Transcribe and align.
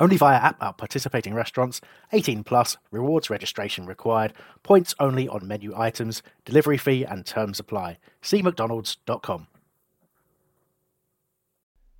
Only 0.00 0.16
via 0.16 0.36
app 0.36 0.62
at 0.62 0.78
participating 0.78 1.34
restaurants. 1.34 1.80
18 2.12 2.44
plus. 2.44 2.76
Rewards 2.90 3.30
registration 3.30 3.86
required. 3.86 4.32
Points 4.62 4.94
only 5.00 5.28
on 5.28 5.46
menu 5.46 5.72
items. 5.76 6.22
Delivery 6.44 6.78
fee 6.78 7.04
and 7.04 7.26
terms 7.26 7.58
apply. 7.58 7.98
See 8.22 8.42
mcdonalds.com. 8.42 9.48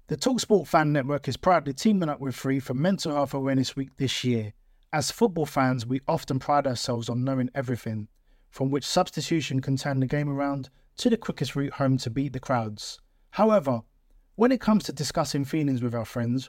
The 0.06 0.16
Talksport 0.16 0.66
Fan 0.66 0.92
Network 0.92 1.28
is 1.28 1.36
proudly 1.36 1.74
teaming 1.74 2.08
up 2.08 2.18
with 2.18 2.34
Free 2.34 2.60
for 2.60 2.72
Mental 2.72 3.12
Health 3.12 3.34
Awareness 3.34 3.76
Week 3.76 3.90
this 3.98 4.24
year. 4.24 4.54
As 4.90 5.10
football 5.10 5.44
fans, 5.44 5.84
we 5.84 6.00
often 6.08 6.38
pride 6.38 6.66
ourselves 6.66 7.10
on 7.10 7.24
knowing 7.24 7.50
everything, 7.54 8.08
from 8.48 8.70
which 8.70 8.86
substitution 8.86 9.60
can 9.60 9.76
turn 9.76 10.00
the 10.00 10.06
game 10.06 10.30
around 10.30 10.70
to 10.96 11.10
the 11.10 11.18
quickest 11.18 11.54
route 11.54 11.74
home 11.74 11.98
to 11.98 12.08
beat 12.08 12.32
the 12.32 12.40
crowds. 12.40 13.00
However, 13.32 13.82
when 14.36 14.50
it 14.50 14.62
comes 14.62 14.84
to 14.84 14.92
discussing 14.92 15.44
feelings 15.44 15.82
with 15.82 15.94
our 15.94 16.06
friends, 16.06 16.48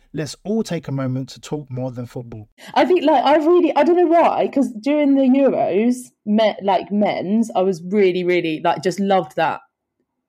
Let's 0.13 0.35
all 0.43 0.63
take 0.63 0.87
a 0.87 0.91
moment 0.91 1.29
to 1.29 1.39
talk 1.39 1.71
more 1.71 1.91
than 1.91 2.05
football. 2.05 2.49
I 2.73 2.85
think, 2.85 3.03
like, 3.03 3.23
I 3.23 3.37
really, 3.37 3.73
I 3.75 3.83
don't 3.83 3.95
know 3.95 4.07
why, 4.07 4.47
because 4.47 4.71
during 4.81 5.15
the 5.15 5.21
Euros, 5.21 5.95
met 6.25 6.59
like 6.63 6.91
men's, 6.91 7.49
I 7.55 7.61
was 7.61 7.81
really, 7.83 8.23
really 8.23 8.61
like 8.63 8.83
just 8.83 8.99
loved 8.99 9.35
that 9.37 9.61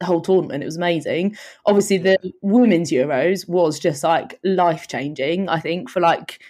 whole 0.02 0.20
tournament. 0.20 0.62
It 0.62 0.66
was 0.66 0.76
amazing. 0.76 1.36
Obviously, 1.66 1.98
the 1.98 2.18
women's 2.42 2.90
Euros 2.90 3.48
was 3.48 3.78
just 3.78 4.04
like 4.04 4.38
life 4.44 4.88
changing. 4.88 5.48
I 5.48 5.60
think 5.60 5.90
for 5.90 6.00
like 6.00 6.40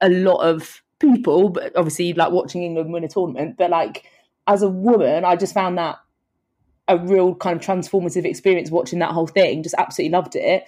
a 0.00 0.08
lot 0.08 0.38
of 0.38 0.82
people, 0.98 1.48
but 1.48 1.74
obviously 1.76 2.12
like 2.12 2.32
watching 2.32 2.62
England 2.62 2.92
win 2.92 3.04
a 3.04 3.08
tournament. 3.08 3.56
But 3.58 3.70
like 3.70 4.04
as 4.46 4.62
a 4.62 4.68
woman, 4.68 5.24
I 5.24 5.36
just 5.36 5.54
found 5.54 5.78
that 5.78 5.98
a 6.88 6.98
real 6.98 7.34
kind 7.34 7.56
of 7.56 7.66
transformative 7.66 8.24
experience 8.24 8.70
watching 8.70 8.98
that 9.00 9.12
whole 9.12 9.26
thing. 9.26 9.62
Just 9.62 9.74
absolutely 9.78 10.12
loved 10.12 10.36
it. 10.36 10.64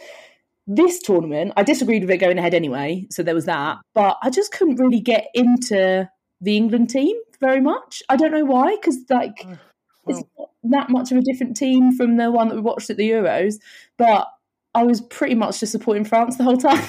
This 0.67 1.01
tournament, 1.01 1.53
I 1.57 1.63
disagreed 1.63 2.03
with 2.03 2.11
it 2.11 2.19
going 2.19 2.39
ahead 2.39 2.55
anyway, 2.55 3.07
so 3.11 3.23
there 3.23 3.35
was 3.35 3.47
that. 3.47 3.79
But 3.95 4.19
I 4.23 4.31
just 4.31 4.53
couldn't 4.53 4.77
really 4.77 5.01
get 5.01 5.27
into 5.35 6.09
the 6.41 6.57
England 6.57 6.91
team 6.91 7.17
very 7.41 7.61
much. 7.61 8.03
I 8.09 8.17
don't 8.17 8.33
know 8.33 8.45
why, 8.45 8.77
because 8.77 8.99
like 9.11 9.45
uh, 9.45 9.57
well, 10.05 10.19
it's 10.19 10.29
not 10.37 10.51
that 10.65 10.91
much 10.91 11.11
of 11.11 11.19
a 11.19 11.23
different 11.23 11.57
team 11.57 11.97
from 11.97 12.17
the 12.17 12.31
one 12.31 12.49
that 12.49 12.55
we 12.55 12.61
watched 12.61 12.91
at 12.91 12.97
the 12.97 13.11
Euros. 13.11 13.57
But 13.99 14.29
I 14.75 14.85
was 14.85 15.01
pretty 15.01 15.35
much 15.35 15.61
just 15.61 15.73
supporting 15.73 16.05
France 16.05 16.37
the 16.37 16.45
whole 16.45 16.57
time. 16.57 16.83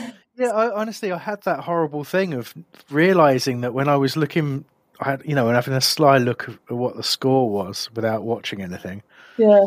Yeah, 0.40 0.52
I, 0.52 0.74
honestly, 0.74 1.12
I 1.12 1.18
had 1.18 1.42
that 1.42 1.60
horrible 1.60 2.02
thing 2.02 2.32
of 2.32 2.54
realizing 2.88 3.60
that 3.60 3.74
when 3.74 3.88
I 3.88 3.96
was 3.96 4.16
looking, 4.16 4.64
I 4.98 5.10
had, 5.10 5.22
you 5.26 5.34
know, 5.34 5.48
and 5.48 5.54
having 5.54 5.74
a 5.74 5.82
sly 5.82 6.16
look 6.16 6.48
at 6.48 6.74
what 6.74 6.96
the 6.96 7.02
score 7.02 7.50
was 7.50 7.90
without 7.94 8.22
watching 8.22 8.62
anything. 8.62 9.02
yeah. 9.36 9.66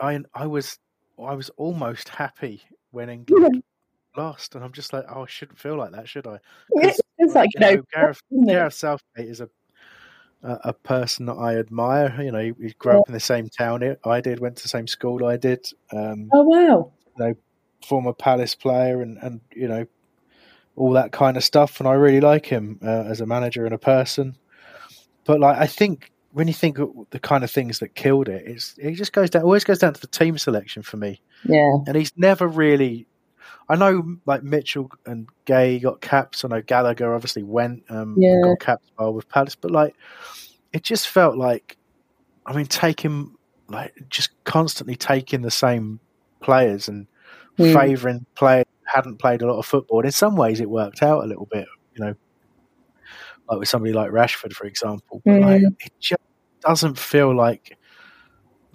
I 0.00 0.18
I 0.34 0.48
was 0.48 0.80
I 1.24 1.34
was 1.34 1.50
almost 1.56 2.08
happy 2.08 2.62
when 2.90 3.08
England 3.08 3.62
lost, 4.16 4.54
and 4.54 4.64
I'm 4.64 4.72
just 4.72 4.92
like, 4.92 5.04
oh, 5.08 5.22
I 5.22 5.26
shouldn't 5.26 5.58
feel 5.58 5.76
like 5.76 5.92
that, 5.92 6.08
should 6.08 6.26
I? 6.26 6.38
It's 7.18 7.34
like, 7.34 7.50
you 7.54 7.60
know, 7.60 7.82
Gareth? 7.94 8.20
Gareth 8.46 8.74
Southgate 8.74 9.28
is 9.28 9.40
a, 9.40 9.48
a 10.42 10.58
a 10.64 10.72
person 10.72 11.26
that 11.26 11.34
I 11.34 11.58
admire. 11.58 12.20
You 12.20 12.32
know, 12.32 12.40
he, 12.40 12.52
he 12.60 12.72
grew 12.78 12.98
up 12.98 13.08
in 13.08 13.12
the 13.14 13.20
same 13.20 13.48
town 13.48 13.84
I- 13.84 14.08
I 14.08 14.20
did, 14.20 14.40
went 14.40 14.56
to 14.56 14.62
the 14.62 14.68
same 14.68 14.86
school 14.86 15.24
I 15.26 15.36
did. 15.36 15.66
Um, 15.92 16.28
Oh 16.32 16.42
wow. 16.42 16.92
You 17.18 17.24
know, 17.24 17.34
former 17.86 18.12
Palace 18.12 18.54
player, 18.54 19.02
and 19.02 19.18
and 19.18 19.40
you 19.54 19.68
know, 19.68 19.86
all 20.76 20.92
that 20.92 21.12
kind 21.12 21.36
of 21.36 21.44
stuff. 21.44 21.78
And 21.80 21.88
I 21.88 21.92
really 21.92 22.20
like 22.20 22.46
him 22.46 22.78
uh, 22.82 23.04
as 23.06 23.20
a 23.20 23.26
manager 23.26 23.64
and 23.64 23.74
a 23.74 23.78
person. 23.78 24.36
But 25.24 25.40
like, 25.40 25.58
I 25.58 25.66
think 25.66 26.10
when 26.32 26.46
you 26.48 26.54
think 26.54 26.78
of 26.78 26.90
the 27.10 27.18
kind 27.18 27.42
of 27.44 27.50
things 27.50 27.78
that 27.80 27.94
killed 27.94 28.28
it, 28.28 28.44
it's 28.46 28.74
it 28.78 28.92
just 28.92 29.12
goes 29.12 29.30
down. 29.30 29.42
Always 29.42 29.64
goes 29.64 29.78
down 29.78 29.94
to 29.94 30.00
the 30.00 30.06
team 30.06 30.38
selection 30.38 30.82
for 30.82 30.96
me. 30.96 31.20
Yeah. 31.44 31.70
And 31.86 31.96
he's 31.96 32.12
never 32.16 32.46
really. 32.46 33.06
I 33.68 33.76
know, 33.76 34.16
like 34.26 34.42
Mitchell 34.42 34.90
and 35.06 35.28
Guéhi 35.46 35.80
got 35.80 36.00
caps. 36.00 36.44
I 36.44 36.48
know 36.48 36.60
Gallagher 36.60 37.14
obviously 37.14 37.44
went 37.44 37.84
um, 37.88 38.14
and 38.16 38.22
Yeah. 38.22 38.40
got 38.42 38.60
caps 38.60 38.86
as 38.86 38.98
well 38.98 39.14
with 39.14 39.28
Palace, 39.28 39.54
but 39.54 39.70
like, 39.70 39.94
it 40.72 40.82
just 40.82 41.08
felt 41.08 41.36
like, 41.36 41.76
I 42.46 42.52
mean, 42.52 42.66
taking 42.66 43.34
like 43.68 43.92
just 44.08 44.30
constantly 44.42 44.96
taking 44.96 45.42
the 45.42 45.50
same 45.52 46.00
players 46.40 46.88
and 46.88 47.06
Hmm. 47.58 47.72
favouring 47.74 48.26
players 48.34 48.64
hadn't 48.86 49.18
played 49.18 49.42
a 49.42 49.46
lot 49.46 49.58
of 49.58 49.66
football. 49.66 49.98
And 50.00 50.06
in 50.06 50.12
some 50.12 50.34
ways, 50.34 50.60
it 50.60 50.68
worked 50.70 51.02
out 51.02 51.22
a 51.22 51.26
little 51.26 51.46
bit, 51.46 51.66
you 51.94 52.04
know, 52.04 52.14
like 53.50 53.58
with 53.58 53.68
somebody 53.68 53.92
like 53.92 54.10
Rashford, 54.10 54.52
for 54.54 54.66
example. 54.66 55.20
But 55.24 55.40
like, 55.40 55.62
Mm. 55.62 55.76
it 55.80 55.92
just 56.00 56.22
doesn't 56.60 56.98
feel 56.98 57.34
like 57.34 57.76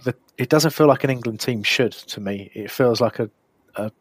the. 0.04 0.14
It 0.38 0.50
doesn't 0.50 0.72
feel 0.72 0.88
like 0.88 1.04
an 1.04 1.10
England 1.10 1.40
team 1.40 1.64
should 1.64 1.94
to 1.94 2.20
me. 2.20 2.52
It 2.54 2.70
feels 2.70 3.00
like 3.02 3.20
a 3.20 3.30
a, 3.76 3.92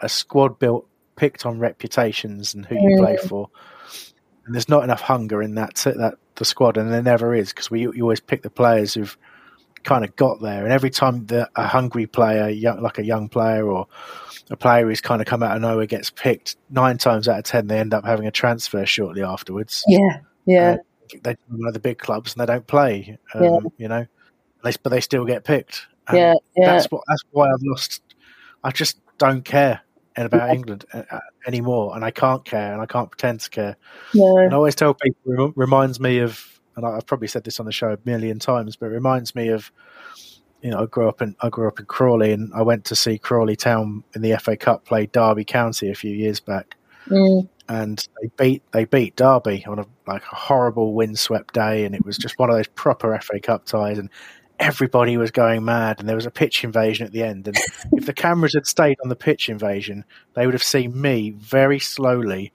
a 0.00 0.08
squad 0.08 0.58
built 0.58 0.88
picked 1.16 1.46
on 1.46 1.58
reputations 1.58 2.54
and 2.54 2.66
who 2.66 2.74
you 2.74 2.98
play 2.98 3.16
for. 3.16 3.48
And 4.44 4.54
there's 4.54 4.68
not 4.68 4.84
enough 4.84 5.00
hunger 5.00 5.42
in 5.42 5.54
that 5.56 5.74
that 5.76 6.14
the 6.36 6.44
squad, 6.44 6.76
and 6.76 6.92
there 6.92 7.02
never 7.02 7.34
is 7.34 7.50
because 7.50 7.70
we 7.70 7.80
you 7.80 8.02
always 8.02 8.20
pick 8.20 8.42
the 8.42 8.50
players 8.50 8.94
who've 8.94 9.16
kind 9.86 10.04
of 10.04 10.14
got 10.16 10.42
there. 10.42 10.64
And 10.64 10.72
every 10.72 10.90
time 10.90 11.24
that 11.26 11.48
a 11.56 11.66
hungry 11.66 12.06
player, 12.06 12.50
young, 12.50 12.82
like 12.82 12.98
a 12.98 13.04
young 13.04 13.30
player 13.30 13.66
or 13.66 13.86
a 14.50 14.56
player 14.56 14.86
who's 14.86 15.00
kind 15.00 15.22
of 15.22 15.26
come 15.26 15.42
out 15.42 15.56
of 15.56 15.62
nowhere 15.62 15.86
gets 15.86 16.10
picked, 16.10 16.56
nine 16.68 16.98
times 16.98 17.28
out 17.28 17.38
of 17.38 17.44
ten 17.44 17.68
they 17.68 17.78
end 17.78 17.94
up 17.94 18.04
having 18.04 18.26
a 18.26 18.30
transfer 18.30 18.84
shortly 18.84 19.22
afterwards. 19.22 19.82
Yeah. 19.88 20.18
Yeah. 20.44 20.76
Uh, 21.14 21.18
they 21.22 21.36
one 21.48 21.68
of 21.68 21.72
the 21.72 21.80
big 21.80 21.98
clubs 21.98 22.34
and 22.34 22.40
they 22.42 22.52
don't 22.52 22.66
play. 22.66 23.16
Um, 23.34 23.42
Yeah. 23.42 23.58
You 23.78 23.88
know, 23.88 24.06
they, 24.62 24.72
but 24.82 24.90
they 24.90 25.00
still 25.00 25.24
get 25.24 25.44
picked. 25.44 25.86
And 26.08 26.18
yeah. 26.18 26.34
Yeah. 26.56 26.72
That's 26.72 26.86
what. 26.86 27.02
That's 27.08 27.22
why 27.30 27.46
I've 27.46 27.62
lost. 27.62 28.02
I 28.62 28.70
just 28.70 29.00
don't 29.18 29.44
care 29.44 29.80
about 30.16 30.50
England 30.50 30.84
uh, 30.92 31.02
uh, 31.10 31.20
anymore, 31.46 31.94
and 31.94 32.04
I 32.04 32.10
can't 32.10 32.44
care, 32.44 32.72
and 32.72 32.80
I 32.80 32.86
can't 32.86 33.10
pretend 33.10 33.40
to 33.40 33.50
care. 33.50 33.76
Yeah. 34.12 34.38
And 34.38 34.52
I 34.52 34.56
always 34.56 34.74
tell 34.74 34.94
people 34.94 35.52
reminds 35.54 36.00
me 36.00 36.18
of, 36.20 36.55
and 36.76 36.86
I- 36.86 36.96
I've 36.96 37.06
probably 37.06 37.28
said 37.28 37.44
this 37.44 37.58
on 37.60 37.66
the 37.66 37.72
show 37.72 37.92
a 37.92 37.98
million 38.04 38.38
times, 38.38 38.76
but 38.76 38.86
it 38.86 38.90
reminds 38.90 39.34
me 39.34 39.48
of, 39.48 39.70
you 40.62 40.70
know, 40.70 40.82
I 40.82 40.86
grew 40.86 41.08
up 41.08 41.20
in 41.22 41.34
I 41.40 41.48
grew 41.48 41.68
up 41.68 41.78
in 41.80 41.86
Crawley, 41.86 42.32
and 42.32 42.52
I 42.54 42.62
went 42.62 42.84
to 42.86 42.96
see 42.96 43.18
Crawley 43.18 43.56
Town 43.56 44.02
in 44.14 44.22
the 44.22 44.32
FA 44.32 44.56
Cup 44.56 44.84
play 44.84 45.06
Derby 45.06 45.44
County 45.44 45.90
a 45.90 45.94
few 45.94 46.12
years 46.14 46.40
back, 46.40 46.76
Mm. 47.08 47.48
and 47.68 48.08
they 48.20 48.30
beat 48.36 48.62
they 48.72 48.84
beat 48.84 49.16
Derby 49.16 49.64
on 49.66 49.78
a 49.78 49.86
like 50.06 50.22
a 50.32 50.34
horrible 50.36 50.94
windswept 50.94 51.54
day, 51.54 51.84
and 51.84 51.94
it 51.94 52.04
was 52.04 52.16
just 52.18 52.38
one 52.38 52.50
of 52.50 52.56
those 52.56 52.68
proper 52.68 53.14
FA 53.14 53.38
Cup 53.40 53.64
ties, 53.66 53.98
and 53.98 54.08
everybody 54.58 55.18
was 55.18 55.30
going 55.30 55.62
mad, 55.64 56.00
and 56.00 56.08
there 56.08 56.16
was 56.16 56.24
a 56.24 56.30
pitch 56.30 56.64
invasion 56.64 57.06
at 57.06 57.12
the 57.12 57.22
end, 57.22 57.46
and 57.46 57.56
if 57.92 58.06
the 58.06 58.12
cameras 58.14 58.54
had 58.54 58.66
stayed 58.66 58.96
on 59.04 59.10
the 59.10 59.14
pitch 59.16 59.50
invasion, 59.50 60.02
they 60.34 60.46
would 60.46 60.54
have 60.54 60.62
seen 60.62 60.98
me 60.98 61.30
very 61.36 61.78
slowly 61.78 62.50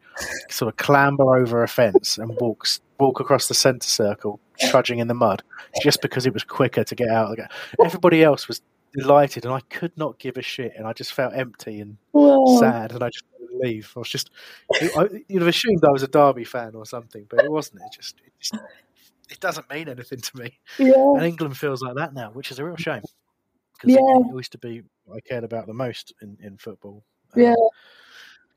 sort 0.49 0.67
of 0.73 0.77
clamber 0.77 1.37
over 1.37 1.61
a 1.61 1.67
fence 1.67 2.17
and 2.17 2.35
walk 2.41 2.65
walk 3.01 3.19
across 3.19 3.47
the 3.47 3.53
centre 3.53 3.89
circle, 3.89 4.39
trudging 4.69 4.99
in 4.99 5.07
the 5.07 5.13
mud, 5.13 5.43
just 5.81 6.01
because 6.01 6.25
it 6.25 6.33
was 6.33 6.43
quicker 6.43 6.83
to 6.83 6.95
get 6.95 7.09
out. 7.09 7.25
of 7.25 7.31
the 7.31 7.35
ga- 7.43 7.83
Everybody 7.85 8.23
else 8.23 8.47
was 8.47 8.61
delighted, 8.93 9.43
and 9.45 9.53
I 9.53 9.59
could 9.69 9.91
not 9.97 10.19
give 10.19 10.37
a 10.37 10.41
shit, 10.41 10.73
and 10.77 10.87
I 10.87 10.93
just 10.93 11.13
felt 11.13 11.33
empty 11.33 11.81
and 11.81 11.97
Well, 12.13 12.59
sad, 12.59 12.91
and 12.93 13.03
I 13.03 13.09
just 13.09 13.23
wanted 13.31 13.53
to 13.53 13.67
leave. 13.67 13.91
I 13.95 13.99
was 13.99 14.09
just, 14.09 14.29
I, 14.73 15.07
you'd 15.27 15.41
have 15.41 15.47
assumed 15.49 15.83
I 15.83 15.91
was 15.91 16.03
a 16.03 16.07
Derby 16.07 16.43
fan 16.45 16.75
or 16.75 16.85
something, 16.85 17.25
but 17.29 17.43
it 17.43 17.51
wasn't. 17.51 17.81
It 17.81 17.93
just, 17.95 18.15
it 18.25 18.33
just, 18.39 18.55
it 19.29 19.39
doesn't 19.39 19.69
mean 19.69 19.89
anything 19.89 20.19
to 20.19 20.37
me. 20.37 20.59
yeah. 20.77 20.93
And 21.15 21.23
England 21.23 21.57
feels 21.57 21.81
like 21.81 21.95
that 21.95 22.13
now, 22.13 22.31
which 22.31 22.51
is 22.51 22.59
a 22.59 22.65
real 22.65 22.75
shame. 22.77 23.01
Because 23.73 23.95
Yeah. 23.95 24.17
it, 24.19 24.27
it 24.29 24.35
used 24.35 24.51
to 24.51 24.57
be 24.57 24.83
what 25.05 25.17
I 25.17 25.21
cared 25.21 25.43
about 25.43 25.67
the 25.67 25.73
most 25.73 26.13
in, 26.21 26.37
in 26.41 26.57
football. 26.57 27.03
Um, 27.35 27.41
Yeah. 27.41 27.55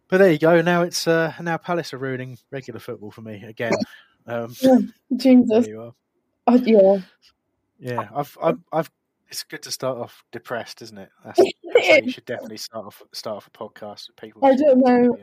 But 0.08 0.18
there 0.18 0.30
you 0.30 0.38
go. 0.38 0.60
Now 0.60 0.82
it's 0.82 1.08
uh, 1.08 1.32
now 1.40 1.56
Palace 1.56 1.94
are 1.94 1.98
ruining 1.98 2.36
regular 2.50 2.78
football 2.78 3.10
for 3.10 3.22
me 3.22 3.42
again. 3.42 3.72
Um, 4.26 4.54
Jesus. 5.16 5.66
you 5.66 5.80
are. 5.80 5.94
Oh, 6.46 6.56
yeah. 6.56 7.00
Yeah, 7.78 8.08
I've, 8.14 8.36
I've, 8.42 8.58
I've. 8.72 8.90
It's 9.28 9.42
good 9.42 9.62
to 9.62 9.70
start 9.70 9.98
off 9.98 10.22
depressed, 10.32 10.80
isn't 10.82 10.96
it? 10.96 11.10
That's, 11.24 11.38
that's 11.74 12.06
you 12.06 12.10
should 12.12 12.24
definitely 12.24 12.58
start 12.58 12.86
off 12.86 13.02
start 13.12 13.38
off 13.38 13.48
a 13.48 13.50
podcast 13.50 14.08
with 14.08 14.16
people. 14.16 14.44
I 14.44 14.54
don't 14.54 14.78
know. 14.78 15.16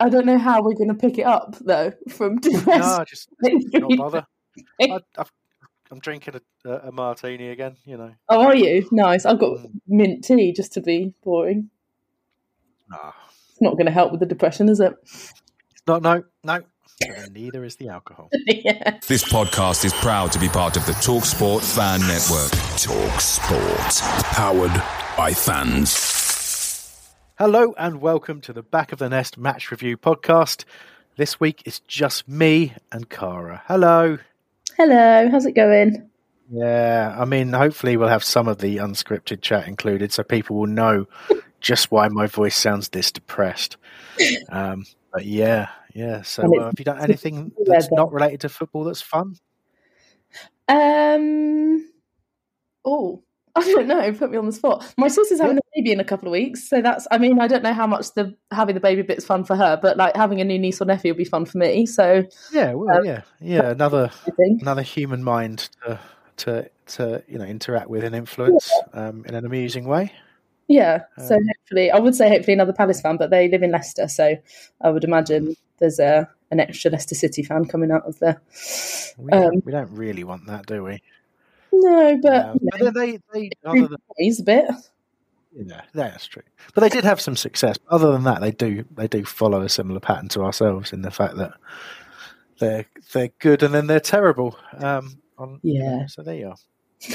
I 0.00 0.08
don't 0.08 0.26
know 0.26 0.38
how 0.38 0.62
we're 0.62 0.74
going 0.74 0.88
to 0.88 0.94
pick 0.94 1.18
it 1.18 1.26
up 1.26 1.56
though 1.60 1.92
from 2.08 2.36
depressed. 2.40 2.98
No, 2.98 3.04
just 3.04 3.28
not 3.40 3.96
bother. 3.96 4.26
I, 4.80 4.98
I've, 5.16 5.30
I'm 5.90 6.00
drinking 6.00 6.34
a, 6.64 6.70
a, 6.70 6.92
martini 6.92 7.50
again. 7.50 7.76
You 7.84 7.98
know. 7.98 8.14
Oh, 8.28 8.42
are 8.42 8.56
you? 8.56 8.88
Nice. 8.90 9.24
I've 9.24 9.38
got 9.38 9.58
mm. 9.58 9.70
mint 9.86 10.24
tea 10.24 10.52
just 10.52 10.72
to 10.72 10.80
be 10.80 11.14
boring. 11.22 11.70
Nah. 12.90 13.12
It's 13.50 13.60
not 13.60 13.74
going 13.74 13.86
to 13.86 13.92
help 13.92 14.10
with 14.10 14.20
the 14.20 14.26
depression, 14.26 14.68
is 14.68 14.80
it? 14.80 14.94
It's 15.02 15.32
not. 15.86 16.02
No, 16.02 16.24
no. 16.42 16.62
Neither 17.30 17.64
is 17.64 17.76
the 17.76 17.88
alcohol. 17.88 18.30
yeah. 18.46 18.98
This 19.06 19.24
podcast 19.24 19.84
is 19.84 19.92
proud 19.94 20.32
to 20.32 20.38
be 20.38 20.48
part 20.48 20.76
of 20.76 20.86
the 20.86 20.92
Talk 20.94 21.24
Sport 21.24 21.62
Fan 21.62 22.00
Network. 22.00 22.50
Talk 22.78 23.20
Sport, 23.20 24.24
powered 24.32 24.82
by 25.16 25.32
fans. 25.32 26.20
Hello 27.38 27.74
and 27.78 28.00
welcome 28.00 28.40
to 28.42 28.52
the 28.52 28.62
Back 28.62 28.92
of 28.92 28.98
the 28.98 29.08
Nest 29.08 29.36
Match 29.36 29.70
Review 29.70 29.96
podcast. 29.96 30.64
This 31.16 31.40
week 31.40 31.62
it's 31.66 31.80
just 31.80 32.28
me 32.28 32.74
and 32.90 33.08
Cara. 33.08 33.62
Hello. 33.66 34.18
Hello, 34.76 35.28
how's 35.30 35.46
it 35.46 35.52
going? 35.52 36.08
Yeah, 36.50 37.16
I 37.18 37.24
mean, 37.24 37.52
hopefully 37.52 37.96
we'll 37.96 38.08
have 38.08 38.24
some 38.24 38.46
of 38.46 38.58
the 38.58 38.76
unscripted 38.76 39.40
chat 39.40 39.66
included 39.66 40.12
so 40.12 40.22
people 40.22 40.56
will 40.56 40.66
know 40.66 41.06
just 41.60 41.90
why 41.90 42.08
my 42.08 42.26
voice 42.26 42.56
sounds 42.56 42.90
this 42.90 43.10
depressed. 43.10 43.76
Um, 44.50 44.84
but 45.12 45.24
yeah, 45.24 45.68
yeah. 45.94 46.22
So 46.22 46.42
uh, 46.42 46.66
have 46.66 46.78
you 46.78 46.84
done 46.84 47.00
anything 47.00 47.52
that's 47.64 47.90
not 47.90 48.12
related 48.12 48.40
to 48.40 48.48
football 48.48 48.84
that's 48.84 49.02
fun? 49.02 49.36
Um. 50.68 51.90
Oh, 52.84 53.22
I 53.54 53.60
don't 53.60 53.86
know. 53.86 54.12
Put 54.12 54.30
me 54.30 54.38
on 54.38 54.46
the 54.46 54.52
spot. 54.52 54.94
My 54.96 55.08
sister's 55.08 55.40
having 55.40 55.56
yeah. 55.56 55.60
a 55.60 55.80
baby 55.80 55.92
in 55.92 56.00
a 56.00 56.04
couple 56.04 56.28
of 56.28 56.32
weeks, 56.32 56.68
so 56.68 56.80
that's. 56.80 57.06
I 57.10 57.18
mean, 57.18 57.38
I 57.38 57.48
don't 57.48 57.62
know 57.62 57.74
how 57.74 57.86
much 57.86 58.14
the 58.14 58.34
having 58.50 58.74
the 58.74 58.80
baby 58.80 59.02
bit's 59.02 59.26
fun 59.26 59.44
for 59.44 59.56
her, 59.56 59.78
but 59.80 59.96
like 59.96 60.16
having 60.16 60.40
a 60.40 60.44
new 60.44 60.58
niece 60.58 60.80
or 60.80 60.86
nephew 60.86 61.12
will 61.12 61.18
be 61.18 61.24
fun 61.24 61.44
for 61.44 61.58
me. 61.58 61.84
So 61.84 62.24
yeah, 62.52 62.72
well, 62.72 62.98
um, 62.98 63.04
yeah, 63.04 63.22
yeah. 63.40 63.70
Another 63.70 64.10
another 64.38 64.82
human 64.82 65.22
mind 65.22 65.68
to 65.84 66.00
to 66.38 66.70
to 66.86 67.22
you 67.28 67.38
know 67.38 67.44
interact 67.44 67.90
with 67.90 68.04
and 68.04 68.14
influence 68.14 68.70
yeah. 68.94 69.08
um, 69.08 69.24
in 69.26 69.34
an 69.34 69.44
amusing 69.44 69.84
way. 69.84 70.12
Yeah. 70.68 71.02
So 71.18 71.34
um, 71.34 71.42
hopefully, 71.46 71.90
I 71.90 71.98
would 71.98 72.14
say 72.14 72.30
hopefully 72.30 72.54
another 72.54 72.72
Palace 72.72 73.02
fan, 73.02 73.18
but 73.18 73.28
they 73.28 73.48
live 73.48 73.62
in 73.62 73.70
Leicester, 73.70 74.08
so 74.08 74.36
I 74.80 74.90
would 74.90 75.04
imagine 75.04 75.56
there's 75.82 75.98
a 75.98 76.28
an 76.52 76.60
extra 76.60 76.90
Leicester 76.90 77.14
City 77.14 77.42
fan 77.42 77.64
coming 77.64 77.90
out 77.90 78.04
of 78.04 78.18
there. 78.20 78.40
We, 79.18 79.30
don't, 79.30 79.44
um, 79.44 79.62
we 79.64 79.72
don't 79.72 79.90
really 79.90 80.22
want 80.22 80.46
that, 80.46 80.66
do 80.66 80.84
we? 80.84 81.02
No, 81.72 82.18
but, 82.22 82.44
um, 82.46 82.58
but 82.78 82.94
they, 82.94 83.18
they, 83.32 83.50
other 83.64 83.88
than, 83.88 83.96
a 84.18 84.42
bit. 84.42 84.64
Yeah, 85.54 85.80
that's 85.92 86.26
true. 86.26 86.42
But 86.74 86.82
they 86.82 86.88
did 86.88 87.04
have 87.04 87.20
some 87.20 87.36
success. 87.36 87.78
Other 87.88 88.12
than 88.12 88.24
that, 88.24 88.40
they 88.40 88.52
do 88.52 88.84
they 88.94 89.08
do 89.08 89.24
follow 89.24 89.62
a 89.62 89.68
similar 89.68 90.00
pattern 90.00 90.28
to 90.28 90.42
ourselves 90.42 90.92
in 90.92 91.02
the 91.02 91.10
fact 91.10 91.36
that 91.36 91.52
they're 92.58 92.86
they're 93.12 93.30
good 93.38 93.62
and 93.62 93.74
then 93.74 93.86
they're 93.86 94.00
terrible. 94.00 94.56
Um, 94.78 95.18
on, 95.36 95.58
yeah. 95.62 96.06
So 96.06 96.22
there 96.22 96.36
you 96.36 96.48
are. 96.48 96.56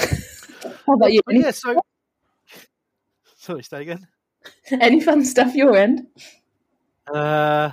How 0.86 0.94
about 0.94 1.12
you? 1.12 1.20
But 1.24 1.36
yeah. 1.36 1.50
So, 1.52 1.80
sorry, 3.36 3.62
stay 3.62 3.82
again. 3.82 4.06
Any 4.70 5.00
fun 5.00 5.24
stuff 5.24 5.54
your 5.54 5.76
end? 5.76 6.06
Uh, 7.12 7.70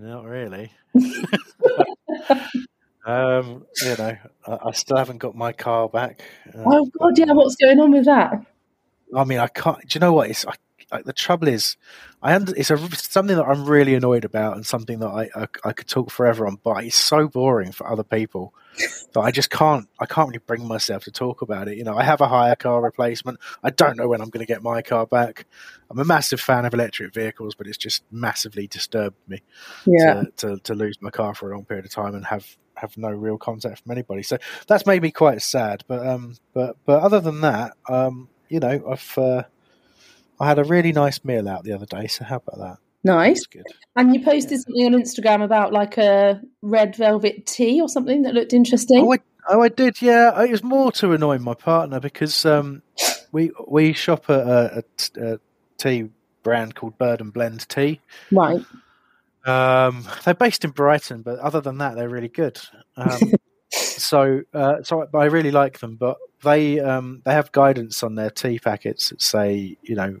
not 0.00 0.24
really. 0.24 0.72
Um, 3.04 3.66
you 3.82 3.96
know, 3.96 4.16
I, 4.46 4.58
I, 4.66 4.72
still 4.72 4.98
haven't 4.98 5.18
got 5.18 5.34
my 5.34 5.52
car 5.52 5.88
back. 5.88 6.20
Uh, 6.54 6.64
oh 6.66 6.90
God, 6.98 7.18
yeah. 7.18 7.32
What's 7.32 7.56
going 7.56 7.80
on 7.80 7.92
with 7.92 8.04
that? 8.04 8.44
I 9.16 9.24
mean, 9.24 9.38
I 9.38 9.46
can't. 9.46 9.80
Do 9.80 9.86
you 9.96 10.00
know 10.00 10.12
what? 10.12 10.28
It's 10.28 10.46
I, 10.46 10.52
I, 10.92 11.02
the 11.02 11.12
trouble 11.12 11.48
is, 11.48 11.76
I 12.22 12.34
under, 12.34 12.54
it's 12.56 12.70
a, 12.70 12.78
something 12.96 13.36
that 13.36 13.44
I'm 13.44 13.64
really 13.64 13.94
annoyed 13.94 14.24
about, 14.24 14.56
and 14.56 14.66
something 14.66 14.98
that 15.00 15.08
I, 15.08 15.30
I, 15.34 15.46
I 15.64 15.72
could 15.72 15.88
talk 15.88 16.10
forever 16.10 16.46
on. 16.46 16.58
But 16.62 16.84
it's 16.84 16.96
so 16.96 17.28
boring 17.28 17.72
for 17.72 17.90
other 17.90 18.02
people 18.02 18.54
that 19.14 19.20
I 19.20 19.30
just 19.30 19.50
can't. 19.50 19.88
I 19.98 20.06
can't 20.06 20.28
really 20.28 20.42
bring 20.46 20.66
myself 20.66 21.04
to 21.04 21.10
talk 21.10 21.42
about 21.42 21.68
it. 21.68 21.76
You 21.78 21.84
know, 21.84 21.96
I 21.96 22.04
have 22.04 22.20
a 22.20 22.28
hire 22.28 22.56
car 22.56 22.80
replacement. 22.80 23.38
I 23.62 23.70
don't 23.70 23.96
know 23.96 24.08
when 24.08 24.20
I'm 24.20 24.30
going 24.30 24.44
to 24.44 24.52
get 24.52 24.62
my 24.62 24.82
car 24.82 25.06
back. 25.06 25.46
I'm 25.90 25.98
a 25.98 26.04
massive 26.04 26.40
fan 26.40 26.64
of 26.64 26.74
electric 26.74 27.14
vehicles, 27.14 27.54
but 27.54 27.66
it's 27.66 27.78
just 27.78 28.04
massively 28.10 28.66
disturbed 28.66 29.16
me 29.28 29.42
yeah. 29.86 30.22
to, 30.22 30.32
to, 30.36 30.56
to 30.58 30.74
lose 30.74 30.98
my 31.00 31.10
car 31.10 31.34
for 31.34 31.50
a 31.50 31.54
long 31.54 31.64
period 31.64 31.84
of 31.84 31.90
time 31.90 32.14
and 32.14 32.26
have 32.26 32.56
have 32.80 32.96
no 32.96 33.10
real 33.10 33.38
contact 33.38 33.82
from 33.82 33.92
anybody. 33.92 34.22
So 34.22 34.38
that's 34.66 34.86
made 34.86 35.02
me 35.02 35.10
quite 35.10 35.42
sad. 35.42 35.84
But 35.86 36.06
um, 36.06 36.36
but 36.52 36.76
but 36.84 37.02
other 37.02 37.20
than 37.20 37.42
that, 37.42 37.76
um, 37.88 38.28
you 38.48 38.60
know, 38.60 38.82
I've 38.90 39.18
uh, 39.18 39.42
I 40.40 40.48
had 40.48 40.58
a 40.58 40.64
really 40.64 40.92
nice 40.92 41.24
meal 41.24 41.48
out 41.48 41.64
the 41.64 41.72
other 41.72 41.86
day. 41.86 42.06
So 42.06 42.24
how 42.24 42.36
about 42.36 42.58
that? 42.58 42.78
Nice. 43.04 43.46
good. 43.46 43.66
And 43.96 44.14
you 44.14 44.22
posted 44.22 44.52
yeah. 44.52 44.58
something 44.58 44.94
on 44.94 45.00
Instagram 45.00 45.44
about 45.44 45.72
like 45.72 45.98
a 45.98 46.40
red 46.62 46.96
velvet 46.96 47.46
tea 47.46 47.80
or 47.80 47.88
something 47.88 48.22
that 48.22 48.34
looked 48.34 48.52
interesting. 48.52 49.04
Oh, 49.04 49.12
I, 49.12 49.18
oh, 49.48 49.62
I 49.62 49.68
did. 49.68 50.02
Yeah, 50.02 50.42
it 50.42 50.50
was 50.50 50.62
more 50.62 50.92
to 50.92 51.12
annoy 51.12 51.38
my 51.38 51.54
partner 51.54 52.00
because 52.00 52.44
um, 52.44 52.82
we 53.32 53.52
we 53.68 53.92
shop 53.92 54.28
at 54.28 54.40
a, 54.40 54.84
a, 55.16 55.32
a 55.32 55.38
tea 55.78 56.08
brand 56.42 56.74
called 56.74 56.98
Bird 56.98 57.20
and 57.20 57.32
Blend 57.32 57.68
Tea. 57.68 58.00
Right. 58.32 58.64
Um, 59.46 60.06
they're 60.24 60.34
based 60.34 60.64
in 60.64 60.70
Brighton, 60.70 61.22
but 61.22 61.38
other 61.38 61.60
than 61.60 61.78
that, 61.78 61.96
they're 61.96 62.08
really 62.08 62.28
good. 62.28 62.60
Um, 62.96 63.32
so, 63.70 64.42
uh, 64.52 64.82
so 64.82 65.06
I 65.14 65.24
really 65.24 65.50
like 65.50 65.78
them, 65.80 65.96
but 65.96 66.18
they 66.42 66.80
um, 66.80 67.22
they 67.24 67.32
have 67.32 67.52
guidance 67.52 68.02
on 68.02 68.14
their 68.14 68.30
tea 68.30 68.58
packets 68.58 69.08
that 69.08 69.22
say, 69.22 69.78
you 69.82 69.94
know, 69.94 70.20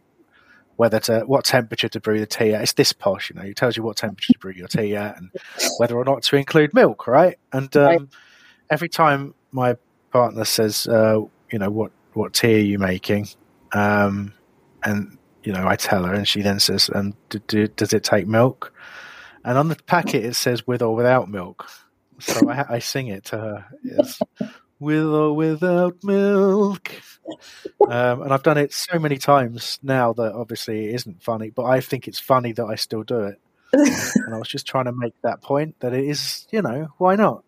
whether 0.80 0.98
to 0.98 1.20
what 1.26 1.44
temperature 1.44 1.90
to 1.90 2.00
brew 2.00 2.18
the 2.18 2.26
tea 2.26 2.54
at. 2.54 2.62
It's 2.62 2.72
this 2.72 2.90
posh, 2.94 3.28
you 3.28 3.36
know. 3.36 3.42
It 3.42 3.54
tells 3.54 3.76
you 3.76 3.82
what 3.82 3.98
temperature 3.98 4.32
to 4.32 4.38
brew 4.38 4.52
your 4.52 4.66
tea 4.66 4.96
at, 4.96 5.18
and 5.18 5.30
whether 5.76 5.94
or 5.94 6.06
not 6.06 6.22
to 6.22 6.36
include 6.36 6.72
milk, 6.72 7.06
right? 7.06 7.36
And 7.52 7.76
um, 7.76 7.84
right. 7.84 8.00
every 8.70 8.88
time 8.88 9.34
my 9.52 9.76
partner 10.10 10.46
says, 10.46 10.88
uh, 10.88 11.20
you 11.52 11.58
know, 11.58 11.68
what 11.68 11.92
what 12.14 12.32
tea 12.32 12.54
are 12.54 12.64
you 12.64 12.78
making, 12.78 13.28
um, 13.72 14.32
and 14.82 15.18
you 15.42 15.52
know, 15.52 15.68
I 15.68 15.76
tell 15.76 16.04
her, 16.04 16.14
and 16.14 16.26
she 16.26 16.40
then 16.40 16.60
says, 16.60 16.88
"And 16.88 17.14
does 17.28 17.92
it 17.92 18.02
take 18.02 18.26
milk?" 18.26 18.72
and 19.44 19.58
on 19.58 19.68
the 19.68 19.76
packet 19.76 20.24
it 20.24 20.34
says 20.34 20.66
with 20.66 20.80
or 20.80 20.94
without 20.94 21.28
milk. 21.28 21.68
So 22.20 22.48
I, 22.48 22.76
I 22.76 22.78
sing 22.78 23.08
it 23.08 23.24
to 23.26 23.38
her. 23.38 23.66
Yes, 23.84 24.18
with 24.80 25.06
or 25.06 25.34
without 25.34 26.02
milk. 26.02 26.90
Um, 27.88 28.22
and 28.22 28.32
I've 28.32 28.42
done 28.42 28.58
it 28.58 28.72
so 28.72 28.98
many 28.98 29.18
times 29.18 29.78
now 29.82 30.12
that 30.14 30.32
obviously 30.32 30.88
it 30.88 30.94
isn't 30.96 31.22
funny, 31.22 31.50
but 31.50 31.64
I 31.64 31.80
think 31.80 32.08
it's 32.08 32.18
funny 32.18 32.52
that 32.52 32.64
I 32.64 32.74
still 32.74 33.02
do 33.02 33.20
it. 33.20 33.40
and 33.72 34.34
I 34.34 34.38
was 34.38 34.48
just 34.48 34.66
trying 34.66 34.86
to 34.86 34.92
make 34.92 35.14
that 35.22 35.42
point 35.42 35.78
that 35.80 35.92
it 35.94 36.04
is, 36.04 36.46
you 36.50 36.62
know, 36.62 36.88
why 36.98 37.14
not? 37.14 37.44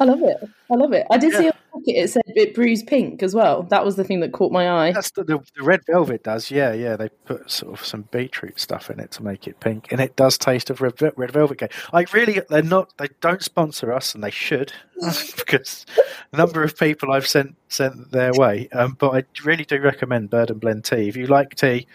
I 0.00 0.04
love 0.04 0.22
it. 0.22 0.36
I 0.70 0.74
love 0.74 0.92
it. 0.92 1.06
I 1.10 1.18
did 1.18 1.32
yeah. 1.32 1.38
see 1.38 1.46
a 1.48 1.52
pocket. 1.72 2.02
It 2.02 2.10
said 2.10 2.22
it 2.26 2.54
brews 2.54 2.82
pink 2.82 3.22
as 3.22 3.34
well. 3.34 3.62
That 3.64 3.84
was 3.84 3.96
the 3.96 4.04
thing 4.04 4.20
that 4.20 4.32
caught 4.32 4.52
my 4.52 4.68
eye. 4.68 4.92
That's 4.92 5.10
the, 5.10 5.24
the, 5.24 5.38
the, 5.56 5.62
red 5.62 5.80
velvet 5.86 6.24
does. 6.24 6.50
Yeah, 6.50 6.72
yeah. 6.72 6.96
They 6.96 7.08
put 7.08 7.50
sort 7.50 7.78
of 7.78 7.84
some 7.84 8.02
beetroot 8.10 8.60
stuff 8.60 8.90
in 8.90 9.00
it 9.00 9.10
to 9.12 9.22
make 9.22 9.46
it 9.46 9.60
pink, 9.60 9.90
and 9.90 10.00
it 10.00 10.16
does 10.16 10.38
taste 10.38 10.70
of 10.70 10.80
red, 10.80 10.94
red 11.16 11.32
velvet 11.32 11.58
cake. 11.58 11.72
Like 11.92 12.12
really, 12.12 12.40
they're 12.48 12.62
not. 12.62 12.92
They 12.98 13.08
don't 13.20 13.42
sponsor 13.42 13.92
us, 13.92 14.14
and 14.14 14.22
they 14.22 14.30
should, 14.30 14.72
because 15.36 15.86
a 16.32 16.36
number 16.36 16.62
of 16.62 16.76
people 16.78 17.12
I've 17.12 17.26
sent 17.26 17.56
sent 17.68 18.10
their 18.12 18.32
way. 18.34 18.68
Um, 18.72 18.96
but 18.98 19.10
I 19.14 19.24
really 19.44 19.64
do 19.64 19.80
recommend 19.80 20.30
Bird 20.30 20.50
and 20.50 20.60
Blend 20.60 20.84
tea 20.84 21.08
if 21.08 21.16
you 21.16 21.26
like 21.26 21.54
tea. 21.54 21.86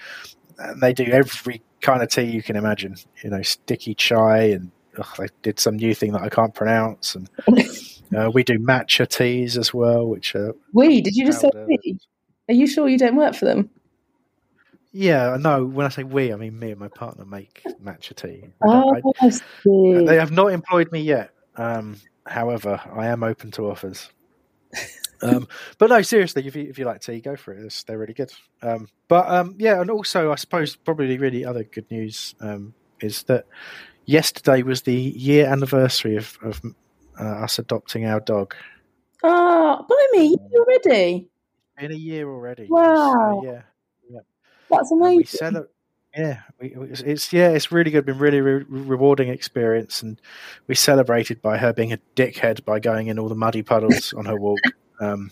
And 0.60 0.82
they 0.82 0.94
do 0.94 1.06
every 1.06 1.62
kind 1.82 2.04
of 2.04 2.10
tea 2.10 2.24
you 2.24 2.44
can 2.44 2.56
imagine. 2.56 2.96
You 3.24 3.32
know, 3.32 3.42
sticky 3.42 3.96
chai 3.96 4.44
and 4.46 4.72
ugh, 4.98 5.16
they 5.18 5.28
did 5.42 5.60
some 5.60 5.76
new 5.76 5.94
thing 5.94 6.14
that 6.14 6.22
I 6.22 6.30
can't 6.30 6.54
pronounce, 6.54 7.16
and 7.16 7.30
uh, 8.16 8.32
we 8.34 8.44
do 8.44 8.60
matcha 8.60 9.08
teas 9.08 9.58
as 9.58 9.74
well, 9.74 10.08
which 10.08 10.36
are 10.36 10.54
we. 10.74 11.02
Did 11.02 11.16
you 11.16 11.26
just 11.26 11.42
say 11.42 11.52
we? 11.68 12.00
Are 12.50 12.54
you 12.54 12.68
sure 12.68 12.88
you 12.88 12.98
don't 12.98 13.16
work 13.16 13.36
for 13.36 13.46
them? 13.46 13.70
Yeah, 14.92 15.38
no. 15.40 15.66
When 15.66 15.86
I 15.86 15.90
say 15.90 16.04
we, 16.04 16.32
I 16.32 16.36
mean 16.36 16.58
me 16.60 16.72
and 16.72 16.80
my 16.80 16.88
partner 16.88 17.26
make 17.26 17.64
matcha 17.84 18.16
tea. 18.16 18.50
Oh, 18.64 18.96
I, 18.96 19.26
I 19.26 20.06
they 20.06 20.18
have 20.18 20.32
not 20.32 20.52
employed 20.52 20.92
me 20.92 21.02
yet. 21.02 21.32
Um, 21.56 21.98
however, 22.26 22.80
I 22.94 23.08
am 23.08 23.24
open 23.24 23.52
to 23.52 23.70
offers. 23.70 24.10
um, 25.22 25.48
but 25.78 25.90
no, 25.90 26.02
seriously, 26.02 26.46
if 26.46 26.56
you, 26.56 26.64
if 26.70 26.78
you 26.78 26.86
like 26.86 27.02
tea, 27.02 27.22
go 27.22 27.36
for 27.36 27.54
it. 27.54 27.66
It's, 27.66 27.84
they're 27.84 27.98
really 27.98 28.14
good. 28.14 28.32
Um, 28.62 28.88
but 29.08 29.28
um, 29.30 29.56
yeah, 29.58 29.82
and 29.82 29.90
also, 29.90 30.32
I 30.32 30.36
suppose 30.36 30.76
probably 30.76 31.18
really 31.18 31.44
other 31.44 31.64
good 31.64 31.90
news 31.90 32.36
um, 32.40 32.74
is 33.02 33.24
that 33.24 33.46
yesterday 34.06 34.62
was 34.62 34.84
the 34.84 34.94
year 34.94 35.48
anniversary 35.48 36.18
of, 36.18 36.38
of 36.44 36.62
uh, 37.20 37.44
us 37.44 37.60
adopting 37.60 38.06
our 38.06 38.20
dog. 38.20 38.56
Oh, 39.24 39.86
blimey, 39.88 40.36
already? 40.56 41.30
In 41.80 41.92
a 41.92 41.96
year 41.96 42.30
already. 42.30 42.68
Wow. 42.70 43.42
So, 43.42 43.46
yeah. 43.46 43.62
yeah. 44.10 44.20
That's 44.70 44.92
amazing. 44.92 45.18
we 45.18 45.24
cele- 45.24 45.68
yeah, 46.16 46.42
we, 46.60 46.76
it's, 46.92 47.02
it's, 47.02 47.34
yeah, 47.34 47.50
it's 47.50 47.72
really 47.72 47.90
good. 47.90 48.06
Been 48.06 48.20
really 48.20 48.42
re- 48.42 48.66
rewarding 48.68 49.30
experience, 49.30 50.04
and 50.04 50.22
we 50.68 50.76
celebrated 50.76 51.42
by 51.42 51.58
her 51.58 51.74
being 51.74 51.92
a 51.92 52.00
dickhead 52.16 52.64
by 52.66 52.80
going 52.80 53.08
in 53.08 53.18
all 53.18 53.30
the 53.30 53.36
muddy 53.36 53.64
puddles 53.64 54.14
on 54.14 54.26
her 54.26 54.38
walk. 54.38 54.60
Um, 55.04 55.32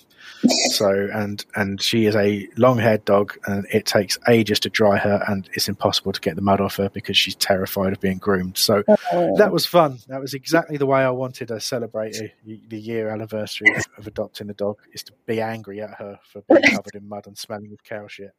so 0.72 1.08
and 1.14 1.44
and 1.56 1.82
she 1.82 2.06
is 2.06 2.16
a 2.16 2.48
long-haired 2.58 3.06
dog, 3.06 3.38
and 3.46 3.66
it 3.72 3.86
takes 3.86 4.18
ages 4.28 4.60
to 4.62 4.70
dry 4.70 4.98
her, 4.98 5.24
and 5.28 5.48
it's 5.54 5.68
impossible 5.68 6.12
to 6.12 6.22
get 6.22 6.36
the 6.36 6.42
mud 6.42 6.60
off 6.62 6.78
her 6.78 6.90
because 6.90 7.18
she's 7.18 7.36
terrified 7.36 7.94
of 7.94 8.00
being 8.00 8.18
groomed. 8.18 8.58
So 8.58 8.84
Oh. 9.14 9.36
that 9.38 9.52
was 9.52 9.66
fun. 9.66 10.00
That 10.08 10.22
was 10.22 10.34
exactly 10.34 10.78
the 10.78 10.86
way 10.86 11.02
I 11.02 11.10
wanted 11.12 11.50
to 11.50 11.60
celebrate 11.60 12.16
a, 12.18 12.32
the 12.46 12.80
year 12.80 13.10
anniversary 13.10 13.68
of, 13.76 13.86
of 13.98 14.08
adopting 14.08 14.50
a 14.50 14.54
dog. 14.54 14.78
Is 14.94 15.04
to 15.04 15.14
be 15.26 15.42
angry 15.42 15.82
at 15.82 15.96
her 15.96 16.20
for 16.32 16.42
being 16.50 16.62
covered 16.76 16.96
in 16.96 17.08
mud 17.08 17.28
and 17.28 17.38
smelling 17.38 17.72
of 17.72 17.84
cow 17.84 18.08
shit. 18.08 18.32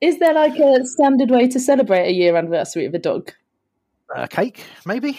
Is 0.00 0.18
there 0.20 0.32
like 0.32 0.58
a 0.58 0.84
standard 0.86 1.30
way 1.30 1.48
to 1.48 1.58
celebrate 1.58 2.06
a 2.08 2.12
year 2.12 2.36
anniversary 2.36 2.86
of 2.86 2.94
a 2.94 2.98
dog? 2.98 3.32
A 4.14 4.28
cake, 4.28 4.64
maybe. 4.84 5.14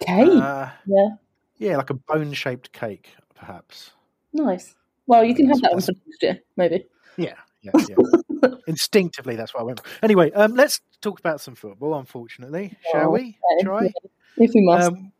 Cake. 0.00 0.28
Uh, 0.28 0.68
yeah. 0.86 1.08
yeah, 1.56 1.76
like 1.78 1.88
a 1.88 1.94
bone-shaped 1.94 2.70
cake, 2.72 3.16
perhaps. 3.34 3.92
Nice. 4.34 4.74
Well, 5.06 5.24
you 5.24 5.34
can 5.34 5.48
have 5.48 5.60
that 5.62 5.72
one 5.72 5.80
for 5.80 5.92
next 5.92 6.22
year, 6.22 6.40
maybe. 6.56 6.86
Yeah, 7.16 7.34
yeah, 7.62 7.70
yeah. 7.88 8.48
Instinctively, 8.66 9.36
that's 9.36 9.54
what 9.54 9.60
I 9.60 9.64
went. 9.64 9.80
For. 9.80 10.04
Anyway, 10.04 10.32
um, 10.32 10.54
let's 10.54 10.80
talk 11.00 11.18
about 11.18 11.40
some 11.40 11.54
football. 11.54 11.94
Unfortunately, 11.94 12.76
shall 12.90 13.12
we? 13.12 13.38
Okay, 13.52 13.64
Try. 13.64 13.82
yeah. 13.84 13.90
If 14.38 14.50
we 14.54 14.62
must. 14.62 14.88
Um, 14.88 15.12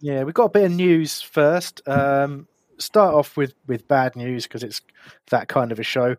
yeah, 0.00 0.22
we've 0.24 0.34
got 0.34 0.44
a 0.46 0.50
bit 0.50 0.64
of 0.64 0.72
news 0.72 1.20
first. 1.20 1.86
Um, 1.88 2.46
start 2.78 3.14
off 3.14 3.36
with, 3.36 3.54
with 3.66 3.88
bad 3.88 4.16
news 4.16 4.44
because 4.44 4.62
it's 4.62 4.80
that 5.30 5.48
kind 5.48 5.72
of 5.72 5.78
a 5.78 5.82
show. 5.82 6.16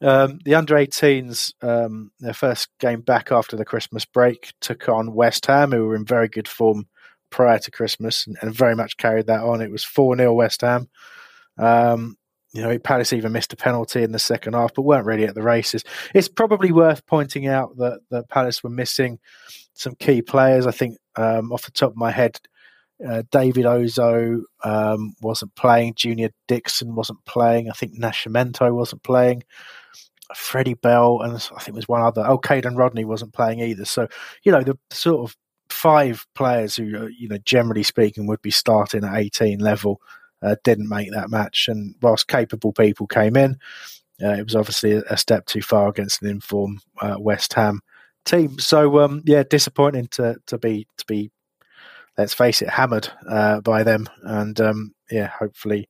Um, 0.00 0.40
the 0.44 0.54
under 0.54 0.74
18s, 0.74 1.54
um, 1.62 2.10
their 2.20 2.34
first 2.34 2.68
game 2.78 3.00
back 3.00 3.32
after 3.32 3.56
the 3.56 3.64
Christmas 3.64 4.04
break, 4.04 4.52
took 4.60 4.88
on 4.88 5.14
West 5.14 5.46
Ham, 5.46 5.72
who 5.72 5.86
were 5.86 5.96
in 5.96 6.04
very 6.04 6.28
good 6.28 6.48
form 6.48 6.86
prior 7.30 7.58
to 7.58 7.70
Christmas 7.70 8.26
and, 8.26 8.36
and 8.42 8.54
very 8.54 8.76
much 8.76 8.96
carried 8.96 9.26
that 9.26 9.42
on. 9.42 9.60
It 9.60 9.70
was 9.70 9.84
4 9.84 10.16
0 10.16 10.34
West 10.34 10.60
Ham. 10.60 10.88
Um, 11.58 12.16
you 12.54 12.62
know, 12.62 12.78
Palace 12.78 13.12
even 13.12 13.32
missed 13.32 13.52
a 13.52 13.56
penalty 13.56 14.04
in 14.04 14.12
the 14.12 14.18
second 14.18 14.54
half, 14.54 14.72
but 14.74 14.82
weren't 14.82 15.06
really 15.06 15.24
at 15.24 15.34
the 15.34 15.42
races. 15.42 15.84
It's 16.14 16.28
probably 16.28 16.70
worth 16.70 17.04
pointing 17.04 17.48
out 17.48 17.76
that, 17.78 18.00
that 18.10 18.28
Palace 18.28 18.62
were 18.62 18.70
missing 18.70 19.18
some 19.72 19.96
key 19.96 20.22
players. 20.22 20.64
I 20.64 20.70
think 20.70 20.96
um, 21.16 21.52
off 21.52 21.64
the 21.64 21.72
top 21.72 21.90
of 21.90 21.96
my 21.96 22.12
head, 22.12 22.38
uh, 23.04 23.24
David 23.32 23.64
Ozoh 23.64 24.42
um, 24.62 25.14
wasn't 25.20 25.54
playing. 25.56 25.94
Junior 25.96 26.30
Dixon 26.46 26.94
wasn't 26.94 27.24
playing. 27.24 27.68
I 27.68 27.72
think 27.72 27.98
Nascimento 27.98 28.72
wasn't 28.72 29.02
playing. 29.02 29.42
Freddie 30.34 30.74
Bell 30.74 31.20
and 31.22 31.34
I 31.34 31.60
think 31.60 31.74
there's 31.74 31.88
one 31.88 32.02
other. 32.02 32.24
Oh, 32.24 32.38
Kaden 32.38 32.78
Rodney 32.78 33.04
wasn't 33.04 33.34
playing 33.34 33.60
either. 33.60 33.84
So 33.84 34.08
you 34.42 34.52
know 34.52 34.62
the 34.62 34.78
sort 34.90 35.28
of 35.28 35.36
five 35.68 36.24
players 36.34 36.76
who 36.76 36.96
uh, 36.96 37.06
you 37.06 37.28
know 37.28 37.38
generally 37.44 37.82
speaking 37.82 38.26
would 38.26 38.40
be 38.40 38.50
starting 38.50 39.04
at 39.04 39.16
18 39.16 39.58
level 39.58 40.00
uh, 40.44 40.56
didn't 40.64 40.88
make 40.88 41.10
that 41.12 41.30
match. 41.30 41.68
And 41.68 41.94
whilst 42.02 42.28
capable 42.28 42.72
people 42.72 43.06
came 43.06 43.36
in, 43.36 43.56
uh, 44.22 44.32
it 44.32 44.44
was 44.44 44.54
obviously 44.54 44.92
a, 44.92 45.16
step 45.16 45.46
too 45.46 45.62
far 45.62 45.88
against 45.88 46.22
an 46.22 46.28
informed 46.28 46.80
uh, 47.00 47.16
West 47.18 47.54
Ham 47.54 47.80
team. 48.24 48.58
So 48.58 49.00
um, 49.00 49.22
yeah, 49.24 49.42
disappointing 49.42 50.08
to 50.12 50.36
to 50.46 50.58
be 50.58 50.86
to 50.98 51.04
be 51.06 51.30
let's 52.16 52.34
face 52.34 52.62
it 52.62 52.68
hammered 52.68 53.08
uh, 53.28 53.60
by 53.60 53.82
them. 53.82 54.08
And 54.22 54.60
um, 54.60 54.94
yeah, 55.10 55.26
hopefully 55.26 55.88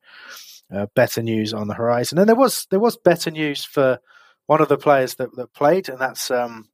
uh, 0.73 0.87
better 0.95 1.23
news 1.23 1.53
on 1.53 1.69
the 1.69 1.75
horizon. 1.75 2.19
And 2.19 2.29
there 2.29 2.37
was 2.37 2.67
there 2.71 2.81
was 2.81 2.97
better 2.97 3.31
news 3.31 3.65
for 3.65 3.99
one 4.47 4.61
of 4.61 4.69
the 4.69 4.79
players 4.79 5.15
that, 5.17 5.35
that 5.37 5.53
played, 5.55 5.89
and 5.89 5.99
that's 5.99 6.31
um, 6.31 6.69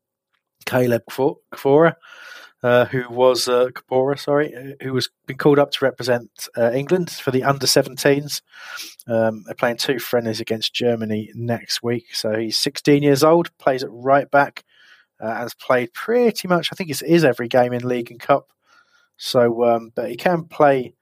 Caleb 0.67 1.03
Kfora. 1.07 1.95
Uh, 2.63 2.85
who 2.87 3.09
was 3.09 3.49
uh, 3.49 3.69
Kapora, 3.69 4.19
sorry, 4.19 4.55
uh, 4.55 4.85
who 4.85 4.93
was 4.93 5.09
been 5.27 5.39
called 5.39 5.59
up 5.59 5.71
to 5.71 5.85
represent 5.85 6.47
uh, 6.59 6.71
England 6.73 7.11
for 7.11 7.31
the 7.31 7.43
under 7.43 7.67
17s. 7.67 8.43
Um, 9.07 9.45
they're 9.47 9.55
playing 9.55 9.79
two 9.79 9.99
friendlies 9.99 10.41
against 10.41 10.75
Germany 10.75 11.31
next 11.35 11.83
week. 11.83 12.15
So 12.15 12.39
he's 12.39 12.59
16 12.59 13.03
years 13.03 13.25
old, 13.25 13.57
plays 13.57 13.83
at 13.83 13.91
right 13.91 14.31
back, 14.31 14.65
uh, 15.21 15.35
has 15.35 15.55
played 15.55 15.95
pretty 15.95 16.49
much, 16.49 16.69
I 16.71 16.77
think 16.77 16.91
it 16.91 17.01
is 17.01 17.25
every 17.25 17.49
game 17.49 17.73
in 17.73 17.89
League 17.89 18.11
and 18.11 18.21
Cup. 18.21 18.51
So, 19.17 19.65
um, 19.65 19.93
but 19.95 20.11
he 20.11 20.17
can 20.17 20.45
play 20.45 20.93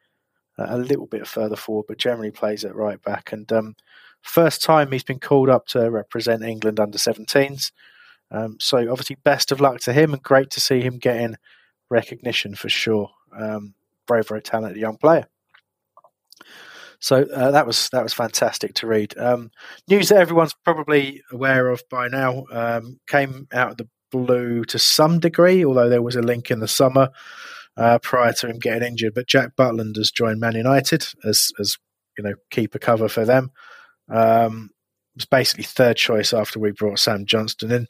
a 0.59 0.79
little 0.79 1.07
bit 1.07 1.27
further 1.27 1.57
forward, 1.57 1.87
but 1.89 1.99
generally 1.99 2.31
plays 2.31 2.65
at 2.65 2.75
right 2.75 3.01
back. 3.03 3.33
And 3.33 3.51
um, 3.53 3.77
first 4.23 4.63
time 4.63 4.91
he's 4.91 5.05
been 5.05 5.21
called 5.21 5.49
up 5.49 5.67
to 5.69 5.91
represent 5.91 6.43
England 6.43 6.81
under 6.81 6.99
17s. 6.99 7.71
Um, 8.31 8.57
so 8.61 8.79
obviously, 8.91 9.17
best 9.25 9.53
of 9.53 9.61
luck 9.61 9.81
to 9.81 9.93
him, 9.93 10.13
and 10.13 10.23
great 10.23 10.51
to 10.51 10.61
see 10.61 10.81
him 10.81 10.99
getting 10.99 11.37
recognition 11.91 12.55
for 12.55 12.69
sure. 12.69 13.11
Um, 13.37 13.75
very, 14.07 14.23
very 14.23 14.43
talented 14.43 14.81
young 14.81 14.97
player. 14.97 15.27
So 17.01 17.23
uh, 17.23 17.53
that 17.53 17.67
was 17.67 17.89
that 17.91 18.03
was 18.03 18.13
fantastic 18.13 18.75
to 18.75 18.87
read. 18.87 19.17
Um, 19.17 19.51
news 19.89 20.09
that 20.09 20.19
everyone's 20.19 20.55
probably 20.65 21.23
aware 21.31 21.69
of 21.69 21.83
by 21.91 22.09
now 22.09 22.45
um, 22.51 22.99
came 23.07 23.47
out 23.53 23.73
of 23.73 23.77
the 23.77 23.89
blue 24.11 24.65
to 24.65 24.79
some 24.79 25.21
degree, 25.21 25.65
although 25.65 25.89
there 25.89 26.03
was 26.03 26.17
a 26.17 26.23
link 26.23 26.51
in 26.51 26.59
the 26.59 26.69
summer 26.69 27.11
uh, 27.77 27.99
prior 28.01 28.33
to 28.33 28.49
him 28.49 28.59
getting 28.59 28.87
injured. 28.89 29.15
But 29.15 29.29
Jack 29.29 29.55
Butland 29.57 29.97
has 29.97 30.11
joined 30.11 30.41
Man 30.41 30.57
United 30.57 31.07
as 31.25 31.53
as 31.61 31.77
you 32.17 32.25
know 32.25 32.35
keeper 32.51 32.79
cover 32.79 33.09
for 33.09 33.25
them. 33.25 33.53
Um, 34.11 34.71
was 35.15 35.27
basically 35.27 35.65
third 35.65 35.97
choice 35.97 36.33
after 36.33 36.59
we 36.59 36.71
brought 36.73 36.99
Sam 36.99 37.27
Johnstone 37.27 37.73
in. 37.73 37.87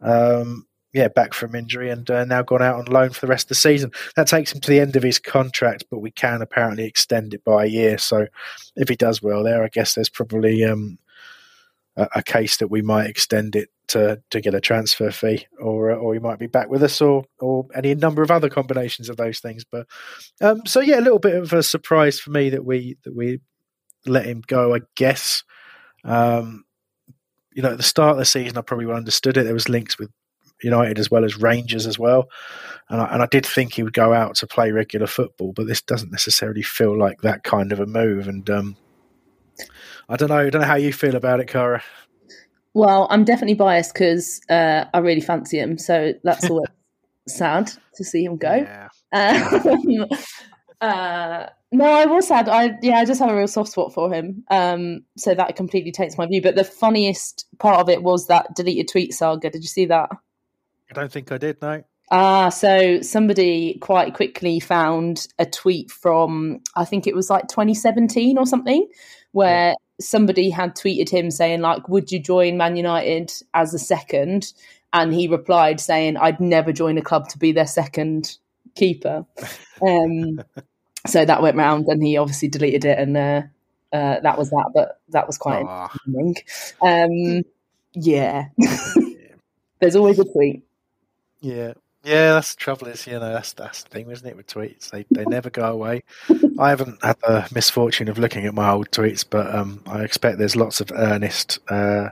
Um, 0.00 0.66
yeah, 0.94 1.08
back 1.08 1.34
from 1.34 1.56
injury 1.56 1.90
and 1.90 2.08
uh, 2.08 2.24
now 2.24 2.42
gone 2.42 2.62
out 2.62 2.76
on 2.76 2.84
loan 2.84 3.10
for 3.10 3.20
the 3.20 3.26
rest 3.26 3.46
of 3.46 3.48
the 3.48 3.54
season. 3.56 3.90
That 4.14 4.28
takes 4.28 4.54
him 4.54 4.60
to 4.60 4.70
the 4.70 4.78
end 4.78 4.94
of 4.94 5.02
his 5.02 5.18
contract, 5.18 5.84
but 5.90 5.98
we 5.98 6.12
can 6.12 6.40
apparently 6.40 6.84
extend 6.84 7.34
it 7.34 7.44
by 7.44 7.64
a 7.64 7.68
year. 7.68 7.98
So 7.98 8.28
if 8.76 8.88
he 8.88 8.94
does 8.94 9.20
well 9.20 9.42
there, 9.42 9.64
I 9.64 9.68
guess 9.68 9.94
there's 9.94 10.08
probably 10.08 10.62
um, 10.62 10.98
a, 11.96 12.08
a, 12.16 12.22
case 12.22 12.58
that 12.58 12.68
we 12.68 12.80
might 12.80 13.10
extend 13.10 13.56
it 13.56 13.70
to 13.88 14.22
to 14.30 14.40
get 14.40 14.54
a 14.54 14.60
transfer 14.60 15.10
fee, 15.10 15.46
or 15.60 15.90
uh, 15.90 15.96
or 15.96 16.14
he 16.14 16.20
might 16.20 16.38
be 16.38 16.46
back 16.46 16.68
with 16.68 16.82
us, 16.84 17.00
or 17.00 17.24
or 17.40 17.66
any 17.74 17.92
number 17.96 18.22
of 18.22 18.30
other 18.30 18.48
combinations 18.48 19.08
of 19.08 19.16
those 19.16 19.40
things. 19.40 19.64
But 19.64 19.88
um, 20.40 20.64
so 20.64 20.80
yeah, 20.80 21.00
a 21.00 21.02
little 21.02 21.18
bit 21.18 21.34
of 21.34 21.52
a 21.52 21.64
surprise 21.64 22.20
for 22.20 22.30
me 22.30 22.50
that 22.50 22.64
we 22.64 22.98
that 23.02 23.16
we 23.16 23.40
let 24.06 24.26
him 24.26 24.42
go. 24.46 24.76
I 24.76 24.80
guess. 24.94 25.42
Um, 26.04 26.64
you 27.54 27.62
know, 27.62 27.70
at 27.70 27.76
the 27.76 27.82
start 27.82 28.12
of 28.12 28.18
the 28.18 28.24
season, 28.24 28.58
I 28.58 28.62
probably 28.62 28.92
understood 28.92 29.36
it. 29.36 29.44
There 29.44 29.54
was 29.54 29.68
links 29.68 29.98
with 29.98 30.10
United 30.62 30.98
as 30.98 31.10
well 31.10 31.24
as 31.24 31.40
Rangers 31.40 31.86
as 31.86 31.98
well, 31.98 32.28
and 32.88 33.00
I, 33.00 33.06
and 33.06 33.22
I 33.22 33.26
did 33.26 33.46
think 33.46 33.72
he 33.72 33.82
would 33.82 33.92
go 33.92 34.12
out 34.12 34.36
to 34.36 34.46
play 34.46 34.72
regular 34.72 35.06
football, 35.06 35.52
but 35.52 35.66
this 35.66 35.82
doesn't 35.82 36.12
necessarily 36.12 36.62
feel 36.62 36.98
like 36.98 37.20
that 37.22 37.44
kind 37.44 37.72
of 37.72 37.80
a 37.80 37.86
move. 37.86 38.28
And 38.28 38.48
um, 38.50 38.76
I 40.08 40.16
don't 40.16 40.28
know, 40.28 40.38
I 40.38 40.50
don't 40.50 40.62
know 40.62 40.68
how 40.68 40.76
you 40.76 40.92
feel 40.92 41.16
about 41.16 41.40
it, 41.40 41.48
Cara. 41.48 41.82
Well, 42.74 43.06
I'm 43.08 43.24
definitely 43.24 43.54
biased 43.54 43.94
because 43.94 44.40
uh, 44.50 44.84
I 44.92 44.98
really 44.98 45.20
fancy 45.20 45.58
him, 45.60 45.78
so 45.78 46.12
that's 46.24 46.50
always 46.50 46.68
sad 47.28 47.70
to 47.94 48.04
see 48.04 48.24
him 48.24 48.36
go. 48.36 48.52
Yeah. 48.52 48.88
Um, 49.12 50.06
uh, 50.80 51.46
no, 51.74 51.86
I 51.86 52.06
was 52.06 52.28
sad. 52.28 52.48
I 52.48 52.78
yeah, 52.82 52.98
I 52.98 53.04
just 53.04 53.20
have 53.20 53.30
a 53.30 53.36
real 53.36 53.48
soft 53.48 53.72
spot 53.72 53.92
for 53.92 54.12
him. 54.12 54.44
Um, 54.48 55.04
so 55.16 55.34
that 55.34 55.56
completely 55.56 55.90
takes 55.90 56.16
my 56.16 56.24
view. 56.24 56.40
But 56.40 56.54
the 56.54 56.62
funniest 56.62 57.46
part 57.58 57.80
of 57.80 57.88
it 57.88 58.04
was 58.04 58.28
that 58.28 58.54
deleted 58.54 58.86
tweet 58.86 59.12
saga. 59.12 59.50
Did 59.50 59.62
you 59.62 59.68
see 59.68 59.86
that? 59.86 60.08
I 60.88 60.94
don't 60.94 61.10
think 61.10 61.32
I 61.32 61.38
did. 61.38 61.60
No. 61.60 61.82
Ah, 62.12 62.48
so 62.50 63.00
somebody 63.00 63.78
quite 63.80 64.14
quickly 64.14 64.60
found 64.60 65.26
a 65.40 65.46
tweet 65.46 65.90
from 65.90 66.60
I 66.76 66.84
think 66.84 67.08
it 67.08 67.14
was 67.14 67.28
like 67.28 67.48
2017 67.48 68.38
or 68.38 68.46
something, 68.46 68.86
where 69.32 69.70
yeah. 69.70 69.74
somebody 70.00 70.50
had 70.50 70.76
tweeted 70.76 71.08
him 71.08 71.28
saying 71.32 71.60
like, 71.60 71.88
"Would 71.88 72.12
you 72.12 72.20
join 72.20 72.56
Man 72.56 72.76
United 72.76 73.32
as 73.52 73.74
a 73.74 73.80
second? 73.80 74.52
And 74.92 75.12
he 75.12 75.26
replied 75.26 75.80
saying, 75.80 76.18
"I'd 76.18 76.38
never 76.38 76.72
join 76.72 76.98
a 76.98 77.02
club 77.02 77.28
to 77.30 77.38
be 77.38 77.50
their 77.50 77.66
second 77.66 78.38
keeper." 78.76 79.26
Um, 79.82 80.40
so 81.06 81.24
that 81.24 81.42
went 81.42 81.56
round, 81.56 81.86
and 81.88 82.02
he 82.02 82.16
obviously 82.16 82.48
deleted 82.48 82.84
it, 82.84 82.98
and 82.98 83.16
uh, 83.16 83.42
uh, 83.92 84.20
that 84.20 84.38
was 84.38 84.50
that. 84.50 84.70
But 84.74 85.00
that 85.10 85.26
was 85.26 85.38
quite 85.38 85.64
Aw. 85.64 85.90
interesting. 86.06 86.36
Um, 86.82 87.44
yeah, 87.94 88.46
there's 89.80 89.96
always 89.96 90.18
a 90.18 90.24
tweet. 90.24 90.64
Yeah. 91.40 91.74
Yeah, 92.04 92.34
that's 92.34 92.54
the 92.54 92.60
trouble 92.60 92.88
is, 92.88 93.06
you 93.06 93.14
know, 93.14 93.32
that's 93.32 93.54
that's 93.54 93.82
the 93.82 93.88
thing, 93.88 94.10
isn't 94.10 94.28
it, 94.28 94.36
with 94.36 94.46
tweets? 94.46 94.90
They 94.90 95.06
they 95.10 95.24
never 95.24 95.48
go 95.48 95.64
away. 95.72 96.02
I 96.58 96.68
haven't 96.68 97.02
had 97.02 97.16
the 97.20 97.48
misfortune 97.54 98.08
of 98.08 98.18
looking 98.18 98.44
at 98.44 98.52
my 98.52 98.70
old 98.70 98.90
tweets, 98.90 99.24
but 99.28 99.54
um, 99.54 99.82
I 99.86 100.02
expect 100.02 100.36
there's 100.36 100.54
lots 100.54 100.82
of 100.82 100.92
earnest 100.94 101.60
uh, 101.70 102.10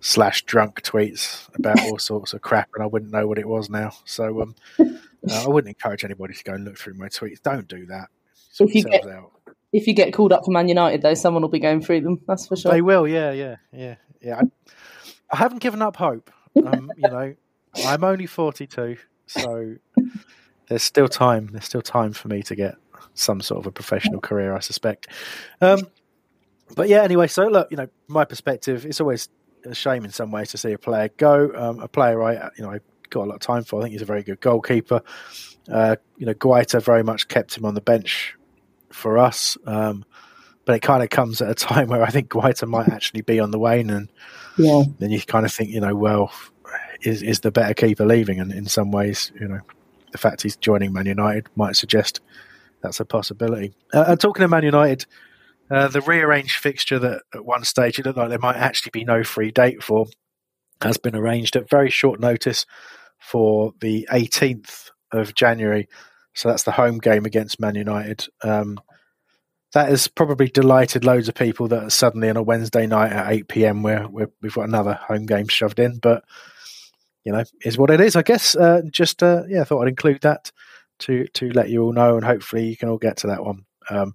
slash 0.00 0.42
drunk 0.44 0.80
tweets 0.82 1.54
about 1.54 1.80
all 1.80 1.98
sorts 1.98 2.32
of 2.32 2.40
crap, 2.40 2.70
and 2.74 2.82
I 2.82 2.86
wouldn't 2.86 3.12
know 3.12 3.26
what 3.26 3.38
it 3.38 3.46
was 3.46 3.68
now. 3.68 3.92
So 4.06 4.40
um, 4.40 4.54
uh, 4.78 4.84
I 5.30 5.48
wouldn't 5.48 5.68
encourage 5.68 6.02
anybody 6.02 6.32
to 6.32 6.44
go 6.44 6.54
and 6.54 6.64
look 6.64 6.78
through 6.78 6.94
my 6.94 7.08
tweets. 7.08 7.42
Don't 7.42 7.68
do 7.68 7.84
that. 7.86 8.08
Sort 8.56 8.70
If 8.70 8.76
you 8.76 8.84
get- 8.84 9.06
out. 9.06 9.32
If 9.72 9.86
you 9.86 9.92
get 9.92 10.14
called 10.14 10.32
up 10.32 10.46
for 10.46 10.50
Man 10.50 10.68
United, 10.68 11.02
though, 11.02 11.12
someone 11.12 11.42
will 11.42 11.50
be 11.50 11.58
going 11.58 11.82
through 11.82 12.00
them. 12.00 12.22
That's 12.26 12.46
for 12.46 12.56
sure. 12.56 12.72
They 12.72 12.80
will, 12.80 13.06
yeah, 13.06 13.32
yeah, 13.32 13.56
yeah, 13.70 13.96
yeah. 14.22 14.40
I, 14.40 14.42
I 15.30 15.36
haven't 15.36 15.58
given 15.58 15.82
up 15.82 15.96
hope. 15.96 16.30
Um, 16.64 16.90
you 16.96 17.06
know, 17.10 17.34
I'm 17.84 18.02
only 18.02 18.24
42, 18.24 18.96
so 19.26 19.74
there's 20.68 20.82
still 20.82 21.08
time. 21.08 21.48
There's 21.48 21.66
still 21.66 21.82
time 21.82 22.14
for 22.14 22.28
me 22.28 22.42
to 22.44 22.54
get 22.54 22.76
some 23.12 23.42
sort 23.42 23.60
of 23.60 23.66
a 23.66 23.72
professional 23.72 24.20
career, 24.20 24.54
I 24.54 24.60
suspect. 24.60 25.08
Um, 25.60 25.88
but 26.74 26.88
yeah, 26.88 27.02
anyway, 27.02 27.26
so 27.26 27.46
look, 27.46 27.68
you 27.70 27.76
know, 27.76 27.88
my 28.08 28.24
perspective, 28.24 28.86
it's 28.86 29.02
always 29.02 29.28
a 29.66 29.74
shame 29.74 30.06
in 30.06 30.12
some 30.12 30.30
ways 30.30 30.52
to 30.52 30.58
see 30.58 30.72
a 30.72 30.78
player 30.78 31.10
go. 31.18 31.52
Um, 31.54 31.80
a 31.80 31.88
player 31.88 32.22
I, 32.22 32.48
you 32.56 32.64
know, 32.64 32.70
I 32.70 32.78
got 33.10 33.24
a 33.24 33.28
lot 33.28 33.34
of 33.34 33.40
time 33.40 33.64
for. 33.64 33.80
I 33.80 33.82
think 33.82 33.92
he's 33.92 34.02
a 34.02 34.06
very 34.06 34.22
good 34.22 34.40
goalkeeper. 34.40 35.02
Uh, 35.70 35.96
you 36.16 36.24
know, 36.24 36.34
Guaita 36.34 36.82
very 36.82 37.02
much 37.02 37.28
kept 37.28 37.58
him 37.58 37.66
on 37.66 37.74
the 37.74 37.82
bench 37.82 38.34
for 38.92 39.18
us. 39.18 39.56
Um, 39.66 40.04
but 40.64 40.74
it 40.74 40.80
kind 40.80 41.02
of 41.02 41.10
comes 41.10 41.40
at 41.40 41.50
a 41.50 41.54
time 41.54 41.88
where 41.88 42.02
I 42.02 42.10
think 42.10 42.28
Guaita 42.30 42.66
might 42.68 42.88
actually 42.88 43.22
be 43.22 43.40
on 43.40 43.50
the 43.50 43.58
wane, 43.58 43.90
and 43.90 44.10
Yeah. 44.56 44.82
then 44.98 45.10
you 45.10 45.20
kind 45.20 45.46
of 45.46 45.52
think, 45.52 45.70
you 45.70 45.80
know, 45.80 45.94
well, 45.94 46.32
is 47.02 47.22
is 47.22 47.40
the 47.40 47.50
better 47.52 47.74
keeper 47.74 48.06
leaving? 48.06 48.40
And 48.40 48.52
in 48.52 48.66
some 48.66 48.90
ways, 48.90 49.30
you 49.40 49.46
know, 49.48 49.60
the 50.12 50.18
fact 50.18 50.42
he's 50.42 50.56
joining 50.56 50.92
Man 50.92 51.06
United 51.06 51.46
might 51.56 51.76
suggest 51.76 52.20
that's 52.82 53.00
a 53.00 53.04
possibility. 53.04 53.74
Uh, 53.92 54.04
and 54.08 54.20
talking 54.20 54.42
of 54.44 54.50
Man 54.50 54.64
United, 54.64 55.06
uh, 55.70 55.88
the 55.88 56.00
rearranged 56.00 56.56
fixture 56.58 56.98
that 56.98 57.22
at 57.34 57.44
one 57.44 57.64
stage 57.64 57.98
it 57.98 58.06
looked 58.06 58.18
like 58.18 58.28
there 58.28 58.38
might 58.38 58.56
actually 58.56 58.90
be 58.92 59.04
no 59.04 59.22
free 59.24 59.50
date 59.50 59.82
for 59.82 60.06
has 60.82 60.96
been 60.98 61.16
arranged 61.16 61.56
at 61.56 61.70
very 61.70 61.90
short 61.90 62.20
notice 62.20 62.66
for 63.18 63.72
the 63.80 64.06
18th 64.12 64.90
of 65.12 65.34
January. 65.34 65.88
So 66.36 66.50
that's 66.50 66.64
the 66.64 66.72
home 66.72 66.98
game 66.98 67.24
against 67.24 67.58
Man 67.58 67.74
United. 67.74 68.26
Um, 68.44 68.78
that 69.72 69.88
has 69.88 70.06
probably 70.06 70.48
delighted 70.48 71.02
loads 71.02 71.28
of 71.28 71.34
people 71.34 71.68
that 71.68 71.90
suddenly 71.92 72.28
on 72.28 72.36
a 72.36 72.42
Wednesday 72.42 72.86
night 72.86 73.10
at 73.10 73.32
8 73.32 73.48
p.m. 73.48 73.82
Where, 73.82 74.04
where 74.04 74.28
we've 74.42 74.54
got 74.54 74.68
another 74.68 74.94
home 74.94 75.24
game 75.24 75.48
shoved 75.48 75.78
in. 75.78 75.98
But, 75.98 76.24
you 77.24 77.32
know, 77.32 77.42
is 77.64 77.78
what 77.78 77.90
it 77.90 78.02
is, 78.02 78.16
I 78.16 78.22
guess. 78.22 78.54
Uh, 78.54 78.82
just, 78.90 79.22
uh, 79.22 79.44
yeah, 79.48 79.62
I 79.62 79.64
thought 79.64 79.82
I'd 79.82 79.88
include 79.88 80.20
that 80.20 80.52
to, 81.00 81.26
to 81.28 81.50
let 81.50 81.70
you 81.70 81.82
all 81.82 81.92
know, 81.94 82.16
and 82.16 82.24
hopefully 82.24 82.68
you 82.68 82.76
can 82.76 82.90
all 82.90 82.98
get 82.98 83.16
to 83.18 83.28
that 83.28 83.42
one. 83.42 83.64
Um, 83.88 84.14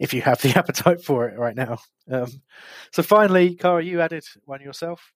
if 0.00 0.12
you 0.12 0.20
have 0.22 0.42
the 0.42 0.50
appetite 0.58 1.04
for 1.04 1.28
it 1.28 1.38
right 1.38 1.54
now. 1.54 1.78
Um, 2.10 2.42
so 2.90 3.04
finally, 3.04 3.54
Cara, 3.54 3.84
you 3.84 4.00
added 4.00 4.24
one 4.44 4.60
yourself. 4.60 5.12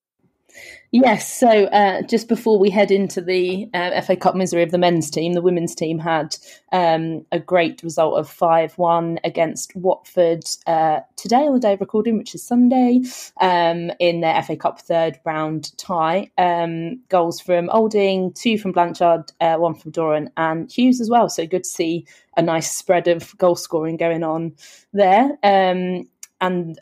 Yes, 0.91 1.37
so 1.37 1.65
uh, 1.65 2.01
just 2.03 2.29
before 2.29 2.57
we 2.57 2.69
head 2.69 2.91
into 2.91 3.19
the 3.19 3.69
uh, 3.73 3.99
FA 4.01 4.15
Cup 4.15 4.35
misery 4.35 4.63
of 4.63 4.71
the 4.71 4.77
men's 4.77 5.11
team, 5.11 5.33
the 5.33 5.41
women's 5.41 5.75
team 5.75 5.99
had 5.99 6.35
um, 6.71 7.25
a 7.31 7.39
great 7.39 7.83
result 7.83 8.17
of 8.17 8.29
5 8.29 8.77
1 8.77 9.19
against 9.25 9.75
Watford 9.75 10.45
uh, 10.65 11.01
today 11.17 11.45
on 11.45 11.53
the 11.53 11.59
day 11.59 11.73
of 11.73 11.81
recording, 11.81 12.17
which 12.17 12.33
is 12.33 12.41
Sunday, 12.41 13.01
um, 13.41 13.91
in 13.99 14.21
their 14.21 14.41
FA 14.41 14.55
Cup 14.55 14.79
third 14.79 15.19
round 15.25 15.77
tie. 15.77 16.31
Um, 16.37 17.01
goals 17.09 17.41
from 17.41 17.69
Olding, 17.69 18.31
two 18.31 18.57
from 18.57 18.71
Blanchard, 18.71 19.33
uh, 19.41 19.57
one 19.57 19.75
from 19.75 19.91
Doran, 19.91 20.31
and 20.37 20.71
Hughes 20.71 21.01
as 21.01 21.09
well. 21.09 21.27
So 21.27 21.45
good 21.45 21.65
to 21.65 21.69
see 21.69 22.07
a 22.37 22.41
nice 22.41 22.71
spread 22.71 23.09
of 23.09 23.37
goal 23.37 23.55
scoring 23.55 23.97
going 23.97 24.23
on 24.23 24.55
there. 24.93 25.37
Um, 25.43 26.07
and 26.39 26.79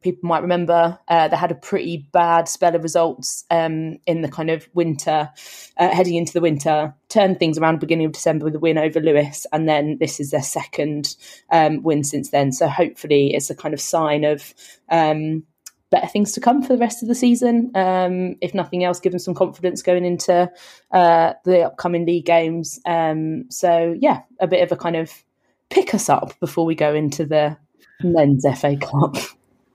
people 0.00 0.28
might 0.28 0.42
remember 0.42 0.98
uh, 1.08 1.28
they 1.28 1.36
had 1.36 1.52
a 1.52 1.56
pretty 1.56 2.08
bad 2.12 2.48
spell 2.48 2.74
of 2.74 2.82
results 2.82 3.44
um, 3.50 3.98
in 4.06 4.22
the 4.22 4.28
kind 4.28 4.50
of 4.50 4.68
winter, 4.74 5.30
uh, 5.76 5.88
heading 5.94 6.16
into 6.16 6.32
the 6.32 6.40
winter. 6.40 6.94
Turned 7.08 7.38
things 7.38 7.58
around 7.58 7.80
beginning 7.80 8.06
of 8.06 8.12
December 8.12 8.44
with 8.44 8.56
a 8.56 8.58
win 8.58 8.78
over 8.78 9.00
Lewes, 9.00 9.46
and 9.52 9.68
then 9.68 9.98
this 10.00 10.18
is 10.18 10.30
their 10.30 10.42
second 10.42 11.16
um, 11.50 11.82
win 11.82 12.02
since 12.02 12.30
then. 12.30 12.52
So 12.52 12.68
hopefully, 12.68 13.34
it's 13.34 13.50
a 13.50 13.54
kind 13.54 13.74
of 13.74 13.80
sign 13.80 14.24
of. 14.24 14.54
Um, 14.88 15.44
better 15.90 16.06
things 16.06 16.32
to 16.32 16.40
come 16.40 16.62
for 16.62 16.72
the 16.72 16.78
rest 16.78 17.02
of 17.02 17.08
the 17.08 17.14
season. 17.14 17.70
Um, 17.74 18.36
if 18.40 18.54
nothing 18.54 18.82
else, 18.82 18.98
give 18.98 19.12
them 19.12 19.18
some 19.18 19.34
confidence 19.34 19.82
going 19.82 20.06
into 20.06 20.50
uh, 20.90 21.34
the 21.44 21.66
upcoming 21.66 22.06
league 22.06 22.24
games. 22.24 22.80
Um, 22.86 23.50
so 23.50 23.94
yeah, 24.00 24.22
a 24.40 24.46
bit 24.46 24.62
of 24.62 24.72
a 24.72 24.76
kind 24.76 24.96
of 24.96 25.12
pick 25.68 25.94
us 25.94 26.08
up 26.08 26.38
before 26.40 26.64
we 26.64 26.74
go 26.74 26.94
into 26.94 27.26
the 27.26 27.58
men's 28.04 28.44
FA 28.58 28.76
Cup. 28.76 29.16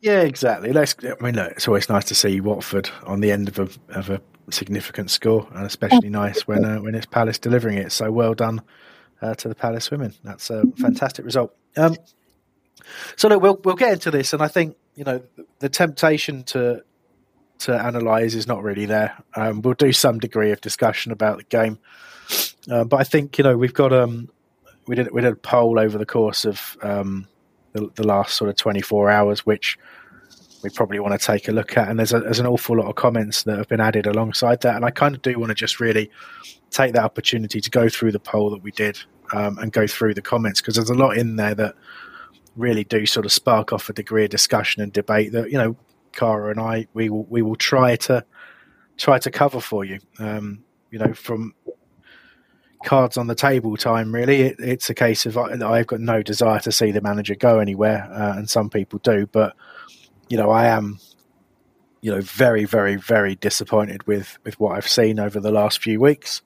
Yeah, 0.02 0.22
exactly. 0.22 0.72
Let's. 0.72 0.96
I 1.04 1.24
mean, 1.24 1.36
look, 1.36 1.52
it's 1.54 1.68
always 1.68 1.90
nice 1.90 2.06
to 2.06 2.16
see 2.16 2.40
Watford 2.40 2.90
on 3.04 3.20
the 3.20 3.32
end 3.32 3.48
of 3.48 3.60
a 3.60 3.98
of 3.98 4.10
a 4.10 4.22
significant 4.52 5.10
score, 5.10 5.48
and 5.54 5.66
especially 5.66 6.10
nice 6.10 6.48
when 6.48 6.64
uh, 6.64 6.78
when 6.78 6.96
it's 6.96 7.06
Palace 7.06 7.40
delivering 7.40 7.78
it. 7.78 7.92
So 7.92 8.12
well 8.12 8.34
done 8.34 8.62
uh, 9.22 9.34
to 9.36 9.48
the 9.48 9.56
Palace 9.56 9.90
women. 9.90 10.14
That's 10.24 10.50
a 10.50 10.64
fantastic 10.78 11.26
result. 11.26 11.56
Um, 11.76 11.96
so 13.16 13.28
look, 13.28 13.42
we'll 13.42 13.60
we'll 13.64 13.76
get 13.76 13.94
into 13.94 14.12
this, 14.12 14.34
and 14.34 14.42
I 14.42 14.48
think 14.48 14.78
you 14.96 15.04
know 15.04 15.22
the 15.60 15.70
temptation 15.70 16.44
to 16.46 16.84
to 17.60 17.88
analyse 17.88 18.36
is 18.36 18.48
not 18.48 18.62
really 18.62 18.86
there. 18.86 19.18
Um, 19.36 19.62
we'll 19.62 19.74
do 19.74 19.92
some 19.92 20.20
degree 20.20 20.52
of 20.52 20.62
discussion 20.62 21.12
about 21.12 21.38
the 21.38 21.44
game, 21.44 21.80
uh, 22.70 22.84
but 22.84 23.00
I 23.00 23.04
think 23.04 23.38
you 23.38 23.44
know 23.44 23.58
we've 23.58 23.74
got 23.74 23.92
um 23.94 24.30
we 24.88 24.96
did 24.96 25.12
we 25.12 25.22
did 25.22 25.34
a 25.34 25.36
poll 25.36 25.80
over 25.80 25.98
the 25.98 26.06
course 26.06 26.46
of 26.46 26.78
um, 26.82 27.28
the, 27.74 27.90
the 27.96 28.06
last 28.06 28.36
sort 28.36 28.50
of 28.50 28.56
24 28.56 29.10
hours, 29.10 29.46
which 29.46 29.78
we 30.64 30.70
probably 30.70 31.00
want 31.00 31.20
to 31.20 31.26
take 31.26 31.48
a 31.48 31.52
look 31.52 31.78
at. 31.78 31.90
And 31.90 32.00
there's, 32.00 32.14
a, 32.14 32.20
there's 32.20 32.40
an 32.40 32.48
awful 32.48 32.78
lot 32.78 32.88
of 32.88 32.96
comments 32.96 33.44
that 33.44 33.58
have 33.58 33.68
been 33.68 33.80
added 33.80 34.08
alongside 34.08 34.62
that. 34.62 34.76
And 34.76 34.86
I 34.86 34.92
kind 34.92 35.16
of 35.16 35.22
do 35.22 35.38
want 35.40 35.50
to 35.50 35.56
just 35.56 35.80
really 35.80 36.10
take 36.72 36.94
that 36.94 37.04
opportunity 37.04 37.62
to 37.62 37.70
go 37.70 37.90
through 37.90 38.12
the 38.12 38.20
poll 38.20 38.50
that 38.50 38.64
we 38.64 38.72
did 38.72 39.00
um, 39.34 39.58
and 39.60 39.72
go 39.72 39.88
through 39.88 40.14
the 40.14 40.22
comments 40.22 40.62
because 40.62 40.76
there's 40.76 40.90
a 40.90 40.96
lot 40.96 41.18
in 41.18 41.36
there 41.36 41.56
that 41.56 41.76
really 42.56 42.84
do 42.84 43.06
sort 43.06 43.26
of 43.26 43.32
spark 43.32 43.72
off 43.72 43.90
a 43.90 43.94
degree 43.94 44.24
of 44.24 44.30
discussion 44.30 44.82
and 44.82 44.92
debate 44.92 45.32
that, 45.32 45.52
you 45.52 45.58
know, 45.58 45.76
Cara 46.12 46.50
and 46.50 46.60
I, 46.60 46.88
we 46.94 47.10
will, 47.10 47.26
we 47.26 47.42
will 47.42 47.56
try 47.56 47.96
to 47.98 48.26
try 48.98 49.20
to 49.20 49.30
cover 49.30 49.62
for 49.62 49.86
you. 49.86 50.00
Um, 50.18 50.64
you 50.90 50.98
know, 50.98 51.14
from 51.14 51.54
cards 52.84 53.18
on 53.18 53.28
the 53.28 53.36
table 53.36 53.78
time, 53.78 54.14
really. 54.14 54.42
It, 54.42 54.56
it's 54.60 54.90
a 54.90 54.94
case 54.94 55.26
of 55.26 55.38
I, 55.38 55.54
I've 55.62 55.88
got 55.88 56.00
no 56.00 56.22
desire 56.22 56.60
to 56.62 56.72
see 56.72 56.92
the 56.92 57.02
manager 57.02 57.36
go 57.36 57.60
anywhere, 57.60 58.10
uh, 58.12 58.38
and 58.38 58.50
some 58.50 58.70
people 58.70 59.00
do. 59.00 59.28
But 59.28 59.56
you 60.30 60.38
know, 60.38 60.50
I 60.52 60.68
am, 60.68 61.00
you 62.02 62.12
know, 62.12 62.22
very, 62.22 62.66
very, 62.66 62.96
very 62.96 63.36
disappointed 63.36 64.06
with 64.08 64.38
with 64.44 64.60
what 64.60 64.78
I've 64.78 64.88
seen 64.88 65.20
over 65.20 65.40
the 65.40 65.52
last 65.52 65.82
few 65.82 66.00
weeks. 66.00 66.42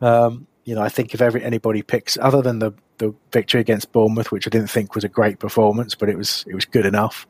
Um, 0.00 0.46
you 0.64 0.74
know, 0.74 0.82
I 0.82 0.88
think 0.88 1.14
if 1.14 1.20
every 1.20 1.42
anybody 1.42 1.82
picks, 1.82 2.18
other 2.18 2.42
than 2.42 2.58
the 2.58 2.72
the 2.98 3.14
victory 3.32 3.60
against 3.60 3.92
Bournemouth, 3.92 4.32
which 4.32 4.46
I 4.46 4.50
didn't 4.50 4.70
think 4.70 4.94
was 4.94 5.04
a 5.04 5.08
great 5.08 5.38
performance, 5.38 5.94
but 5.94 6.08
it 6.08 6.16
was 6.16 6.44
it 6.48 6.54
was 6.54 6.64
good 6.64 6.86
enough. 6.86 7.26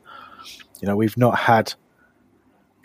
You 0.81 0.87
know, 0.87 0.95
we've 0.95 1.17
not 1.17 1.37
had 1.37 1.73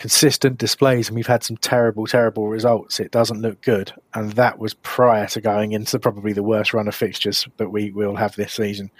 consistent 0.02 0.58
displays 0.58 1.06
and 1.06 1.14
we've 1.14 1.28
had 1.28 1.44
some 1.44 1.56
terrible, 1.56 2.08
terrible 2.08 2.48
results. 2.48 2.98
It 2.98 3.12
doesn't 3.12 3.40
look 3.40 3.60
good. 3.62 3.92
And 4.12 4.32
that 4.32 4.58
was 4.58 4.74
prior 4.74 5.28
to 5.28 5.40
going 5.40 5.70
into 5.70 6.00
probably 6.00 6.32
the 6.32 6.42
worst 6.42 6.74
run 6.74 6.88
of 6.88 6.94
fixtures 6.96 7.46
that 7.58 7.70
we 7.70 7.92
will 7.92 8.16
have 8.16 8.34
this 8.34 8.52
season. 8.52 8.90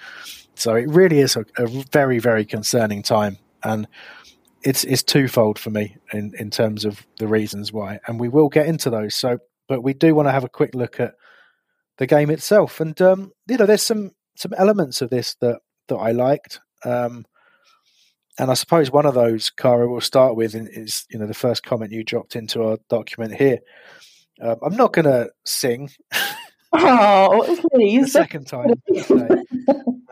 So 0.55 0.77
it 0.77 0.89
really 0.89 1.19
is 1.19 1.35
a, 1.35 1.45
a 1.59 1.67
very, 1.67 2.21
very 2.21 2.45
concerning 2.45 3.03
time. 3.03 3.39
And 3.65 3.89
it's 4.63 4.85
it's 4.85 5.03
twofold 5.03 5.59
for 5.59 5.71
me 5.71 5.97
in, 6.13 6.35
in 6.39 6.51
terms 6.51 6.85
of 6.85 7.05
the 7.19 7.27
reasons 7.27 7.73
why. 7.73 7.99
And 8.07 8.21
we 8.21 8.29
will 8.29 8.49
get 8.49 8.67
into 8.67 8.89
those. 8.89 9.17
So 9.17 9.39
but 9.67 9.83
we 9.83 9.95
do 9.95 10.15
want 10.15 10.29
to 10.29 10.33
have 10.33 10.45
a 10.45 10.49
quick 10.49 10.73
look 10.73 11.01
at 11.01 11.15
the 11.99 12.07
game 12.07 12.31
itself. 12.31 12.79
And 12.79 13.01
um, 13.03 13.33
you 13.49 13.57
know, 13.57 13.67
there's 13.67 13.83
some 13.83 14.13
some 14.37 14.53
elements 14.57 15.03
of 15.03 15.11
this 15.11 15.35
that 15.41 15.63
that 15.89 15.97
I 15.97 16.13
liked. 16.13 16.61
Um, 16.85 17.25
and 18.39 18.51
I 18.51 18.55
suppose 18.55 18.91
one 18.91 19.07
of 19.07 19.15
those, 19.15 19.51
Cara, 19.51 19.89
we'll 19.89 20.01
start 20.01 20.37
with 20.37 20.55
is 20.55 21.07
you 21.11 21.19
know 21.19 21.27
the 21.27 21.35
first 21.35 21.63
comment 21.63 21.93
you 21.93 22.05
dropped 22.05 22.37
into 22.37 22.63
our 22.63 22.79
document 22.89 23.35
here. 23.35 23.59
Um, 24.41 24.57
I'm 24.63 24.77
not 24.77 24.93
going 24.93 25.07
to 25.07 25.31
sing. 25.45 25.91
Oh, 26.75 27.45
the 27.55 27.69
please. 27.71 28.13
second 28.13 28.47
time. 28.47 28.83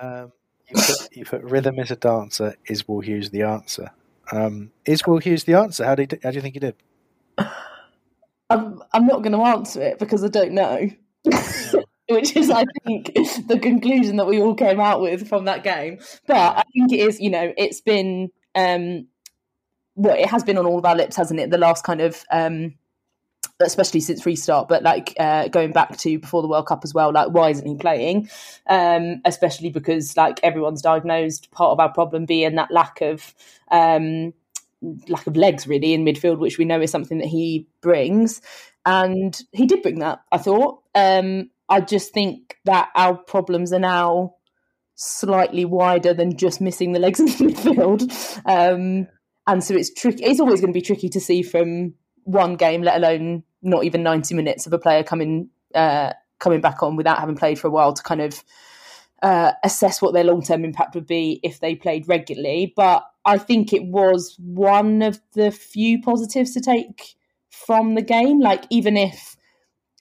Um, 0.02 0.32
you, 0.66 0.76
put, 0.76 1.16
you 1.16 1.24
put 1.26 1.42
rhythm 1.42 1.78
is 1.78 1.90
a 1.90 1.96
dancer. 1.96 2.54
Is 2.66 2.88
Will 2.88 3.00
Hughes 3.00 3.28
the 3.28 3.42
answer? 3.42 3.90
Um, 4.32 4.72
is 4.86 5.06
Will 5.06 5.18
Hughes 5.18 5.44
the 5.44 5.54
answer? 5.54 5.84
How 5.84 5.94
do 5.94 6.02
you, 6.02 6.08
how 6.22 6.30
do 6.30 6.36
you 6.36 6.40
think 6.40 6.54
he 6.54 6.60
did? 6.60 6.74
I'm, 8.48 8.82
I'm 8.94 9.06
not 9.06 9.22
going 9.22 9.32
to 9.32 9.42
answer 9.42 9.82
it 9.82 9.98
because 9.98 10.24
I 10.24 10.28
don't 10.28 10.52
know. 10.52 10.90
Which 12.10 12.36
is, 12.36 12.50
I 12.50 12.64
think, 12.84 13.14
the 13.46 13.58
conclusion 13.60 14.16
that 14.16 14.26
we 14.26 14.40
all 14.40 14.54
came 14.54 14.80
out 14.80 15.00
with 15.00 15.28
from 15.28 15.44
that 15.44 15.62
game. 15.62 16.00
But 16.26 16.58
I 16.58 16.64
think 16.72 16.92
it 16.92 17.00
is, 17.00 17.20
you 17.20 17.30
know, 17.30 17.52
it's 17.56 17.80
been, 17.80 18.30
um, 18.54 19.06
well, 19.94 20.16
it 20.16 20.26
has 20.26 20.42
been 20.42 20.58
on 20.58 20.66
all 20.66 20.78
of 20.78 20.84
our 20.84 20.96
lips, 20.96 21.16
hasn't 21.16 21.40
it? 21.40 21.50
The 21.50 21.58
last 21.58 21.84
kind 21.84 22.00
of, 22.00 22.24
um, 22.30 22.74
especially 23.60 24.00
since 24.00 24.24
restart, 24.24 24.68
but 24.68 24.82
like 24.82 25.14
uh, 25.18 25.48
going 25.48 25.72
back 25.72 25.96
to 25.98 26.18
before 26.18 26.42
the 26.42 26.48
World 26.48 26.66
Cup 26.66 26.80
as 26.84 26.94
well, 26.94 27.12
like 27.12 27.28
why 27.30 27.50
isn't 27.50 27.66
he 27.66 27.74
playing? 27.74 28.28
Um, 28.66 29.20
especially 29.24 29.70
because 29.70 30.16
like 30.16 30.40
everyone's 30.42 30.82
diagnosed 30.82 31.50
part 31.50 31.70
of 31.72 31.80
our 31.80 31.92
problem 31.92 32.24
being 32.26 32.54
that 32.56 32.70
lack 32.70 33.00
of 33.00 33.34
um, 33.70 34.32
lack 35.08 35.26
of 35.26 35.36
legs 35.36 35.66
really 35.66 35.92
in 35.92 36.04
midfield, 36.04 36.38
which 36.38 36.58
we 36.58 36.64
know 36.64 36.80
is 36.80 36.90
something 36.90 37.18
that 37.18 37.28
he 37.28 37.66
brings, 37.80 38.40
and 38.86 39.40
he 39.52 39.66
did 39.66 39.82
bring 39.82 39.98
that. 40.00 40.20
I 40.32 40.38
thought. 40.38 40.82
Um, 40.94 41.50
I 41.70 41.80
just 41.80 42.12
think 42.12 42.56
that 42.64 42.90
our 42.94 43.16
problems 43.16 43.72
are 43.72 43.78
now 43.78 44.34
slightly 44.96 45.64
wider 45.64 46.12
than 46.12 46.36
just 46.36 46.60
missing 46.60 46.92
the 46.92 46.98
legs 46.98 47.20
in 47.20 47.26
the 47.26 47.32
midfield. 47.32 48.02
Um, 48.44 49.06
and 49.46 49.64
so 49.64 49.74
it's 49.74 49.94
tricky. 49.94 50.24
It's 50.24 50.40
always 50.40 50.60
going 50.60 50.72
to 50.72 50.76
be 50.76 50.82
tricky 50.82 51.08
to 51.08 51.20
see 51.20 51.42
from 51.42 51.94
one 52.24 52.56
game, 52.56 52.82
let 52.82 52.96
alone 52.96 53.44
not 53.62 53.84
even 53.84 54.02
ninety 54.02 54.34
minutes 54.34 54.66
of 54.66 54.72
a 54.72 54.78
player 54.78 55.02
coming 55.02 55.48
uh, 55.74 56.12
coming 56.38 56.60
back 56.60 56.82
on 56.82 56.96
without 56.96 57.18
having 57.18 57.36
played 57.36 57.58
for 57.58 57.68
a 57.68 57.70
while 57.70 57.94
to 57.94 58.02
kind 58.02 58.20
of 58.20 58.44
uh, 59.22 59.52
assess 59.62 60.02
what 60.02 60.12
their 60.12 60.24
long 60.24 60.42
term 60.42 60.64
impact 60.64 60.94
would 60.94 61.06
be 61.06 61.40
if 61.42 61.60
they 61.60 61.74
played 61.74 62.08
regularly. 62.08 62.72
But 62.76 63.04
I 63.24 63.38
think 63.38 63.72
it 63.72 63.84
was 63.84 64.36
one 64.38 65.02
of 65.02 65.20
the 65.32 65.50
few 65.50 66.00
positives 66.02 66.52
to 66.54 66.60
take 66.60 67.14
from 67.50 67.94
the 67.94 68.02
game. 68.02 68.40
Like, 68.40 68.64
even 68.70 68.96
if 68.96 69.36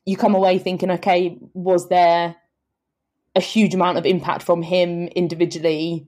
you 0.09 0.17
come 0.17 0.33
away 0.33 0.57
thinking, 0.57 0.89
okay, 0.89 1.37
was 1.53 1.87
there 1.89 2.35
a 3.35 3.41
huge 3.41 3.75
amount 3.75 3.99
of 3.99 4.07
impact 4.07 4.41
from 4.41 4.63
him 4.63 5.07
individually? 5.09 6.07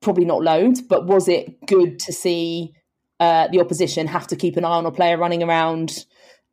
Probably 0.00 0.24
not 0.24 0.42
loads, 0.42 0.80
but 0.80 1.06
was 1.06 1.26
it 1.26 1.66
good 1.66 1.98
to 2.00 2.12
see 2.12 2.74
uh, 3.18 3.48
the 3.48 3.60
opposition 3.60 4.06
have 4.06 4.28
to 4.28 4.36
keep 4.36 4.56
an 4.56 4.64
eye 4.64 4.68
on 4.76 4.86
a 4.86 4.92
player 4.92 5.16
running 5.16 5.42
around 5.42 6.06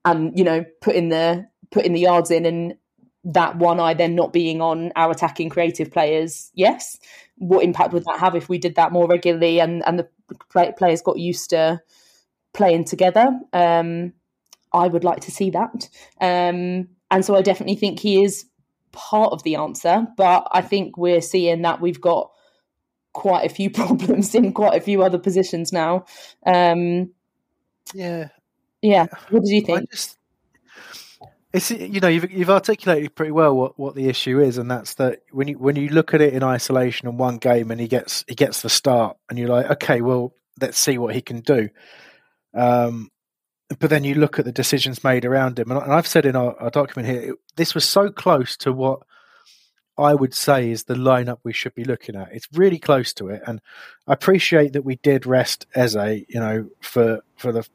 and 0.05 0.37
you 0.37 0.43
know 0.43 0.65
putting 0.81 1.09
the 1.09 1.47
putting 1.71 1.93
the 1.93 1.99
yards 1.99 2.31
in 2.31 2.45
and 2.45 2.75
that 3.23 3.57
one 3.57 3.79
eye 3.79 3.93
then 3.93 4.15
not 4.15 4.33
being 4.33 4.59
on 4.61 4.91
our 4.95 5.11
attacking 5.11 5.49
creative 5.49 5.91
players? 5.91 6.51
Yes. 6.55 6.97
What 7.37 7.63
impact 7.63 7.93
would 7.93 8.05
that 8.05 8.19
have 8.19 8.35
if 8.35 8.49
we 8.49 8.57
did 8.57 8.75
that 8.75 8.91
more 8.91 9.07
regularly 9.07 9.59
and 9.59 9.83
and 9.85 9.99
the 9.99 10.07
play, 10.51 10.73
players 10.75 11.03
got 11.03 11.19
used 11.19 11.51
to 11.51 11.79
playing 12.53 12.85
together? 12.85 13.27
Um, 13.53 14.13
i 14.73 14.87
would 14.87 15.03
like 15.03 15.21
to 15.21 15.31
see 15.31 15.49
that. 15.49 15.89
Um, 16.21 16.89
and 17.11 17.23
so 17.23 17.35
i 17.35 17.41
definitely 17.41 17.75
think 17.75 17.99
he 17.99 18.23
is 18.23 18.45
part 18.91 19.31
of 19.31 19.43
the 19.43 19.55
answer 19.55 20.07
but 20.17 20.47
i 20.51 20.61
think 20.61 20.97
we're 20.97 21.21
seeing 21.21 21.61
that 21.61 21.79
we've 21.79 22.01
got 22.01 22.31
quite 23.13 23.49
a 23.49 23.53
few 23.53 23.69
problems 23.81 24.35
in 24.35 24.53
quite 24.53 24.75
a 24.75 24.81
few 24.81 25.03
other 25.03 25.19
positions 25.19 25.71
now. 25.71 26.05
Um, 26.45 27.11
yeah. 27.93 28.29
yeah. 28.81 29.07
What 29.29 29.43
did 29.43 29.49
you 29.49 29.61
think? 29.61 29.91
just, 29.91 30.17
it's 31.51 31.71
you 31.71 31.99
know 31.99 32.07
you've 32.07 32.31
you've 32.31 32.49
articulated 32.51 33.15
pretty 33.15 33.31
well 33.31 33.55
what, 33.55 33.79
what 33.79 33.95
the 33.95 34.07
issue 34.07 34.39
is, 34.39 34.59
and 34.59 34.69
that's 34.69 34.93
that 34.95 35.23
when 35.31 35.47
you 35.47 35.57
when 35.57 35.75
you 35.75 35.89
look 35.89 36.13
at 36.13 36.21
it 36.21 36.33
in 36.33 36.43
isolation 36.43 37.07
in 37.07 37.17
one 37.17 37.37
game 37.37 37.71
and 37.71 37.81
he 37.81 37.87
gets 37.87 38.23
he 38.27 38.35
gets 38.35 38.61
the 38.61 38.69
start, 38.69 39.17
and 39.29 39.39
you're 39.39 39.49
like, 39.49 39.69
okay, 39.71 40.01
well, 40.01 40.33
let's 40.61 40.77
see 40.77 40.99
what 40.99 41.15
he 41.15 41.21
can 41.21 41.39
do. 41.39 41.69
Um, 42.53 43.09
but 43.77 43.89
then 43.89 44.03
you 44.03 44.15
look 44.15 44.39
at 44.39 44.45
the 44.45 44.51
decisions 44.51 45.03
made 45.03 45.25
around 45.25 45.59
him, 45.59 45.71
and 45.71 45.93
I've 45.93 46.07
said 46.07 46.25
in 46.25 46.35
our, 46.35 46.59
our 46.59 46.71
document 46.71 47.07
here, 47.07 47.35
this 47.55 47.75
was 47.75 47.85
so 47.85 48.09
close 48.09 48.57
to 48.57 48.73
what 48.73 49.01
I 49.97 50.15
would 50.15 50.33
say 50.33 50.71
is 50.71 50.85
the 50.85 50.95
lineup 50.95 51.39
we 51.43 51.53
should 51.53 51.75
be 51.75 51.83
looking 51.83 52.15
at. 52.15 52.31
It's 52.31 52.47
really 52.53 52.79
close 52.79 53.13
to 53.13 53.27
it, 53.27 53.43
and 53.45 53.61
I 54.07 54.13
appreciate 54.13 54.73
that 54.73 54.83
we 54.83 54.95
did 54.95 55.25
rest 55.25 55.67
Eze, 55.75 55.95
you 55.95 56.39
know, 56.39 56.69
for 56.81 57.19
for 57.35 57.51
the 57.51 57.67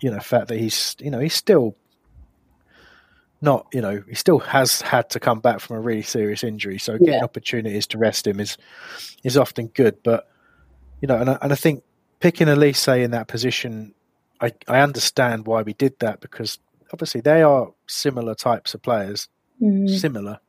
you 0.00 0.10
know 0.10 0.20
fact 0.20 0.48
that 0.48 0.58
he's 0.58 0.94
you 1.00 1.10
know 1.10 1.18
he's 1.18 1.34
still 1.34 1.76
not, 3.40 3.66
you 3.72 3.80
know, 3.80 4.02
he 4.08 4.14
still 4.14 4.38
has 4.40 4.80
had 4.80 5.10
to 5.10 5.20
come 5.20 5.40
back 5.40 5.60
from 5.60 5.76
a 5.76 5.80
really 5.80 6.02
serious 6.02 6.42
injury. 6.42 6.78
So 6.78 6.98
getting 6.98 7.14
yeah. 7.14 7.24
opportunities 7.24 7.86
to 7.88 7.98
rest 7.98 8.26
him 8.26 8.40
is 8.40 8.56
is 9.22 9.36
often 9.36 9.68
good. 9.68 10.02
But 10.02 10.28
you 11.00 11.08
know, 11.08 11.16
and 11.16 11.30
I, 11.30 11.38
and 11.42 11.52
I 11.52 11.56
think 11.56 11.84
picking 12.20 12.48
Olise 12.48 13.02
in 13.02 13.12
that 13.12 13.28
position, 13.28 13.94
I 14.40 14.52
I 14.66 14.80
understand 14.80 15.46
why 15.46 15.62
we 15.62 15.72
did 15.72 15.98
that 16.00 16.20
because 16.20 16.58
obviously 16.92 17.20
they 17.20 17.42
are 17.42 17.72
similar 17.86 18.34
types 18.34 18.74
of 18.74 18.82
players, 18.82 19.28
mm. 19.60 19.88
similar, 19.88 20.40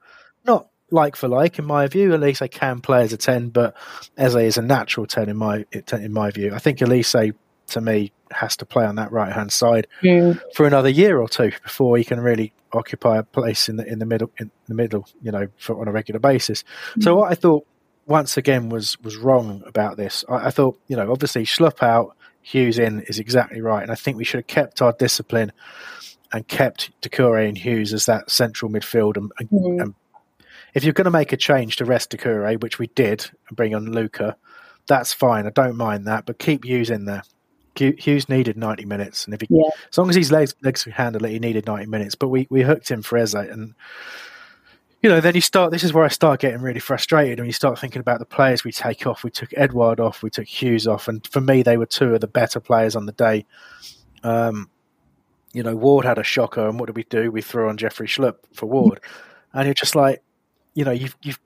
not 0.46 0.68
like 0.92 1.16
for 1.16 1.28
like 1.28 1.60
in 1.60 1.66
my 1.66 1.88
view. 1.88 2.10
Olise 2.10 2.50
can 2.52 2.82
play 2.82 3.04
as 3.04 3.14
a 3.14 3.18
ten, 3.18 3.50
but 3.50 3.76
Eze 4.18 4.36
is 4.36 4.58
a 4.58 4.62
natural 4.62 5.06
ten 5.06 5.30
in 5.30 5.38
my 5.38 5.66
in 5.92 6.14
my 6.14 6.32
view. 6.32 6.54
I 6.54 6.60
think 6.60 6.80
Olise 6.80 7.34
to 7.68 7.82
me 7.82 8.12
has 8.32 8.56
to 8.58 8.66
play 8.66 8.86
on 8.86 8.96
that 8.96 9.12
right 9.12 9.32
hand 9.32 9.52
side 9.52 9.88
mm. 10.04 10.40
for 10.54 10.66
another 10.66 10.90
year 10.90 11.20
or 11.20 11.28
two 11.28 11.52
before 11.64 11.98
he 11.98 12.04
can 12.04 12.20
really 12.20 12.54
occupy 12.74 13.18
a 13.18 13.24
place 13.24 13.70
in 13.70 13.78
the 13.78 13.86
in 13.86 14.00
the 14.00 14.06
middle 14.06 14.32
in 14.40 14.52
the 14.68 14.76
middle, 14.76 15.08
you 15.22 15.32
know, 15.32 15.48
for, 15.58 15.80
on 15.80 15.88
a 15.88 15.92
regular 15.92 16.20
basis. 16.20 16.64
Mm. 16.96 17.04
So 17.04 17.16
what 17.16 17.32
I 17.32 17.36
thought 17.36 17.66
once 18.06 18.38
again 18.38 18.70
was 18.70 19.00
was 19.02 19.18
wrong 19.18 19.64
about 19.66 19.98
this. 19.98 20.24
I, 20.30 20.48
I 20.48 20.50
thought, 20.52 20.80
you 20.88 20.96
know, 20.96 21.12
obviously 21.12 21.46
Schlupp 21.46 21.82
out, 21.84 22.16
Hughes 22.42 22.80
in 22.80 23.02
is 23.02 23.20
exactly 23.20 23.62
right, 23.62 23.84
and 23.84 23.92
I 23.92 23.96
think 23.96 24.18
we 24.18 24.24
should 24.24 24.40
have 24.40 24.48
kept 24.48 24.82
our 24.82 24.94
discipline 24.94 25.52
and 26.32 26.48
kept 26.48 26.92
Doucouré 27.02 27.48
and 27.48 27.58
Hughes 27.58 27.94
as 27.94 28.06
that 28.06 28.30
central 28.30 28.72
midfield. 28.72 29.18
And, 29.18 29.32
mm. 29.52 29.82
and 29.82 29.96
if 30.74 30.84
you're 30.84 30.94
going 30.94 31.06
to 31.06 31.12
make 31.12 31.34
a 31.34 31.38
change 31.38 31.78
to 31.78 31.86
rest 31.86 32.12
Doucouré, 32.12 32.62
which 32.62 32.80
we 32.80 32.88
did, 32.88 33.30
and 33.48 33.58
bring 33.58 33.74
on 33.74 33.92
Luka, 33.92 34.36
that's 34.88 35.14
fine. 35.14 35.48
I 35.48 35.52
don't 35.52 35.76
mind 35.76 36.06
that, 36.08 36.26
but 36.26 36.40
keep 36.40 36.66
Hughes 36.66 36.90
in 36.90 37.06
there. 37.06 37.24
Hughes 37.76 38.28
needed 38.28 38.58
90 38.58 38.86
minutes, 38.86 39.26
and 39.26 39.34
if 39.34 39.42
he, 39.42 39.48
yeah. 39.50 39.70
as 39.90 39.98
long 39.98 40.10
as 40.10 40.16
his 40.16 40.32
legs 40.32 40.54
legs 40.64 40.84
could 40.84 40.94
handle 40.94 41.24
it, 41.24 41.32
he 41.32 41.40
needed 41.40 41.66
90 41.66 41.86
minutes. 41.86 42.14
But 42.14 42.28
we, 42.28 42.46
we 42.50 42.62
hooked 42.62 42.92
him 42.92 43.02
for 43.02 43.18
Eze, 43.18 43.36
and 43.36 43.74
you 45.02 45.10
know, 45.10 45.22
then 45.22 45.36
you 45.36 45.42
start. 45.42 45.72
This 45.72 45.84
is 45.84 45.94
where 45.94 46.04
I 46.04 46.10
start 46.10 46.42
getting 46.42 46.62
really 46.62 46.80
frustrated, 46.80 47.40
and 47.40 47.48
you 47.48 47.54
start 47.54 47.80
thinking 47.80 48.02
about 48.02 48.20
the 48.20 48.26
players 48.26 48.64
we 48.64 48.72
take 48.72 49.08
off. 49.08 49.24
We 49.24 49.32
took 49.32 49.54
Edouard 49.56 50.00
off, 50.00 50.22
we 50.22 50.30
took 50.30 50.48
Hughes 50.48 50.88
off, 50.88 51.08
and 51.08 51.26
for 51.28 51.42
me, 51.42 51.64
they 51.64 51.78
were 51.78 51.86
two 51.86 52.14
of 52.14 52.22
the 52.22 52.28
better 52.28 52.60
players 52.60 52.96
on 52.96 53.06
the 53.06 53.14
day. 53.14 53.46
Um, 54.24 54.70
you 55.54 55.64
know, 55.64 55.76
Ward 55.76 56.06
had 56.06 56.18
a 56.18 56.24
shocker, 56.24 56.68
and 56.68 56.80
what 56.80 56.88
did 56.88 56.96
we 56.96 57.04
do? 57.06 57.32
We 57.32 57.42
threw 57.42 57.70
on 57.70 57.78
Jeffrey 57.78 58.08
Schlupp 58.08 58.36
for 58.54 58.66
Ward, 58.66 59.00
and 59.54 59.66
you're 59.66 59.74
just 59.74 59.96
like, 59.96 60.22
you 60.74 60.84
know, 60.84 60.92
you've 60.92 61.16
you've 61.22 61.40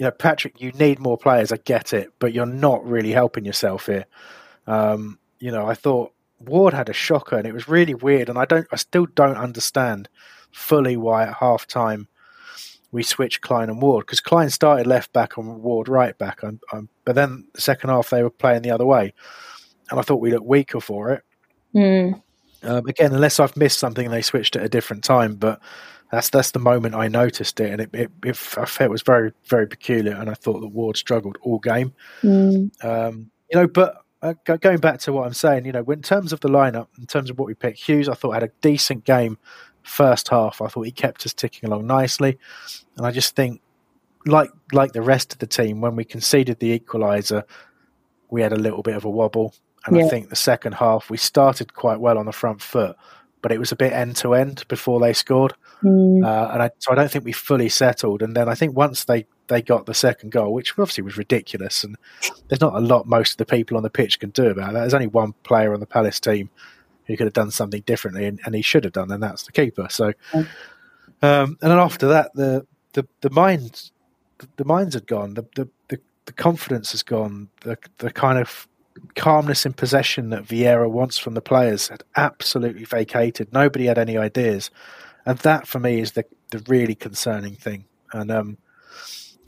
you 0.00 0.04
know, 0.04 0.12
Patrick, 0.12 0.60
you 0.62 0.72
need 0.72 0.98
more 0.98 1.18
players. 1.18 1.52
I 1.52 1.58
get 1.58 1.92
it, 1.92 2.10
but 2.18 2.32
you're 2.32 2.46
not 2.46 2.84
really 2.86 3.12
helping 3.12 3.44
yourself 3.44 3.84
here. 3.84 4.06
Um, 4.66 5.18
you 5.38 5.50
know, 5.50 5.66
I 5.66 5.74
thought 5.74 6.12
Ward 6.38 6.72
had 6.72 6.88
a 6.88 6.94
shocker, 6.94 7.36
and 7.36 7.46
it 7.46 7.52
was 7.52 7.68
really 7.68 7.94
weird. 7.94 8.30
And 8.30 8.38
I 8.38 8.46
don't, 8.46 8.66
I 8.72 8.76
still 8.76 9.06
don't 9.14 9.36
understand 9.36 10.08
fully 10.52 10.96
why 10.96 11.24
at 11.24 11.34
half 11.34 11.66
time 11.66 12.08
we 12.92 13.02
switched 13.02 13.40
Klein 13.40 13.70
and 13.70 13.80
Ward 13.80 14.06
because 14.06 14.20
Klein 14.20 14.50
started 14.50 14.86
left 14.86 15.12
back 15.12 15.36
and 15.36 15.62
Ward 15.62 15.88
right 15.88 16.16
back. 16.16 16.42
I'm, 16.42 16.60
I'm, 16.72 16.88
but 17.04 17.14
then 17.14 17.46
the 17.54 17.60
second 17.60 17.90
half 17.90 18.10
they 18.10 18.22
were 18.22 18.30
playing 18.30 18.62
the 18.62 18.70
other 18.70 18.86
way, 18.86 19.14
and 19.90 19.98
I 19.98 20.02
thought 20.02 20.20
we 20.20 20.32
looked 20.32 20.46
weaker 20.46 20.80
for 20.80 21.10
it. 21.10 21.22
Mm. 21.74 22.22
Um, 22.62 22.86
again, 22.86 23.12
unless 23.12 23.40
I've 23.40 23.56
missed 23.56 23.78
something, 23.78 24.10
they 24.10 24.22
switched 24.22 24.56
at 24.56 24.64
a 24.64 24.68
different 24.68 25.04
time. 25.04 25.36
But 25.36 25.60
that's 26.10 26.30
that's 26.30 26.50
the 26.50 26.58
moment 26.58 26.94
I 26.94 27.08
noticed 27.08 27.60
it, 27.60 27.70
and 27.70 27.80
it, 27.80 27.90
it, 27.92 28.10
it 28.24 28.36
I 28.58 28.64
felt 28.64 28.80
it 28.80 28.90
was 28.90 29.02
very 29.02 29.32
very 29.46 29.66
peculiar, 29.66 30.14
and 30.14 30.28
I 30.28 30.34
thought 30.34 30.60
that 30.60 30.68
Ward 30.68 30.96
struggled 30.96 31.38
all 31.42 31.58
game. 31.58 31.94
Mm. 32.22 32.84
Um, 32.84 33.30
you 33.50 33.58
know, 33.58 33.66
but 33.66 34.04
uh, 34.22 34.34
going 34.44 34.78
back 34.78 34.98
to 35.00 35.12
what 35.12 35.26
I'm 35.26 35.32
saying, 35.32 35.64
you 35.64 35.72
know, 35.72 35.84
in 35.84 36.02
terms 36.02 36.32
of 36.32 36.40
the 36.40 36.48
lineup, 36.48 36.88
in 36.98 37.06
terms 37.06 37.30
of 37.30 37.38
what 37.38 37.46
we 37.46 37.54
picked, 37.54 37.78
Hughes, 37.78 38.08
I 38.08 38.14
thought 38.14 38.32
had 38.32 38.42
a 38.42 38.50
decent 38.60 39.04
game 39.04 39.38
first 39.82 40.28
half. 40.28 40.60
I 40.60 40.68
thought 40.68 40.86
he 40.86 40.92
kept 40.92 41.26
us 41.26 41.32
ticking 41.32 41.68
along 41.68 41.86
nicely, 41.86 42.38
and 42.96 43.06
I 43.06 43.10
just 43.10 43.36
think, 43.36 43.60
like 44.26 44.50
like 44.72 44.92
the 44.92 45.02
rest 45.02 45.32
of 45.32 45.38
the 45.38 45.46
team, 45.46 45.80
when 45.80 45.96
we 45.96 46.04
conceded 46.04 46.58
the 46.58 46.78
equaliser, 46.78 47.44
we 48.30 48.42
had 48.42 48.52
a 48.52 48.56
little 48.56 48.82
bit 48.82 48.96
of 48.96 49.04
a 49.04 49.10
wobble, 49.10 49.54
and 49.86 49.96
yeah. 49.96 50.04
I 50.04 50.08
think 50.08 50.28
the 50.28 50.36
second 50.36 50.74
half 50.74 51.10
we 51.10 51.16
started 51.16 51.74
quite 51.74 52.00
well 52.00 52.18
on 52.18 52.26
the 52.26 52.32
front 52.32 52.62
foot, 52.62 52.96
but 53.42 53.52
it 53.52 53.58
was 53.58 53.72
a 53.72 53.76
bit 53.76 53.92
end 53.92 54.16
to 54.16 54.34
end 54.34 54.64
before 54.68 55.00
they 55.00 55.12
scored, 55.12 55.54
mm. 55.82 56.24
uh, 56.24 56.52
and 56.52 56.62
I, 56.62 56.70
so 56.78 56.92
I 56.92 56.94
don't 56.94 57.10
think 57.10 57.24
we 57.24 57.32
fully 57.32 57.68
settled. 57.68 58.22
And 58.22 58.36
then 58.36 58.48
I 58.48 58.54
think 58.54 58.76
once 58.76 59.04
they 59.04 59.26
they 59.50 59.60
got 59.60 59.84
the 59.84 59.94
second 59.94 60.30
goal, 60.30 60.54
which 60.54 60.70
obviously 60.78 61.04
was 61.04 61.18
ridiculous. 61.18 61.84
And 61.84 61.96
there's 62.48 62.60
not 62.60 62.74
a 62.74 62.80
lot 62.80 63.06
most 63.06 63.32
of 63.32 63.36
the 63.38 63.44
people 63.44 63.76
on 63.76 63.82
the 63.82 63.90
pitch 63.90 64.18
can 64.18 64.30
do 64.30 64.46
about 64.46 64.72
that. 64.72 64.80
There's 64.80 64.94
only 64.94 65.08
one 65.08 65.34
player 65.42 65.74
on 65.74 65.80
the 65.80 65.86
Palace 65.86 66.20
team 66.20 66.48
who 67.10 67.16
could 67.16 67.26
have 67.26 67.34
done 67.34 67.50
something 67.50 67.82
differently, 67.82 68.26
and, 68.26 68.40
and 68.44 68.54
he 68.54 68.62
should 68.62 68.84
have 68.84 68.92
done, 68.92 69.10
and 69.10 69.22
that's 69.22 69.44
the 69.44 69.52
keeper. 69.52 69.86
So, 69.90 70.12
um, 70.34 71.58
and 71.60 71.70
then 71.70 71.78
after 71.78 72.08
that, 72.08 72.32
the 72.34 72.66
the 72.92 73.06
the 73.20 73.30
mind 73.30 73.90
the 74.56 74.64
minds 74.64 74.94
had 74.94 75.06
gone, 75.06 75.34
the 75.34 75.46
the 75.54 75.68
the, 75.88 76.00
the 76.26 76.32
confidence 76.32 76.92
has 76.92 77.02
gone, 77.02 77.48
the 77.62 77.76
the 77.98 78.10
kind 78.10 78.38
of 78.38 78.66
calmness 79.14 79.64
in 79.64 79.72
possession 79.72 80.30
that 80.30 80.44
Vieira 80.44 80.90
wants 80.90 81.16
from 81.16 81.34
the 81.34 81.40
players 81.40 81.88
had 81.88 82.02
absolutely 82.16 82.84
vacated. 82.84 83.52
Nobody 83.52 83.86
had 83.86 83.98
any 83.98 84.16
ideas, 84.16 84.70
and 85.26 85.38
that 85.38 85.66
for 85.66 85.78
me 85.78 86.00
is 86.00 86.12
the 86.12 86.24
the 86.50 86.62
really 86.68 86.94
concerning 86.94 87.54
thing. 87.54 87.84
And 88.12 88.30
um, 88.30 88.58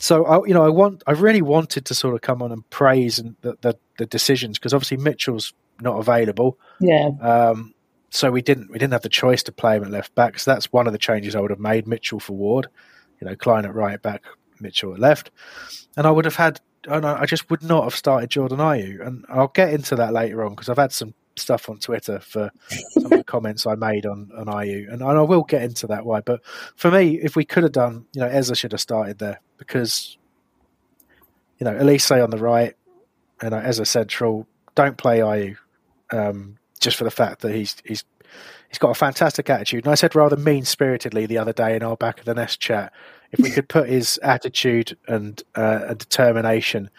so 0.03 0.25
I, 0.25 0.45
you 0.47 0.55
know, 0.55 0.65
I 0.65 0.69
want, 0.69 1.03
I 1.07 1.13
really 1.13 1.43
wanted 1.43 1.85
to 1.87 1.95
sort 1.95 2.15
of 2.15 2.23
come 2.23 2.43
on 2.43 2.51
and 2.51 2.69
praise 2.71 3.21
and 3.21 3.37
the, 3.43 3.57
the, 3.61 3.79
the 3.99 4.07
decisions 4.07 4.59
because 4.59 4.75
obviously 4.75 4.97
Mitchell's 4.97 5.53
not 5.83 5.99
available. 5.99 6.59
Yeah. 6.81 7.11
Um, 7.21 7.75
so 8.11 8.31
we 8.31 8.43
didn't, 8.43 8.71
we 8.71 8.79
didn't 8.79 8.93
have 8.93 9.03
the 9.03 9.09
choice 9.09 9.43
to 9.45 9.53
play 9.53 9.77
him 9.77 9.85
at 9.85 9.91
left 9.91 10.15
back. 10.15 10.39
So 10.39 10.53
that's 10.53 10.71
one 10.71 10.87
of 10.87 10.93
the 10.93 10.99
changes 10.99 11.35
I 11.35 11.41
would 11.41 11.51
have 11.51 11.59
made. 11.59 11.89
Mitchell 11.89 12.21
for 12.21 12.35
Ward, 12.35 12.69
you 13.21 13.27
know, 13.27 13.35
Klein 13.35 13.65
at 13.65 13.75
right 13.75 14.01
back, 14.01 14.25
Mitchell 14.61 14.93
at 14.93 15.01
left, 15.01 15.31
and 15.97 16.07
I 16.07 16.11
would 16.11 16.25
have 16.25 16.37
had. 16.37 16.61
And 16.89 17.07
I 17.07 17.27
just 17.27 17.49
would 17.49 17.63
not 17.63 17.85
have 17.85 17.95
started 17.95 18.29
Jordan 18.29 18.59
Ayew, 18.59 19.07
and 19.07 19.25
I'll 19.29 19.47
get 19.47 19.73
into 19.73 19.95
that 19.95 20.13
later 20.13 20.45
on 20.45 20.51
because 20.51 20.69
I've 20.69 20.79
had 20.79 20.91
some 20.91 21.15
stuff 21.37 21.69
on 21.69 21.79
Twitter 21.79 22.19
for 22.19 22.51
some 22.91 23.05
of 23.05 23.11
the 23.11 23.25
comments 23.27 23.69
I 23.69 23.77
made 23.77 24.05
on 24.05 24.31
on 24.37 24.47
Ayew, 24.47 24.93
and, 24.93 25.01
and 25.01 25.19
I 25.19 25.23
will 25.23 25.45
get 25.45 25.63
into 25.63 25.87
that 25.87 26.05
why. 26.05 26.23
But 26.23 26.41
for 26.75 26.91
me, 26.91 27.21
if 27.23 27.37
we 27.37 27.45
could 27.45 27.63
have 27.63 27.73
done, 27.73 28.07
you 28.15 28.21
know, 28.21 28.27
Ezra 28.27 28.57
should 28.57 28.73
have 28.73 28.81
started 28.81 29.21
there 29.21 29.41
because 29.59 30.19
you 31.61 31.65
know 31.65 31.75
Olise 31.75 32.23
on 32.23 32.31
the 32.31 32.39
right, 32.39 32.75
and 33.41 33.55
as 33.55 33.79
a 33.79 33.87
central, 33.87 34.49
don't 34.75 34.99
play 34.99 35.21
Ayew 35.21 35.57
um, 36.13 36.59
just 36.81 36.97
for 36.97 37.05
the 37.05 37.11
fact 37.11 37.41
that 37.43 37.55
he's 37.55 37.77
he's 37.85 38.05
he's 38.69 38.79
got 38.79 38.91
a 38.91 38.95
fantastic 38.95 39.49
attitude. 39.51 39.85
And 39.85 39.93
I 39.93 39.95
said 39.95 40.15
rather 40.15 40.37
mean 40.37 40.65
spiritedly 40.65 41.27
the 41.27 41.39
other 41.39 41.53
day 41.53 41.77
in 41.77 41.83
our 41.83 41.97
back 41.97 42.19
of 42.19 42.25
the 42.25 42.35
nest 42.35 42.61
chat, 42.61 42.93
if 43.31 43.41
we 43.41 43.51
could 43.51 43.69
put 43.69 43.89
his 43.89 44.19
attitude 44.23 44.97
and 45.09 45.43
uh, 45.55 45.81
and 45.89 45.99
determination 45.99 46.91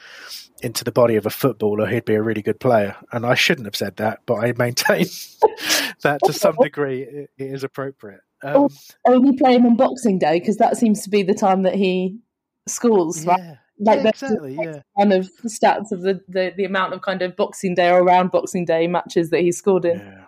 into 0.62 0.84
the 0.84 0.92
body 0.92 1.16
of 1.16 1.26
a 1.26 1.30
footballer, 1.30 1.88
he'd 1.88 2.06
be 2.06 2.16
a 2.16 2.22
really 2.22 2.42
good 2.42 2.60
player. 2.60 2.96
And 3.12 3.26
I 3.26 3.36
shouldn't 3.36 3.68
have 3.68 3.76
said 3.76 3.98
that, 3.98 4.22
but 4.26 4.36
I 4.36 4.54
maintain 4.54 5.06
that 6.04 6.22
to 6.24 6.32
some 6.32 6.56
degree 6.56 7.02
it, 7.04 7.30
it 7.38 7.52
is 7.52 7.64
appropriate. 7.64 8.22
Um, 8.44 8.70
Only 9.06 9.38
play 9.38 9.56
him 9.56 9.66
on 9.66 9.76
Boxing 9.76 10.20
Day 10.20 10.40
because 10.40 10.58
that 10.58 10.78
seems 10.78 11.04
to 11.04 11.10
be 11.10 11.24
the 11.24 11.34
time 11.34 11.64
that 11.64 11.76
he 11.76 12.20
scores. 12.68 13.26
Right? 13.26 13.58
Like 13.80 14.04
yeah, 14.04 14.10
exactly. 14.10 14.56
Yeah, 14.56 14.82
one 14.94 15.12
of 15.12 15.30
the 15.42 15.50
stats 15.50 15.92
of 15.92 16.02
the, 16.02 16.22
the 16.28 16.54
the 16.56 16.66
amount 16.66 16.94
of 16.94 17.02
kind 17.02 17.22
of 17.22 17.36
Boxing 17.36 17.76
Day 17.76 17.90
or 17.90 18.02
around 18.04 18.32
Boxing 18.32 18.66
Day 18.66 18.88
matches 18.88 19.30
that 19.32 19.42
he 19.42 19.52
scored 19.52 19.86
in. 19.86 20.00
yeah. 20.00 20.26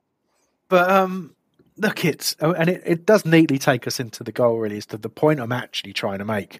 But 0.67 0.89
um, 0.89 1.35
look, 1.77 2.03
it's 2.03 2.35
oh, 2.41 2.53
and 2.53 2.69
it, 2.69 2.81
it 2.85 3.05
does 3.05 3.25
neatly 3.25 3.59
take 3.59 3.85
us 3.85 3.99
into 3.99 4.23
the 4.23 4.31
goal. 4.31 4.57
Really, 4.57 4.77
is 4.77 4.85
to 4.87 4.97
the 4.97 5.09
point 5.09 5.39
I'm 5.39 5.51
actually 5.51 5.93
trying 5.93 6.19
to 6.19 6.25
make, 6.25 6.59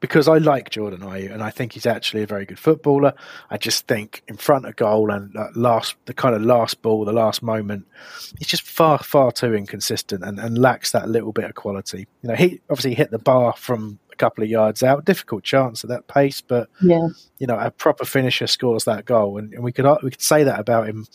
because 0.00 0.28
I 0.28 0.38
like 0.38 0.70
Jordan 0.70 1.00
Ayew 1.00 1.32
and 1.32 1.42
I 1.42 1.50
think 1.50 1.72
he's 1.72 1.86
actually 1.86 2.22
a 2.22 2.26
very 2.26 2.46
good 2.46 2.58
footballer. 2.58 3.12
I 3.50 3.58
just 3.58 3.86
think 3.86 4.22
in 4.26 4.36
front 4.36 4.66
of 4.66 4.76
goal 4.76 5.10
and 5.10 5.36
uh, 5.36 5.48
last 5.54 5.96
the 6.06 6.14
kind 6.14 6.34
of 6.34 6.42
last 6.42 6.80
ball, 6.82 7.04
the 7.04 7.12
last 7.12 7.42
moment, 7.42 7.86
he's 8.38 8.48
just 8.48 8.62
far 8.62 8.98
far 8.98 9.32
too 9.32 9.54
inconsistent 9.54 10.24
and, 10.24 10.38
and 10.38 10.56
lacks 10.56 10.92
that 10.92 11.08
little 11.08 11.32
bit 11.32 11.44
of 11.44 11.54
quality. 11.54 12.06
You 12.22 12.30
know, 12.30 12.36
he 12.36 12.60
obviously 12.70 12.94
hit 12.94 13.10
the 13.10 13.18
bar 13.18 13.52
from 13.54 13.98
a 14.12 14.16
couple 14.16 14.44
of 14.44 14.50
yards 14.50 14.82
out, 14.82 15.04
difficult 15.04 15.42
chance 15.44 15.84
at 15.84 15.88
that 15.90 16.06
pace, 16.08 16.40
but 16.40 16.68
Yeah, 16.80 17.08
you 17.38 17.46
know, 17.46 17.58
a 17.58 17.70
proper 17.70 18.04
finisher 18.04 18.46
scores 18.46 18.84
that 18.84 19.04
goal, 19.04 19.38
and, 19.38 19.52
and 19.54 19.62
we 19.64 19.72
could 19.72 19.86
uh, 19.86 19.98
we 20.02 20.10
could 20.10 20.22
say 20.22 20.44
that 20.44 20.60
about 20.60 20.88
him 20.88 21.06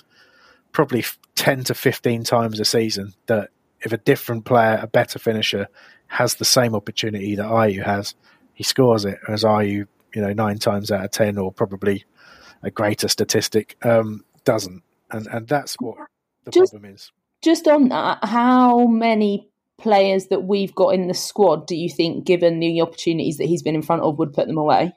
probably 0.72 1.04
ten 1.36 1.64
to 1.66 1.74
fifteen 1.74 2.24
times 2.24 2.60
a 2.60 2.66
season. 2.66 3.14
That 3.28 3.50
if 3.82 3.92
a 3.94 3.98
different 3.98 4.46
player, 4.46 4.80
a 4.82 4.88
better 4.88 5.20
finisher, 5.20 5.68
has 6.08 6.36
the 6.36 6.46
same 6.46 6.74
opportunity 6.76 7.36
that 7.36 7.46
Ayew 7.46 7.84
has, 7.86 8.16
he 8.54 8.64
scores 8.64 9.06
it. 9.06 9.20
As 9.28 9.44
Ayew, 9.44 9.88
you 10.14 10.22
know, 10.22 10.34
nine 10.34 10.58
times 10.58 10.92
out 10.92 11.06
of 11.06 11.12
ten, 11.12 11.38
or 11.38 11.52
probably 11.52 12.06
a 12.64 12.72
greater 12.72 13.08
statistic, 13.08 13.78
um, 13.84 14.24
doesn't, 14.44 14.82
and 15.12 15.28
and 15.28 15.48
that's 15.48 15.76
what 15.80 15.96
the 16.44 16.52
Just- 16.52 16.72
problem 16.74 16.94
is. 16.94 17.12
just 17.44 17.68
on 17.68 17.90
that, 17.90 18.20
how 18.24 18.88
many 18.88 19.48
players 19.78 20.28
that 20.28 20.44
we've 20.44 20.74
got 20.74 20.90
in 20.90 21.08
the 21.08 21.14
squad 21.14 21.68
do 21.68 21.76
you 21.76 21.90
think, 21.90 22.26
given 22.26 22.60
the 22.60 22.82
opportunities 22.82 23.38
that 23.38 23.46
he's 23.46 23.64
been 23.64 23.76
in 23.76 23.82
front 23.82 24.02
of, 24.02 24.18
would 24.18 24.34
put 24.34 24.48
them 24.48 24.58
away? 24.58 24.94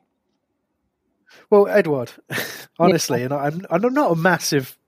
Well, 1.50 1.66
Edouard, 1.68 2.12
honestly, 2.78 3.22
and 3.22 3.34
I'm 3.34 3.66
I'm 3.70 3.82
not 3.92 4.12
a 4.12 4.16
massive, 4.16 4.78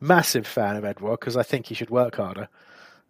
massive 0.00 0.46
fan 0.46 0.76
of 0.76 0.84
Edouard 0.84 1.20
because 1.20 1.36
I 1.36 1.42
think 1.42 1.66
he 1.66 1.74
should 1.74 1.90
work 1.90 2.16
harder. 2.16 2.48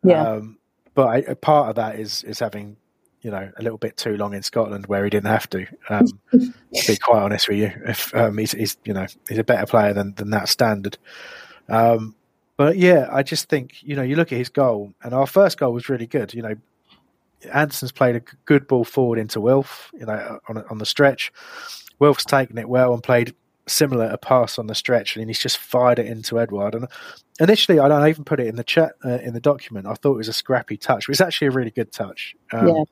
Yeah, 0.02 0.22
Um, 0.22 0.58
but 0.94 1.06
I, 1.06 1.16
a 1.18 1.36
part 1.36 1.70
of 1.70 1.76
that 1.76 2.00
is 2.00 2.24
is 2.24 2.38
having 2.38 2.76
you 3.22 3.30
know 3.30 3.50
a 3.56 3.62
little 3.62 3.78
bit 3.78 3.96
too 3.96 4.16
long 4.16 4.34
in 4.34 4.42
Scotland 4.42 4.86
where 4.86 5.04
he 5.04 5.10
didn't 5.10 5.30
have 5.30 5.48
to. 5.50 5.66
Um, 5.88 6.06
to 6.32 6.86
be 6.86 6.96
quite 7.02 7.22
honest 7.22 7.48
with 7.48 7.58
you, 7.58 7.72
if 7.86 8.14
um, 8.14 8.38
he's, 8.38 8.52
he's 8.52 8.76
you 8.84 8.94
know 8.94 9.06
he's 9.28 9.38
a 9.38 9.44
better 9.44 9.66
player 9.66 9.92
than 9.92 10.14
than 10.14 10.30
that 10.30 10.48
standard. 10.48 10.98
Um, 11.68 12.14
but 12.56 12.76
yeah, 12.76 13.08
I 13.12 13.22
just 13.22 13.48
think 13.48 13.82
you 13.82 13.96
know 13.96 14.02
you 14.02 14.16
look 14.16 14.32
at 14.32 14.38
his 14.38 14.48
goal, 14.48 14.92
and 15.02 15.12
our 15.12 15.26
first 15.26 15.58
goal 15.58 15.72
was 15.72 15.88
really 15.88 16.06
good. 16.06 16.32
You 16.34 16.42
know, 16.42 16.54
Anderson's 17.52 17.92
played 17.92 18.16
a 18.16 18.22
good 18.44 18.66
ball 18.66 18.84
forward 18.84 19.18
into 19.18 19.40
Wilf. 19.40 19.90
You 19.98 20.06
know, 20.06 20.40
on 20.48 20.64
on 20.70 20.78
the 20.78 20.86
stretch, 20.86 21.32
Wilf's 21.98 22.24
taken 22.24 22.58
it 22.58 22.68
well 22.68 22.94
and 22.94 23.02
played 23.02 23.34
similar 23.68 24.06
a 24.06 24.16
pass 24.16 24.58
on 24.58 24.66
the 24.68 24.74
stretch, 24.74 25.16
and 25.16 25.28
he's 25.28 25.38
just 25.38 25.58
fired 25.58 25.98
it 25.98 26.06
into 26.06 26.38
Edouard. 26.38 26.74
And 26.74 26.86
initially, 27.40 27.78
I, 27.78 27.88
don't 27.88 28.08
even 28.08 28.24
put 28.24 28.40
it 28.40 28.46
in 28.46 28.56
the 28.56 28.64
chat 28.64 28.92
uh, 29.04 29.18
in 29.18 29.34
the 29.34 29.40
document. 29.40 29.86
I 29.86 29.94
thought 29.94 30.14
it 30.14 30.18
was 30.18 30.28
a 30.28 30.32
scrappy 30.32 30.76
touch. 30.76 31.04
It 31.04 31.08
was 31.08 31.20
actually 31.20 31.48
a 31.48 31.52
really 31.52 31.70
good 31.70 31.92
touch. 31.92 32.34
Um, 32.52 32.68
Yeah. 32.68 32.84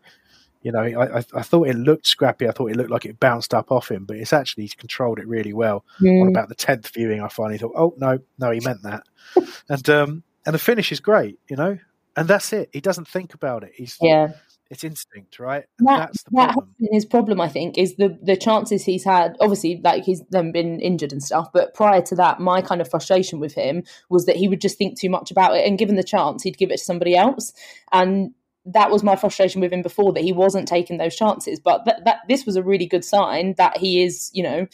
You 0.65 0.73
know, 0.73 0.81
I, 0.81 1.19
I, 1.19 1.43
thought 1.43 1.69
it 1.69 1.77
looked 1.77 2.07
scrappy. 2.07 2.49
I 2.49 2.53
thought 2.53 2.71
it 2.71 2.77
looked 2.77 2.91
like 2.91 3.05
it 3.05 3.21
bounced 3.21 3.53
up 3.53 3.71
off 3.71 3.91
him, 3.91 4.07
but 4.07 4.17
it's 4.17 4.33
actually 4.33 4.63
he's 4.63 4.75
controlled 4.75 5.19
it 5.19 5.29
really 5.29 5.53
well. 5.53 5.85
On 6.01 6.07
Mm, 6.07 6.31
about 6.31 6.49
the 6.49 6.55
tenth 6.55 6.89
viewing, 6.89 7.21
I 7.21 7.29
finally 7.29 7.59
thought, 7.59 7.75
oh 7.77 7.93
no, 7.99 8.19
no, 8.39 8.51
he 8.51 8.61
meant 8.61 8.83
that. 8.83 9.05
and 9.69 9.91
um, 9.91 10.23
and 10.47 10.55
the 10.55 10.59
finish 10.59 10.91
is 10.91 11.01
great. 11.01 11.39
You 11.51 11.57
know, 11.57 11.79
and 12.17 12.27
that's 12.27 12.55
it. 12.55 12.71
He 12.73 12.81
doesn't 12.81 13.09
think 13.09 13.35
about 13.35 13.63
it. 13.63 13.73
He's 13.75 13.99
yeah. 14.01 14.29
it's 14.71 14.85
instinct, 14.85 15.39
right? 15.39 15.65
That, 15.81 15.99
that's 15.99 16.23
the 16.23 16.31
that 16.33 16.89
his 16.93 17.05
problem, 17.05 17.43
I 17.43 17.49
think, 17.49 17.77
is 17.77 17.97
the 17.97 18.19
the 18.23 18.35
chances 18.35 18.85
he's 18.85 19.05
had. 19.05 19.37
Obviously, 19.41 19.83
like 19.85 20.05
he's 20.05 20.23
then 20.31 20.51
been 20.51 20.81
injured 20.81 21.13
and 21.13 21.23
stuff, 21.23 21.53
but 21.53 21.75
prior 21.75 22.01
to 22.01 22.15
that, 22.17 22.41
my 22.41 22.63
kind 22.63 22.81
of 22.81 22.89
frustration 22.89 23.39
with 23.39 23.53
him 23.53 23.83
was 24.09 24.25
that 24.25 24.37
he 24.37 24.49
would 24.49 24.63
just 24.63 24.79
think 24.79 24.99
too 24.99 25.11
much 25.11 25.31
about 25.31 25.55
it, 25.55 25.67
and 25.67 25.79
given 25.79 25.97
the 25.97 26.03
chance, 26.03 26.43
he'd 26.43 26.57
give 26.57 26.71
it 26.71 26.79
to 26.79 26.85
somebody 26.85 27.15
else, 27.15 27.53
and 27.93 28.33
that 28.67 28.91
was 28.91 29.03
my 29.03 29.17
frustration 29.17 29.61
with 29.61 29.73
him 29.73 29.83
before 29.83 30.13
that 30.13 30.23
he 30.23 30.33
wasn't 30.33 30.67
taking 30.67 30.97
those 30.97 31.17
chances. 31.17 31.61
But 31.61 31.85
that, 31.85 32.05
that 32.05 32.19
this 32.29 32.47
was 32.47 32.57
a 32.57 32.63
really 32.63 32.87
good 32.87 33.05
sign 33.05 33.55
that 33.59 33.77
he 33.77 34.03
is, 34.03 34.31
you 34.33 34.43
know, 34.43 34.67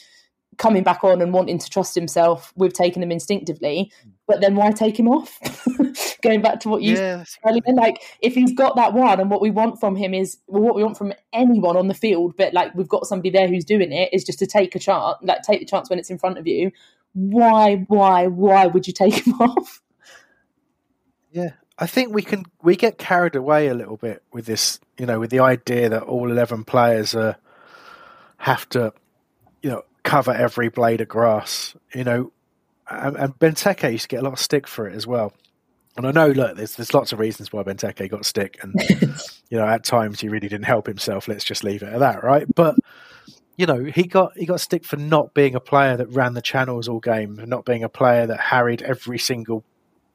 coming 0.59 0.83
back 0.83 1.03
on 1.03 1.23
and 1.23 1.33
wanting 1.33 1.59
to 1.59 1.71
trust 1.71 1.95
himself 1.95 2.53
with 2.55 2.73
taking 2.75 3.01
them 3.01 3.11
instinctively. 3.11 3.91
Hmm. 4.03 4.11
But 4.29 4.41
then 4.41 4.55
why 4.55 4.71
take 4.71 4.97
him 4.97 5.09
off? 5.09 5.39
Going 6.23 6.43
back 6.43 6.61
to 6.61 6.69
what 6.69 6.83
you 6.83 6.95
Yeah, 6.95 7.25
earlier. 7.45 7.63
Like 7.75 8.03
if 8.21 8.35
he's 8.35 8.53
got 8.53 8.77
that 8.77 8.93
one, 8.93 9.19
and 9.19 9.29
what 9.29 9.41
we 9.41 9.51
want 9.51 9.81
from 9.81 9.97
him 9.97 10.15
is 10.15 10.39
well, 10.47 10.63
what 10.63 10.77
we 10.77 10.85
want 10.85 10.99
from 10.99 11.13
anyone 11.33 11.77
on 11.77 11.89
the 11.89 11.95
field, 11.95 12.35
but 12.37 12.55
like 12.55 12.73
we've 12.75 12.89
got 12.89 13.07
somebody 13.07 13.31
there 13.31 13.49
who's 13.49 13.65
doing 13.65 13.91
it, 13.91 14.11
is 14.13 14.23
just 14.23 14.39
to 14.39 14.47
take 14.47 14.77
a 14.77 14.79
chance, 14.79 15.17
like 15.23 15.43
take 15.43 15.59
the 15.61 15.67
chance 15.67 15.91
when 15.91 15.99
it's 15.99 16.11
in 16.11 16.19
front 16.19 16.39
of 16.39 16.47
you. 16.47 16.71
Why, 17.15 17.85
why, 17.89 18.29
why 18.29 18.67
would 18.67 18.87
you 18.87 18.93
take 18.93 19.27
him 19.27 19.33
off? 19.41 19.83
Yeah, 21.33 21.51
I 21.81 21.87
think 21.87 22.13
we 22.13 22.23
can 22.23 22.45
we 22.63 22.77
get 22.77 22.99
carried 22.99 23.35
away 23.35 23.69
a 23.69 23.75
little 23.75 23.97
bit 23.97 24.23
with 24.33 24.45
this, 24.45 24.79
you 24.99 25.07
know, 25.07 25.19
with 25.19 25.31
the 25.31 25.41
idea 25.41 25.89
that 25.89 26.03
all 26.03 26.31
eleven 26.31 26.63
players 26.63 27.15
uh, 27.15 27.35
have 28.37 28.69
to, 28.71 28.93
you 29.63 29.71
know, 29.71 29.83
cover 30.03 30.31
every 30.31 30.69
blade 30.69 31.01
of 31.01 31.09
grass. 31.09 31.75
You 31.95 32.05
know, 32.05 32.33
and, 32.91 33.17
and 33.17 33.39
Benteke 33.39 33.93
used 33.93 34.03
to 34.03 34.09
get 34.09 34.21
a 34.21 34.25
lot 34.25 34.35
of 34.35 34.39
stick 34.39 34.69
for 34.69 34.87
it 34.87 34.95
as 34.95 35.07
well. 35.07 35.33
And 35.97 36.07
I 36.07 36.13
know, 36.13 36.29
look, 36.29 36.57
there's 36.57 36.77
there's 36.77 36.93
lots 36.93 37.13
of 37.13 37.19
reasons 37.19 37.51
why 37.51 37.63
Benteke 37.63 38.11
got 38.11 38.27
stick, 38.27 38.59
and 38.63 38.75
you 39.49 39.57
know, 39.57 39.67
at 39.67 39.83
times 39.83 40.21
he 40.21 40.29
really 40.29 40.49
didn't 40.49 40.67
help 40.67 40.87
himself. 40.87 41.29
Let's 41.29 41.45
just 41.45 41.65
leave 41.65 41.83
it 41.83 41.95
at 41.95 42.01
that, 42.01 42.23
right? 42.23 42.47
But 42.55 42.77
you 43.57 43.65
know, 43.65 43.85
he 43.85 44.03
got 44.05 44.37
he 44.37 44.45
got 44.45 44.61
stick 44.61 44.85
for 44.85 44.97
not 44.97 45.33
being 45.33 45.55
a 45.55 45.61
player 45.61 45.97
that 45.97 46.11
ran 46.11 46.35
the 46.35 46.43
channels 46.43 46.89
all 46.89 47.01
game, 47.01 47.43
not 47.47 47.65
being 47.65 47.85
a 47.85 47.89
player 47.89 48.27
that 48.27 48.39
harried 48.39 48.83
every 48.83 49.19
single 49.19 49.65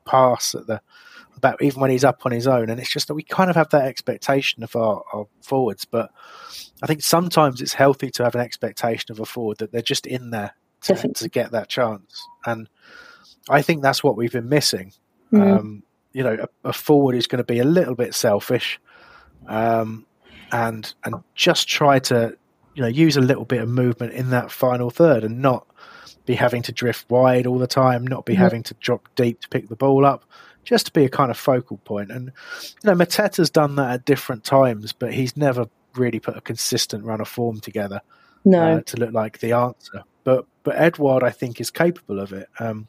pass 0.06 0.54
at 0.54 0.67
the 0.67 0.82
about 1.38 1.62
even 1.62 1.82
when 1.82 1.91
he's 1.91 2.04
up 2.04 2.26
on 2.26 2.32
his 2.32 2.48
own. 2.48 2.69
And 2.69 2.80
it's 2.80 2.91
just 2.91 3.08
that 3.08 3.15
we 3.15 3.24
kind 3.24 3.50
of 3.50 3.56
have 3.56 3.69
that 3.69 3.86
expectation 3.86 4.63
of 4.63 4.76
our, 4.76 5.04
our 5.13 5.28
forwards. 5.41 5.86
But 5.86 6.12
I 6.82 6.88
think 6.88 7.02
sometimes 7.02 7.62
it's 7.62 7.74
healthy 7.74 8.10
to 8.12 8.24
have 8.24 8.36
an 8.36 8.41
expectation 8.41 9.12
of 9.12 9.19
a 9.19 9.26
forward 9.26 9.58
that 9.58 9.71
they're 9.71 9.82
just 9.82 10.08
in 10.08 10.32
there 10.32 10.56
to, 10.84 10.95
to 11.13 11.30
get 11.30 11.52
that 11.52 11.67
chance. 11.69 12.26
And 12.45 12.69
I 13.50 13.62
think 13.62 13.82
that's 13.82 14.04
what 14.04 14.17
we've 14.17 14.32
been 14.32 14.50
missing. 14.50 14.93
Mm. 15.32 15.58
Um, 15.60 15.84
you 16.13 16.24
know, 16.24 16.48
a, 16.63 16.69
a 16.69 16.74
forward 16.74 17.15
is 17.15 17.28
going 17.28 17.39
to 17.39 17.43
be 17.43 17.60
a 17.60 17.65
little 17.65 17.95
bit 17.95 18.13
selfish, 18.13 18.80
um, 19.48 20.06
and 20.52 20.93
and 21.04 21.15
just 21.34 21.67
try 21.67 22.00
to 22.00 22.38
you 22.74 22.82
know 22.82 22.88
use 22.88 23.17
a 23.17 23.21
little 23.21 23.45
bit 23.45 23.62
of 23.62 23.67
movement 23.67 24.13
in 24.13 24.30
that 24.30 24.52
final 24.52 24.89
third, 24.89 25.24
and 25.24 25.41
not 25.41 25.67
be 26.26 26.36
having 26.36 26.62
to 26.63 26.71
drift 26.71 27.10
wide 27.10 27.45
all 27.45 27.58
the 27.58 27.67
time, 27.67 28.06
not 28.08 28.26
be 28.26 28.34
Mhm. 28.34 28.38
having 28.38 28.63
to 28.63 28.74
drop 28.76 29.10
deep 29.15 29.41
to 29.41 29.50
pick 29.50 29.67
the 29.67 29.76
ball 29.76 30.06
up, 30.06 30.24
just 30.65 30.88
to 30.88 30.91
be 30.91 31.06
a 31.06 31.10
kind 31.10 31.32
of 31.32 31.38
focal 31.38 31.78
point. 31.78 32.12
And 32.12 32.32
you 32.84 32.89
know, 32.89 32.95
Mateta's 32.95 33.49
done 33.49 33.75
that 33.75 33.91
at 33.91 34.06
different 34.06 34.43
times, 34.43 34.91
but 34.91 35.13
he's 35.13 35.38
never 35.38 35.67
really 35.95 36.19
put 36.19 36.36
a 36.36 36.41
consistent 36.41 37.06
run 37.06 37.21
of 37.21 37.28
form 37.28 37.60
together 37.62 38.01
No, 38.43 38.78
uh, 38.78 38.82
to 38.82 38.97
look 38.97 39.13
like 39.13 39.39
the 39.39 39.54
answer. 39.54 40.04
But 40.23 40.45
but 40.63 40.75
Edouard, 40.75 41.23
I 41.23 41.30
think, 41.30 41.62
is 41.62 41.71
capable 41.71 42.19
of 42.19 42.34
it. 42.34 42.49
Um, 42.60 42.88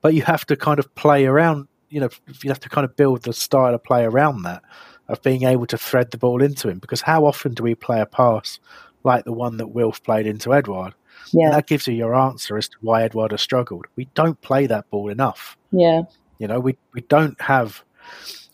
but 0.00 0.14
you 0.14 0.22
have 0.22 0.46
to 0.46 0.56
kind 0.56 0.78
of 0.78 0.92
play 0.94 1.26
around. 1.26 1.68
You 1.90 2.00
know, 2.00 2.08
you 2.42 2.50
have 2.50 2.60
to 2.60 2.68
kind 2.68 2.84
of 2.84 2.96
build 2.96 3.22
the 3.22 3.32
style 3.32 3.74
of 3.74 3.84
play 3.84 4.04
around 4.04 4.42
that 4.42 4.62
of 5.08 5.22
being 5.22 5.44
able 5.44 5.66
to 5.66 5.78
thread 5.78 6.10
the 6.10 6.18
ball 6.18 6.42
into 6.42 6.68
him. 6.68 6.78
Because 6.78 7.00
how 7.00 7.24
often 7.24 7.54
do 7.54 7.62
we 7.62 7.74
play 7.74 8.00
a 8.00 8.06
pass 8.06 8.60
like 9.04 9.24
the 9.24 9.32
one 9.32 9.56
that 9.56 9.68
Wilf 9.68 10.02
played 10.02 10.26
into 10.26 10.52
Edouard? 10.52 10.94
And 11.32 11.42
yeah, 11.42 11.50
that 11.50 11.66
gives 11.66 11.86
you 11.86 11.94
your 11.94 12.14
answer 12.14 12.56
as 12.56 12.68
to 12.68 12.76
why 12.80 13.02
Edouard 13.02 13.32
has 13.32 13.40
struggled. 13.40 13.86
We 13.96 14.06
don't 14.14 14.40
play 14.40 14.66
that 14.66 14.88
ball 14.90 15.08
enough. 15.08 15.56
yeah, 15.72 16.02
You 16.38 16.48
know, 16.48 16.60
we 16.60 16.76
we 16.92 17.02
don't 17.02 17.40
have. 17.40 17.84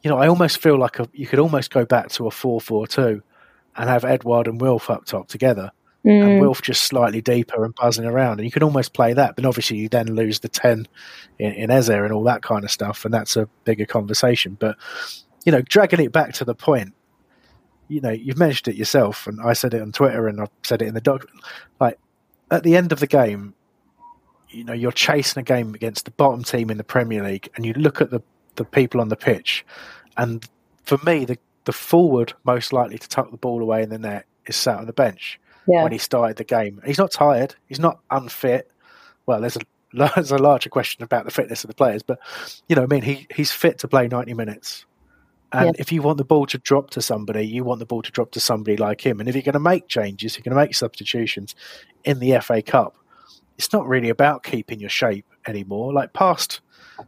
You 0.02 0.10
know, 0.10 0.18
I 0.18 0.28
almost 0.28 0.58
feel 0.58 0.78
like 0.78 0.98
a, 0.98 1.08
you 1.14 1.26
could 1.26 1.38
almost 1.38 1.70
go 1.70 1.86
back 1.86 2.10
to 2.10 2.26
a 2.26 2.30
four-four-two 2.30 3.22
and 3.76 3.88
have 3.88 4.04
Edouard 4.04 4.48
and 4.48 4.60
Wilf 4.60 4.90
up 4.90 5.06
top 5.06 5.28
together 5.28 5.70
and 6.04 6.22
Mm, 6.22 6.40
Wilf 6.40 6.60
just 6.60 6.84
slightly 6.84 7.22
deeper 7.22 7.64
and 7.64 7.74
buzzing 7.74 8.04
around. 8.04 8.38
And 8.38 8.44
you 8.44 8.50
can 8.50 8.62
almost 8.62 8.92
play 8.92 9.14
that, 9.14 9.36
but 9.36 9.46
obviously 9.46 9.78
you 9.78 9.88
then 9.88 10.14
lose 10.14 10.40
the 10.40 10.48
10 10.48 10.86
in, 11.38 11.52
in 11.52 11.70
Eze 11.70 11.88
and 11.88 12.12
all 12.12 12.24
that 12.24 12.42
kind 12.42 12.62
of 12.62 12.70
stuff, 12.70 13.04
and 13.04 13.14
that's 13.14 13.36
a 13.36 13.48
bigger 13.64 13.86
conversation. 13.86 14.56
But, 14.60 14.76
you 15.46 15.52
know, 15.52 15.62
dragging 15.62 16.00
it 16.00 16.12
back 16.12 16.34
to 16.34 16.44
the 16.44 16.54
point, 16.54 16.92
you 17.88 18.02
know, 18.02 18.10
you've 18.10 18.38
mentioned 18.38 18.74
it 18.74 18.78
yourself, 18.78 19.26
and 19.26 19.40
I 19.40 19.54
said 19.54 19.72
it 19.72 19.80
on 19.80 19.92
Twitter 19.92 20.28
and 20.28 20.40
I've 20.40 20.50
said 20.62 20.82
it 20.82 20.88
in 20.88 20.94
the 20.94 21.00
doc. 21.00 21.26
Like, 21.80 21.98
at 22.50 22.62
the 22.62 22.76
end 22.76 22.92
of 22.92 23.00
the 23.00 23.06
game, 23.06 23.54
you 24.54 24.64
know, 24.64 24.72
you're 24.72 24.92
chasing 24.92 25.40
a 25.40 25.44
game 25.44 25.74
against 25.74 26.04
the 26.04 26.10
bottom 26.12 26.42
team 26.44 26.70
in 26.70 26.78
the 26.78 26.84
Premier 26.84 27.22
League, 27.22 27.48
and 27.56 27.66
you 27.66 27.72
look 27.74 28.00
at 28.00 28.10
the, 28.10 28.22
the 28.56 28.64
people 28.64 29.00
on 29.00 29.08
the 29.08 29.16
pitch, 29.16 29.64
and 30.16 30.46
for 30.84 30.98
me, 31.04 31.24
the 31.24 31.38
the 31.64 31.72
forward 31.72 32.34
most 32.44 32.72
likely 32.74 32.98
to 32.98 33.08
tuck 33.08 33.30
the 33.30 33.38
ball 33.38 33.62
away 33.62 33.82
in 33.82 33.88
the 33.88 33.98
net 33.98 34.26
is 34.46 34.54
sat 34.54 34.76
on 34.78 34.86
the 34.86 34.92
bench 34.92 35.40
Yeah. 35.66 35.82
when 35.82 35.92
he 35.92 35.98
started 35.98 36.36
the 36.36 36.44
game. 36.44 36.82
He's 36.84 36.98
not 36.98 37.10
tired. 37.10 37.54
He's 37.66 37.80
not 37.80 38.00
unfit. 38.10 38.70
Well, 39.24 39.40
there's 39.40 39.56
a 39.56 39.60
there's 40.14 40.30
a 40.32 40.36
larger 40.38 40.68
question 40.70 41.02
about 41.04 41.24
the 41.24 41.30
fitness 41.30 41.64
of 41.64 41.68
the 41.68 41.74
players, 41.74 42.02
but 42.02 42.18
you 42.68 42.76
know, 42.76 42.82
I 42.82 42.86
mean, 42.86 43.02
he 43.02 43.26
he's 43.34 43.50
fit 43.50 43.78
to 43.78 43.88
play 43.88 44.08
90 44.08 44.34
minutes. 44.34 44.84
And 45.52 45.66
Yeah. 45.66 45.72
if 45.78 45.92
you 45.92 46.02
want 46.02 46.18
the 46.18 46.24
ball 46.24 46.46
to 46.46 46.58
drop 46.58 46.90
to 46.90 47.00
somebody, 47.00 47.46
you 47.46 47.62
want 47.64 47.78
the 47.78 47.86
ball 47.86 48.02
to 48.02 48.10
drop 48.10 48.32
to 48.32 48.40
somebody 48.40 48.76
like 48.76 49.00
him. 49.00 49.20
And 49.20 49.28
if 49.28 49.34
you're 49.36 49.42
going 49.42 49.52
to 49.54 49.60
make 49.60 49.86
changes, 49.88 50.36
you're 50.36 50.42
going 50.42 50.56
to 50.56 50.62
make 50.62 50.74
substitutions 50.74 51.54
in 52.02 52.18
the 52.18 52.38
FA 52.40 52.60
Cup. 52.60 52.96
It's 53.56 53.72
not 53.72 53.86
really 53.86 54.08
about 54.08 54.42
keeping 54.42 54.80
your 54.80 54.90
shape 54.90 55.26
anymore. 55.46 55.92
Like 55.92 56.12
past 56.12 56.60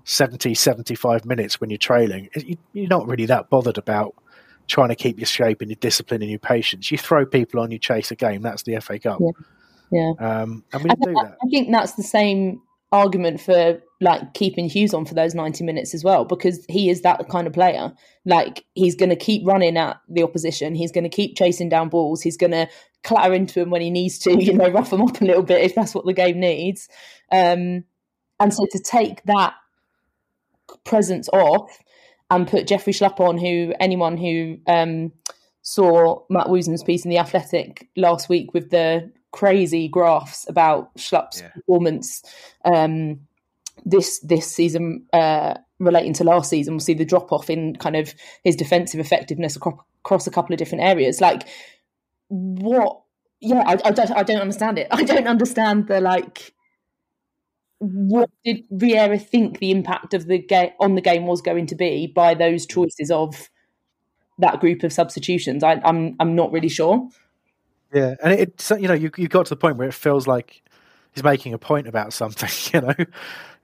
70, 0.05 0.55
75 0.55 1.25
minutes 1.25 1.61
when 1.61 1.71
you're 1.71 1.79
trailing, 1.79 2.29
you- 2.37 2.57
you're 2.73 2.89
not 2.89 3.07
really 3.07 3.27
that 3.27 3.51
bothered 3.51 3.79
about 3.79 4.15
trying 4.69 4.89
to 4.89 4.97
keep 4.97 5.19
your 5.19 5.27
shape 5.27 5.61
and 5.61 5.71
your 5.71 5.77
discipline 5.77 6.23
and 6.23 6.31
your 6.31 6.41
patience. 6.41 6.91
You 6.91 6.99
throw 6.99 7.25
people 7.25 7.61
on, 7.61 7.71
you 7.71 7.79
chase 7.79 8.11
a 8.11 8.17
game. 8.17 8.43
That's 8.43 8.63
the 8.65 8.77
FA 8.77 8.99
Cup. 8.99 9.21
Yeah. 9.21 9.31
Yeah. 9.93 10.13
Um, 10.19 10.65
and 10.73 10.83
we 10.83 10.91
I, 10.91 10.95
do 10.95 11.13
that. 11.15 11.37
I 11.41 11.49
think 11.49 11.71
that's 11.71 11.93
the 11.93 12.03
same 12.03 12.61
argument 12.93 13.41
for 13.41 13.81
like 14.01 14.35
keeping 14.35 14.69
Hughes 14.69 14.95
on 14.95 15.05
for 15.05 15.15
those 15.15 15.35
90 15.35 15.65
minutes 15.65 15.95
as 15.95 16.05
well 16.05 16.25
because 16.25 16.65
he 16.69 16.91
is 16.91 17.03
that 17.03 17.29
kind 17.29 17.47
of 17.47 17.53
player 17.53 17.93
like 18.25 18.65
he's 18.75 18.95
going 18.95 19.09
to 19.11 19.17
keep 19.17 19.47
running 19.47 19.77
at 19.77 19.97
the 20.09 20.23
opposition 20.23 20.75
he's 20.75 20.93
going 20.93 21.03
to 21.05 21.11
keep 21.11 21.37
chasing 21.37 21.69
down 21.69 21.89
balls 21.89 22.23
he's 22.23 22.37
going 22.37 22.53
to 22.53 22.69
clatter 23.07 23.33
into 23.33 23.61
him 23.61 23.71
when 23.71 23.81
he 23.81 23.91
needs 23.91 24.19
to 24.19 24.33
you 24.45 24.53
know 24.53 24.69
rough 24.69 24.93
him 24.93 25.01
up 25.01 25.21
a 25.21 25.25
little 25.25 25.43
bit 25.43 25.63
if 25.63 25.75
that's 25.75 25.95
what 25.95 26.05
the 26.05 26.13
game 26.13 26.39
needs 26.41 26.89
um 27.33 27.85
and 28.39 28.53
so 28.53 28.67
to 28.71 28.79
take 28.79 29.23
that 29.25 29.55
presence 30.85 31.29
off 31.33 31.79
and 32.31 32.49
put 32.49 32.67
Jeffrey 32.67 32.93
Schlupp 32.93 33.21
on 33.21 33.39
who 33.39 33.73
anyone 33.81 34.17
who 34.17 34.59
um 34.67 35.13
saw 35.63 36.21
Matt 36.31 36.47
Woosnam's 36.47 36.85
piece 36.85 37.05
in 37.05 37.11
the 37.11 37.19
Athletic 37.19 37.89
last 37.97 38.29
week 38.29 38.55
with 38.55 38.71
the 38.71 39.11
crazy 39.33 39.89
graphs 39.89 40.49
about 40.49 40.95
Schlupp's 40.97 41.41
Yeah. 41.41 41.49
performance 41.49 42.23
um, 42.65 43.21
this 43.85 44.21
this 44.21 44.51
season 44.51 45.07
uh, 45.13 45.55
relating 45.79 46.13
to 46.15 46.25
last 46.25 46.51
season. 46.51 46.75
We'll 46.75 46.81
see 46.81 46.95
the 46.95 47.05
drop 47.05 47.33
off 47.33 47.51
in 47.51 47.77
kind 47.77 47.97
of 47.97 48.15
his 48.45 48.57
defensive 48.57 49.01
effectiveness 49.01 49.57
across, 49.57 49.81
across 50.05 50.27
a 50.27 50.31
couple 50.31 50.55
of 50.55 50.59
different 50.59 50.85
areas. 50.85 51.21
Like 51.21 51.49
what? 52.29 53.03
Yeah, 53.41 53.63
I, 53.67 53.73
I 53.85 53.91
don't 53.91 54.11
I 54.13 54.23
don't 54.23 54.41
understand 54.41 54.79
it. 54.79 54.89
I 54.91 55.03
don't 55.03 55.27
understand 55.27 55.89
the 55.89 56.01
like. 56.01 56.53
What 57.79 58.31
did 58.43 58.67
Vieira 58.71 59.23
think 59.23 59.59
the 59.59 59.71
impact 59.71 60.15
of 60.15 60.27
the 60.27 60.39
game 60.39 60.71
on 60.81 60.95
the 60.95 61.03
game 61.03 61.27
was 61.27 61.43
going 61.43 61.67
to 61.67 61.75
be 61.75 62.07
by 62.07 62.33
those 62.35 62.65
choices 62.65 63.11
of 63.11 63.51
that 64.39 64.61
group 64.61 64.83
of 64.83 64.93
substitutions? 64.93 65.63
I, 65.63 65.81
I'm 65.85 66.17
I'm 66.19 66.35
not 66.35 66.53
really 66.53 66.71
sure. 66.71 67.09
Yeah, 67.93 68.15
and 68.23 68.33
it, 68.33 68.41
it's 68.41 68.71
you 68.71 68.89
know 68.89 68.95
you 68.95 69.11
you 69.17 69.29
got 69.29 69.47
to 69.47 69.51
the 69.51 69.57
point 69.57 69.77
where 69.77 69.89
it 69.89 69.95
feels 69.95 70.27
like 70.27 70.63
he's 71.15 71.23
making 71.23 71.53
a 71.53 71.59
point 71.59 71.87
about 71.87 72.13
something. 72.13 72.49
You 72.73 72.81
know, 72.87 72.95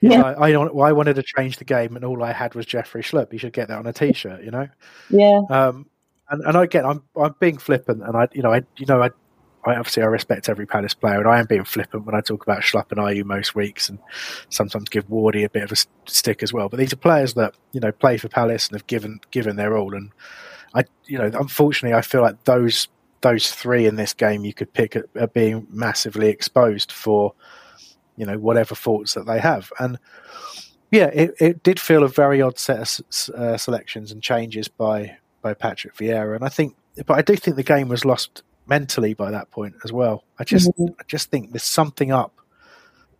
You 0.00 0.10
Yeah. 0.10 0.16
know, 0.18 0.24
I, 0.24 0.46
I 0.48 0.52
don't. 0.52 0.78
I 0.80 0.92
wanted 0.92 1.14
to 1.14 1.22
change 1.22 1.56
the 1.58 1.64
game, 1.64 1.96
and 1.96 2.04
all 2.04 2.22
I 2.22 2.32
had 2.32 2.54
was 2.54 2.66
Jeffrey 2.66 3.02
Schlupp. 3.02 3.32
You 3.32 3.38
should 3.38 3.52
get 3.52 3.68
that 3.68 3.78
on 3.78 3.86
a 3.86 3.92
T-shirt. 3.92 4.42
You 4.44 4.50
know, 4.50 4.68
Yeah, 5.10 5.40
um, 5.48 5.86
and 6.32 6.56
and 6.56 6.70
get 6.70 6.84
I'm 6.84 7.02
I'm 7.16 7.34
being 7.38 7.58
flippant, 7.58 8.02
and 8.02 8.16
I 8.16 8.28
you 8.32 8.42
know 8.42 8.52
I 8.52 8.62
you 8.76 8.86
know 8.86 9.02
I. 9.02 9.10
I 9.64 9.76
obviously 9.76 10.02
I 10.02 10.06
respect 10.06 10.48
every 10.48 10.66
Palace 10.66 10.92
player, 10.92 11.20
and 11.20 11.28
I 11.28 11.38
am 11.38 11.46
being 11.46 11.62
flippant 11.62 12.04
when 12.04 12.16
I 12.16 12.20
talk 12.20 12.42
about 12.42 12.62
Schlupp 12.62 12.90
and 12.90 12.98
Ayew 12.98 13.24
most 13.24 13.54
weeks, 13.54 13.88
and 13.88 14.00
sometimes 14.48 14.88
give 14.88 15.06
Wardy 15.06 15.44
a 15.44 15.48
bit 15.48 15.62
of 15.62 15.70
a 15.70 15.76
stick 16.10 16.42
as 16.42 16.52
well. 16.52 16.68
But 16.68 16.80
these 16.80 16.92
are 16.92 16.96
players 16.96 17.34
that 17.34 17.54
you 17.70 17.78
know 17.78 17.92
play 17.92 18.16
for 18.16 18.26
Palace 18.28 18.66
and 18.66 18.74
have 18.74 18.88
given 18.88 19.20
given 19.30 19.54
their 19.54 19.76
all, 19.76 19.94
and 19.94 20.10
I 20.74 20.82
you 21.06 21.16
know 21.16 21.30
unfortunately 21.38 21.96
I 21.96 22.00
feel 22.00 22.22
like 22.22 22.42
those 22.42 22.88
those 23.20 23.52
three 23.52 23.86
in 23.86 23.94
this 23.94 24.14
game 24.14 24.44
you 24.44 24.52
could 24.52 24.72
pick 24.72 24.96
are, 24.96 25.28
being 25.28 25.68
massively 25.70 26.28
exposed 26.28 26.90
for 26.90 27.32
you 28.16 28.26
know 28.26 28.38
whatever 28.38 28.74
faults 28.74 29.14
that 29.14 29.26
they 29.26 29.38
have, 29.38 29.72
and 29.78 29.96
yeah, 30.92 31.06
it, 31.06 31.34
it 31.40 31.62
did 31.62 31.80
feel 31.80 32.04
a 32.04 32.08
very 32.08 32.42
odd 32.42 32.58
set 32.58 32.80
of 32.80 33.34
uh, 33.34 33.56
selections 33.56 34.12
and 34.12 34.22
changes 34.22 34.68
by 34.68 35.16
by 35.42 35.54
Patrick 35.54 35.94
Vieira, 35.96 36.34
and 36.34 36.44
I 36.44 36.48
think, 36.48 36.76
but 37.06 37.18
I 37.18 37.22
do 37.22 37.36
think 37.36 37.56
the 37.56 37.62
game 37.62 37.88
was 37.88 38.04
lost 38.04 38.42
mentally 38.66 39.14
by 39.14 39.30
that 39.30 39.50
point 39.50 39.74
as 39.84 39.92
well. 39.92 40.24
I 40.38 40.44
just 40.44 40.70
I 40.78 41.02
just 41.06 41.30
think 41.30 41.52
there's 41.52 41.62
something 41.64 42.12
up. 42.12 42.40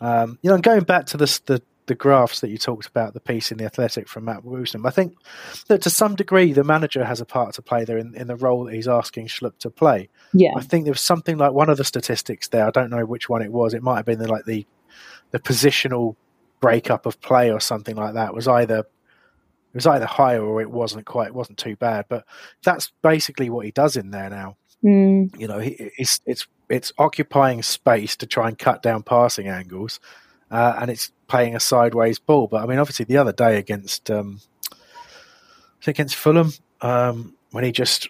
Um, 0.01 0.39
you 0.43 0.49
know, 0.49 0.55
and 0.55 0.65
going 0.65 0.85
back 0.85 1.07
to 1.07 1.17
this, 1.17 1.39
the 1.41 1.63
the 1.87 1.95
graphs 1.97 2.41
that 2.41 2.49
you 2.49 2.59
talked 2.59 2.87
about, 2.87 3.13
the 3.13 3.21
piece 3.21 3.51
in 3.51 3.59
the 3.59 3.65
Athletic 3.65 4.09
from 4.09 4.25
Matt 4.25 4.45
Woosnam, 4.45 4.87
I 4.87 4.91
think 4.91 5.15
that 5.67 5.83
to 5.83 5.91
some 5.91 6.15
degree 6.15 6.53
the 6.53 6.63
manager 6.63 7.05
has 7.05 7.21
a 7.21 7.25
part 7.25 7.55
to 7.55 7.63
play 7.63 7.85
there 7.85 7.99
in, 7.99 8.15
in 8.15 8.29
the 8.29 8.37
role 8.37 8.65
that 8.65 8.75
he's 8.75 8.87
asking 8.87 9.27
Schlupp 9.27 9.59
to 9.59 9.71
play. 9.71 10.09
yeah, 10.33 10.53
I 10.57 10.61
think 10.61 10.85
there 10.85 10.93
was 10.93 11.01
something 11.01 11.37
like 11.39 11.53
one 11.53 11.69
of 11.69 11.79
the 11.79 11.85
statistics 11.85 12.49
there. 12.49 12.67
I 12.67 12.71
don't 12.71 12.91
know 12.91 13.05
which 13.05 13.29
one 13.29 13.43
it 13.43 13.53
was. 13.53 13.75
It 13.75 13.83
might 13.83 13.97
have 13.97 14.07
been 14.07 14.21
the, 14.21 14.29
like 14.29 14.45
the 14.45 14.67
the 15.33 15.41
positional 15.41 16.17
breakup 16.61 17.07
of 17.07 17.21
play 17.21 17.51
or 17.51 17.61
something 17.61 17.97
like 17.97 18.15
that. 18.15 18.35
Was 18.35 18.47
either 18.47 18.87
it 19.73 19.77
was 19.77 19.87
either 19.87 20.07
higher 20.07 20.45
or 20.45 20.61
it 20.61 20.71
wasn't 20.71 21.07
quite. 21.07 21.29
It 21.29 21.35
wasn't 21.35 21.59
too 21.59 21.77
bad. 21.77 22.05
But 22.09 22.27
that's 22.63 22.93
basically 23.03 23.49
what 23.49 23.65
he 23.65 23.71
does 23.71 23.97
in 23.97 24.11
there 24.11 24.29
now. 24.29 24.57
Mm, 24.85 25.39
You 25.39 25.49
know, 25.49 25.59
he, 25.59 25.71
it's 25.97 26.21
it's 26.27 26.47
it's 26.69 26.93
occupying 26.99 27.63
space 27.63 28.17
to 28.17 28.27
try 28.27 28.49
and 28.49 28.59
cut 28.59 28.83
down 28.83 29.03
passing 29.03 29.49
angles, 29.49 29.99
uh, 30.51 30.77
and 30.81 30.91
it's 30.91 31.13
playing 31.27 31.57
a 31.57 31.61
sideways 31.61 32.19
ball. 32.19 32.49
But 32.49 32.63
I 32.63 32.67
mean, 32.67 32.79
obviously, 32.79 33.07
the 33.07 33.17
other 33.17 33.33
day 33.33 33.59
against 33.59 34.11
um, 34.11 34.41
against 35.87 36.17
Fulham, 36.17 36.53
um, 36.81 37.35
when 37.53 37.65
he 37.65 37.73
just 37.73 38.09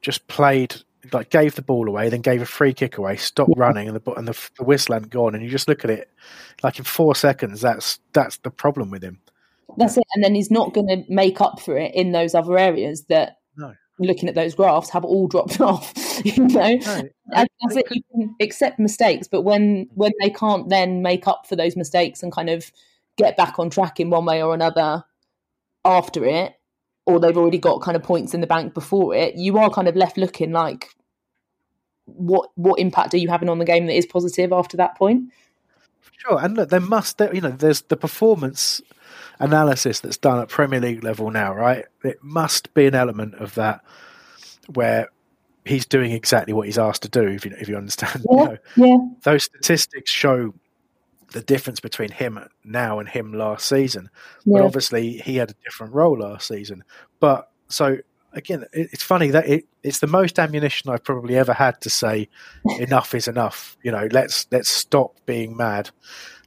just 0.00 0.26
played 0.28 0.76
like 1.12 1.30
gave 1.30 1.54
the 1.54 1.62
ball 1.62 1.88
away, 1.88 2.08
then 2.08 2.20
gave 2.20 2.42
a 2.42 2.46
free 2.46 2.72
kick 2.72 2.98
away, 2.98 3.16
stopped 3.16 3.52
running, 3.56 3.88
and 3.88 3.96
the 3.98 4.12
and 4.12 4.28
the, 4.28 4.50
the 4.58 4.64
whistle 4.64 4.94
hadn't 4.94 5.10
gone, 5.10 5.34
and 5.34 5.42
you 5.42 5.50
just 5.50 5.68
look 5.68 5.84
at 5.84 5.90
it 5.90 6.10
like 6.62 6.78
in 6.78 6.84
four 6.84 7.14
seconds. 7.14 7.60
That's 7.60 7.98
that's 8.12 8.38
the 8.38 8.50
problem 8.50 8.90
with 8.90 9.02
him. 9.02 9.20
That's 9.76 9.96
it. 9.96 10.04
And 10.14 10.24
then 10.24 10.34
he's 10.34 10.50
not 10.50 10.74
going 10.74 10.88
to 10.88 11.04
make 11.08 11.40
up 11.40 11.60
for 11.60 11.76
it 11.76 11.94
in 11.94 12.12
those 12.12 12.34
other 12.34 12.56
areas 12.58 13.04
that, 13.08 13.38
No. 13.56 13.74
looking 13.98 14.28
at 14.28 14.34
those 14.34 14.54
graphs, 14.54 14.90
have 14.90 15.04
all 15.04 15.26
dropped 15.28 15.60
off. 15.60 15.92
you 16.24 16.36
know, 16.46 16.74
No, 16.76 17.02
And 17.34 17.48
that's 17.62 17.76
it. 17.76 17.86
You 17.90 18.02
can 18.12 18.34
accept 18.40 18.78
mistakes, 18.78 19.28
but 19.28 19.42
when 19.42 19.88
when 19.94 20.12
they 20.20 20.30
can't 20.30 20.68
then 20.68 21.02
make 21.02 21.26
up 21.28 21.46
for 21.46 21.56
those 21.56 21.76
mistakes 21.76 22.22
and 22.22 22.32
kind 22.32 22.50
of 22.50 22.70
get 23.16 23.36
back 23.36 23.58
on 23.58 23.70
track 23.70 23.98
in 24.00 24.10
one 24.10 24.24
way 24.26 24.42
or 24.42 24.54
another 24.54 25.04
after 25.84 26.24
it, 26.24 26.54
or 27.06 27.20
they've 27.20 27.36
already 27.36 27.58
got 27.58 27.80
kind 27.80 27.96
of 27.96 28.02
points 28.02 28.34
in 28.34 28.40
the 28.40 28.46
bank 28.46 28.74
before 28.74 29.14
it, 29.14 29.36
you 29.36 29.58
are 29.58 29.70
kind 29.70 29.88
of 29.88 29.94
left 29.96 30.16
looking 30.18 30.52
like 30.52 30.88
what 32.06 32.50
what 32.54 32.78
impact 32.78 33.14
are 33.14 33.18
you 33.18 33.28
having 33.28 33.48
on 33.48 33.58
the 33.58 33.64
game 33.64 33.86
that 33.86 33.96
is 33.96 34.06
positive 34.06 34.52
after 34.52 34.76
that 34.76 34.96
point? 34.96 35.32
Sure, 36.18 36.38
and 36.42 36.56
look, 36.56 36.70
there 36.70 36.80
must, 36.80 37.18
there, 37.18 37.34
you 37.34 37.40
know, 37.40 37.50
there's 37.50 37.82
the 37.82 37.96
performance 37.96 38.80
analysis 39.38 40.00
that's 40.00 40.16
done 40.16 40.40
at 40.40 40.48
Premier 40.48 40.80
League 40.80 41.04
level 41.04 41.30
now, 41.30 41.54
right? 41.54 41.84
It 42.04 42.18
must 42.22 42.72
be 42.74 42.86
an 42.86 42.94
element 42.94 43.34
of 43.36 43.54
that 43.54 43.82
where 44.74 45.08
he's 45.64 45.86
doing 45.86 46.12
exactly 46.12 46.52
what 46.52 46.66
he's 46.66 46.78
asked 46.78 47.02
to 47.02 47.08
do. 47.08 47.26
If 47.26 47.44
you 47.44 47.54
if 47.58 47.68
you 47.68 47.76
understand, 47.76 48.24
you 48.30 48.36
Yeah. 48.38 48.44
know, 48.44 48.56
Yeah, 48.76 48.96
those 49.24 49.44
statistics 49.44 50.10
show 50.10 50.54
the 51.32 51.42
difference 51.42 51.80
between 51.80 52.10
him 52.12 52.38
now 52.64 52.98
and 53.00 53.08
him 53.08 53.32
last 53.32 53.66
season. 53.66 54.10
But 54.46 54.62
obviously, 54.64 55.18
he 55.18 55.36
had 55.36 55.50
a 55.50 55.54
different 55.64 55.92
role 55.92 56.18
last 56.18 56.46
season. 56.48 56.84
But 57.20 57.50
so 57.68 57.98
again, 58.32 58.62
it, 58.72 58.90
it's 58.92 59.02
funny 59.02 59.30
that 59.30 59.48
it, 59.48 59.64
it's 59.82 59.98
the 59.98 60.06
most 60.06 60.38
ammunition 60.38 60.90
I've 60.90 61.02
probably 61.02 61.36
ever 61.36 61.52
had 61.52 61.80
to 61.80 61.90
say 61.90 62.28
enough 62.78 63.14
is 63.14 63.26
enough. 63.26 63.76
You 63.82 63.90
know, 63.90 64.08
let's 64.12 64.46
let's 64.52 64.68
stop 64.70 65.16
being 65.26 65.56
mad. 65.56 65.90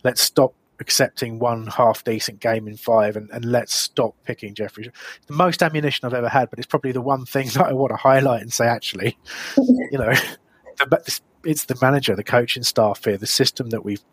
Let's 0.04 0.22
stop 0.22 0.54
accepting 0.80 1.40
one 1.40 1.68
half 1.68 2.04
decent 2.04 2.40
game 2.40 2.68
in 2.68 2.78
five, 2.78 3.16
and, 3.16 3.30
and 3.32 3.46
let's 3.46 3.74
stop 3.74 4.16
picking 4.26 4.54
Jeffrey. 4.54 4.92
The 5.28 5.34
most 5.34 5.62
ammunition 5.62 6.06
I've 6.06 6.14
ever 6.14 6.30
had, 6.30 6.50
but 6.50 6.60
it's 6.60 6.68
probably 6.68 6.92
the 6.92 7.02
one 7.02 7.26
thing 7.26 7.48
that 7.54 7.68
I 7.68 7.74
want 7.74 7.92
to 7.92 7.98
highlight 7.98 8.42
and 8.42 8.52
say 8.52 8.66
actually, 8.66 9.18
you 9.58 9.98
know, 9.98 10.14
the, 10.78 11.20
it's 11.44 11.66
the 11.66 11.78
manager, 11.82 12.16
the 12.16 12.24
coaching 12.24 12.64
staff 12.64 13.04
here, 13.04 13.18
the 13.18 13.28
system 13.28 13.70
that 13.70 13.84
we've 13.84 14.04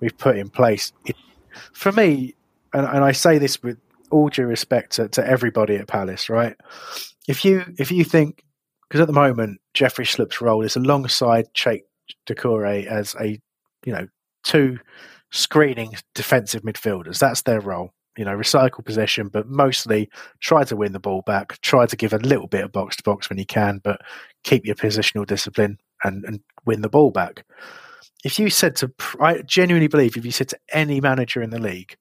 we've 0.00 0.16
put 0.16 0.36
in 0.36 0.50
place. 0.50 0.92
It, 1.04 1.16
for 1.72 1.92
me, 1.92 2.34
and, 2.72 2.86
and 2.86 3.04
I 3.04 3.12
say 3.12 3.38
this 3.38 3.62
with 3.62 3.78
all 4.10 4.28
due 4.28 4.46
respect 4.46 4.92
to, 4.92 5.08
to 5.08 5.26
everybody 5.26 5.76
at 5.76 5.88
Palace, 5.88 6.28
right? 6.28 6.56
If 7.26 7.44
you 7.44 7.64
if 7.78 7.90
you 7.90 8.04
think 8.04 8.44
because 8.88 9.00
at 9.00 9.06
the 9.06 9.12
moment 9.12 9.60
Jeffrey 9.72 10.04
Schlupp's 10.04 10.40
role 10.40 10.62
is 10.62 10.76
alongside 10.76 11.52
Cheick 11.54 11.82
Doucouré 12.26 12.86
as 12.86 13.14
a 13.20 13.40
you 13.84 13.92
know 13.92 14.06
two 14.42 14.78
screening 15.34 15.94
defensive 16.14 16.62
midfielders. 16.62 17.18
That's 17.18 17.42
their 17.42 17.60
role. 17.60 17.90
You 18.16 18.24
know, 18.24 18.36
recycle 18.36 18.84
possession, 18.84 19.28
but 19.28 19.48
mostly 19.48 20.08
try 20.38 20.62
to 20.64 20.76
win 20.76 20.92
the 20.92 21.00
ball 21.00 21.22
back. 21.22 21.60
Try 21.62 21.86
to 21.86 21.96
give 21.96 22.12
a 22.12 22.18
little 22.18 22.46
bit 22.46 22.64
of 22.64 22.70
box 22.70 22.96
to 22.96 23.02
box 23.02 23.28
when 23.28 23.38
you 23.38 23.44
can, 23.44 23.80
but 23.82 24.00
keep 24.44 24.64
your 24.64 24.76
positional 24.76 25.26
discipline 25.26 25.78
and, 26.04 26.24
and 26.24 26.40
win 26.64 26.82
the 26.82 26.88
ball 26.88 27.10
back. 27.10 27.44
If 28.24 28.38
you 28.38 28.50
said 28.50 28.76
to, 28.76 28.92
I 29.20 29.42
genuinely 29.42 29.88
believe, 29.88 30.16
if 30.16 30.24
you 30.24 30.30
said 30.30 30.48
to 30.50 30.58
any 30.72 31.00
manager 31.00 31.42
in 31.42 31.50
the 31.50 31.58
league, 31.58 31.96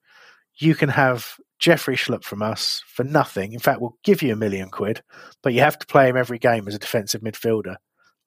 you 0.57 0.75
can 0.75 0.89
have 0.89 1.35
Jeffrey 1.57 1.95
Schlupp 1.95 2.23
from 2.23 2.43
us 2.43 2.83
for 2.85 3.03
nothing. 3.03 3.53
In 3.53 3.59
fact, 3.59 3.81
we'll 3.81 3.97
give 4.03 4.21
you 4.21 4.33
a 4.33 4.37
million 4.37 4.69
quid, 4.69 5.01
but 5.41 5.53
you 5.53 5.61
have 5.61 5.79
to 5.79 5.87
play 5.87 6.09
him 6.09 6.17
every 6.17 6.37
game 6.37 6.67
as 6.67 6.75
a 6.75 6.79
defensive 6.79 7.21
midfielder. 7.21 7.77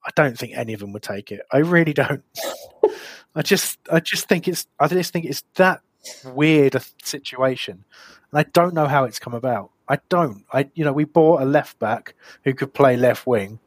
I 0.04 0.10
don't 0.16 0.36
think 0.36 0.52
any 0.56 0.72
of 0.72 0.80
them 0.80 0.92
would 0.92 1.02
take 1.02 1.30
it. 1.30 1.42
I 1.52 1.58
really 1.58 1.92
don't. 1.92 2.24
I 3.36 3.42
just, 3.42 3.78
I 3.92 4.00
just 4.00 4.28
think 4.28 4.48
it's, 4.48 4.66
I 4.80 4.88
just 4.88 5.12
think 5.12 5.26
it's 5.26 5.44
that 5.54 5.80
weird 6.24 6.74
a 6.74 6.80
situation, 7.04 7.84
and 8.32 8.38
I 8.40 8.44
don't 8.52 8.74
know 8.74 8.86
how 8.86 9.04
it's 9.04 9.18
come 9.18 9.34
about. 9.34 9.70
I 9.88 9.98
don't. 10.08 10.44
I, 10.52 10.68
you 10.74 10.84
know, 10.84 10.92
we 10.92 11.04
bought 11.04 11.42
a 11.42 11.44
left 11.44 11.78
back 11.78 12.14
who 12.44 12.54
could 12.54 12.74
play 12.74 12.96
left 12.96 13.26
wing, 13.26 13.60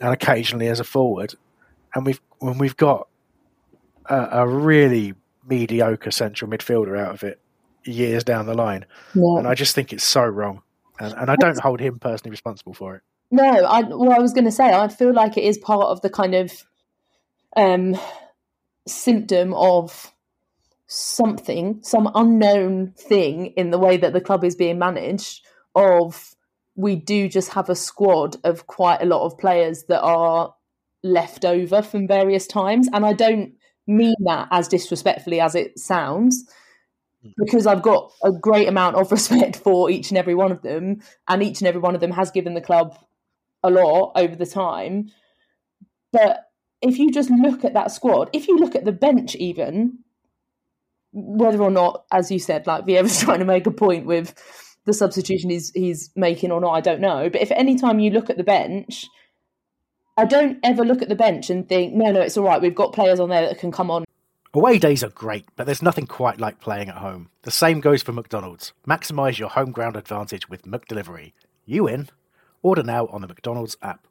and 0.00 0.12
occasionally 0.12 0.68
as 0.68 0.80
a 0.80 0.84
forward, 0.84 1.34
and 1.94 2.04
we've 2.04 2.20
when 2.40 2.58
we've 2.58 2.76
got 2.76 3.08
a, 4.06 4.28
a 4.40 4.46
really 4.48 5.14
mediocre 5.48 6.10
central 6.10 6.50
midfielder 6.50 6.98
out 6.98 7.14
of 7.14 7.22
it 7.22 7.40
years 7.84 8.24
down 8.24 8.46
the 8.46 8.54
line, 8.54 8.84
Yeah. 9.14 9.38
and 9.38 9.46
I 9.46 9.54
just 9.54 9.74
think 9.74 9.92
it's 9.92 10.04
so 10.04 10.24
wrong, 10.24 10.62
and, 10.98 11.14
and 11.14 11.30
I 11.30 11.36
don't 11.36 11.58
hold 11.60 11.80
him 11.80 11.98
personally 11.98 12.30
responsible 12.30 12.74
for 12.74 12.96
it. 12.96 13.02
No, 13.30 13.44
I 13.44 13.82
well, 13.82 14.12
I 14.12 14.18
was 14.18 14.32
going 14.32 14.44
to 14.44 14.52
say 14.52 14.72
I 14.72 14.88
feel 14.88 15.12
like 15.12 15.36
it 15.36 15.44
is 15.44 15.56
part 15.58 15.86
of 15.86 16.00
the 16.02 16.10
kind 16.10 16.34
of 16.34 16.52
um, 17.56 17.96
symptom 18.86 19.54
of 19.54 20.12
something, 20.86 21.80
some 21.82 22.10
unknown 22.14 22.92
thing 22.96 23.46
in 23.56 23.70
the 23.70 23.78
way 23.78 23.96
that 23.96 24.12
the 24.12 24.20
club 24.20 24.44
is 24.44 24.54
being 24.54 24.78
managed. 24.78 25.44
Of 25.74 26.34
we 26.76 26.96
do 26.96 27.28
just 27.28 27.50
have 27.50 27.68
a 27.68 27.74
squad 27.74 28.36
of 28.44 28.66
quite 28.66 29.02
a 29.02 29.06
lot 29.06 29.24
of 29.24 29.38
players 29.38 29.84
that 29.88 30.02
are 30.02 30.54
left 31.02 31.44
over 31.44 31.82
from 31.82 32.06
various 32.06 32.46
times, 32.46 32.88
and 32.92 33.04
I 33.04 33.12
don't 33.12 33.54
mean 33.86 34.14
that 34.24 34.48
as 34.50 34.68
disrespectfully 34.68 35.40
as 35.40 35.54
it 35.54 35.78
sounds 35.78 36.44
hmm. 37.22 37.30
because 37.36 37.66
I've 37.66 37.82
got 37.82 38.10
a 38.24 38.32
great 38.32 38.68
amount 38.68 38.96
of 38.96 39.10
respect 39.18 39.56
for 39.56 39.90
each 39.90 40.10
and 40.10 40.18
every 40.18 40.34
one 40.34 40.52
of 40.52 40.62
them, 40.62 41.00
and 41.28 41.42
each 41.42 41.60
and 41.60 41.68
every 41.68 41.80
one 41.80 41.94
of 41.94 42.00
them 42.00 42.12
has 42.12 42.30
given 42.30 42.54
the 42.54 42.60
club 42.60 42.98
a 43.62 43.70
lot 43.70 44.12
over 44.14 44.36
the 44.36 44.46
time. 44.46 45.10
But 46.12 46.44
if 46.84 46.98
you 46.98 47.10
just 47.10 47.30
look 47.30 47.64
at 47.64 47.74
that 47.74 47.90
squad, 47.90 48.30
if 48.32 48.48
you 48.48 48.58
look 48.58 48.74
at 48.74 48.84
the 48.84 48.92
bench, 48.92 49.34
even 49.36 49.98
whether 51.12 51.62
or 51.62 51.70
not, 51.70 52.04
as 52.12 52.30
you 52.30 52.38
said, 52.38 52.66
like 52.66 52.86
Vieira's 52.86 53.20
trying 53.22 53.40
to 53.40 53.44
make 53.44 53.66
a 53.66 53.70
point 53.70 54.06
with 54.06 54.34
the 54.84 54.92
substitution 54.92 55.50
he's 55.50 55.70
he's 55.70 56.10
making 56.14 56.52
or 56.52 56.60
not, 56.60 56.72
I 56.72 56.80
don't 56.80 57.00
know. 57.00 57.28
But 57.30 57.42
if 57.42 57.50
any 57.52 57.76
time 57.76 57.98
you 57.98 58.10
look 58.10 58.30
at 58.30 58.36
the 58.36 58.44
bench, 58.44 59.06
I 60.16 60.24
don't 60.24 60.58
ever 60.62 60.84
look 60.84 61.02
at 61.02 61.08
the 61.08 61.16
bench 61.16 61.50
and 61.50 61.68
think, 61.68 61.94
no, 61.94 62.12
no, 62.12 62.20
it's 62.20 62.36
all 62.36 62.44
right. 62.44 62.62
We've 62.62 62.74
got 62.74 62.92
players 62.92 63.18
on 63.18 63.30
there 63.30 63.46
that 63.48 63.58
can 63.58 63.72
come 63.72 63.90
on 63.90 64.04
Away 64.56 64.78
days 64.78 65.02
are 65.02 65.08
great, 65.08 65.46
but 65.56 65.66
there's 65.66 65.82
nothing 65.82 66.06
quite 66.06 66.38
like 66.38 66.60
playing 66.60 66.88
at 66.88 66.98
home. 66.98 67.28
The 67.42 67.50
same 67.50 67.80
goes 67.80 68.04
for 68.04 68.12
McDonald's. 68.12 68.72
Maximise 68.86 69.36
your 69.36 69.48
home 69.48 69.72
ground 69.72 69.96
advantage 69.96 70.48
with 70.48 70.62
McDelivery. 70.62 71.32
You 71.66 71.88
in? 71.88 72.08
Order 72.62 72.84
now 72.84 73.08
on 73.08 73.20
the 73.20 73.26
McDonald's 73.26 73.76
app. 73.82 74.06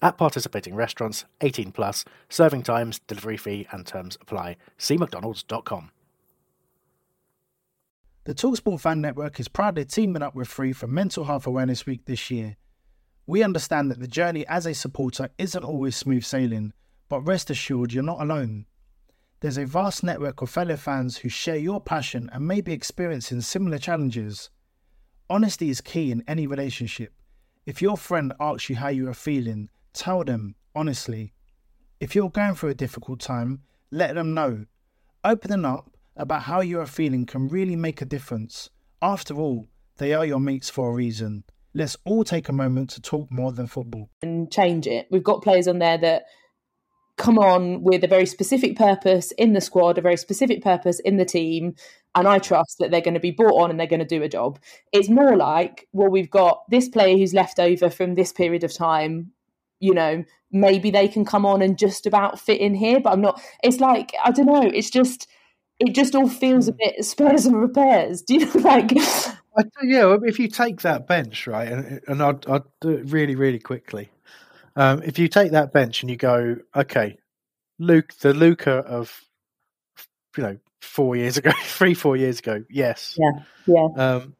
At 0.00 0.16
participating 0.16 0.76
restaurants, 0.76 1.24
18 1.40 1.72
plus, 1.72 2.04
serving 2.28 2.62
times, 2.62 3.00
delivery 3.00 3.36
fee, 3.36 3.66
and 3.72 3.84
terms 3.84 4.16
apply. 4.20 4.56
See 4.76 4.96
McDonald's.com. 4.96 5.90
The 8.24 8.34
Talksport 8.34 8.80
Fan 8.80 9.00
Network 9.00 9.40
is 9.40 9.48
proudly 9.48 9.84
teaming 9.84 10.22
up 10.22 10.34
with 10.34 10.48
Free 10.48 10.72
for 10.72 10.86
Mental 10.86 11.24
Health 11.24 11.46
Awareness 11.46 11.86
Week 11.86 12.04
this 12.04 12.30
year. 12.30 12.56
We 13.26 13.42
understand 13.42 13.90
that 13.90 13.98
the 13.98 14.06
journey 14.06 14.46
as 14.46 14.66
a 14.66 14.74
supporter 14.74 15.30
isn't 15.36 15.64
always 15.64 15.96
smooth 15.96 16.24
sailing, 16.24 16.74
but 17.08 17.22
rest 17.22 17.50
assured 17.50 17.92
you're 17.92 18.04
not 18.04 18.20
alone. 18.20 18.66
There's 19.40 19.58
a 19.58 19.66
vast 19.66 20.04
network 20.04 20.42
of 20.42 20.50
fellow 20.50 20.76
fans 20.76 21.18
who 21.18 21.28
share 21.28 21.56
your 21.56 21.80
passion 21.80 22.28
and 22.32 22.46
may 22.46 22.60
be 22.60 22.72
experiencing 22.72 23.40
similar 23.40 23.78
challenges. 23.78 24.50
Honesty 25.30 25.70
is 25.70 25.80
key 25.80 26.12
in 26.12 26.22
any 26.28 26.46
relationship. 26.46 27.12
If 27.66 27.82
your 27.82 27.96
friend 27.96 28.32
asks 28.38 28.68
you 28.68 28.76
how 28.76 28.88
you 28.88 29.08
are 29.08 29.14
feeling, 29.14 29.68
tell 29.92 30.24
them 30.24 30.54
honestly. 30.74 31.32
If 32.00 32.14
you're 32.14 32.30
going 32.30 32.54
through 32.54 32.70
a 32.70 32.74
difficult 32.74 33.20
time, 33.20 33.62
let 33.90 34.14
them 34.14 34.34
know. 34.34 34.66
Opening 35.24 35.64
up 35.64 35.90
about 36.16 36.42
how 36.42 36.60
you 36.60 36.80
are 36.80 36.86
feeling 36.86 37.26
can 37.26 37.48
really 37.48 37.76
make 37.76 38.00
a 38.00 38.04
difference. 38.04 38.70
After 39.02 39.34
all, 39.34 39.68
they 39.96 40.14
are 40.14 40.24
your 40.24 40.40
mates 40.40 40.70
for 40.70 40.90
a 40.90 40.94
reason. 40.94 41.44
Let's 41.74 41.96
all 42.04 42.24
take 42.24 42.48
a 42.48 42.52
moment 42.52 42.90
to 42.90 43.00
talk 43.00 43.30
more 43.30 43.52
than 43.52 43.66
football. 43.66 44.10
and 44.22 44.50
change 44.50 44.86
it. 44.86 45.08
We've 45.10 45.22
got 45.22 45.42
players 45.42 45.68
on 45.68 45.78
there 45.78 45.98
that 45.98 46.24
come 47.16 47.38
on 47.38 47.82
with 47.82 48.04
a 48.04 48.08
very 48.08 48.26
specific 48.26 48.76
purpose 48.76 49.32
in 49.32 49.52
the 49.52 49.60
squad, 49.60 49.98
a 49.98 50.00
very 50.00 50.16
specific 50.16 50.62
purpose 50.62 51.00
in 51.00 51.16
the 51.16 51.24
team, 51.24 51.74
and 52.14 52.26
I 52.26 52.38
trust 52.38 52.76
that 52.78 52.90
they're 52.90 53.00
going 53.00 53.14
to 53.14 53.20
be 53.20 53.32
brought 53.32 53.60
on 53.60 53.70
and 53.70 53.78
they're 53.78 53.86
going 53.86 54.00
to 54.00 54.06
do 54.06 54.22
a 54.22 54.28
job. 54.28 54.58
It's 54.92 55.08
more 55.08 55.36
like, 55.36 55.88
well, 55.92 56.08
we've 56.08 56.30
got 56.30 56.62
this 56.70 56.88
player 56.88 57.16
who's 57.16 57.34
left 57.34 57.58
over 57.58 57.90
from 57.90 58.14
this 58.14 58.32
period 58.32 58.64
of 58.64 58.72
time. 58.72 59.32
You 59.80 59.94
know, 59.94 60.24
maybe 60.50 60.90
they 60.90 61.08
can 61.08 61.24
come 61.24 61.46
on 61.46 61.62
and 61.62 61.78
just 61.78 62.06
about 62.06 62.40
fit 62.40 62.60
in 62.60 62.74
here, 62.74 63.00
but 63.00 63.12
I'm 63.12 63.20
not. 63.20 63.40
It's 63.62 63.80
like 63.80 64.12
I 64.24 64.30
don't 64.30 64.46
know. 64.46 64.62
It's 64.62 64.90
just 64.90 65.28
it 65.78 65.94
just 65.94 66.14
all 66.14 66.28
feels 66.28 66.68
a 66.68 66.72
bit 66.72 67.04
spares 67.04 67.46
and 67.46 67.56
repairs. 67.56 68.22
Do 68.26 68.34
you 68.34 68.46
know, 68.46 68.60
like? 68.60 68.92
I, 69.56 69.64
yeah, 69.82 70.16
if 70.22 70.38
you 70.38 70.48
take 70.48 70.82
that 70.82 71.06
bench, 71.06 71.46
right, 71.46 71.68
and, 71.68 72.00
and 72.06 72.22
I'll, 72.22 72.40
I'll 72.46 72.66
do 72.80 72.90
it 72.90 73.10
really, 73.10 73.34
really 73.34 73.58
quickly. 73.58 74.08
Um, 74.76 75.02
if 75.02 75.18
you 75.18 75.26
take 75.26 75.50
that 75.52 75.72
bench 75.72 76.02
and 76.02 76.10
you 76.10 76.16
go, 76.16 76.56
okay, 76.76 77.18
Luke, 77.80 78.14
the 78.20 78.32
Luka 78.32 78.70
of, 78.70 79.20
you 80.36 80.44
know, 80.44 80.58
four 80.80 81.16
years 81.16 81.36
ago, 81.36 81.50
three, 81.62 81.94
four 81.94 82.16
years 82.16 82.38
ago, 82.38 82.64
yes. 82.70 83.18
Yeah, 83.18 83.42
yeah, 83.66 83.88
Um, 83.96 84.36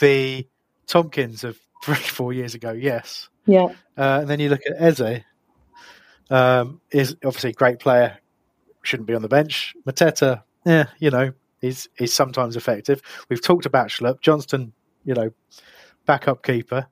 the 0.00 0.48
Tomkins 0.86 1.44
of 1.44 1.58
three, 1.84 1.96
four 1.96 2.32
years 2.32 2.54
ago, 2.54 2.72
yes. 2.72 3.28
Yeah, 3.48 3.66
Uh, 3.96 4.18
and 4.20 4.28
then 4.28 4.38
you 4.40 4.48
look 4.50 4.60
at 4.66 4.80
Eze, 4.80 5.22
um, 6.30 6.80
is 6.90 7.16
obviously 7.24 7.50
a 7.50 7.54
great 7.54 7.78
player, 7.80 8.18
shouldn't 8.82 9.06
be 9.08 9.14
on 9.14 9.22
the 9.22 9.28
bench. 9.28 9.74
Mateta, 9.86 10.42
yeah, 10.64 10.84
you 10.98 11.10
know, 11.10 11.32
he's 11.60 11.88
he's 11.96 12.12
sometimes 12.12 12.54
effective. 12.56 13.00
We've 13.28 13.42
talked 13.42 13.66
about 13.66 13.88
Schlupp, 13.88 14.20
Johnstone, 14.20 14.72
you 15.04 15.14
know, 15.14 15.30
backup 16.06 16.42
keeper, 16.44 16.86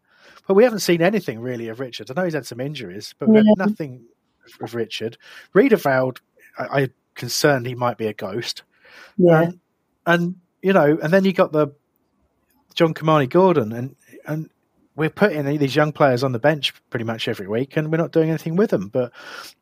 but 0.49 0.55
we 0.55 0.65
haven't 0.65 0.81
seen 0.81 1.03
anything 1.03 1.41
really 1.41 1.69
of 1.69 1.79
Richard. 1.81 2.11
I 2.11 2.15
know 2.15 2.25
he's 2.25 2.35
had 2.35 2.47
some 2.47 2.61
injuries, 2.61 3.15
but 3.19 3.29
Yeah. 3.33 3.43
nothing 3.59 4.05
of 4.63 4.75
Richard. 4.75 5.19
Riedewald, 5.53 6.21
I, 6.59 6.83
I'm 6.83 6.93
concerned 7.15 7.67
he 7.67 7.75
might 7.75 7.99
be 7.99 8.07
a 8.07 8.15
ghost. 8.15 8.63
yeah. 9.19 9.43
And, 9.43 9.61
and 10.07 10.37
you 10.63 10.73
know, 10.73 10.99
and 11.03 11.13
then 11.13 11.25
you 11.25 11.33
got 11.33 11.53
the 11.53 11.69
John-Kymani 12.75 13.29
Gordon, 13.29 13.73
and 13.73 13.97
and 14.27 14.49
we're 14.97 15.11
putting 15.11 15.45
these 15.59 15.77
young 15.77 15.93
players 15.93 16.25
on 16.25 16.33
the 16.33 16.39
bench 16.39 16.73
pretty 16.91 17.05
much 17.05 17.29
every 17.29 17.47
week, 17.47 17.77
and 17.77 17.91
we're 17.91 17.99
not 17.99 18.13
doing 18.13 18.31
anything 18.31 18.57
with 18.57 18.71
them. 18.71 18.89
But 18.89 19.13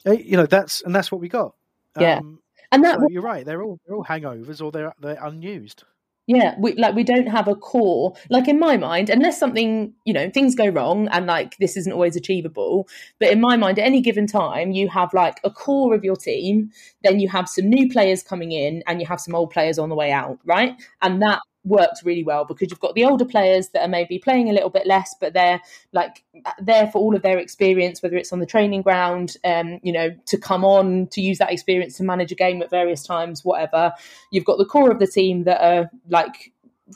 eh, 0.06 0.12
you 0.12 0.36
know, 0.36 0.46
that's 0.46 0.82
and 0.82 0.94
that's 0.94 1.12
what 1.12 1.20
we 1.20 1.28
got. 1.28 1.54
Yeah. 1.98 2.18
Um, 2.18 2.40
and 2.72 2.84
that 2.84 2.98
so 2.98 3.08
you're 3.08 3.22
right; 3.22 3.44
they're 3.44 3.62
all 3.62 3.78
they're 3.86 3.96
all 3.96 4.04
hangovers, 4.04 4.62
or 4.62 4.72
they're 4.72 4.94
they're 5.00 5.18
unused. 5.22 5.84
Yeah, 6.26 6.54
we 6.58 6.74
like 6.76 6.94
we 6.94 7.04
don't 7.04 7.26
have 7.26 7.48
a 7.48 7.54
core. 7.54 8.14
Like 8.30 8.48
in 8.48 8.58
my 8.58 8.78
mind, 8.78 9.10
unless 9.10 9.38
something, 9.38 9.92
you 10.06 10.14
know, 10.14 10.30
things 10.30 10.54
go 10.54 10.68
wrong 10.68 11.08
and 11.08 11.26
like 11.26 11.58
this 11.58 11.76
isn't 11.76 11.92
always 11.92 12.16
achievable. 12.16 12.88
But 13.20 13.30
in 13.30 13.42
my 13.42 13.58
mind, 13.58 13.78
at 13.78 13.84
any 13.84 14.00
given 14.00 14.26
time, 14.26 14.70
you 14.72 14.88
have 14.88 15.12
like 15.12 15.38
a 15.44 15.50
core 15.50 15.94
of 15.94 16.02
your 16.02 16.16
team, 16.16 16.70
then 17.02 17.20
you 17.20 17.28
have 17.28 17.46
some 17.46 17.68
new 17.68 17.90
players 17.90 18.22
coming 18.22 18.52
in 18.52 18.82
and 18.86 19.02
you 19.02 19.06
have 19.06 19.20
some 19.20 19.34
old 19.34 19.50
players 19.50 19.78
on 19.78 19.90
the 19.90 19.94
way 19.94 20.12
out, 20.12 20.38
right? 20.46 20.72
And 21.02 21.20
that 21.20 21.40
works 21.64 22.04
really 22.04 22.22
well 22.22 22.44
because 22.44 22.70
you've 22.70 22.80
got 22.80 22.94
the 22.94 23.04
older 23.04 23.24
players 23.24 23.70
that 23.70 23.82
are 23.82 23.88
maybe 23.88 24.18
playing 24.18 24.50
a 24.50 24.52
little 24.52 24.70
bit 24.70 24.86
less, 24.86 25.14
but 25.20 25.32
they're 25.32 25.60
like 25.92 26.22
there 26.60 26.86
for 26.88 26.98
all 26.98 27.16
of 27.16 27.22
their 27.22 27.38
experience, 27.38 28.02
whether 28.02 28.16
it's 28.16 28.32
on 28.32 28.40
the 28.40 28.46
training 28.46 28.82
ground, 28.82 29.36
um, 29.44 29.80
you 29.82 29.92
know, 29.92 30.10
to 30.26 30.38
come 30.38 30.64
on 30.64 31.06
to 31.08 31.20
use 31.20 31.38
that 31.38 31.52
experience 31.52 31.96
to 31.96 32.04
manage 32.04 32.30
a 32.30 32.34
game 32.34 32.62
at 32.62 32.70
various 32.70 33.02
times, 33.02 33.44
whatever. 33.44 33.92
You've 34.30 34.44
got 34.44 34.58
the 34.58 34.66
core 34.66 34.90
of 34.90 34.98
the 34.98 35.06
team 35.06 35.44
that 35.44 35.60
are 35.60 35.90
like, 36.08 36.52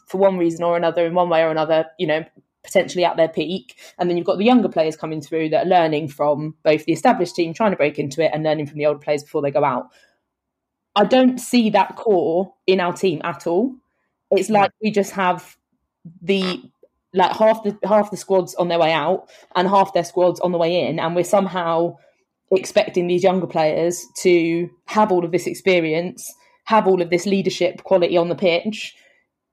for 0.07 0.19
one 0.19 0.37
reason 0.37 0.63
or 0.63 0.77
another, 0.77 1.07
in 1.07 1.15
one 1.15 1.31
way 1.31 1.43
or 1.43 1.51
another, 1.51 1.87
you 1.99 2.07
know, 2.07 2.25
potentially 2.63 3.05
at 3.05 3.17
their 3.17 3.29
peak. 3.29 3.79
And 3.99 4.11
then 4.11 4.19
you've 4.19 4.27
got 4.27 4.37
the 4.37 4.45
younger 4.45 4.69
players 4.69 4.97
coming 4.97 5.23
through 5.23 5.49
that 5.51 5.67
are 5.67 5.69
learning 5.69 6.09
from 6.09 6.55
both 6.63 6.85
the 6.85 6.93
established 6.93 7.35
team, 7.35 7.55
trying 7.55 7.71
to 7.71 7.77
break 7.77 7.99
into 7.99 8.23
it, 8.23 8.31
and 8.35 8.43
learning 8.45 8.67
from 8.67 8.77
the 8.77 8.87
older 8.87 8.99
players 8.99 9.23
before 9.23 9.41
they 9.41 9.51
go 9.51 9.65
out. 9.65 9.89
I 10.95 11.05
don't 11.05 11.39
see 11.39 11.71
that 11.71 11.97
core 11.97 12.53
in 12.67 12.81
our 12.81 12.93
team 12.93 13.21
at 13.25 13.47
all. 13.47 13.77
It's 14.31 14.51
like 14.51 14.71
we 14.83 14.91
just 14.91 15.13
have 15.13 15.57
the 16.23 16.63
like 17.15 17.33
half 17.33 17.63
the 17.63 17.79
half 17.85 18.11
the 18.11 18.17
squads 18.17 18.55
on 18.57 18.69
their 18.69 18.79
way 18.79 18.93
out 18.93 19.29
and 19.57 19.67
half 19.69 19.95
their 19.95 20.05
squads 20.05 20.41
on 20.41 20.53
the 20.53 20.59
way 20.59 20.87
in, 20.87 20.99
and 20.99 21.17
we're 21.17 21.25
somehow 21.25 21.97
expecting 22.51 23.07
these 23.07 23.23
younger 23.23 23.47
players 23.47 24.07
to 24.19 24.69
have 24.87 25.13
all 25.13 25.25
of 25.25 25.33
this 25.33 25.47
experience, 25.47 26.33
have 26.65 26.87
all 26.87 27.03
of 27.03 27.11
this 27.11 27.27
leadership 27.27 27.83
quality 27.85 28.17
on 28.17 28.29
the 28.29 28.35
pitch, 28.35 28.95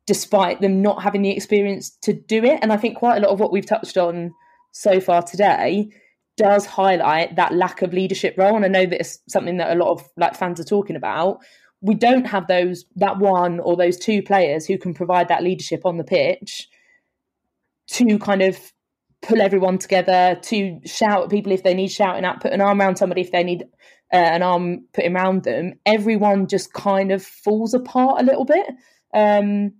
despite 0.05 0.61
them 0.61 0.81
not 0.81 1.01
having 1.01 1.21
the 1.21 1.31
experience 1.31 1.89
to 2.01 2.13
do 2.13 2.43
it. 2.43 2.59
And 2.61 2.71
I 2.71 2.77
think 2.77 2.97
quite 2.97 3.17
a 3.17 3.21
lot 3.21 3.31
of 3.31 3.39
what 3.39 3.51
we've 3.51 3.65
touched 3.65 3.97
on 3.97 4.33
so 4.71 4.99
far 4.99 5.23
today 5.23 5.89
does 6.37 6.65
highlight 6.65 7.35
that 7.37 7.53
lack 7.53 7.81
of 7.81 7.93
leadership 7.93 8.35
role. 8.37 8.55
And 8.55 8.65
I 8.65 8.67
know 8.67 8.85
that 8.85 8.99
it's 8.99 9.19
something 9.29 9.57
that 9.57 9.75
a 9.75 9.79
lot 9.79 9.91
of 9.91 10.07
like 10.17 10.35
fans 10.35 10.59
are 10.59 10.65
talking 10.65 10.95
about. 10.95 11.39
We 11.85 11.93
don't 11.93 12.25
have 12.25 12.47
those 12.47 12.85
that 12.95 13.19
one 13.19 13.59
or 13.59 13.77
those 13.77 13.97
two 13.97 14.23
players 14.23 14.65
who 14.65 14.77
can 14.77 14.93
provide 14.93 15.27
that 15.27 15.43
leadership 15.43 15.85
on 15.85 15.97
the 15.97 16.03
pitch 16.03 16.67
to 17.87 18.17
kind 18.17 18.41
of 18.41 18.57
pull 19.21 19.39
everyone 19.39 19.77
together, 19.77 20.37
to 20.41 20.79
shout 20.85 21.23
at 21.23 21.29
people 21.29 21.51
if 21.51 21.63
they 21.63 21.75
need 21.75 21.91
shouting 21.91 22.25
at, 22.25 22.41
put 22.41 22.53
an 22.53 22.61
arm 22.61 22.81
around 22.81 22.95
somebody 22.95 23.21
if 23.21 23.31
they 23.31 23.43
need 23.43 23.63
uh, 24.11 24.17
an 24.17 24.41
arm 24.41 24.85
putting 24.93 25.15
around 25.15 25.43
them. 25.43 25.73
Everyone 25.85 26.47
just 26.47 26.73
kind 26.73 27.11
of 27.11 27.23
falls 27.23 27.73
apart 27.73 28.19
a 28.19 28.25
little 28.25 28.45
bit. 28.45 28.67
Um, 29.13 29.73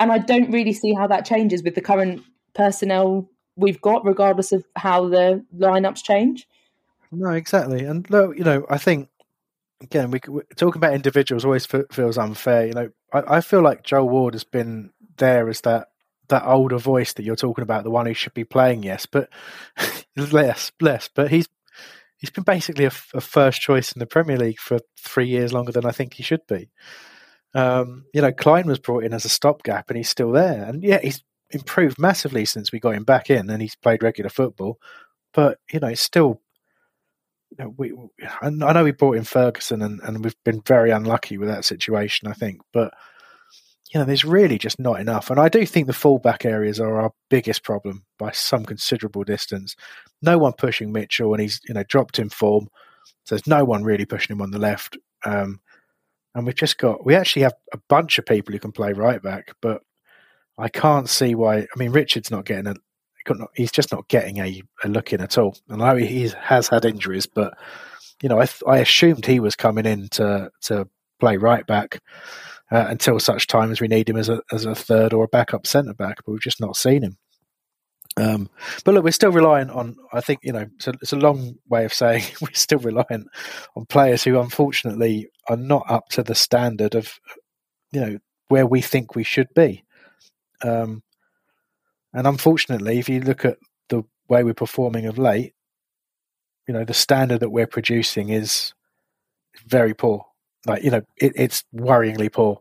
and 0.00 0.12
I 0.12 0.18
don't 0.18 0.52
really 0.52 0.72
see 0.72 0.94
how 0.94 1.08
that 1.08 1.24
changes 1.24 1.62
with 1.64 1.74
the 1.74 1.80
current 1.80 2.22
personnel 2.54 3.28
we've 3.56 3.80
got, 3.80 4.04
regardless 4.04 4.52
of 4.52 4.64
how 4.76 5.08
the 5.08 5.44
lineups 5.56 6.04
change. 6.04 6.46
No, 7.10 7.30
exactly. 7.30 7.84
And 7.84 8.08
look, 8.10 8.38
you 8.38 8.44
know, 8.44 8.64
I 8.70 8.78
think 8.78 9.08
again, 9.82 10.10
we, 10.10 10.20
we 10.28 10.42
talking 10.56 10.80
about 10.80 10.94
individuals 10.94 11.44
always 11.44 11.66
feels 11.66 12.18
unfair. 12.18 12.66
You 12.66 12.72
know, 12.72 12.90
I, 13.12 13.36
I, 13.36 13.40
feel 13.40 13.62
like 13.62 13.84
Joel 13.84 14.08
Ward 14.08 14.34
has 14.34 14.44
been 14.44 14.90
there 15.16 15.48
as 15.48 15.60
that 15.62 15.88
that 16.28 16.44
older 16.46 16.78
voice 16.78 17.14
that 17.14 17.22
you're 17.22 17.36
talking 17.36 17.62
about, 17.62 17.84
the 17.84 17.90
one 17.90 18.06
who 18.06 18.14
should 18.14 18.34
be 18.34 18.44
playing. 18.44 18.82
Yes, 18.82 19.06
but 19.06 19.30
less, 20.16 20.72
less. 20.80 21.08
But 21.14 21.30
he's 21.30 21.48
he's 22.16 22.30
been 22.30 22.44
basically 22.44 22.84
a, 22.84 22.92
a, 23.14 23.20
first 23.20 23.60
choice 23.60 23.92
in 23.92 24.00
the 24.00 24.06
Premier 24.06 24.36
League 24.36 24.58
for 24.58 24.80
three 24.98 25.28
years 25.28 25.52
longer 25.52 25.72
than 25.72 25.86
I 25.86 25.92
think 25.92 26.14
he 26.14 26.22
should 26.22 26.46
be. 26.46 26.70
Um, 27.54 28.04
you 28.12 28.20
know, 28.20 28.32
Clyne 28.32 28.66
was 28.66 28.78
brought 28.78 29.04
in 29.04 29.14
as 29.14 29.24
a 29.24 29.30
stopgap, 29.30 29.88
and 29.88 29.96
he's 29.96 30.08
still 30.08 30.32
there. 30.32 30.64
And 30.64 30.82
yeah, 30.82 31.00
he's 31.00 31.22
improved 31.50 31.98
massively 31.98 32.44
since 32.44 32.72
we 32.72 32.80
got 32.80 32.94
him 32.94 33.04
back 33.04 33.30
in, 33.30 33.48
and 33.48 33.62
he's 33.62 33.76
played 33.76 34.02
regular 34.02 34.30
football. 34.30 34.78
But 35.32 35.58
you 35.72 35.80
know, 35.80 35.88
it's 35.88 36.02
still. 36.02 36.40
Know, 37.58 37.74
we, 37.76 37.92
I 38.40 38.50
know 38.50 38.84
we 38.84 38.92
brought 38.92 39.16
in 39.16 39.24
Ferguson, 39.24 39.82
and, 39.82 40.00
and 40.02 40.22
we've 40.22 40.36
been 40.44 40.62
very 40.62 40.90
unlucky 40.90 41.38
with 41.38 41.48
that 41.48 41.64
situation. 41.64 42.28
I 42.28 42.32
think, 42.32 42.60
but 42.72 42.92
you 43.92 43.98
know, 43.98 44.04
there's 44.04 44.24
really 44.24 44.58
just 44.58 44.78
not 44.78 45.00
enough. 45.00 45.30
And 45.30 45.40
I 45.40 45.48
do 45.48 45.64
think 45.64 45.86
the 45.86 45.92
fullback 45.92 46.44
areas 46.44 46.78
are 46.78 47.00
our 47.00 47.10
biggest 47.30 47.62
problem 47.62 48.04
by 48.18 48.32
some 48.32 48.64
considerable 48.64 49.24
distance. 49.24 49.74
No 50.20 50.38
one 50.38 50.52
pushing 50.52 50.92
Mitchell, 50.92 51.32
and 51.32 51.40
he's 51.40 51.60
you 51.66 51.74
know 51.74 51.84
dropped 51.84 52.18
in 52.18 52.28
form. 52.28 52.68
So 53.24 53.34
there's 53.34 53.46
no 53.46 53.64
one 53.64 53.84
really 53.84 54.04
pushing 54.04 54.34
him 54.34 54.42
on 54.42 54.50
the 54.50 54.58
left. 54.58 54.96
Um, 55.24 55.60
and 56.34 56.46
we've 56.46 56.54
just 56.54 56.78
got 56.78 57.04
we 57.04 57.14
actually 57.14 57.42
have 57.42 57.54
a 57.72 57.78
bunch 57.88 58.18
of 58.18 58.26
people 58.26 58.52
who 58.52 58.60
can 58.60 58.72
play 58.72 58.92
right 58.92 59.22
back, 59.22 59.54
but 59.60 59.82
I 60.58 60.68
can't 60.68 61.08
see 61.08 61.34
why. 61.34 61.58
I 61.58 61.76
mean, 61.76 61.92
Richard's 61.92 62.30
not 62.30 62.44
getting 62.44 62.68
a. 62.68 62.74
He's 63.54 63.72
just 63.72 63.92
not 63.92 64.08
getting 64.08 64.38
a, 64.38 64.62
a 64.84 64.88
look 64.88 65.12
in 65.12 65.20
at 65.20 65.38
all. 65.38 65.56
And 65.68 65.82
I 65.82 65.92
know 65.92 65.98
he 65.98 66.30
has 66.38 66.68
had 66.68 66.84
injuries, 66.84 67.26
but 67.26 67.56
you 68.22 68.28
know, 68.28 68.40
I, 68.40 68.48
I 68.66 68.78
assumed 68.78 69.26
he 69.26 69.40
was 69.40 69.56
coming 69.56 69.86
in 69.86 70.08
to 70.10 70.50
to 70.62 70.88
play 71.20 71.36
right 71.36 71.66
back 71.66 72.00
uh, 72.70 72.86
until 72.88 73.18
such 73.18 73.46
time 73.46 73.70
as 73.70 73.80
we 73.80 73.88
need 73.88 74.08
him 74.08 74.16
as 74.16 74.28
a 74.28 74.40
as 74.52 74.64
a 74.64 74.74
third 74.74 75.12
or 75.12 75.24
a 75.24 75.28
backup 75.28 75.66
centre 75.66 75.94
back. 75.94 76.18
But 76.24 76.32
we've 76.32 76.40
just 76.40 76.60
not 76.60 76.76
seen 76.76 77.02
him. 77.02 77.16
Um, 78.16 78.50
but 78.84 78.94
look, 78.94 79.04
we're 79.04 79.12
still 79.12 79.30
reliant 79.30 79.70
on. 79.70 79.96
I 80.12 80.20
think 80.20 80.40
you 80.42 80.52
know 80.52 80.66
it's 80.76 80.88
a, 80.88 80.94
it's 81.00 81.12
a 81.12 81.16
long 81.16 81.54
way 81.68 81.84
of 81.84 81.94
saying 81.94 82.24
we're 82.40 82.48
still 82.52 82.80
reliant 82.80 83.28
on 83.76 83.86
players 83.86 84.24
who, 84.24 84.38
unfortunately, 84.38 85.28
are 85.48 85.56
not 85.56 85.84
up 85.88 86.08
to 86.10 86.22
the 86.22 86.34
standard 86.34 86.94
of 86.94 87.18
you 87.92 88.00
know 88.00 88.18
where 88.48 88.66
we 88.66 88.80
think 88.80 89.14
we 89.14 89.24
should 89.24 89.48
be. 89.54 89.84
Um, 90.62 91.02
and 92.18 92.26
unfortunately, 92.26 92.98
if 92.98 93.08
you 93.08 93.20
look 93.20 93.44
at 93.44 93.58
the 93.90 94.02
way 94.28 94.42
we're 94.42 94.52
performing 94.52 95.06
of 95.06 95.18
late, 95.18 95.54
you 96.66 96.74
know 96.74 96.84
the 96.84 96.92
standard 96.92 97.38
that 97.38 97.50
we're 97.50 97.68
producing 97.68 98.30
is 98.30 98.74
very 99.64 99.94
poor. 99.94 100.26
Like 100.66 100.82
you 100.82 100.90
know, 100.90 101.02
it, 101.16 101.32
it's 101.36 101.62
worryingly 101.72 102.32
poor. 102.32 102.60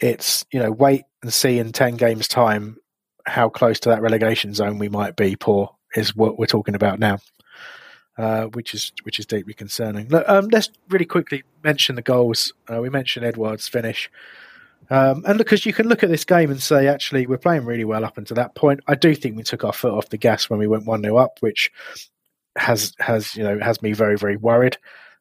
It's 0.00 0.46
you 0.50 0.58
know, 0.58 0.72
wait 0.72 1.02
and 1.22 1.30
see 1.30 1.58
in 1.58 1.70
ten 1.72 1.96
games' 1.98 2.28
time 2.28 2.78
how 3.26 3.50
close 3.50 3.78
to 3.80 3.90
that 3.90 4.00
relegation 4.00 4.54
zone 4.54 4.78
we 4.78 4.88
might 4.88 5.16
be. 5.16 5.36
Poor 5.36 5.76
is 5.94 6.16
what 6.16 6.38
we're 6.38 6.46
talking 6.46 6.74
about 6.74 6.98
now, 6.98 7.18
uh, 8.16 8.44
which 8.46 8.72
is 8.72 8.92
which 9.02 9.18
is 9.18 9.26
deeply 9.26 9.52
concerning. 9.52 10.08
Look, 10.08 10.26
um, 10.26 10.48
let's 10.50 10.70
really 10.88 11.04
quickly 11.04 11.44
mention 11.62 11.96
the 11.96 12.00
goals. 12.00 12.54
Uh, 12.66 12.80
we 12.80 12.88
mentioned 12.88 13.26
Edouard's 13.26 13.68
finish. 13.68 14.10
Um, 14.90 15.22
and 15.26 15.36
because 15.36 15.66
you 15.66 15.72
can 15.72 15.88
look 15.88 16.02
at 16.02 16.08
this 16.08 16.24
game 16.24 16.50
and 16.50 16.62
say, 16.62 16.86
actually, 16.86 17.26
we're 17.26 17.38
playing 17.38 17.64
really 17.64 17.84
well 17.84 18.04
up 18.04 18.16
until 18.16 18.36
that 18.36 18.54
point. 18.54 18.80
I 18.86 18.94
do 18.94 19.14
think 19.14 19.36
we 19.36 19.42
took 19.42 19.64
our 19.64 19.72
foot 19.72 19.92
off 19.92 20.08
the 20.08 20.16
gas 20.16 20.48
when 20.48 20.58
we 20.58 20.66
went 20.66 20.86
one 20.86 21.02
0 21.02 21.16
up, 21.16 21.38
which 21.40 21.70
has 22.56 22.92
has 22.98 23.36
you 23.36 23.44
know 23.44 23.58
has 23.60 23.82
me 23.82 23.92
very 23.92 24.16
very 24.16 24.36
worried. 24.36 24.78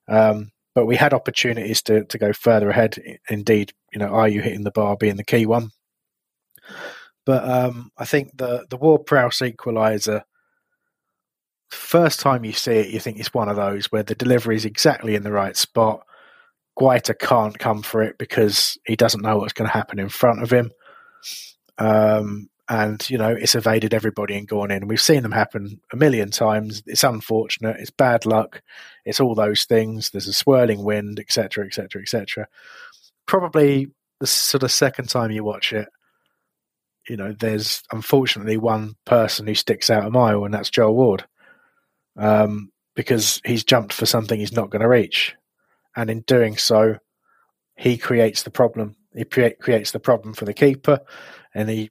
Um, 0.07 0.51
but 0.73 0.85
we 0.85 0.95
had 0.95 1.13
opportunities 1.13 1.81
to 1.83 2.05
to 2.05 2.17
go 2.17 2.33
further 2.33 2.69
ahead. 2.69 2.97
Indeed, 3.29 3.73
you 3.91 3.99
know, 3.99 4.11
Ayew 4.11 4.41
hitting 4.41 4.63
the 4.63 4.71
bar 4.71 4.95
being 4.95 5.17
the 5.17 5.23
key 5.23 5.45
one? 5.45 5.71
But 7.25 7.43
um, 7.49 7.91
I 7.97 8.05
think 8.05 8.37
the 8.37 8.65
the 8.69 8.77
Ward 8.77 9.05
Prowse 9.05 9.39
equaliser. 9.39 10.23
First 11.69 12.21
time 12.21 12.45
you 12.45 12.53
see 12.53 12.71
it, 12.71 12.89
you 12.91 13.01
think 13.01 13.19
it's 13.19 13.33
one 13.33 13.49
of 13.49 13.57
those 13.57 13.91
where 13.91 14.03
the 14.03 14.15
delivery 14.15 14.55
is 14.55 14.63
exactly 14.63 15.15
in 15.15 15.23
the 15.23 15.33
right 15.33 15.57
spot. 15.57 16.06
Guaita 16.77 17.17
can't 17.17 17.57
come 17.57 17.81
for 17.81 18.03
it 18.03 18.17
because 18.17 18.77
he 18.85 18.95
doesn't 18.95 19.23
know 19.23 19.37
what's 19.37 19.53
going 19.53 19.67
to 19.69 19.73
happen 19.73 19.99
in 19.99 20.09
front 20.09 20.43
of 20.43 20.51
him. 20.51 20.71
Um, 21.77 22.49
and 22.69 23.09
you 23.09 23.17
know 23.17 23.29
it's 23.29 23.55
evaded 23.55 23.93
everybody 23.93 24.35
and 24.35 24.47
gone 24.47 24.71
in. 24.71 24.87
We've 24.87 25.01
seen 25.01 25.23
them 25.23 25.31
happen 25.31 25.79
a 25.93 25.95
million 25.95 26.31
times. 26.31 26.83
It's 26.85 27.03
unfortunate. 27.03 27.77
It's 27.79 27.91
bad 27.91 28.25
luck. 28.25 28.61
It's 29.05 29.21
all 29.21 29.35
those 29.35 29.63
things. 29.65 30.09
There's 30.09 30.27
a 30.27 30.33
swirling 30.33 30.83
wind, 30.83 31.19
etc., 31.19 31.65
etc., 31.65 32.01
etc. 32.01 32.47
Probably 33.25 33.87
the 34.19 34.27
sort 34.27 34.63
of 34.63 34.71
second 34.71 35.09
time 35.09 35.31
you 35.31 35.43
watch 35.43 35.71
it, 35.73 35.87
you 37.07 37.15
know, 37.15 37.33
there's 37.33 37.83
unfortunately 37.91 38.57
one 38.57 38.95
person 39.05 39.47
who 39.47 39.55
sticks 39.55 39.89
out 39.89 40.05
a 40.05 40.09
mile, 40.09 40.43
and 40.43 40.53
that's 40.53 40.69
Joel 40.69 40.95
Ward, 40.95 41.25
um, 42.17 42.71
because 42.95 43.41
he's 43.45 43.63
jumped 43.63 43.93
for 43.93 44.05
something 44.05 44.39
he's 44.39 44.53
not 44.53 44.69
going 44.69 44.81
to 44.81 44.89
reach, 44.89 45.35
and 45.97 46.09
in 46.09 46.21
doing 46.21 46.55
so, 46.55 46.99
he 47.75 47.97
creates 47.97 48.43
the 48.43 48.51
problem. 48.51 48.95
He 49.13 49.25
pre- 49.25 49.55
creates 49.55 49.91
the 49.91 49.99
problem 49.99 50.33
for 50.33 50.45
the 50.45 50.53
keeper, 50.53 51.01
and 51.53 51.69
he 51.69 51.89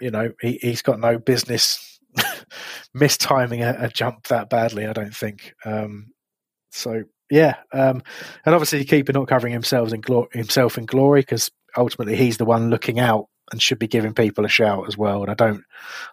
you 0.00 0.10
know, 0.10 0.32
he, 0.40 0.58
he's 0.60 0.82
got 0.82 1.00
no 1.00 1.18
business 1.18 2.00
mistiming 2.96 3.62
a, 3.62 3.86
a, 3.86 3.88
jump 3.88 4.26
that 4.28 4.48
badly, 4.48 4.86
I 4.86 4.92
don't 4.92 5.14
think. 5.14 5.54
Um, 5.64 6.12
so, 6.70 7.04
yeah. 7.30 7.56
Um, 7.72 8.02
and 8.44 8.54
obviously, 8.54 8.78
the 8.80 8.84
keeper 8.84 9.12
not 9.12 9.28
covering 9.28 9.52
himself 9.52 9.92
in, 9.92 10.00
glo- 10.00 10.28
himself 10.32 10.78
in 10.78 10.86
glory 10.86 11.20
because 11.20 11.50
ultimately 11.76 12.16
he's 12.16 12.38
the 12.38 12.44
one 12.44 12.70
looking 12.70 12.98
out 12.98 13.26
and 13.50 13.62
should 13.62 13.78
be 13.78 13.88
giving 13.88 14.14
people 14.14 14.44
a 14.44 14.48
shout 14.48 14.86
as 14.86 14.96
well. 14.96 15.22
And 15.22 15.30
I 15.30 15.34
don't, 15.34 15.62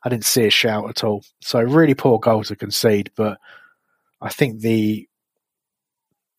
I 0.04 0.10
didn't 0.10 0.26
see 0.26 0.46
a 0.46 0.52
shout 0.52 0.90
at 0.90 1.04
all. 1.04 1.24
So, 1.42 1.62
really 1.62 1.96
poor 1.96 2.20
goal 2.20 2.44
to 2.46 2.56
concede. 2.56 3.12
But 3.16 3.38
I 4.22 4.30
think 4.30 4.62
the, 4.62 5.08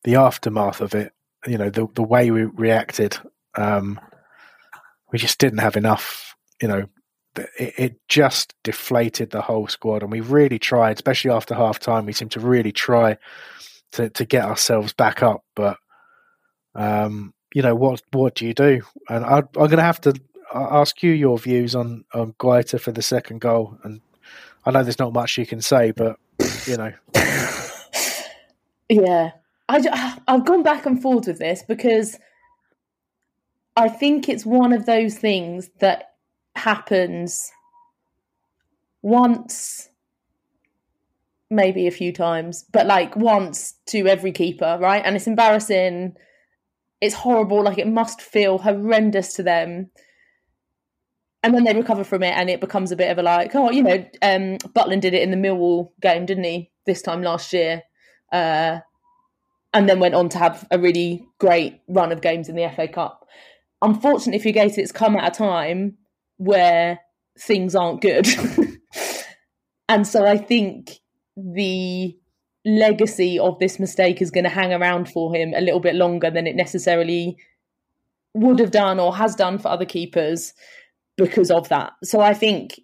the 0.07 0.15
aftermath 0.15 0.81
of 0.81 0.95
it, 0.95 1.13
you 1.49 1.59
know, 1.59 1.69
the, 1.69 1.89
the 1.95 2.03
way 2.03 2.31
we 2.31 2.45
reacted, 2.45 3.19
um, 3.57 4.01
we 5.11 5.19
just 5.19 5.41
didn't 5.41 5.59
have 5.59 5.77
enough, 5.77 6.37
you 6.63 6.69
know, 6.69 6.87
it, 7.59 7.75
it, 7.77 8.09
just 8.09 8.55
deflated 8.63 9.31
the 9.31 9.43
whole 9.43 9.67
squad. 9.67 10.03
And 10.05 10.13
we 10.13 10.21
really 10.21 10.61
tried, 10.61 10.97
especially 10.97 11.33
after 11.33 11.57
half 11.57 11.81
time, 11.81 12.07
we 12.07 12.13
seemed 12.13 12.31
to 12.31 12.41
really 12.41 12.71
try 12.71 13.19
to, 13.93 14.09
to 14.11 14.25
get 14.25 14.45
ourselves 14.45 14.93
back 14.93 15.25
up. 15.25 15.45
But, 15.57 15.77
um, 16.77 17.35
you 17.53 17.63
know, 17.63 17.75
what 17.75 18.01
what 18.13 18.37
do 18.37 18.47
you 18.47 18.55
do? 18.55 18.83
And 19.09 19.25
I, 19.25 19.39
am 19.39 19.49
going 19.55 19.71
to 19.71 19.83
have 19.83 20.01
to 20.03 20.15
ask 20.55 21.03
you 21.03 21.11
your 21.11 21.37
views 21.37 21.75
on, 21.75 22.05
on 22.15 22.33
Guaita 22.35 22.81
for 22.81 22.93
the 22.93 23.03
second 23.03 23.41
goal. 23.41 23.77
And 23.83 24.01
I 24.65 24.71
know 24.71 24.85
there's 24.85 25.01
not 25.01 25.13
much 25.13 25.37
you 25.37 25.47
can 25.47 25.61
say, 25.61 25.91
but, 25.91 26.17
you 26.65 26.77
know. 26.77 26.93
yeah. 28.89 29.33
I, 29.69 30.19
I've 30.29 30.45
gone 30.45 30.63
back 30.63 30.87
and 30.87 31.01
forth 31.01 31.27
with 31.27 31.39
this 31.39 31.63
because 31.63 32.19
I 33.77 33.89
think 33.89 34.29
it's 34.29 34.47
one 34.47 34.73
of 34.73 34.87
those 34.87 35.17
things 35.17 35.71
that 35.81 36.15
happens 36.55 37.51
once 39.03 39.91
maybe 41.49 41.87
a 41.87 41.93
few 41.93 42.13
times 42.13 42.65
but 42.73 42.87
like 42.87 43.15
once 43.15 43.75
to 43.87 44.07
every 44.07 44.33
keeper 44.33 44.79
right? 44.81 45.03
And 45.05 45.15
it's 45.15 45.27
embarrassing. 45.27 46.17
It's 47.01 47.15
horrible. 47.15 47.63
Like 47.63 47.79
it 47.79 47.87
must 47.87 48.23
feel 48.23 48.59
horrendous 48.59 49.35
to 49.35 49.43
them. 49.43 49.91
And 51.43 51.55
then 51.55 51.65
they 51.65 51.75
recover 51.75 52.03
from 52.03 52.25
it 52.25 52.35
and 52.35 52.51
it 52.51 52.61
becomes 52.61 52.91
a 52.91 52.97
bit 52.97 53.11
of 53.11 53.19
a 53.19 53.23
like 53.23 53.55
oh 53.55 53.71
you 53.71 53.83
know 53.83 54.05
um 54.23 54.57
Butland 54.75 55.03
did 55.03 55.15
it 55.15 55.23
in 55.23 55.31
the 55.31 55.37
Millwall 55.37 55.91
game 56.01 56.27
didn't 56.27 56.45
he 56.45 56.71
this 56.87 57.03
time 57.03 57.23
last 57.23 57.53
year? 57.53 57.83
Uh 58.33 58.81
and 59.77 59.89
then 59.89 60.01
went 60.01 60.15
on 60.15 60.29
to 60.31 60.39
have 60.39 60.67
a 60.71 60.79
really 60.79 61.27
great 61.39 61.81
run 61.87 62.11
of 62.11 62.23
games 62.23 62.49
in 62.49 62.57
the 62.57 62.69
FA 62.75 62.89
Cup 62.89 63.27
unfortunately 63.83 64.41
for 64.41 64.57
Guaita 64.57 64.79
it's 64.79 64.93
come 64.93 65.17
at 65.17 65.35
a 65.35 65.39
time 65.39 65.97
where 66.39 67.01
things 67.39 67.75
aren't 67.75 68.01
good. 68.01 68.27
and 69.89 70.07
so 70.07 70.27
I 70.27 70.39
think 70.39 70.99
the 71.37 72.17
legacy 72.65 73.39
of 73.39 73.59
this 73.59 73.79
mistake 73.79 74.21
is 74.21 74.31
going 74.31 74.45
to 74.45 74.51
hang 74.51 74.73
around 74.73 75.09
for 75.09 75.35
him 75.35 75.53
a 75.55 75.61
little 75.61 75.81
bit 75.81 75.95
longer 75.95 76.31
than 76.31 76.47
it 76.47 76.57
necessarily 76.57 77.37
would 78.35 78.59
have 78.59 78.71
done 78.71 78.99
or 78.99 79.15
has 79.17 79.35
done 79.35 79.59
for 79.59 79.69
other 79.69 79.85
keepers 79.85 80.53
because 81.17 81.51
of 81.51 81.69
that. 81.69 81.93
So 82.03 82.21
I 82.21 82.35
think, 82.35 82.81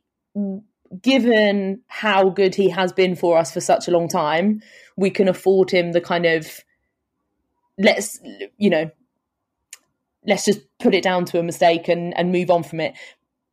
given 1.03 1.83
how 1.89 2.31
good 2.31 2.55
he 2.55 2.69
has 2.71 2.93
been 2.93 3.17
for 3.17 3.37
us 3.37 3.53
for 3.53 3.61
such 3.61 3.89
a 3.89 3.91
long 3.91 4.09
time, 4.09 4.63
we 4.97 5.11
can 5.11 5.29
afford 5.29 5.71
him 5.71 5.93
the 5.93 6.01
kind 6.01 6.27
of 6.27 6.61
let's 7.79 8.21
you 8.59 8.71
know 8.71 8.91
let's 10.27 10.45
just 10.45 10.61
put 10.79 10.95
it 10.95 11.03
down 11.03 11.25
to 11.27 11.39
a 11.39 11.43
mistake 11.43 11.89
and 11.89 12.17
and 12.17 12.33
move 12.33 12.51
on 12.51 12.63
from 12.63 12.81
it. 12.81 12.95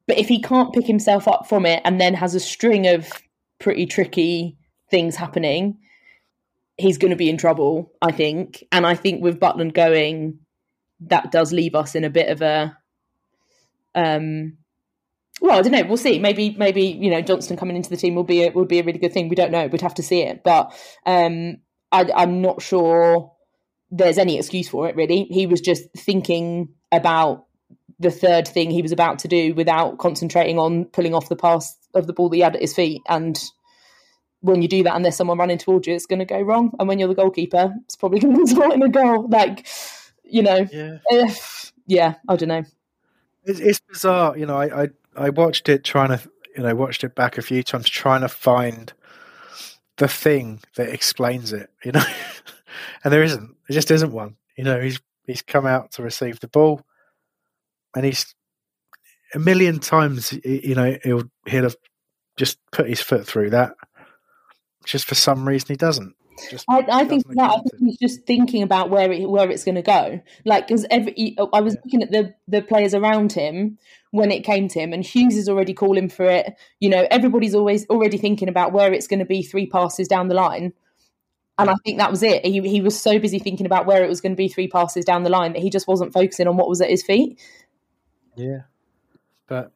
But 0.08 0.18
if 0.18 0.28
he 0.28 0.42
can't 0.42 0.74
pick 0.74 0.88
himself 0.88 1.28
up 1.28 1.48
from 1.48 1.66
it 1.66 1.82
and 1.86 2.02
then 2.02 2.16
has 2.16 2.34
a 2.34 2.40
string 2.40 2.88
of 2.88 3.12
pretty 3.60 3.86
tricky 3.86 4.58
things 4.90 5.16
happening, 5.16 5.78
he's 6.78 6.98
going 6.98 7.12
to 7.12 7.18
be 7.18 7.30
in 7.30 7.38
trouble, 7.38 7.92
I 8.02 8.12
think. 8.12 8.64
And 8.72 8.88
I 8.88 8.96
think 8.96 9.22
with 9.22 9.40
Butland 9.40 9.76
going, 9.76 10.40
that 11.02 11.32
does 11.32 11.54
leave 11.54 11.76
us 11.76 11.94
in 11.94 12.04
a 12.04 12.10
bit 12.10 12.30
of 12.30 12.42
a 12.42 12.76
um 13.96 14.58
well, 15.42 15.58
I 15.58 15.62
don't 15.62 15.72
know. 15.72 15.84
We'll 15.84 15.96
see. 15.96 16.20
Maybe, 16.20 16.56
maybe 16.58 16.82
you 16.82 17.10
know, 17.10 17.22
Johnstone 17.22 17.58
coming 17.58 17.78
into 17.78 17.90
the 17.90 17.96
team 17.96 18.14
will 18.14 18.26
be 18.26 18.44
a, 18.44 18.52
will 18.52 18.66
be 18.66 18.80
a 18.80 18.84
really 18.84 19.00
good 19.00 19.14
thing. 19.14 19.30
We 19.30 19.38
don't 19.38 19.52
know. 19.52 19.68
We'd 19.68 19.82
have 19.82 19.96
to 19.96 20.04
see 20.04 20.22
it. 20.22 20.44
But 20.44 20.74
um, 21.06 21.58
I, 21.94 22.10
I'm 22.14 22.42
not 22.42 22.62
sure 22.62 23.32
there's 23.92 24.18
any 24.18 24.38
excuse 24.38 24.68
for 24.70 24.88
it. 24.88 24.96
Really, 24.96 25.24
he 25.26 25.48
was 25.48 25.62
just 25.62 25.84
thinking 25.96 26.70
about 26.92 27.46
the 28.00 28.12
third 28.12 28.48
thing 28.48 28.72
he 28.72 28.82
was 28.82 28.92
about 28.92 29.20
to 29.20 29.28
do 29.28 29.54
without 29.54 29.98
concentrating 29.98 30.58
on 30.58 30.86
pulling 30.86 31.14
off 31.14 31.30
the 31.30 31.36
pass 31.36 31.76
of 31.94 32.08
the 32.08 32.14
ball 32.14 32.30
that 32.30 32.36
he 32.38 32.42
had 32.42 32.56
at 32.56 32.62
his 32.62 32.74
feet. 32.74 33.02
And 33.10 33.38
when 34.42 34.62
you 34.62 34.68
do 34.70 34.84
that, 34.84 34.96
and 34.96 35.04
there's 35.04 35.18
someone 35.18 35.38
running 35.38 35.58
towards 35.58 35.86
you, 35.88 35.94
it's 35.96 36.06
going 36.06 36.20
to 36.20 36.26
go 36.26 36.40
wrong. 36.40 36.72
And 36.80 36.88
when 36.88 36.98
you're 36.98 37.10
the 37.10 37.16
goalkeeper, 37.16 37.74
it's 37.84 37.96
probably 37.98 38.20
going 38.20 38.36
to 38.36 38.40
result 38.40 38.74
in 38.74 38.82
a 38.84 38.90
goal. 38.90 39.28
Like, 39.28 39.68
you 40.24 40.42
know, 40.44 40.66
Yeah. 40.72 41.00
if, 41.10 41.74
yeah, 41.88 42.16
I 42.30 42.36
don't 42.38 42.48
know. 42.50 42.64
It's, 43.44 43.60
it's 43.60 43.80
bizarre, 43.82 44.38
you 44.38 44.46
know. 44.46 44.56
I, 44.58 44.84
I 44.84 44.88
I 45.16 45.30
watched 45.32 45.68
it 45.68 45.84
trying 45.84 46.10
to, 46.10 46.22
you 46.56 46.64
know, 46.64 46.76
watched 46.76 47.04
it 47.04 47.16
back 47.16 47.38
a 47.38 47.42
few 47.42 47.64
times 47.64 47.90
trying 47.90 48.22
to 48.22 48.30
find 48.30 48.94
the 49.98 50.08
thing 50.08 50.62
that 50.76 50.88
explains 50.90 51.52
it, 51.52 51.70
you 51.84 51.92
know, 51.92 52.04
and 53.04 53.14
there 53.14 53.24
isn't. 53.24 53.48
There 53.68 53.76
just 53.76 53.92
isn't 53.92 54.12
one. 54.12 54.36
You 54.58 54.64
know, 54.64 54.80
he's 54.80 55.00
he's 55.26 55.42
come 55.42 55.66
out 55.66 55.92
to 55.94 56.04
receive 56.04 56.40
the 56.40 56.48
ball, 56.48 56.82
and 57.96 58.06
he's 58.06 58.34
a 59.34 59.40
million 59.40 59.80
times, 59.80 60.34
you 60.44 60.76
know, 60.76 60.98
he'll 61.04 61.24
he'll 61.46 61.64
have 61.64 61.76
just 62.38 62.58
put 62.72 62.88
his 62.90 63.02
foot 63.02 63.28
through 63.28 63.52
that. 63.52 63.74
Just 64.86 65.06
for 65.06 65.16
some 65.16 65.48
reason, 65.48 65.68
he 65.70 65.76
doesn't. 65.76 66.16
Just 66.50 66.66
I, 66.70 66.86
I 66.90 67.06
think 67.06 67.26
that 67.36 67.52
I 67.52 67.56
think 67.56 67.74
he's 67.80 67.98
just 67.98 68.26
thinking 68.26 68.64
about 68.64 68.90
where 68.90 69.12
it 69.12 69.30
where 69.30 69.52
it's 69.52 69.66
going 69.66 69.76
to 69.76 69.82
go. 69.82 70.22
Like 70.46 70.68
because 70.68 70.86
every 70.90 71.36
I 71.54 71.62
was 71.62 71.76
Yeah. 71.76 71.82
looking 71.84 72.04
at 72.04 72.12
the 72.12 72.34
the 72.48 72.62
players 72.62 72.94
around 72.94 73.34
him 73.34 73.78
when 74.12 74.32
it 74.32 74.44
came 74.46 74.68
to 74.70 74.80
him, 74.80 74.94
and 74.94 75.04
Hughes 75.06 75.36
is 75.36 75.50
already 75.50 75.74
calling 75.74 76.10
for 76.10 76.26
it. 76.26 76.54
You 76.80 76.90
know, 76.90 77.06
everybody's 77.12 77.54
always 77.54 77.86
already 77.88 78.18
thinking 78.18 78.48
about 78.48 78.72
where 78.72 78.94
it's 78.94 79.08
going 79.08 79.20
to 79.20 79.26
be 79.26 79.44
three 79.44 79.68
passes 79.68 80.08
down 80.08 80.30
the 80.30 80.34
line. 80.36 80.74
And 81.60 81.70
I 81.70 81.76
think 81.84 81.98
that 81.98 82.10
was 82.10 82.24
it. 82.24 82.46
He 82.46 82.62
he 82.62 82.80
was 82.80 83.00
so 83.00 83.20
busy 83.20 83.38
thinking 83.38 83.66
about 83.66 83.86
where 83.86 84.02
it 84.02 84.08
was 84.08 84.22
going 84.22 84.32
to 84.32 84.38
be 84.38 84.48
three 84.48 84.70
passes 84.70 85.04
down 85.04 85.24
the 85.24 85.30
line 85.30 85.52
that 85.54 85.62
he 85.62 85.70
just 85.70 85.90
wasn't 85.90 86.14
focusing 86.14 86.48
on 86.48 86.56
what 86.56 86.70
was 86.70 86.80
at 86.80 86.90
his 86.90 87.04
feet. 87.04 87.38
Yeah, 88.38 88.62
but 89.46 89.74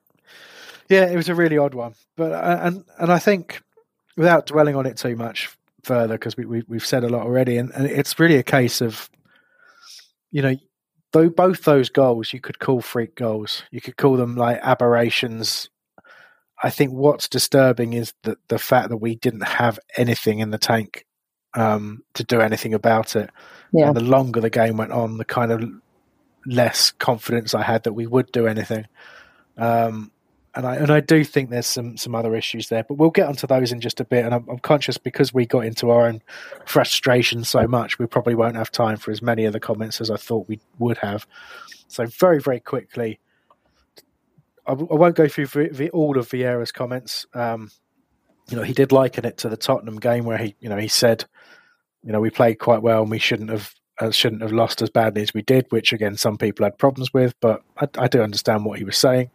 yeah, 0.87 1.11
it 1.11 1.17
was 1.17 1.27
a 1.27 1.35
really 1.35 1.57
odd 1.57 1.73
one. 1.73 1.93
But 2.15 2.31
uh, 2.31 2.59
and 2.61 2.85
and 2.97 3.11
I 3.11 3.19
think 3.19 3.61
without 4.15 4.45
dwelling 4.45 4.77
on 4.77 4.85
it 4.85 4.95
too 4.95 5.17
much 5.17 5.49
further, 5.83 6.13
because 6.15 6.37
we, 6.37 6.45
we 6.45 6.63
we've 6.69 6.85
said 6.85 7.03
a 7.03 7.09
lot 7.09 7.23
already, 7.23 7.57
and, 7.57 7.69
and 7.71 7.85
it's 7.85 8.17
really 8.17 8.37
a 8.37 8.43
case 8.43 8.79
of 8.79 9.09
you 10.31 10.41
know. 10.41 10.55
Though 11.11 11.29
both 11.29 11.63
those 11.63 11.89
goals 11.89 12.33
you 12.33 12.39
could 12.39 12.57
call 12.57 12.81
freak 12.81 13.13
goals, 13.13 13.61
you 13.69 13.81
could 13.81 13.97
call 13.97 14.17
them 14.17 14.35
like 14.35 14.59
aberrations. 14.63 15.69
I 16.63 16.71
think 16.71 16.91
what's 16.91 17.27
disturbing 17.27 17.93
is 17.93 18.13
that 18.23 18.39
the 18.47 18.57
fact 18.57 18.89
that 18.89 18.97
we 18.97 19.15
didn't 19.15 19.45
have 19.45 19.77
anything 19.95 20.39
in 20.39 20.49
the 20.49 20.57
tank 20.57 21.05
um, 21.55 22.03
to 22.13 22.23
do 22.23 22.41
anything 22.41 22.73
about 22.73 23.15
it. 23.15 23.29
Yeah. 23.71 23.87
And 23.87 23.95
the 23.95 24.03
longer 24.03 24.41
the 24.41 24.49
game 24.49 24.77
went 24.77 24.91
on, 24.91 25.17
the 25.17 25.25
kind 25.25 25.51
of 25.51 25.63
less 26.45 26.91
confidence 26.91 27.53
I 27.53 27.63
had 27.63 27.83
that 27.83 27.93
we 27.93 28.07
would 28.07 28.31
do 28.31 28.47
anything. 28.47 28.85
Um, 29.57 30.11
and 30.55 30.67
I 30.67 30.75
and 30.75 30.91
I 30.91 30.99
do 30.99 31.23
think 31.23 31.49
there's 31.49 31.65
some 31.65 31.97
some 31.97 32.13
other 32.13 32.35
issues 32.35 32.69
there, 32.69 32.83
but 32.83 32.95
we'll 32.95 33.09
get 33.09 33.27
onto 33.27 33.47
those 33.47 33.71
in 33.71 33.81
just 33.81 33.99
a 33.99 34.05
bit. 34.05 34.23
And 34.23 34.35
I'm, 34.35 34.47
I'm 34.47 34.59
conscious 34.59 34.99
because 34.99 35.33
we 35.33 35.47
got 35.47 35.65
into 35.65 35.89
our 35.89 36.05
own 36.05 36.21
frustration 36.65 37.43
so 37.43 37.67
much, 37.67 37.97
we 37.97 38.05
probably 38.05 38.35
won't 38.35 38.55
have 38.55 38.71
time 38.71 38.97
for 38.97 39.09
as 39.09 39.21
many 39.21 39.45
of 39.45 39.53
the 39.53 39.59
comments 39.59 39.99
as 39.99 40.11
I 40.11 40.17
thought 40.17 40.47
we 40.47 40.59
would 40.77 40.99
have. 40.99 41.25
So 41.87 42.05
very 42.05 42.39
very 42.39 42.59
quickly, 42.59 43.19
I, 44.67 44.71
w- 44.71 44.89
I 44.91 44.95
won't 44.95 45.15
go 45.15 45.27
through 45.27 45.47
vi- 45.47 45.69
vi- 45.69 45.89
all 45.89 46.19
of 46.19 46.29
Vieira's 46.29 46.71
comments. 46.71 47.25
Um, 47.33 47.71
you 48.49 48.57
know, 48.57 48.63
he 48.63 48.73
did 48.73 48.91
liken 48.91 49.25
it 49.25 49.37
to 49.37 49.49
the 49.49 49.57
Tottenham 49.57 49.99
game 49.99 50.25
where 50.25 50.37
he, 50.37 50.55
you 50.59 50.69
know, 50.69 50.77
he 50.77 50.87
said, 50.87 51.25
you 52.03 52.11
know, 52.11 52.19
we 52.19 52.29
played 52.29 52.55
quite 52.55 52.81
well 52.81 53.01
and 53.01 53.11
we 53.11 53.19
shouldn't 53.19 53.49
have 53.49 53.73
uh, 53.99 54.11
shouldn't 54.11 54.41
have 54.41 54.51
lost 54.51 54.81
as 54.81 54.89
badly 54.89 55.21
as 55.21 55.33
we 55.33 55.41
did, 55.43 55.65
which 55.69 55.93
again 55.93 56.17
some 56.17 56.37
people 56.37 56.65
had 56.65 56.77
problems 56.77 57.13
with, 57.13 57.39
but 57.39 57.61
I, 57.77 57.87
I 57.97 58.07
do 58.07 58.21
understand 58.21 58.65
what 58.65 58.79
he 58.79 58.85
was 58.85 58.97
saying. 58.97 59.29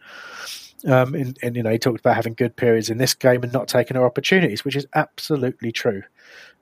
Um, 0.86 1.14
and, 1.14 1.36
and 1.42 1.56
you 1.56 1.62
know, 1.62 1.70
he 1.70 1.78
talked 1.78 2.00
about 2.00 2.14
having 2.14 2.34
good 2.34 2.54
periods 2.56 2.88
in 2.88 2.98
this 2.98 3.14
game 3.14 3.42
and 3.42 3.52
not 3.52 3.66
taking 3.66 3.96
our 3.96 4.06
opportunities, 4.06 4.64
which 4.64 4.76
is 4.76 4.86
absolutely 4.94 5.72
true. 5.72 6.02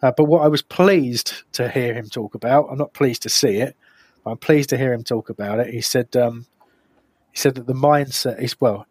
Uh, 0.02 0.12
but 0.16 0.24
what 0.24 0.42
I 0.42 0.48
was 0.48 0.62
pleased 0.62 1.42
to 1.52 1.68
hear 1.68 1.94
him 1.94 2.08
talk 2.08 2.34
about, 2.34 2.68
I'm 2.70 2.78
not 2.78 2.94
pleased 2.94 3.22
to 3.22 3.28
see 3.28 3.56
it, 3.56 3.76
but 4.24 4.30
I'm 4.30 4.38
pleased 4.38 4.70
to 4.70 4.78
hear 4.78 4.92
him 4.92 5.04
talk 5.04 5.28
about 5.28 5.60
it. 5.60 5.72
He 5.72 5.82
said, 5.82 6.16
um, 6.16 6.46
he 7.32 7.38
said 7.38 7.56
that 7.56 7.66
the 7.66 7.74
mindset 7.74 8.40
is 8.40 8.58
well. 8.60 8.86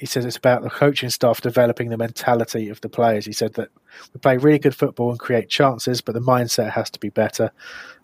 He 0.00 0.06
says 0.06 0.24
it's 0.24 0.38
about 0.38 0.62
the 0.62 0.70
coaching 0.70 1.10
staff 1.10 1.42
developing 1.42 1.90
the 1.90 1.98
mentality 1.98 2.70
of 2.70 2.80
the 2.80 2.88
players. 2.88 3.26
He 3.26 3.34
said 3.34 3.52
that 3.54 3.68
we 4.14 4.18
play 4.18 4.38
really 4.38 4.58
good 4.58 4.74
football 4.74 5.10
and 5.10 5.20
create 5.20 5.50
chances, 5.50 6.00
but 6.00 6.14
the 6.14 6.22
mindset 6.22 6.70
has 6.70 6.88
to 6.92 6.98
be 6.98 7.10
better, 7.10 7.50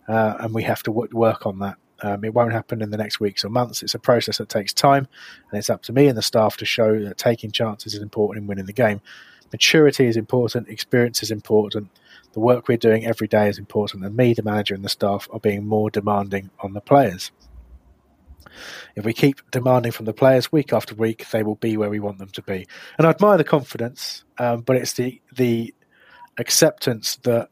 uh, 0.07 0.35
and 0.39 0.53
we 0.53 0.61
have 0.61 0.83
to 0.83 0.91
w- 0.91 1.09
work 1.11 1.47
on 1.47 1.57
that. 1.57 1.77
Um, 2.03 2.23
it 2.23 2.35
won't 2.35 2.53
happen 2.53 2.83
in 2.83 2.91
the 2.91 2.97
next 2.97 3.19
weeks 3.19 3.43
or 3.43 3.49
months. 3.49 3.81
It's 3.81 3.95
a 3.95 3.99
process 3.99 4.37
that 4.37 4.47
takes 4.47 4.73
time, 4.73 5.07
and 5.49 5.57
it's 5.57 5.71
up 5.71 5.81
to 5.83 5.91
me 5.91 6.07
and 6.07 6.15
the 6.15 6.21
staff 6.21 6.55
to 6.57 6.65
show 6.65 7.03
that 7.03 7.17
taking 7.17 7.49
chances 7.49 7.95
is 7.95 8.01
important 8.03 8.43
in 8.43 8.47
winning 8.47 8.67
the 8.67 8.73
game. 8.73 9.01
Maturity 9.51 10.05
is 10.05 10.17
important, 10.17 10.69
experience 10.69 11.23
is 11.23 11.31
important, 11.31 11.89
the 12.33 12.39
work 12.39 12.67
we're 12.67 12.77
doing 12.77 13.07
every 13.07 13.27
day 13.27 13.49
is 13.49 13.57
important, 13.57 14.05
and 14.05 14.15
me, 14.15 14.35
the 14.35 14.43
manager, 14.43 14.75
and 14.75 14.85
the 14.85 14.89
staff 14.89 15.27
are 15.33 15.39
being 15.39 15.65
more 15.65 15.89
demanding 15.89 16.51
on 16.59 16.73
the 16.73 16.81
players. 16.81 17.31
If 18.95 19.05
we 19.05 19.13
keep 19.13 19.39
demanding 19.51 19.91
from 19.91 20.05
the 20.05 20.13
players 20.13 20.51
week 20.51 20.73
after 20.73 20.95
week, 20.95 21.29
they 21.29 21.43
will 21.43 21.55
be 21.55 21.77
where 21.77 21.89
we 21.89 21.99
want 21.99 22.17
them 22.17 22.29
to 22.29 22.41
be. 22.41 22.67
And 22.97 23.05
I 23.05 23.11
admire 23.11 23.37
the 23.37 23.43
confidence, 23.43 24.23
um, 24.37 24.61
but 24.61 24.75
it's 24.75 24.93
the 24.93 25.21
the 25.33 25.73
acceptance 26.37 27.17
that 27.17 27.49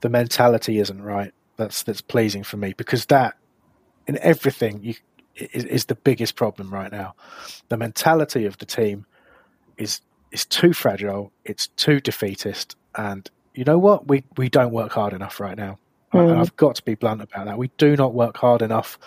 the 0.00 0.08
mentality 0.08 0.78
isn't 0.78 1.02
right. 1.02 1.32
That's 1.56 1.82
that's 1.82 2.00
pleasing 2.00 2.44
for 2.44 2.56
me 2.56 2.74
because 2.76 3.06
that 3.06 3.34
in 4.06 4.18
everything 4.18 4.82
you, 4.82 4.94
is, 5.36 5.64
is 5.64 5.84
the 5.86 5.94
biggest 5.94 6.36
problem 6.36 6.70
right 6.72 6.90
now. 6.90 7.14
The 7.68 7.76
mentality 7.76 8.46
of 8.46 8.58
the 8.58 8.66
team 8.66 9.06
is 9.76 10.00
is 10.30 10.44
too 10.44 10.72
fragile. 10.72 11.32
It's 11.44 11.68
too 11.68 12.00
defeatist, 12.00 12.76
and 12.94 13.28
you 13.54 13.64
know 13.64 13.78
what? 13.78 14.08
We 14.08 14.24
we 14.36 14.48
don't 14.48 14.72
work 14.72 14.92
hard 14.92 15.12
enough 15.12 15.40
right 15.40 15.56
now. 15.56 15.78
Mm. 16.12 16.38
I've 16.38 16.56
got 16.56 16.74
to 16.76 16.82
be 16.82 16.94
blunt 16.94 17.22
about 17.22 17.46
that. 17.46 17.58
We 17.58 17.70
do 17.76 17.96
not 17.96 18.14
work 18.14 18.36
hard 18.38 18.62
enough 18.62 18.98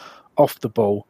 off 0.41 0.59
the 0.59 0.69
ball, 0.69 1.07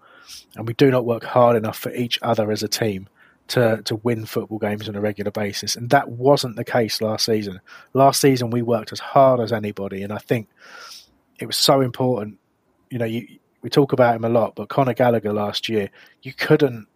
and 0.55 0.67
we 0.67 0.73
do 0.73 0.91
not 0.91 1.05
work 1.05 1.23
hard 1.23 1.55
enough 1.55 1.77
for 1.77 1.91
each 1.93 2.19
other 2.21 2.51
as 2.51 2.63
a 2.63 2.67
team 2.67 3.07
to 3.47 3.81
to 3.83 3.95
win 3.97 4.25
football 4.25 4.59
games 4.59 4.87
on 4.87 4.95
a 4.95 5.01
regular 5.01 5.31
basis. 5.31 5.75
And 5.75 5.89
that 5.89 6.09
wasn't 6.09 6.55
the 6.55 6.63
case 6.63 7.01
last 7.01 7.25
season. 7.25 7.59
Last 7.93 8.21
season 8.21 8.49
we 8.49 8.61
worked 8.61 8.91
as 8.91 8.99
hard 8.99 9.39
as 9.39 9.51
anybody, 9.51 10.03
and 10.03 10.13
I 10.13 10.19
think 10.19 10.47
it 11.39 11.47
was 11.47 11.57
so 11.57 11.81
important. 11.81 12.37
You 12.89 12.99
know, 12.99 13.05
you 13.05 13.39
we 13.61 13.69
talk 13.69 13.93
about 13.93 14.15
him 14.15 14.25
a 14.25 14.29
lot, 14.29 14.55
but 14.55 14.69
Conor 14.69 14.93
Gallagher 14.93 15.33
last 15.33 15.69
year, 15.69 15.89
you 16.23 16.33
couldn't 16.33 16.87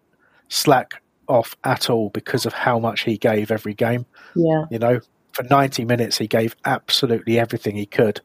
slack 0.49 1.01
off 1.27 1.55
at 1.63 1.89
all 1.89 2.09
because 2.09 2.45
of 2.45 2.53
how 2.53 2.79
much 2.79 3.01
he 3.01 3.17
gave 3.17 3.51
every 3.51 3.73
game. 3.73 4.05
Yeah. 4.35 4.65
You 4.69 4.79
know, 4.79 4.99
for 5.31 5.43
90 5.43 5.85
minutes, 5.85 6.17
he 6.17 6.27
gave 6.27 6.55
absolutely 6.65 7.39
everything 7.39 7.75
he 7.75 7.85
could. 7.85 8.21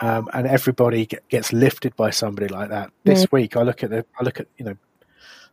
Um, 0.00 0.28
and 0.34 0.46
everybody 0.46 1.06
get, 1.06 1.26
gets 1.28 1.52
lifted 1.52 1.96
by 1.96 2.10
somebody 2.10 2.48
like 2.48 2.68
that. 2.70 2.90
This 3.04 3.30
week, 3.32 3.56
I 3.56 3.62
look 3.62 3.82
at 3.82 3.90
the, 3.90 4.04
Ayew 4.20 4.24
look 4.24 4.40
at 4.40 4.46
you 4.58 4.64
know, 4.66 4.76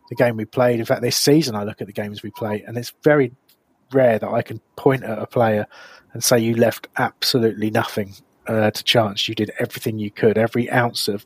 the 0.10 0.16
game 0.16 0.36
we 0.36 0.46
played. 0.46 0.80
In 0.80 0.86
fact, 0.86 1.02
this 1.02 1.16
season, 1.18 1.56
I 1.56 1.64
look 1.64 1.80
at 1.82 1.88
the 1.88 1.94
games 1.94 2.24
we 2.24 2.30
play, 2.32 2.64
and 2.68 2.78
it's 2.78 2.94
very 3.04 3.32
rare 3.94 4.20
that 4.20 4.30
I 4.30 4.42
can 4.42 4.60
point 4.76 5.04
at 5.04 5.18
a 5.20 5.28
player 5.28 5.66
and 6.14 6.24
say 6.24 6.40
you 6.40 6.56
left 6.56 6.88
absolutely 6.98 7.72
nothing 7.72 8.14
uh, 8.48 8.72
to 8.72 8.84
chance. 8.84 9.30
You 9.30 9.36
did 9.36 9.52
everything 9.60 9.98
you 9.98 10.12
could, 10.12 10.38
every 10.38 10.70
ounce 10.70 11.08
of 11.08 11.26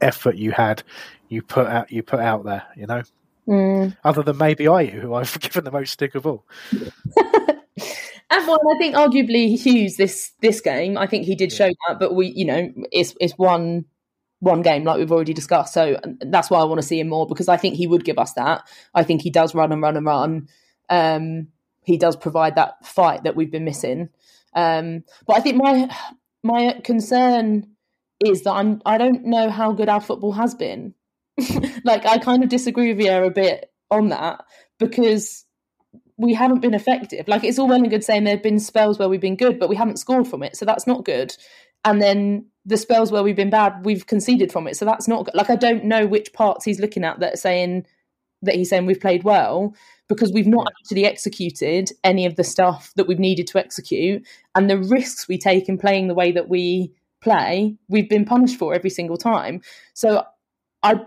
effort 0.00 0.36
you 0.36 0.52
had, 0.52 0.82
you 1.28 1.42
put 1.42 1.66
out, 1.66 1.92
you 1.92 2.02
put 2.02 2.20
out 2.20 2.44
there. 2.44 2.62
You 2.76 2.86
know, 2.86 3.02
Mm. 3.46 3.96
other 4.04 4.22
than 4.22 4.36
maybe 4.36 4.68
I, 4.68 4.84
who 4.84 5.14
I've 5.14 5.40
given 5.40 5.64
the 5.64 5.70
most 5.70 5.94
stick 5.94 6.14
of 6.14 6.26
all. 6.26 6.44
And 8.30 8.46
well, 8.46 8.60
I 8.74 8.78
think 8.78 8.94
arguably 8.94 9.58
Hughes 9.58 9.96
this 9.96 10.32
this 10.40 10.60
game, 10.60 10.98
I 10.98 11.06
think 11.06 11.24
he 11.24 11.34
did 11.34 11.52
show 11.52 11.68
that, 11.68 11.98
but 11.98 12.14
we, 12.14 12.28
you 12.28 12.44
know, 12.44 12.70
it's 12.92 13.14
it's 13.20 13.34
one 13.34 13.86
one 14.40 14.62
game, 14.62 14.84
like 14.84 14.98
we've 14.98 15.10
already 15.10 15.34
discussed. 15.34 15.74
So 15.74 15.98
that's 16.20 16.50
why 16.50 16.60
I 16.60 16.64
want 16.64 16.80
to 16.80 16.86
see 16.86 17.00
him 17.00 17.08
more 17.08 17.26
because 17.26 17.48
I 17.48 17.56
think 17.56 17.74
he 17.76 17.86
would 17.86 18.04
give 18.04 18.18
us 18.18 18.34
that. 18.34 18.68
I 18.94 19.02
think 19.02 19.22
he 19.22 19.30
does 19.30 19.54
run 19.54 19.72
and 19.72 19.82
run 19.82 19.96
and 19.96 20.06
run. 20.06 20.48
Um, 20.88 21.48
he 21.84 21.96
does 21.96 22.16
provide 22.16 22.54
that 22.56 22.84
fight 22.86 23.24
that 23.24 23.34
we've 23.34 23.50
been 23.50 23.64
missing. 23.64 24.10
Um, 24.54 25.04
but 25.26 25.36
I 25.36 25.40
think 25.40 25.56
my 25.56 25.94
my 26.42 26.80
concern 26.84 27.66
is 28.24 28.42
that 28.42 28.52
I'm 28.52 28.82
I 28.84 28.98
don't 28.98 29.24
know 29.24 29.50
how 29.50 29.72
good 29.72 29.88
our 29.88 30.00
football 30.00 30.32
has 30.32 30.54
been. 30.54 30.94
like 31.84 32.04
I 32.06 32.18
kind 32.18 32.42
of 32.42 32.48
disagree 32.48 32.92
with 32.92 33.04
you 33.04 33.12
a 33.12 33.30
bit 33.30 33.70
on 33.90 34.08
that 34.08 34.44
because 34.78 35.44
we 36.18 36.34
haven't 36.34 36.60
been 36.60 36.74
effective. 36.74 37.28
Like 37.28 37.44
it's 37.44 37.58
all 37.58 37.68
well 37.68 37.78
and 37.78 37.88
good 37.88 38.04
saying 38.04 38.24
there 38.24 38.34
have 38.34 38.42
been 38.42 38.58
spells 38.58 38.98
where 38.98 39.08
we've 39.08 39.20
been 39.20 39.36
good, 39.36 39.58
but 39.58 39.68
we 39.68 39.76
haven't 39.76 39.98
scored 39.98 40.26
from 40.26 40.42
it, 40.42 40.56
so 40.56 40.66
that's 40.66 40.86
not 40.86 41.04
good. 41.04 41.34
And 41.84 42.02
then 42.02 42.46
the 42.66 42.76
spells 42.76 43.12
where 43.12 43.22
we've 43.22 43.36
been 43.36 43.50
bad, 43.50 43.84
we've 43.84 44.06
conceded 44.06 44.52
from 44.52 44.66
it, 44.66 44.76
so 44.76 44.84
that's 44.84 45.08
not 45.08 45.24
good. 45.24 45.34
Like 45.34 45.48
I 45.48 45.56
don't 45.56 45.84
know 45.84 46.06
which 46.06 46.32
parts 46.32 46.64
he's 46.64 46.80
looking 46.80 47.04
at 47.04 47.20
that 47.20 47.38
saying 47.38 47.86
that 48.42 48.56
he's 48.56 48.68
saying 48.68 48.86
we've 48.86 49.00
played 49.00 49.24
well 49.24 49.74
because 50.08 50.32
we've 50.32 50.46
not 50.46 50.66
actually 50.80 51.04
executed 51.04 51.90
any 52.02 52.24
of 52.24 52.36
the 52.36 52.44
stuff 52.44 52.92
that 52.96 53.06
we've 53.06 53.18
needed 53.18 53.46
to 53.48 53.58
execute, 53.58 54.26
and 54.56 54.68
the 54.68 54.78
risks 54.78 55.28
we 55.28 55.38
take 55.38 55.68
in 55.68 55.78
playing 55.78 56.08
the 56.08 56.14
way 56.14 56.32
that 56.32 56.48
we 56.48 56.92
play, 57.20 57.76
we've 57.88 58.08
been 58.08 58.24
punished 58.24 58.58
for 58.58 58.74
every 58.74 58.90
single 58.90 59.16
time. 59.16 59.60
So 59.94 60.24
I 60.82 61.00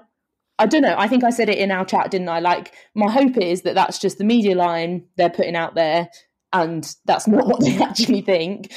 I 0.61 0.67
don't 0.67 0.83
know. 0.83 0.95
I 0.95 1.07
think 1.07 1.23
I 1.23 1.31
said 1.31 1.49
it 1.49 1.57
in 1.57 1.71
our 1.71 1.83
chat, 1.83 2.11
didn't 2.11 2.29
I? 2.29 2.39
Like, 2.39 2.71
my 2.93 3.11
hope 3.11 3.35
is 3.35 3.63
that 3.63 3.73
that's 3.73 3.97
just 3.97 4.19
the 4.19 4.23
media 4.23 4.53
line 4.53 5.07
they're 5.15 5.31
putting 5.31 5.55
out 5.55 5.73
there, 5.73 6.09
and 6.53 6.87
that's 7.05 7.27
not 7.27 7.47
what 7.47 7.61
they 7.61 7.81
actually 7.81 8.21
think. 8.21 8.71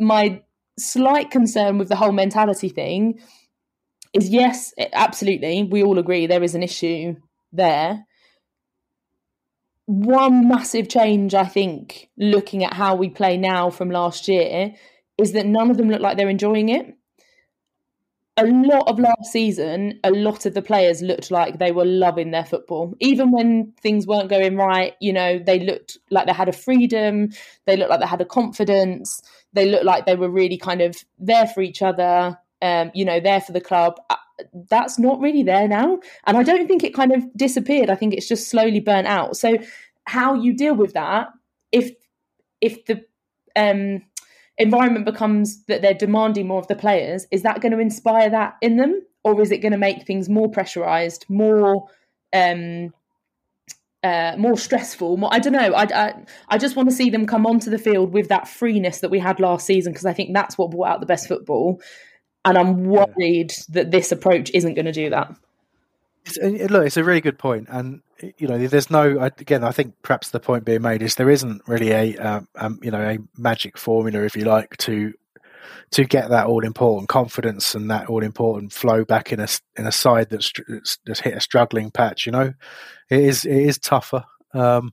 My 0.00 0.42
slight 0.80 1.30
concern 1.30 1.78
with 1.78 1.88
the 1.88 1.94
whole 1.94 2.10
mentality 2.10 2.68
thing 2.68 3.20
is 4.12 4.28
yes, 4.28 4.74
absolutely, 4.92 5.62
we 5.62 5.84
all 5.84 6.00
agree 6.00 6.26
there 6.26 6.42
is 6.42 6.56
an 6.56 6.64
issue 6.64 7.14
there. 7.52 8.04
One 9.86 10.48
massive 10.48 10.88
change, 10.88 11.34
I 11.34 11.44
think, 11.44 12.08
looking 12.18 12.64
at 12.64 12.74
how 12.74 12.96
we 12.96 13.10
play 13.10 13.36
now 13.36 13.70
from 13.70 13.90
last 13.90 14.26
year, 14.26 14.74
is 15.18 15.32
that 15.32 15.46
none 15.46 15.70
of 15.70 15.76
them 15.76 15.88
look 15.88 16.00
like 16.00 16.16
they're 16.16 16.28
enjoying 16.28 16.68
it 16.68 16.97
a 18.38 18.46
lot 18.46 18.86
of 18.88 19.00
last 19.00 19.32
season, 19.32 19.98
a 20.04 20.10
lot 20.12 20.46
of 20.46 20.54
the 20.54 20.62
players 20.62 21.02
looked 21.02 21.30
like 21.30 21.58
they 21.58 21.72
were 21.72 21.84
loving 21.84 22.30
their 22.30 22.44
football. 22.44 22.94
Even 23.00 23.32
when 23.32 23.72
things 23.82 24.06
weren't 24.06 24.30
going 24.30 24.56
right, 24.56 24.94
you 25.00 25.12
know, 25.12 25.38
they 25.38 25.58
looked 25.58 25.98
like 26.10 26.26
they 26.26 26.32
had 26.32 26.48
a 26.48 26.52
freedom, 26.52 27.30
they 27.66 27.76
looked 27.76 27.90
like 27.90 28.00
they 28.00 28.06
had 28.06 28.20
a 28.20 28.24
confidence, 28.24 29.20
they 29.52 29.66
looked 29.68 29.84
like 29.84 30.06
they 30.06 30.14
were 30.14 30.30
really 30.30 30.56
kind 30.56 30.80
of 30.80 30.96
there 31.18 31.48
for 31.48 31.62
each 31.62 31.82
other, 31.82 32.38
um, 32.62 32.92
you 32.94 33.04
know, 33.04 33.18
there 33.18 33.40
for 33.40 33.52
the 33.52 33.60
club. 33.60 34.00
Uh, 34.08 34.16
that's 34.70 35.00
not 35.00 35.20
really 35.20 35.42
there 35.42 35.66
now. 35.66 35.98
And 36.26 36.36
I 36.36 36.44
don't 36.44 36.68
think 36.68 36.84
it 36.84 36.94
kind 36.94 37.12
of 37.12 37.24
disappeared. 37.36 37.90
I 37.90 37.96
think 37.96 38.14
it's 38.14 38.28
just 38.28 38.48
slowly 38.48 38.78
burnt 38.78 39.08
out. 39.08 39.36
So 39.36 39.58
how 40.04 40.34
you 40.34 40.54
deal 40.54 40.74
with 40.74 40.92
that, 40.92 41.28
if 41.72 41.90
if 42.60 42.84
the 42.86 43.04
um 43.56 44.02
environment 44.58 45.04
becomes 45.04 45.64
that 45.64 45.82
they're 45.82 45.94
demanding 45.94 46.46
more 46.46 46.60
of 46.60 46.66
the 46.66 46.74
players, 46.74 47.26
is 47.30 47.42
that 47.42 47.60
going 47.60 47.72
to 47.72 47.78
inspire 47.78 48.28
that 48.30 48.56
in 48.60 48.76
them, 48.76 49.02
or 49.24 49.40
is 49.40 49.50
it 49.50 49.58
going 49.58 49.72
to 49.72 49.78
make 49.78 50.06
things 50.06 50.28
more 50.28 50.50
pressurized, 50.50 51.24
more 51.28 51.88
um, 52.32 52.92
uh, 54.02 54.34
more 54.38 54.56
stressful? 54.56 55.16
More, 55.16 55.32
I 55.32 55.38
don't 55.38 55.52
know. 55.52 55.72
I, 55.72 55.86
I, 55.94 56.14
I 56.48 56.58
just 56.58 56.76
want 56.76 56.88
to 56.88 56.94
see 56.94 57.10
them 57.10 57.26
come 57.26 57.46
onto 57.46 57.70
the 57.70 57.78
field 57.78 58.12
with 58.12 58.28
that 58.28 58.48
freeness 58.48 59.00
that 59.00 59.10
we 59.10 59.18
had 59.18 59.40
last 59.40 59.66
season 59.66 59.92
because 59.92 60.06
I 60.06 60.12
think 60.12 60.34
that's 60.34 60.58
what 60.58 60.70
brought 60.70 60.88
out 60.88 61.00
the 61.00 61.06
best 61.06 61.28
football, 61.28 61.80
and 62.44 62.58
I'm 62.58 62.84
worried 62.84 63.52
yeah. 63.52 63.74
that 63.74 63.90
this 63.90 64.12
approach 64.12 64.50
isn't 64.54 64.74
going 64.74 64.86
to 64.86 64.92
do 64.92 65.10
that. 65.10 65.34
It's, 66.36 66.70
look, 66.70 66.86
it's 66.86 66.96
a 66.96 67.04
really 67.04 67.20
good 67.20 67.38
point, 67.38 67.68
and 67.70 68.02
you 68.36 68.48
know, 68.48 68.66
there's 68.66 68.90
no. 68.90 69.20
Again, 69.20 69.64
I 69.64 69.72
think 69.72 69.94
perhaps 70.02 70.30
the 70.30 70.40
point 70.40 70.64
being 70.64 70.82
made 70.82 71.02
is 71.02 71.14
there 71.14 71.30
isn't 71.30 71.62
really 71.66 71.90
a, 71.90 72.16
um, 72.16 72.48
um, 72.56 72.80
you 72.82 72.90
know, 72.90 73.00
a 73.00 73.18
magic 73.40 73.78
formula, 73.78 74.24
if 74.24 74.36
you 74.36 74.44
like, 74.44 74.76
to 74.78 75.14
to 75.90 76.04
get 76.04 76.30
that 76.30 76.46
all 76.46 76.64
important 76.64 77.08
confidence 77.08 77.74
and 77.74 77.90
that 77.90 78.08
all 78.08 78.22
important 78.22 78.72
flow 78.72 79.04
back 79.04 79.32
in 79.32 79.40
a 79.40 79.48
in 79.76 79.86
a 79.86 79.92
side 79.92 80.28
that's, 80.30 80.52
that's 81.06 81.20
hit 81.20 81.34
a 81.34 81.40
struggling 81.40 81.90
patch. 81.90 82.26
You 82.26 82.32
know, 82.32 82.54
it 83.10 83.20
is 83.20 83.44
it 83.44 83.56
is 83.56 83.78
tougher, 83.78 84.24
um, 84.54 84.92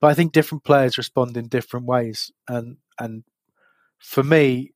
but 0.00 0.08
I 0.08 0.14
think 0.14 0.32
different 0.32 0.64
players 0.64 0.98
respond 0.98 1.36
in 1.36 1.48
different 1.48 1.86
ways, 1.86 2.30
and 2.48 2.76
and 2.98 3.24
for 3.98 4.22
me, 4.22 4.72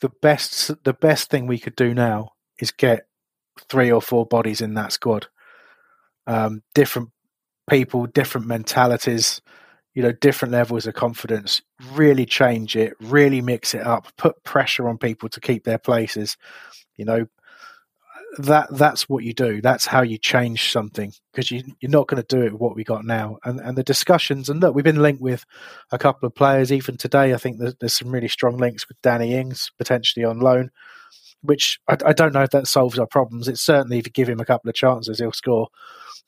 the 0.00 0.10
best 0.20 0.70
the 0.84 0.94
best 0.94 1.30
thing 1.30 1.46
we 1.46 1.58
could 1.58 1.76
do 1.76 1.94
now 1.94 2.32
is 2.58 2.70
get 2.70 3.06
three 3.68 3.90
or 3.90 4.02
four 4.02 4.26
bodies 4.26 4.60
in 4.60 4.74
that 4.74 4.92
squad. 4.92 5.26
Um, 6.26 6.62
different 6.74 7.10
people, 7.68 8.06
different 8.06 8.46
mentalities, 8.46 9.40
you 9.94 10.02
know, 10.02 10.12
different 10.12 10.52
levels 10.52 10.86
of 10.86 10.94
confidence. 10.94 11.60
Really 11.92 12.26
change 12.26 12.76
it, 12.76 12.94
really 13.00 13.40
mix 13.40 13.74
it 13.74 13.86
up, 13.86 14.06
put 14.16 14.42
pressure 14.44 14.88
on 14.88 14.98
people 14.98 15.28
to 15.30 15.40
keep 15.40 15.64
their 15.64 15.78
places. 15.78 16.36
You 16.96 17.04
know, 17.04 17.26
that 18.38 18.68
that's 18.70 19.08
what 19.08 19.24
you 19.24 19.32
do. 19.34 19.60
That's 19.60 19.86
how 19.86 20.02
you 20.02 20.16
change 20.16 20.70
something 20.70 21.12
because 21.32 21.50
you, 21.50 21.62
you're 21.80 21.90
not 21.90 22.06
going 22.06 22.22
to 22.22 22.36
do 22.36 22.42
it 22.42 22.52
with 22.52 22.60
what 22.60 22.76
we 22.76 22.84
got 22.84 23.04
now. 23.04 23.38
And 23.44 23.60
and 23.60 23.76
the 23.76 23.82
discussions 23.82 24.48
and 24.48 24.60
look, 24.60 24.74
we've 24.74 24.84
been 24.84 25.02
linked 25.02 25.20
with 25.20 25.44
a 25.90 25.98
couple 25.98 26.26
of 26.26 26.34
players 26.34 26.72
even 26.72 26.96
today. 26.96 27.34
I 27.34 27.36
think 27.36 27.58
there's, 27.58 27.74
there's 27.80 27.96
some 27.96 28.10
really 28.10 28.28
strong 28.28 28.56
links 28.56 28.88
with 28.88 29.00
Danny 29.02 29.34
Ings 29.34 29.70
potentially 29.76 30.24
on 30.24 30.40
loan 30.40 30.70
which 31.42 31.78
I, 31.88 31.96
I, 32.06 32.12
don't 32.12 32.32
know 32.32 32.42
if 32.42 32.50
that 32.50 32.66
solves 32.66 32.98
our 32.98 33.06
problems. 33.06 33.48
It's 33.48 33.60
certainly 33.60 33.98
if 33.98 34.06
you 34.06 34.12
give 34.12 34.28
him 34.28 34.40
a 34.40 34.44
couple 34.44 34.68
of 34.68 34.74
chances, 34.74 35.18
he'll 35.18 35.32
score. 35.32 35.68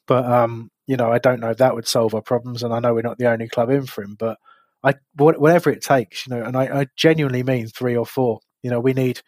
But 0.07 0.25
um, 0.27 0.71
you 0.87 0.97
know, 0.97 1.11
I 1.11 1.19
don't 1.19 1.41
know 1.41 1.51
if 1.51 1.59
that 1.59 1.75
would 1.75 1.89
solve 1.89 2.15
our 2.15 2.23
problems. 2.23 2.62
And 2.62 2.75
I 2.75 2.81
know 2.81 2.95
we're 2.95 3.03
not 3.03 3.19
the 3.19 3.31
only 3.31 3.49
club 3.49 3.71
in 3.71 3.87
for 3.87 4.03
him, 4.03 4.17
but 4.19 4.39
I 4.83 4.95
whatever 5.17 5.71
it 5.71 5.83
takes, 5.83 6.27
you 6.27 6.35
know. 6.35 6.43
And 6.43 6.57
I, 6.57 6.81
I 6.81 6.87
genuinely 6.97 7.43
mean 7.43 7.69
three 7.69 7.97
or 7.97 8.05
four. 8.05 8.41
You 8.62 8.71
know, 8.71 8.81
we 8.81 8.93
need 8.93 9.23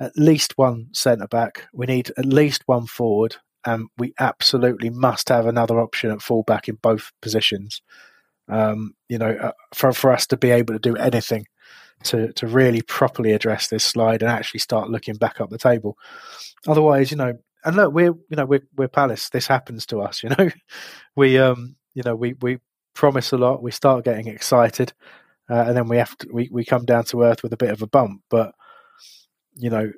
at 0.00 0.16
least 0.16 0.54
one 0.56 0.88
centre 0.92 1.28
back. 1.28 1.66
We 1.72 1.86
need 1.86 2.10
at 2.16 2.26
least 2.26 2.62
one 2.66 2.86
forward, 2.86 3.36
and 3.64 3.88
we 3.96 4.14
absolutely 4.18 4.90
must 4.90 5.28
have 5.28 5.46
another 5.46 5.80
option 5.80 6.10
at 6.10 6.22
fullback 6.22 6.68
in 6.68 6.78
both 6.82 7.12
positions. 7.22 7.80
Um, 8.48 8.94
you 9.08 9.18
know, 9.18 9.30
uh, 9.30 9.52
for 9.74 9.92
for 9.92 10.10
us 10.10 10.26
to 10.28 10.36
be 10.36 10.50
able 10.50 10.74
to 10.74 10.80
do 10.80 10.96
anything 10.96 11.46
to 12.04 12.32
to 12.32 12.46
really 12.46 12.82
properly 12.82 13.32
address 13.32 13.68
this 13.68 13.84
slide 13.84 14.22
and 14.22 14.30
actually 14.30 14.60
start 14.60 14.90
looking 14.90 15.16
back 15.16 15.40
up 15.40 15.50
the 15.50 15.58
table. 15.58 15.96
Otherwise, 16.66 17.10
you 17.10 17.16
know, 17.16 17.34
and 17.64 17.76
look, 17.76 17.92
we're 17.92 18.14
you 18.28 18.36
know 18.36 18.46
we're 18.46 18.66
we're 18.76 18.88
Palace. 18.88 19.30
This 19.30 19.46
happens 19.46 19.86
to 19.86 20.00
us. 20.00 20.22
You 20.28 20.30
know, 20.30 20.50
we 21.16 21.38
um 21.38 21.76
you 21.94 22.02
know 22.04 22.14
we 22.14 22.34
we 22.40 22.58
promise 22.94 23.32
a 23.32 23.38
lot. 23.38 23.62
We 23.62 23.70
start 23.70 24.04
getting 24.04 24.28
excited, 24.28 24.92
uh, 25.50 25.64
and 25.66 25.76
then 25.76 25.88
we 25.88 25.98
have 25.98 26.16
to 26.18 26.28
we 26.32 26.48
we 26.52 26.64
come 26.64 26.84
down 26.84 27.04
to 27.04 27.22
earth 27.22 27.42
with 27.42 27.52
a 27.52 27.58
bit 27.58 27.70
of 27.70 27.82
a 27.82 27.86
bump. 27.86 28.22
But 28.30 28.54
you 29.54 29.70
know, 29.70 29.92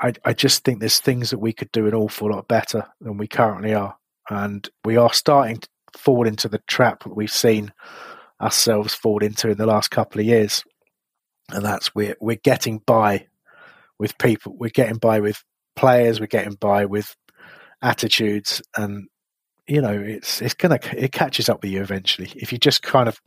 I 0.00 0.12
I 0.24 0.32
just 0.32 0.64
think 0.64 0.80
there's 0.80 1.00
things 1.00 1.30
that 1.30 1.38
we 1.38 1.52
could 1.52 1.72
do 1.72 1.86
an 1.86 1.94
awful 1.94 2.30
lot 2.30 2.48
better 2.48 2.86
than 3.00 3.16
we 3.16 3.28
currently 3.28 3.74
are, 3.74 3.96
and 4.30 4.68
we 4.84 4.96
are 4.96 5.12
starting 5.12 5.58
to 5.58 5.68
fall 5.96 6.26
into 6.26 6.48
the 6.48 6.60
trap 6.66 7.04
that 7.04 7.16
we've 7.16 7.32
seen 7.32 7.72
ourselves 8.40 8.94
fall 8.94 9.22
into 9.22 9.48
in 9.48 9.58
the 9.58 9.66
last 9.66 9.90
couple 9.90 10.20
of 10.20 10.26
years, 10.26 10.64
and 11.50 11.64
that's 11.64 11.94
we're 11.94 12.16
we're 12.20 12.36
getting 12.36 12.78
by 12.78 13.26
with 13.98 14.18
people, 14.18 14.54
we're 14.58 14.68
getting 14.68 14.98
by 14.98 15.20
with 15.20 15.42
players, 15.74 16.20
we're 16.20 16.26
getting 16.26 16.54
by 16.54 16.84
with 16.84 17.14
attitudes, 17.82 18.62
and 18.76 19.08
you 19.66 19.80
know 19.80 19.92
it's 19.92 20.40
it's 20.42 20.54
gonna 20.54 20.78
it 20.96 21.12
catches 21.12 21.48
up 21.48 21.62
with 21.62 21.70
you 21.70 21.80
eventually. 21.80 22.30
If 22.36 22.52
you 22.52 22.58
just 22.58 22.82
kind 22.82 23.08
of 23.08 23.20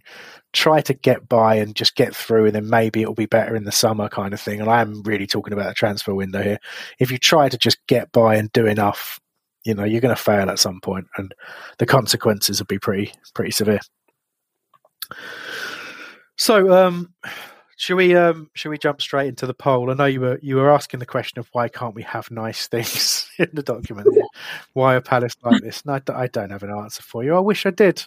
try 0.53 0.81
to 0.81 0.93
get 0.93 1.27
by 1.27 1.55
and 1.55 1.75
just 1.75 1.95
get 1.95 2.15
through 2.15 2.47
and 2.47 2.55
then 2.55 2.69
maybe 2.69 3.01
it'll 3.01 3.13
be 3.13 3.25
better 3.25 3.55
in 3.55 3.65
the 3.65 3.71
summer 3.71 4.09
kind 4.09 4.33
of 4.33 4.41
thing. 4.41 4.59
And 4.61 4.69
i 4.69 4.81
am 4.81 5.03
really 5.03 5.27
talking 5.27 5.53
about 5.53 5.69
a 5.69 5.75
transfer 5.75 6.13
window 6.15 6.41
here. 6.41 6.57
If 6.99 7.11
you 7.11 7.17
try 7.17 7.49
to 7.49 7.57
just 7.57 7.77
get 7.87 8.11
by 8.11 8.35
and 8.35 8.51
do 8.51 8.65
enough 8.65 9.19
you 9.65 9.73
know 9.73 9.83
you're 9.83 10.01
going 10.01 10.15
to 10.15 10.21
fail 10.21 10.49
at 10.49 10.59
some 10.59 10.79
point 10.81 11.07
and 11.17 11.33
the 11.77 11.85
consequences 11.85 12.59
will 12.59 12.65
be 12.65 12.79
pretty 12.79 13.11
pretty 13.33 13.51
severe 13.51 13.79
so, 16.35 16.71
um, 16.73 17.13
should 17.79 17.95
we 17.95 18.13
um, 18.13 18.49
should 18.55 18.69
we 18.69 18.77
jump 18.77 19.01
straight 19.01 19.29
into 19.29 19.47
the 19.47 19.53
poll? 19.53 19.89
I 19.89 19.93
know 19.93 20.05
you 20.05 20.19
were 20.19 20.39
you 20.41 20.57
were 20.57 20.69
asking 20.69 20.99
the 20.99 21.05
question 21.05 21.39
of 21.39 21.47
why 21.53 21.69
can't 21.69 21.95
we 21.95 22.03
have 22.03 22.29
nice 22.29 22.67
things 22.67 23.29
in 23.37 23.49
the 23.53 23.63
document? 23.63 24.07
why 24.73 24.95
a 24.95 25.01
Palace 25.01 25.35
like 25.43 25.61
this? 25.61 25.81
And 25.81 25.91
I, 25.91 26.23
I, 26.23 26.27
don't 26.27 26.49
have 26.49 26.63
an 26.63 26.71
answer 26.71 27.01
for 27.01 27.23
you. 27.23 27.35
I 27.35 27.39
wish 27.39 27.65
I 27.65 27.69
did. 27.69 28.05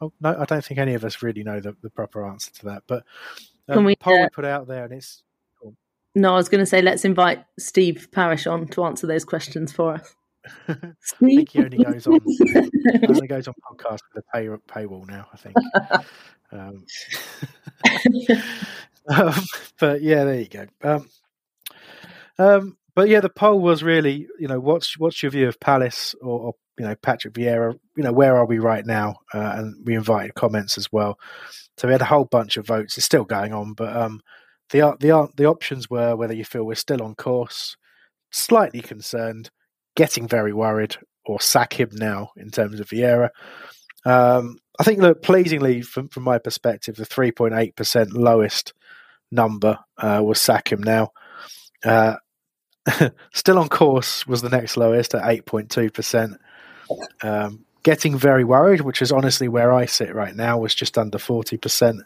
Oh, 0.00 0.12
no, 0.20 0.36
I 0.38 0.44
don't 0.44 0.64
think 0.64 0.78
any 0.78 0.94
of 0.94 1.04
us 1.04 1.22
really 1.22 1.42
know 1.42 1.60
the, 1.60 1.74
the 1.82 1.88
proper 1.88 2.26
answer 2.26 2.52
to 2.54 2.64
that. 2.66 2.82
But 2.86 3.04
um, 3.68 3.76
Can 3.76 3.84
we, 3.84 3.96
poll 3.96 4.18
uh, 4.18 4.22
we 4.22 4.28
put 4.28 4.44
out 4.44 4.66
there, 4.66 4.84
and 4.84 4.92
it's. 4.92 5.22
No, 6.14 6.32
I 6.32 6.36
was 6.36 6.48
going 6.48 6.62
to 6.62 6.66
say 6.66 6.80
let's 6.80 7.04
invite 7.04 7.44
Steve 7.58 8.08
Parish 8.10 8.46
on 8.46 8.68
to 8.68 8.84
answer 8.84 9.06
those 9.06 9.24
questions 9.24 9.70
for 9.70 9.94
us. 9.94 10.15
I 10.68 10.76
think 11.18 11.50
he 11.50 11.58
only 11.60 11.82
goes 11.82 12.06
on 12.06 12.20
only 13.08 13.26
goes 13.26 13.48
on 13.48 13.54
podcast 13.70 14.00
with 14.14 14.24
a 14.24 14.32
pay, 14.32 14.46
paywall 14.68 15.06
now. 15.06 15.26
I 15.32 15.36
think. 15.36 15.56
Um, 16.52 16.84
um, 19.08 19.44
but 19.78 20.02
yeah, 20.02 20.24
there 20.24 20.40
you 20.40 20.48
go. 20.48 20.66
Um, 20.82 21.08
um, 22.38 22.76
but 22.94 23.08
yeah, 23.08 23.20
the 23.20 23.28
poll 23.28 23.60
was 23.60 23.82
really, 23.82 24.26
you 24.38 24.48
know, 24.48 24.60
what's 24.60 24.98
what's 24.98 25.22
your 25.22 25.30
view 25.30 25.48
of 25.48 25.60
Palace 25.60 26.14
or, 26.22 26.40
or 26.40 26.54
you 26.78 26.86
know 26.86 26.94
Patrick 26.96 27.34
Vieira? 27.34 27.78
You 27.96 28.02
know, 28.02 28.12
where 28.12 28.36
are 28.36 28.46
we 28.46 28.58
right 28.58 28.84
now? 28.84 29.16
Uh, 29.34 29.54
and 29.56 29.86
we 29.86 29.94
invited 29.94 30.34
comments 30.34 30.78
as 30.78 30.90
well. 30.90 31.18
So 31.76 31.88
we 31.88 31.92
had 31.92 32.02
a 32.02 32.06
whole 32.06 32.24
bunch 32.24 32.56
of 32.56 32.66
votes. 32.66 32.96
It's 32.96 33.06
still 33.06 33.24
going 33.24 33.52
on, 33.52 33.74
but 33.74 33.94
um, 33.94 34.22
the 34.70 34.96
the 35.00 35.28
the 35.36 35.46
options 35.46 35.90
were 35.90 36.16
whether 36.16 36.34
you 36.34 36.44
feel 36.44 36.64
we're 36.64 36.74
still 36.74 37.02
on 37.02 37.14
course, 37.14 37.76
slightly 38.30 38.80
concerned, 38.80 39.50
getting 39.96 40.28
very 40.28 40.52
worried, 40.52 40.96
or 41.24 41.40
sack 41.40 41.78
him 41.78 41.90
now 41.92 42.30
in 42.36 42.50
terms 42.50 42.78
of 42.78 42.88
Vieira. 42.88 43.30
Um, 44.04 44.58
I 44.78 44.84
think, 44.84 45.00
look, 45.00 45.22
pleasingly 45.22 45.82
from 45.82 46.08
from 46.08 46.22
my 46.22 46.38
perspective, 46.38 46.96
the 46.96 47.04
three 47.04 47.32
point 47.32 47.54
eight 47.54 47.74
percent 47.74 48.12
lowest 48.12 48.72
number 49.30 49.78
uh, 49.98 50.20
was 50.24 50.40
sack 50.40 50.70
him 50.70 50.82
now. 50.82 51.10
Uh, 51.84 52.16
still 53.32 53.58
on 53.58 53.68
course 53.68 54.26
was 54.26 54.42
the 54.42 54.48
next 54.48 54.76
lowest 54.76 55.14
at 55.14 55.28
eight 55.28 55.44
point 55.44 55.70
two 55.70 55.90
percent. 55.90 56.34
Um, 57.22 57.64
getting 57.82 58.16
very 58.16 58.44
worried, 58.44 58.82
which 58.82 59.02
is 59.02 59.10
honestly 59.10 59.48
where 59.48 59.72
I 59.72 59.86
sit 59.86 60.14
right 60.14 60.36
now, 60.36 60.58
was 60.58 60.74
just 60.74 60.96
under 60.96 61.18
forty 61.18 61.56
percent 61.56 62.02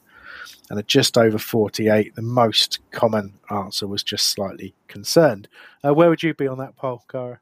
and 0.70 0.78
at 0.78 0.86
just 0.86 1.18
over 1.18 1.36
48, 1.36 2.14
the 2.14 2.22
most 2.22 2.78
common 2.92 3.34
answer 3.50 3.88
was 3.88 4.04
just 4.04 4.28
slightly 4.28 4.72
concerned. 4.86 5.48
Uh, 5.84 5.92
where 5.92 6.08
would 6.08 6.22
you 6.22 6.32
be 6.32 6.46
on 6.46 6.58
that 6.58 6.76
poll, 6.76 7.02
Cara? 7.10 7.40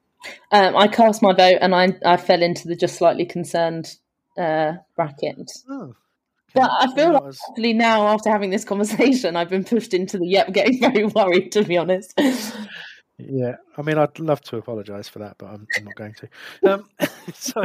Um, 0.50 0.76
I 0.76 0.88
cast 0.88 1.22
my 1.22 1.32
vote 1.32 1.58
and 1.60 1.74
I, 1.74 1.96
I 2.04 2.16
fell 2.16 2.42
into 2.42 2.68
the 2.68 2.76
just 2.76 2.96
slightly 2.96 3.24
concerned 3.24 3.96
uh, 4.36 4.74
bracket. 4.96 5.50
Oh. 5.68 5.94
But 6.54 6.70
I 6.70 6.94
feel 6.94 7.12
like 7.12 7.34
actually 7.50 7.74
now, 7.74 8.08
after 8.08 8.30
having 8.30 8.50
this 8.50 8.64
conversation, 8.64 9.36
I've 9.36 9.50
been 9.50 9.64
pushed 9.64 9.92
into 9.94 10.18
the 10.18 10.26
yep, 10.26 10.52
getting 10.52 10.80
very 10.80 11.04
worried, 11.04 11.52
to 11.52 11.62
be 11.62 11.76
honest. 11.76 12.18
Yeah, 13.18 13.56
I 13.76 13.82
mean, 13.82 13.98
I'd 13.98 14.18
love 14.18 14.40
to 14.42 14.56
apologise 14.58 15.08
for 15.08 15.18
that, 15.18 15.36
but 15.38 15.46
I'm, 15.46 15.66
I'm, 15.76 15.84
not 15.84 15.94
going 15.96 16.14
to. 16.14 16.72
Um, 16.72 16.88
so, 17.34 17.64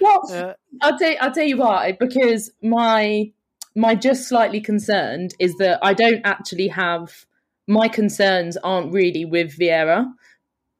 well, 0.00 0.22
uh, 0.32 0.54
I'll 0.80 0.98
tell 0.98 1.14
I'll 1.20 1.32
tell 1.32 1.44
you 1.44 1.58
why 1.58 1.96
because 1.98 2.50
my 2.62 3.30
my 3.76 3.94
just 3.94 4.28
slightly 4.28 4.60
concerned 4.60 5.34
is 5.38 5.54
that 5.56 5.78
I 5.82 5.92
don't 5.92 6.22
actually 6.24 6.68
have 6.68 7.26
my 7.66 7.86
concerns 7.86 8.56
aren't 8.56 8.92
really 8.92 9.26
with 9.26 9.58
Vieira. 9.58 10.06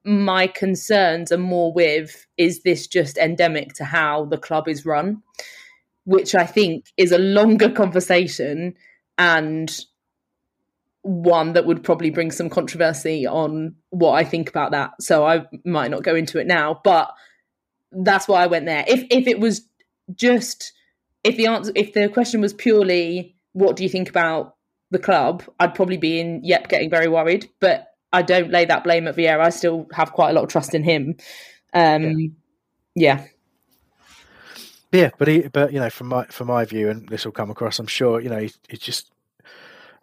My 0.08 0.46
concerns 0.46 1.30
are 1.30 1.38
more 1.38 1.72
with 1.72 2.26
is 2.38 2.62
this 2.62 2.86
just 2.86 3.18
endemic 3.18 3.74
to 3.74 3.84
how 3.84 4.24
the 4.24 4.38
club 4.38 4.68
is 4.68 4.86
run, 4.86 5.22
which 6.04 6.34
I 6.34 6.46
think 6.46 6.86
is 6.96 7.12
a 7.12 7.18
longer 7.18 7.68
conversation 7.70 8.74
and 9.18 9.78
one 11.02 11.52
that 11.52 11.66
would 11.66 11.84
probably 11.84 12.10
bring 12.10 12.30
some 12.30 12.48
controversy 12.48 13.26
on 13.26 13.74
what 13.90 14.12
I 14.12 14.24
think 14.24 14.48
about 14.48 14.70
that. 14.70 14.90
So 15.00 15.26
I 15.26 15.44
might 15.64 15.90
not 15.90 16.02
go 16.02 16.14
into 16.14 16.38
it 16.38 16.46
now, 16.46 16.80
but 16.84 17.10
that's 17.92 18.28
why 18.28 18.42
I 18.42 18.46
went 18.46 18.66
there. 18.66 18.84
If 18.88 19.04
if 19.10 19.26
it 19.26 19.40
was 19.40 19.62
just 20.14 20.72
if 21.22 21.36
the 21.36 21.46
answer 21.46 21.72
if 21.74 21.92
the 21.92 22.08
question 22.08 22.40
was 22.40 22.54
purely 22.54 23.36
what 23.52 23.76
do 23.76 23.82
you 23.82 23.88
think 23.88 24.08
about 24.08 24.56
the 24.90 24.98
club, 24.98 25.42
I'd 25.60 25.74
probably 25.74 25.96
be 25.96 26.18
in 26.20 26.40
yep, 26.44 26.68
getting 26.68 26.90
very 26.90 27.08
worried. 27.08 27.48
But 27.60 27.87
I 28.12 28.22
don't 28.22 28.50
lay 28.50 28.64
that 28.64 28.84
blame 28.84 29.06
at 29.08 29.16
Vieira. 29.16 29.40
I 29.40 29.50
still 29.50 29.86
have 29.92 30.12
quite 30.12 30.30
a 30.30 30.32
lot 30.32 30.44
of 30.44 30.50
trust 30.50 30.74
in 30.74 30.82
him. 30.82 31.16
Um, 31.74 32.36
yeah. 32.94 33.26
yeah. 34.92 35.10
but 35.18 35.28
he, 35.28 35.48
but 35.48 35.72
you 35.72 35.80
know, 35.80 35.90
from 35.90 36.08
my 36.08 36.24
from 36.26 36.48
my 36.48 36.64
view, 36.64 36.88
and 36.88 37.08
this 37.08 37.24
will 37.24 37.32
come 37.32 37.50
across, 37.50 37.78
I'm 37.78 37.86
sure. 37.86 38.20
You 38.20 38.30
know, 38.30 38.38
he, 38.38 38.52
he 38.68 38.76
just 38.76 39.10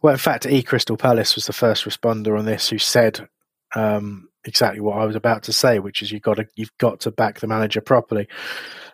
well, 0.01 0.14
in 0.14 0.20
fact, 0.20 0.45
E 0.45 0.62
Crystal 0.62 0.97
Palace 0.97 1.36
was 1.36 1.47
the 1.47 1.53
first 1.53 1.86
responder 1.86 2.38
on 2.38 2.45
this 2.45 2.70
who 2.70 2.78
said 2.78 3.28
um, 3.74 4.30
exactly 4.45 4.79
what 4.79 4.97
I 4.97 5.05
was 5.05 5.15
about 5.15 5.43
to 5.43 5.53
say, 5.53 5.79
which 5.79 6.01
is 6.01 6.11
you 6.11 6.19
got 6.19 6.35
to 6.35 6.47
you've 6.55 6.77
got 6.77 6.99
to 7.01 7.11
back 7.11 7.39
the 7.39 7.47
manager 7.47 7.81
properly. 7.81 8.27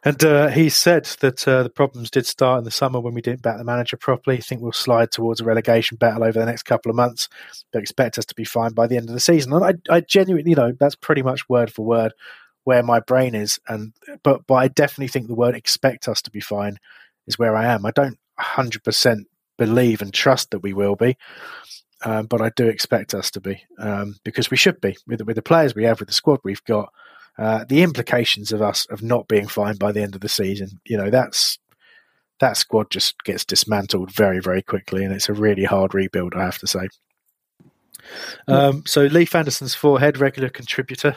And 0.04 0.24
uh, 0.24 0.48
he 0.48 0.70
said 0.70 1.06
that 1.20 1.48
uh, 1.48 1.62
the 1.62 1.70
problems 1.70 2.10
did 2.10 2.26
start 2.26 2.58
in 2.58 2.64
the 2.64 2.72
summer 2.72 3.00
when 3.00 3.14
we 3.14 3.22
didn't 3.22 3.44
back 3.44 3.58
the 3.58 3.64
manager 3.64 3.98
properly. 3.98 4.38
I 4.38 4.42
think 4.42 4.62
we'll 4.62 4.72
slide 4.72 5.12
towards 5.12 5.42
a 5.42 5.46
relegation 5.46 5.98
battle 5.98 6.24
over 6.24 6.40
the 6.40 6.46
next 6.46 6.64
couple 6.64 6.90
of 6.90 6.96
months, 6.96 7.30
but 7.72 7.84
expect 7.84 8.18
us 8.18 8.26
to 8.26 8.36
be 8.36 8.44
fine 8.44 8.74
by 8.74 8.88
the 8.88 8.98
end 8.98 9.10
of 9.10 9.14
the 9.14 9.20
season. 9.20 9.54
And 9.54 9.64
I, 9.64 9.96
I 9.96 10.02
genuinely, 10.02 10.52
you 10.52 10.56
know, 10.56 10.74
that's 10.80 10.96
pretty 10.96 11.22
much 11.22 11.48
word 11.48 11.72
for 11.72 11.86
word 11.86 12.14
where 12.64 12.82
my 12.82 13.00
brain 13.00 13.36
is. 13.36 13.60
And 13.68 13.94
but 14.24 14.48
but 14.48 14.56
I 14.56 14.68
definitely 14.70 15.10
think 15.10 15.28
the 15.28 15.36
word 15.36 15.56
"expect 15.56 16.08
us 16.08 16.22
to 16.24 16.32
be 16.32 16.42
fine" 16.42 16.78
is 17.28 17.38
where 17.38 17.56
I 17.56 17.66
am. 17.66 17.86
I 17.86 17.92
don't 17.92 18.18
hundred 18.40 18.84
percent 18.84 19.28
believe 19.58 20.02
and 20.02 20.12
trust 20.12 20.50
that 20.50 20.64
we 20.64 20.74
will 20.74 20.96
be. 20.96 21.16
Um, 22.04 22.26
but 22.26 22.42
I 22.42 22.50
do 22.56 22.68
expect 22.68 23.14
us 23.14 23.30
to 23.32 23.40
be 23.40 23.64
um, 23.78 24.16
because 24.24 24.50
we 24.50 24.58
should 24.58 24.82
be 24.82 24.98
with, 25.06 25.22
with 25.22 25.36
the 25.36 25.42
players 25.42 25.76
we 25.76 25.84
have, 25.84 26.00
with 26.00 26.10
the 26.10 26.14
squad 26.14 26.40
we've 26.44 26.64
got. 26.64 26.92
Uh, 27.38 27.64
the 27.68 27.82
implications 27.82 28.52
of 28.52 28.62
us 28.62 28.86
of 28.88 29.02
not 29.02 29.28
being 29.28 29.48
fine 29.48 29.76
by 29.78 29.92
the 29.92 30.02
end 30.02 30.16
of 30.16 30.22
the 30.22 30.30
season, 30.30 30.80
you 30.86 30.98
know, 30.98 31.10
that's 31.10 31.60
that 32.40 32.58
squad 32.58 32.90
just 32.90 33.24
gets 33.24 33.46
dismantled 33.46 34.12
very, 34.12 34.40
very 34.40 34.62
quickly, 34.62 35.06
and 35.06 35.14
it's 35.14 35.30
a 35.30 35.34
really 35.34 35.64
hard 35.64 35.94
rebuild, 35.94 36.34
I 36.36 36.44
have 36.44 36.58
to 36.58 36.68
say. 36.68 36.90
Um, 38.48 38.84
so 38.86 39.04
Leif 39.04 39.34
Anderson's 39.36 39.76
forehead, 39.76 40.18
regular 40.18 40.50
contributor, 40.50 41.16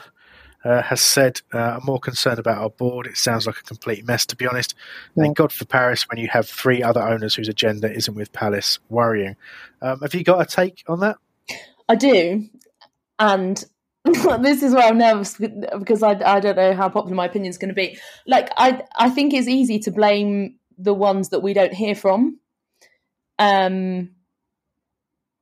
uh, 0.65 0.81
has 0.81 0.99
said, 0.99 1.41
uh, 1.53 1.77
I'm 1.77 1.85
more 1.85 1.99
concerned 1.99 2.39
about 2.39 2.57
our 2.57 2.71
board. 2.71 3.05
It 3.05 3.17
sounds 3.17 3.45
like 3.45 3.57
a 3.57 3.63
complete 3.63 4.05
mess, 4.05 4.25
to 4.25 4.35
be 4.35 4.47
honest. 4.47 4.73
Yeah. 5.15 5.23
Thank 5.23 5.37
God 5.37 5.53
for 5.53 5.63
Parish 5.65 6.09
when 6.09 6.17
you 6.17 6.27
have 6.29 6.49
three 6.49 6.81
other 6.81 7.01
owners 7.01 7.35
whose 7.35 7.47
agenda 7.47 7.91
isn't 7.93 8.15
with 8.15 8.33
Palace. 8.33 8.79
Worrying. 8.89 9.35
Um, 9.81 9.99
have 10.01 10.15
you 10.15 10.23
got 10.23 10.41
a 10.41 10.45
take 10.45 10.83
on 10.87 11.01
that? 11.01 11.17
I 11.87 11.95
do. 11.95 12.49
And 13.19 13.63
this 14.05 14.63
is 14.63 14.73
where 14.73 14.87
I'm 14.87 14.97
nervous 14.97 15.37
because 15.37 16.01
I, 16.01 16.19
I 16.25 16.39
don't 16.39 16.55
know 16.55 16.73
how 16.73 16.89
popular 16.89 17.15
my 17.15 17.25
opinion 17.25 17.51
is 17.51 17.59
going 17.59 17.69
to 17.69 17.75
be. 17.75 17.99
Like, 18.25 18.49
I, 18.57 18.81
I 18.97 19.11
think 19.11 19.33
it's 19.33 19.47
easy 19.47 19.77
to 19.79 19.91
blame 19.91 20.55
the 20.79 20.95
ones 20.95 21.29
that 21.29 21.41
we 21.41 21.53
don't 21.53 21.73
hear 21.73 21.93
from. 21.93 22.39
Um, 23.37 24.15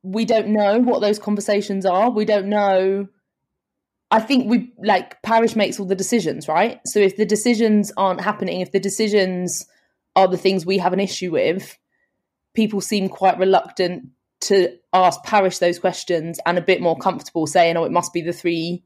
we 0.02 0.26
don't 0.26 0.48
know 0.48 0.80
what 0.80 1.00
those 1.00 1.18
conversations 1.18 1.86
are. 1.86 2.10
We 2.10 2.26
don't 2.26 2.46
know 2.46 3.08
I 4.10 4.20
think 4.20 4.48
we 4.48 4.72
like 4.78 5.20
Parish 5.22 5.56
makes 5.56 5.80
all 5.80 5.86
the 5.86 5.94
decisions, 5.94 6.46
right? 6.46 6.80
So 6.86 7.00
if 7.00 7.16
the 7.16 7.26
decisions 7.26 7.92
aren't 7.96 8.20
happening, 8.20 8.60
if 8.60 8.70
the 8.70 8.80
decisions 8.80 9.66
are 10.14 10.28
the 10.28 10.36
things 10.36 10.64
we 10.64 10.78
have 10.78 10.92
an 10.92 11.00
issue 11.00 11.32
with, 11.32 11.76
people 12.54 12.80
seem 12.80 13.08
quite 13.08 13.38
reluctant 13.38 14.10
to 14.42 14.76
ask 14.92 15.22
Parish 15.24 15.58
those 15.58 15.78
questions 15.78 16.38
and 16.46 16.58
a 16.58 16.62
bit 16.62 16.80
more 16.80 16.96
comfortable 16.96 17.46
saying, 17.46 17.76
oh, 17.76 17.84
it 17.84 17.92
must 17.92 18.12
be 18.12 18.20
the 18.20 18.32
three 18.32 18.84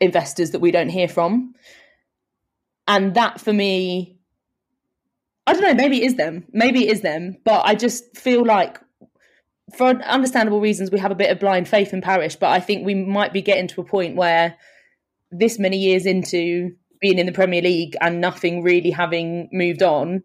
investors 0.00 0.52
that 0.52 0.60
we 0.60 0.70
don't 0.70 0.88
hear 0.88 1.08
from. 1.08 1.54
And 2.86 3.14
that 3.14 3.40
for 3.40 3.52
me, 3.52 4.18
I 5.46 5.52
don't 5.52 5.62
know, 5.62 5.74
maybe 5.74 6.02
it 6.02 6.06
is 6.06 6.16
them. 6.16 6.44
Maybe 6.52 6.86
it 6.86 6.92
is 6.92 7.00
them. 7.00 7.38
But 7.44 7.62
I 7.64 7.74
just 7.74 8.16
feel 8.16 8.44
like 8.44 8.80
for 9.76 9.88
understandable 10.02 10.60
reasons, 10.60 10.90
we 10.90 10.98
have 10.98 11.10
a 11.10 11.16
bit 11.16 11.30
of 11.30 11.38
blind 11.38 11.68
faith 11.68 11.92
in 11.92 12.00
Parish, 12.00 12.36
but 12.36 12.50
I 12.50 12.60
think 12.60 12.84
we 12.84 12.94
might 12.94 13.32
be 13.32 13.42
getting 13.42 13.68
to 13.68 13.80
a 13.80 13.84
point 13.84 14.16
where 14.16 14.56
this 15.30 15.58
many 15.58 15.76
years 15.76 16.06
into 16.06 16.72
being 17.00 17.18
in 17.18 17.26
the 17.26 17.32
Premier 17.32 17.62
League 17.62 17.96
and 18.00 18.20
nothing 18.20 18.62
really 18.62 18.90
having 18.90 19.48
moved 19.52 19.82
on, 19.82 20.22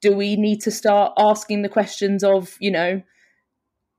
do 0.00 0.14
we 0.14 0.36
need 0.36 0.60
to 0.62 0.70
start 0.70 1.12
asking 1.18 1.62
the 1.62 1.68
questions 1.68 2.22
of, 2.24 2.56
you 2.60 2.70
know, 2.70 3.02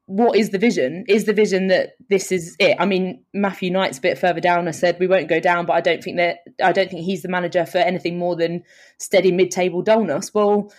what 0.06 0.36
is 0.36 0.50
the 0.50 0.58
vision? 0.58 1.06
Is 1.08 1.26
the 1.26 1.34
vision 1.34 1.68
that 1.68 1.92
this 2.10 2.32
is 2.32 2.56
it? 2.60 2.76
I 2.80 2.86
mean, 2.88 3.24
Matthew 3.32 3.70
Knight's 3.70 4.00
a 4.00 4.02
bit 4.02 4.18
further 4.18 4.40
down. 4.40 4.68
I 4.68 4.72
said 4.72 4.98
we 5.00 5.06
won't 5.06 5.28
go 5.28 5.40
down, 5.40 5.68
but 5.68 5.74
I 5.74 5.82
don't 5.82 6.04
think 6.04 6.18
that 6.18 6.40
I 6.64 6.72
don't 6.72 6.90
think 6.90 7.04
he's 7.04 7.22
the 7.22 7.30
manager 7.30 7.64
for 7.64 7.78
anything 7.78 8.18
more 8.18 8.36
than 8.36 8.64
steady 8.98 9.32
mid-table 9.32 9.84
dullness. 9.84 10.34
Well, 10.34 10.74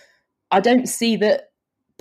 I 0.51 0.59
don't 0.59 0.85
see 0.89 1.15
that 1.17 1.50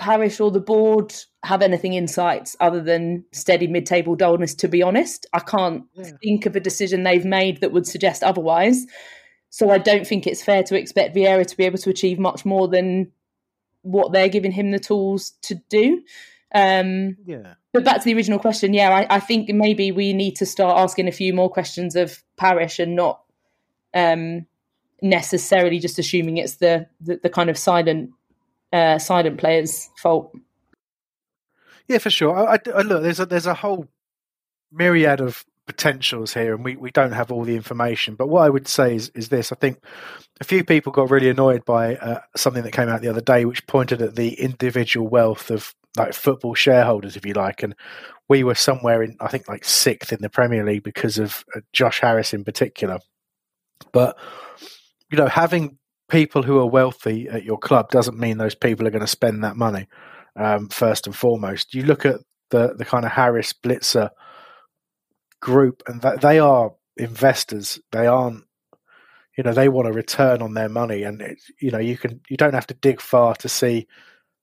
Parish 0.00 0.40
or 0.40 0.50
the 0.50 0.60
board 0.60 1.14
have 1.44 1.60
anything 1.60 1.92
insights 1.92 2.56
other 2.58 2.80
than 2.80 3.24
steady 3.32 3.66
mid-table 3.66 4.16
dullness. 4.16 4.54
To 4.54 4.68
be 4.68 4.82
honest, 4.82 5.26
I 5.34 5.40
can't 5.40 5.84
yeah. 5.94 6.10
think 6.22 6.46
of 6.46 6.56
a 6.56 6.60
decision 6.60 7.02
they've 7.02 7.24
made 7.24 7.60
that 7.60 7.72
would 7.72 7.86
suggest 7.86 8.22
otherwise. 8.22 8.86
So 9.50 9.70
I 9.70 9.76
don't 9.76 10.06
think 10.06 10.26
it's 10.26 10.42
fair 10.42 10.62
to 10.64 10.74
expect 10.74 11.14
Vieira 11.14 11.46
to 11.46 11.56
be 11.56 11.64
able 11.64 11.78
to 11.78 11.90
achieve 11.90 12.18
much 12.18 12.46
more 12.46 12.66
than 12.66 13.12
what 13.82 14.12
they're 14.12 14.30
giving 14.30 14.52
him 14.52 14.70
the 14.70 14.78
tools 14.78 15.32
to 15.42 15.56
do. 15.68 16.02
Um, 16.54 17.18
yeah. 17.26 17.54
But 17.72 17.84
back 17.84 17.98
to 17.98 18.04
the 18.04 18.14
original 18.14 18.38
question, 18.38 18.72
yeah, 18.72 18.90
I, 18.90 19.16
I, 19.16 19.20
think 19.20 19.50
maybe 19.50 19.92
we 19.92 20.12
need 20.12 20.36
to 20.36 20.46
start 20.46 20.78
asking 20.78 21.06
a 21.08 21.12
few 21.12 21.32
more 21.32 21.48
questions 21.48 21.94
of 21.94 22.22
Parish 22.36 22.80
and 22.80 22.96
not 22.96 23.22
um, 23.94 24.46
necessarily 25.02 25.78
just 25.78 25.98
assuming 25.98 26.38
it's 26.38 26.56
the, 26.56 26.88
the, 27.00 27.20
the 27.22 27.28
kind 27.28 27.50
of 27.50 27.56
silent 27.56 28.10
uh, 28.72 28.98
silent 28.98 29.38
players' 29.38 29.88
fault. 29.96 30.32
Yeah, 31.88 31.98
for 31.98 32.10
sure. 32.10 32.36
I, 32.36 32.58
I, 32.72 32.82
look, 32.82 33.02
there's 33.02 33.20
a 33.20 33.26
there's 33.26 33.46
a 33.46 33.54
whole 33.54 33.88
myriad 34.70 35.20
of 35.20 35.44
potentials 35.66 36.34
here, 36.34 36.54
and 36.54 36.64
we, 36.64 36.76
we 36.76 36.90
don't 36.90 37.12
have 37.12 37.32
all 37.32 37.44
the 37.44 37.56
information. 37.56 38.14
But 38.14 38.28
what 38.28 38.42
I 38.42 38.48
would 38.48 38.68
say 38.68 38.94
is 38.94 39.08
is 39.10 39.28
this: 39.28 39.50
I 39.52 39.56
think 39.56 39.82
a 40.40 40.44
few 40.44 40.64
people 40.64 40.92
got 40.92 41.10
really 41.10 41.28
annoyed 41.28 41.64
by 41.64 41.96
uh, 41.96 42.20
something 42.36 42.62
that 42.62 42.72
came 42.72 42.88
out 42.88 43.02
the 43.02 43.08
other 43.08 43.20
day, 43.20 43.44
which 43.44 43.66
pointed 43.66 44.02
at 44.02 44.14
the 44.14 44.34
individual 44.34 45.08
wealth 45.08 45.50
of 45.50 45.74
like 45.96 46.14
football 46.14 46.54
shareholders, 46.54 47.16
if 47.16 47.26
you 47.26 47.34
like, 47.34 47.64
and 47.64 47.74
we 48.28 48.44
were 48.44 48.54
somewhere 48.54 49.02
in 49.02 49.16
I 49.20 49.26
think 49.26 49.48
like 49.48 49.64
sixth 49.64 50.12
in 50.12 50.22
the 50.22 50.30
Premier 50.30 50.64
League 50.64 50.84
because 50.84 51.18
of 51.18 51.44
uh, 51.56 51.60
Josh 51.72 52.00
Harris 52.00 52.32
in 52.32 52.44
particular. 52.44 53.00
But 53.92 54.16
you 55.10 55.18
know, 55.18 55.26
having 55.26 55.76
people 56.10 56.42
who 56.42 56.58
are 56.58 56.66
wealthy 56.66 57.28
at 57.28 57.44
your 57.44 57.58
club 57.58 57.90
doesn't 57.90 58.18
mean 58.18 58.38
those 58.38 58.54
people 58.54 58.86
are 58.86 58.90
going 58.90 59.00
to 59.00 59.06
spend 59.06 59.42
that 59.44 59.56
money. 59.56 59.86
Um, 60.36 60.68
first 60.68 61.06
and 61.06 61.16
foremost, 61.16 61.74
you 61.74 61.82
look 61.82 62.04
at 62.04 62.20
the 62.50 62.74
the 62.76 62.84
kind 62.84 63.04
of 63.04 63.12
Harris 63.12 63.52
Blitzer 63.52 64.10
group, 65.40 65.82
and 65.86 66.02
that 66.02 66.20
they 66.20 66.38
are 66.38 66.72
investors. 66.96 67.80
They 67.92 68.06
aren't, 68.06 68.44
you 69.36 69.44
know, 69.44 69.52
they 69.52 69.68
want 69.68 69.88
a 69.88 69.92
return 69.92 70.42
on 70.42 70.54
their 70.54 70.68
money, 70.68 71.02
and 71.02 71.20
it, 71.20 71.38
you 71.60 71.70
know, 71.70 71.78
you 71.78 71.96
can 71.96 72.20
you 72.28 72.36
don't 72.36 72.54
have 72.54 72.66
to 72.68 72.74
dig 72.74 73.00
far 73.00 73.34
to 73.36 73.48
see 73.48 73.86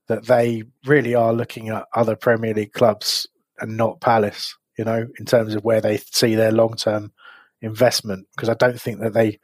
that 0.08 0.26
they 0.26 0.64
really 0.86 1.16
are 1.16 1.34
looking 1.34 1.70
at 1.70 1.88
other 1.96 2.16
Premier 2.16 2.54
League 2.54 2.74
clubs 2.74 3.28
and 3.60 3.78
not 3.78 4.02
Palace. 4.02 4.56
You 4.78 4.86
know, 4.86 5.08
in 5.20 5.26
terms 5.26 5.56
of 5.56 5.64
where 5.64 5.82
they 5.82 5.98
see 5.98 6.36
their 6.36 6.52
long 6.52 6.76
term 6.76 7.12
investment, 7.62 8.28
because 8.36 8.50
I 8.50 8.54
don't 8.54 8.80
think 8.80 9.00
that 9.00 9.14
they 9.14 9.40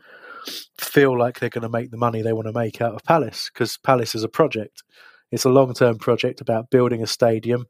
feel 0.77 1.17
like 1.17 1.39
they're 1.39 1.49
going 1.49 1.63
to 1.63 1.69
make 1.69 1.91
the 1.91 1.97
money 1.97 2.21
they 2.21 2.33
want 2.33 2.47
to 2.47 2.53
make 2.53 2.81
out 2.81 2.93
of 2.93 3.03
Palace 3.03 3.49
because 3.53 3.77
Palace 3.77 4.15
is 4.15 4.23
a 4.23 4.29
project. 4.29 4.83
It's 5.31 5.45
a 5.45 5.49
long 5.49 5.73
term 5.73 5.97
project 5.97 6.41
about 6.41 6.69
building 6.69 7.01
a 7.01 7.07
stadium, 7.07 7.65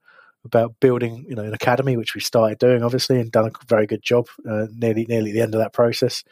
about 0.45 0.79
building 0.79 1.25
you 1.27 1.35
know 1.35 1.43
an 1.43 1.53
academy, 1.53 1.97
which 1.97 2.15
we 2.15 2.21
started 2.21 2.59
doing 2.59 2.83
obviously 2.83 3.19
and 3.19 3.31
done 3.31 3.45
a 3.45 3.65
very 3.67 3.87
good 3.87 4.01
job 4.03 4.27
uh, 4.49 4.67
nearly 4.75 5.05
nearly 5.07 5.31
the 5.31 5.41
end 5.41 5.55
of 5.55 5.59
that 5.59 5.73
process. 5.73 6.23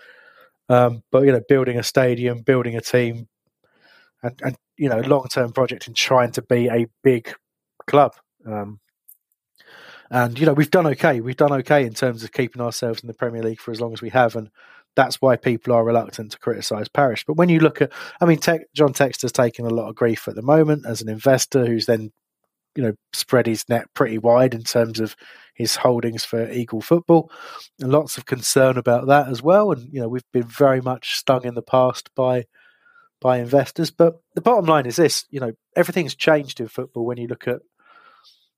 Um, 0.69 1.03
but 1.11 1.23
you 1.23 1.31
know, 1.31 1.41
building 1.47 1.77
a 1.77 1.83
stadium, 1.83 2.41
building 2.41 2.75
a 2.75 2.81
team, 2.81 3.27
and, 4.23 4.39
and 4.43 4.55
you 4.77 4.89
know, 4.89 4.99
long 5.01 5.27
term 5.27 5.51
project 5.51 5.87
in 5.87 5.93
trying 5.93 6.31
to 6.33 6.41
be 6.41 6.67
a 6.67 6.87
big 7.03 7.33
club. 7.87 8.13
Um, 8.45 8.79
and 10.09 10.37
you 10.37 10.45
know, 10.45 10.53
we've 10.53 10.71
done 10.71 10.87
okay. 10.87 11.21
We've 11.21 11.37
done 11.37 11.53
okay 11.53 11.85
in 11.85 11.93
terms 11.93 12.23
of 12.23 12.31
keeping 12.31 12.61
ourselves 12.61 13.01
in 13.01 13.07
the 13.07 13.13
Premier 13.13 13.41
League 13.43 13.59
for 13.59 13.71
as 13.71 13.79
long 13.79 13.93
as 13.93 14.01
we 14.01 14.09
have, 14.09 14.35
and 14.35 14.49
that's 14.95 15.21
why 15.21 15.35
people 15.35 15.73
are 15.73 15.83
reluctant 15.83 16.31
to 16.31 16.39
criticise 16.39 16.87
Parish. 16.89 17.23
But 17.25 17.37
when 17.37 17.49
you 17.49 17.59
look 17.59 17.81
at, 17.81 17.91
I 18.19 18.25
mean, 18.25 18.39
Te- 18.39 18.65
John 18.75 18.93
Textor's 18.93 19.31
taking 19.31 19.65
a 19.65 19.69
lot 19.73 19.89
of 19.89 19.95
grief 19.95 20.27
at 20.27 20.35
the 20.35 20.41
moment 20.41 20.85
as 20.85 21.01
an 21.01 21.09
investor 21.09 21.65
who's 21.65 21.85
then, 21.85 22.11
you 22.75 22.83
know, 22.83 22.93
spread 23.13 23.47
his 23.47 23.67
net 23.69 23.85
pretty 23.93 24.17
wide 24.17 24.53
in 24.53 24.63
terms 24.63 24.99
of 24.99 25.15
his 25.55 25.77
holdings 25.77 26.25
for 26.25 26.49
Eagle 26.51 26.81
football, 26.81 27.31
and 27.79 27.91
lots 27.91 28.17
of 28.17 28.25
concern 28.25 28.77
about 28.77 29.07
that 29.07 29.27
as 29.27 29.41
well. 29.41 29.71
And 29.71 29.93
you 29.93 30.01
know, 30.01 30.09
we've 30.09 30.23
been 30.33 30.47
very 30.47 30.81
much 30.81 31.15
stung 31.15 31.45
in 31.45 31.55
the 31.55 31.61
past 31.61 32.09
by 32.15 32.45
by 33.19 33.39
investors. 33.39 33.91
But 33.91 34.21
the 34.35 34.41
bottom 34.41 34.65
line 34.65 34.85
is 34.85 34.95
this: 34.95 35.25
you 35.29 35.39
know, 35.39 35.51
everything's 35.75 36.15
changed 36.15 36.59
in 36.59 36.67
football 36.67 37.05
when 37.05 37.17
you 37.17 37.27
look 37.27 37.47
at 37.47 37.59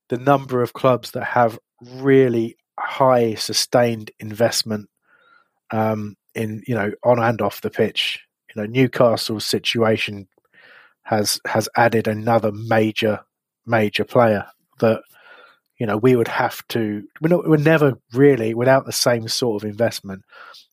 the 0.10 0.18
number 0.18 0.62
of 0.62 0.74
clubs 0.74 1.12
that 1.12 1.24
have 1.24 1.60
really 1.82 2.56
high 2.80 3.36
sustained 3.36 4.12
investment 4.20 4.90
um, 5.72 6.16
in 6.36 6.64
you 6.68 6.76
know 6.76 6.92
on 7.04 7.20
and 7.20 7.42
off 7.42 7.62
the 7.62 7.70
pitch. 7.70 8.20
You 8.54 8.62
know, 8.62 8.68
Newcastle's 8.68 9.46
situation 9.46 10.28
has 11.04 11.40
has 11.46 11.70
added 11.76 12.08
another 12.08 12.52
major 12.52 13.20
major 13.66 14.04
player 14.04 14.46
that 14.80 15.02
you 15.80 15.86
know 15.86 15.98
we 15.98 16.16
would 16.16 16.28
have 16.28 16.66
to. 16.70 17.04
We're, 17.22 17.30
not, 17.30 17.48
we're 17.48 17.58
never 17.58 18.00
really 18.14 18.54
without 18.54 18.86
the 18.86 18.92
same 18.92 19.28
sort 19.28 19.64
of 19.64 19.70
investment. 19.70 20.24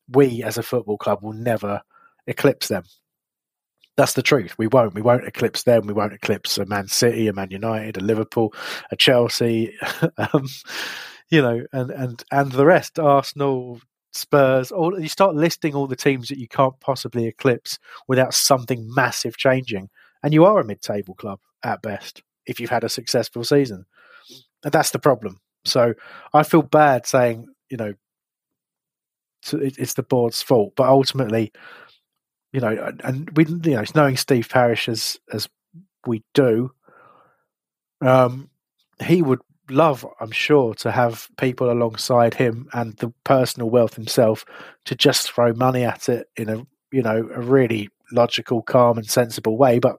We 0.08 0.42
as 0.42 0.58
a 0.58 0.62
football 0.62 0.98
club 0.98 1.22
will 1.22 1.32
never 1.32 1.82
eclipse 2.26 2.68
them. 2.68 2.84
That's 3.96 4.14
the 4.14 4.22
truth. 4.22 4.56
We 4.56 4.66
won't. 4.66 4.94
We 4.94 5.02
won't 5.02 5.26
eclipse 5.26 5.64
them. 5.64 5.86
We 5.86 5.92
won't 5.92 6.12
eclipse 6.12 6.58
a 6.58 6.64
Man 6.64 6.86
City, 6.86 7.28
a 7.28 7.32
Man 7.32 7.50
United, 7.50 7.96
a 7.96 8.00
Liverpool, 8.00 8.54
a 8.90 8.96
Chelsea, 8.96 9.74
um, 10.16 10.46
you 11.28 11.42
know, 11.42 11.66
and 11.72 11.90
and 11.90 12.24
and 12.30 12.52
the 12.52 12.64
rest. 12.64 12.98
Arsenal, 12.98 13.80
Spurs, 14.12 14.72
all 14.72 15.00
you 15.00 15.08
start 15.08 15.36
listing 15.36 15.74
all 15.74 15.86
the 15.86 15.96
teams 15.96 16.28
that 16.28 16.38
you 16.38 16.48
can't 16.48 16.78
possibly 16.80 17.26
eclipse 17.26 17.78
without 18.08 18.34
something 18.34 18.92
massive 18.92 19.36
changing, 19.36 19.88
and 20.22 20.34
you 20.34 20.44
are 20.44 20.58
a 20.58 20.64
mid-table 20.64 21.14
club 21.14 21.38
at 21.62 21.82
best 21.82 22.22
if 22.46 22.58
you've 22.58 22.70
had 22.70 22.84
a 22.84 22.88
successful 22.88 23.44
season, 23.44 23.86
and 24.64 24.72
that's 24.72 24.90
the 24.90 24.98
problem. 24.98 25.40
So 25.64 25.94
I 26.34 26.42
feel 26.42 26.62
bad 26.62 27.06
saying 27.06 27.46
you 27.68 27.76
know 27.76 27.94
it's 29.52 29.94
the 29.94 30.02
board's 30.02 30.42
fault, 30.42 30.74
but 30.76 30.88
ultimately, 30.88 31.52
you 32.52 32.60
know, 32.60 32.92
and 33.04 33.30
we 33.36 33.46
you 33.46 33.76
know 33.76 33.84
knowing 33.94 34.16
Steve 34.16 34.48
Parish 34.48 34.88
as 34.88 35.18
as 35.32 35.48
we 36.06 36.22
do, 36.34 36.72
um, 38.00 38.50
he 39.04 39.22
would 39.22 39.40
love, 39.70 40.06
I'm 40.20 40.30
sure, 40.30 40.74
to 40.76 40.90
have 40.90 41.28
people 41.36 41.70
alongside 41.70 42.34
him 42.34 42.68
and 42.72 42.96
the 42.96 43.12
personal 43.24 43.70
wealth 43.70 43.94
himself 43.94 44.44
to 44.84 44.94
just 44.94 45.32
throw 45.32 45.52
money 45.52 45.84
at 45.84 46.08
it 46.08 46.28
in 46.36 46.48
a 46.48 46.66
you 46.92 47.02
know 47.02 47.28
a 47.34 47.40
really 47.40 47.88
logical, 48.12 48.62
calm, 48.62 48.98
and 48.98 49.08
sensible 49.08 49.56
way, 49.56 49.78
but 49.78 49.98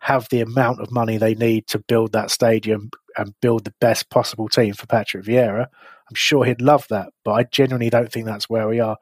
have 0.00 0.28
the 0.30 0.40
amount 0.40 0.80
of 0.80 0.90
money 0.90 1.16
they 1.16 1.34
need 1.34 1.66
to 1.68 1.78
build 1.78 2.12
that 2.12 2.30
stadium 2.30 2.90
and 3.16 3.34
build 3.40 3.64
the 3.64 3.74
best 3.80 4.10
possible 4.10 4.48
team 4.48 4.74
for 4.74 4.86
Patrick 4.86 5.24
Vieira. 5.24 5.66
I'm 6.08 6.14
sure 6.14 6.44
he'd 6.44 6.60
love 6.60 6.86
that, 6.90 7.12
but 7.24 7.32
I 7.32 7.44
genuinely 7.44 7.90
don't 7.90 8.10
think 8.10 8.26
that's 8.26 8.50
where 8.50 8.66
we 8.66 8.80
are. 8.80 8.96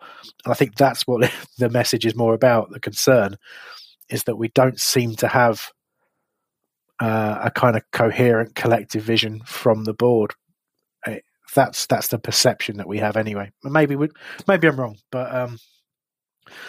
And 0.44 0.52
I 0.52 0.54
think 0.54 0.74
that's 0.74 1.06
what 1.06 1.30
the 1.58 1.70
message 1.70 2.04
is 2.04 2.14
more 2.14 2.34
about. 2.34 2.70
The 2.70 2.80
concern 2.80 3.36
is 4.10 4.24
that 4.24 4.36
we 4.36 4.48
don't 4.48 4.80
seem 4.80 5.14
to 5.16 5.28
have 5.28 5.72
uh, 7.00 7.38
a 7.42 7.50
kind 7.50 7.76
of 7.76 7.82
coherent 7.92 8.54
collective 8.54 9.02
vision 9.02 9.40
from 9.46 9.84
the 9.84 9.94
board. 9.94 10.34
It, 11.06 11.10
eh, 11.10 11.18
that's 11.54 11.86
that's 11.86 12.08
the 12.08 12.18
perception 12.18 12.76
that 12.76 12.86
we 12.86 12.98
have 12.98 13.16
anyway. 13.16 13.50
Maybe 13.64 13.96
we, 13.96 14.08
maybe 14.46 14.68
I'm 14.68 14.78
wrong, 14.78 14.98
but 15.10 15.34
um, 15.34 15.58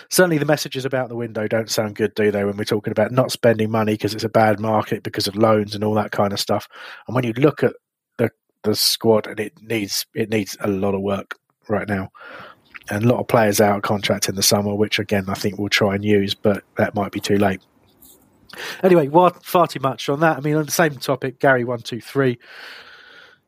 certainly 0.10 0.38
the 0.38 0.46
messages 0.46 0.86
about 0.86 1.10
the 1.10 1.16
window 1.16 1.48
don't 1.48 1.70
sound 1.70 1.96
good, 1.96 2.16
do 2.16 2.32
they? 2.32 2.44
When 2.44 2.58
we're 2.58 2.64
talking 2.64 2.92
about 2.92 3.12
not 3.12 3.32
spending 3.32 3.70
money 3.70 3.94
because 3.94 4.14
it's 4.14 4.24
a 4.24 4.30
bad 4.30 4.60
market 4.60 5.04
because 5.04 5.28
of 5.28 5.36
loans 5.36 5.76
and 5.76 5.84
all 5.84 5.94
that 5.96 6.12
kind 6.12 6.34
of 6.34 6.40
stuff. 6.40 6.68
And 7.08 7.16
when 7.16 7.26
you 7.26 7.34
look 7.34 7.64
at 7.64 7.74
the 8.18 8.32
the 8.64 8.76
squad, 8.76 9.28
and 9.28 9.40
it 9.40 9.54
needs 9.62 10.06
it 10.16 10.30
needs 10.30 10.58
a 10.62 10.68
lot 10.68 10.96
of 10.96 11.02
work 11.02 11.36
right 11.68 11.88
now, 11.88 12.10
and 12.90 13.04
a 13.04 13.08
lot 13.08 13.20
of 13.20 13.28
players 13.28 13.62
out 13.62 13.78
of 13.78 13.82
contract 13.84 14.30
in 14.30 14.36
the 14.36 14.44
summer, 14.44 14.74
which 14.76 15.00
again 15.00 15.26
I 15.28 15.34
think 15.34 15.60
we'll 15.60 15.70
try 15.70 15.96
and 15.96 16.06
use, 16.06 16.34
but 16.34 16.64
that 16.78 16.96
might 16.96 17.12
be 17.12 17.20
too 17.20 17.38
late. 17.38 17.62
Anyway, 18.84 19.10
far 19.44 19.68
too 19.68 19.80
much 19.80 20.10
on 20.10 20.20
that. 20.20 20.38
I 20.38 20.40
mean, 20.42 20.56
on 20.56 20.66
the 20.66 20.72
same 20.72 20.96
topic, 20.96 21.40
Gary 21.40 21.64
one 21.64 21.80
two 21.80 22.02
three, 22.02 22.40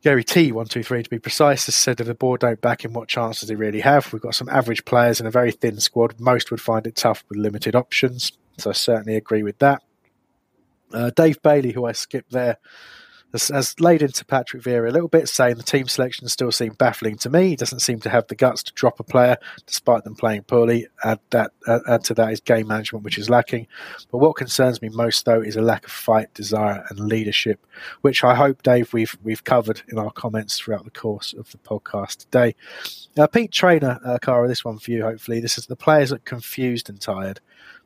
Gary 0.02 0.24
T 0.24 0.52
one 0.52 0.66
two 0.66 0.84
three 0.84 1.04
to 1.04 1.10
be 1.10 1.20
precise, 1.20 1.66
has 1.66 1.76
said 1.76 2.00
if 2.00 2.08
the 2.08 2.14
board 2.14 2.42
don't 2.42 2.62
back 2.62 2.84
him, 2.84 2.94
what 2.94 3.08
chance 3.08 3.40
does 3.40 3.50
he 3.50 3.56
really 3.56 3.82
have? 3.82 4.12
We've 4.12 4.22
got 4.22 4.36
some 4.36 4.50
average 4.50 4.86
players 4.86 5.20
in 5.20 5.26
a 5.26 5.32
very 5.32 5.52
thin 5.52 5.80
squad. 5.80 6.20
Most 6.20 6.52
would 6.52 6.62
find 6.62 6.86
it 6.88 6.96
tough 6.96 7.24
with 7.30 7.38
limited 7.38 7.76
options, 7.76 8.32
so 8.58 8.70
I 8.70 8.74
certainly 8.74 9.16
agree 9.16 9.44
with 9.44 9.60
that. 9.60 9.82
Uh, 10.94 11.10
Dave 11.10 11.42
Bailey, 11.42 11.72
who 11.72 11.86
I 11.86 11.92
skipped 11.92 12.32
there, 12.32 12.58
has, 13.34 13.50
has, 13.50 13.80
laid 13.80 14.02
into 14.02 14.24
Patrick 14.24 14.64
Vieira 14.64 14.88
a 14.88 14.92
little 14.92 15.10
bit, 15.10 15.28
saying 15.28 15.58
the 15.58 15.64
team 15.64 15.88
selection 15.88 16.28
still 16.28 16.52
seem 16.52 16.74
baffling 16.74 17.18
to 17.18 17.30
me. 17.30 17.50
He 17.50 17.56
doesn't 17.56 17.80
seem 17.80 18.00
to 18.02 18.10
have 18.10 18.28
the 18.28 18.36
guts 18.36 18.64
to 18.64 18.74
drop 18.74 19.00
a 19.00 19.04
player 19.04 19.38
despite 19.66 20.04
them 20.04 20.16
playing 20.16 20.44
poorly. 20.44 20.88
Add 21.04 21.20
that 21.32 21.52
add 21.68 22.04
to 22.06 22.14
that 22.14 22.32
is 22.32 22.40
game 22.40 22.68
management, 22.68 23.04
which 23.04 23.18
is 23.18 23.30
lacking. 23.30 23.68
But 24.12 24.20
what 24.20 24.36
concerns 24.36 24.82
me 24.82 24.90
most, 24.90 25.26
though, 25.26 25.42
is 25.42 25.56
a 25.56 25.62
lack 25.62 25.86
of 25.86 25.92
fight, 25.92 26.34
desire, 26.34 26.86
and 26.90 27.00
leadership, 27.00 27.66
which 28.02 28.24
I 28.24 28.36
hope, 28.36 28.64
Dave, 28.64 28.94
we've 28.94 29.18
we've 29.24 29.44
covered 29.44 29.82
in 29.90 29.98
our 29.98 30.12
comments 30.12 30.60
throughout 30.60 30.86
the 30.86 30.92
course 30.92 31.34
of 31.34 31.52
the 31.52 31.58
podcast 31.58 32.20
today. 32.20 32.56
Uh, 33.18 33.28
Pete 33.28 33.52
Trainer, 33.52 34.00
uh, 34.06 34.20
Cara, 34.20 34.48
this 34.48 34.64
one 34.64 34.78
for 34.78 34.92
you. 34.92 35.04
Hopefully, 35.04 35.40
this 35.40 35.58
is 35.58 35.66
the 35.66 35.76
players 35.76 36.14
are 36.14 36.20
confused 36.20 36.90
and 36.90 37.02
tired. 37.02 37.40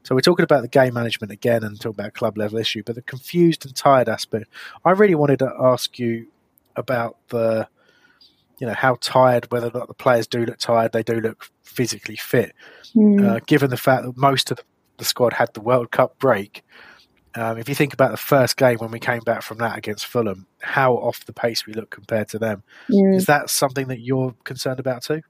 So 0.08 0.16
we're 0.16 0.22
talking 0.22 0.46
about 0.46 0.62
the 0.62 0.70
game 0.70 0.94
management 0.94 1.34
again 1.34 1.66
and 1.66 1.78
talking 1.78 2.00
about 2.00 2.14
club 2.14 2.38
level 2.38 2.58
issue, 2.60 2.82
but 2.82 2.96
the 2.96 3.02
confused 3.02 3.66
and 3.66 3.76
tired 3.76 4.08
aspect. 4.08 4.46
I 4.86 4.92
really 4.92 5.16
wanted 5.16 5.40
to 5.40 5.52
ask 5.60 6.00
you 6.00 6.28
about 6.78 7.18
the, 7.28 7.68
you 8.58 8.68
know, 8.68 8.74
how 8.74 8.96
tired, 9.02 9.52
whether 9.52 9.68
or 9.68 9.78
not 9.78 9.90
the 9.90 9.94
players 9.94 10.26
do 10.26 10.46
look 10.46 10.60
tired, 10.60 10.94
they 10.94 11.04
do 11.04 11.20
look 11.20 11.50
physically 11.62 12.16
fit. 12.16 12.56
Mm. 12.96 13.22
Uh, 13.22 13.40
given 13.48 13.70
the 13.70 13.76
fact 13.76 14.06
that 14.06 14.16
most 14.16 14.50
of 14.50 14.62
the, 14.96 15.04
squad 15.04 15.34
had 15.34 15.54
the 15.54 15.60
World 15.60 15.92
Cup 15.92 16.18
break, 16.20 16.64
um, 17.36 17.58
if 17.58 17.68
you 17.68 17.76
think 17.76 17.94
about 17.94 18.12
the 18.12 18.18
first 18.18 18.56
game 18.56 18.78
when 18.78 18.92
we 18.92 19.02
came 19.02 19.24
back 19.26 19.42
from 19.42 19.58
that 19.58 19.78
against 19.78 20.06
Fulham, 20.06 20.48
how 20.62 20.94
off 20.94 21.26
the 21.26 21.34
pace 21.34 21.68
we 21.68 21.74
look 21.74 21.90
compared 21.90 22.30
to 22.30 22.40
them, 22.40 22.64
mm. 22.90 23.14
is 23.14 23.26
that 23.26 23.50
something 23.50 23.90
that 23.90 24.00
you're 24.00 24.34
concerned 24.46 24.80
about 24.80 25.04
too? 25.04 25.22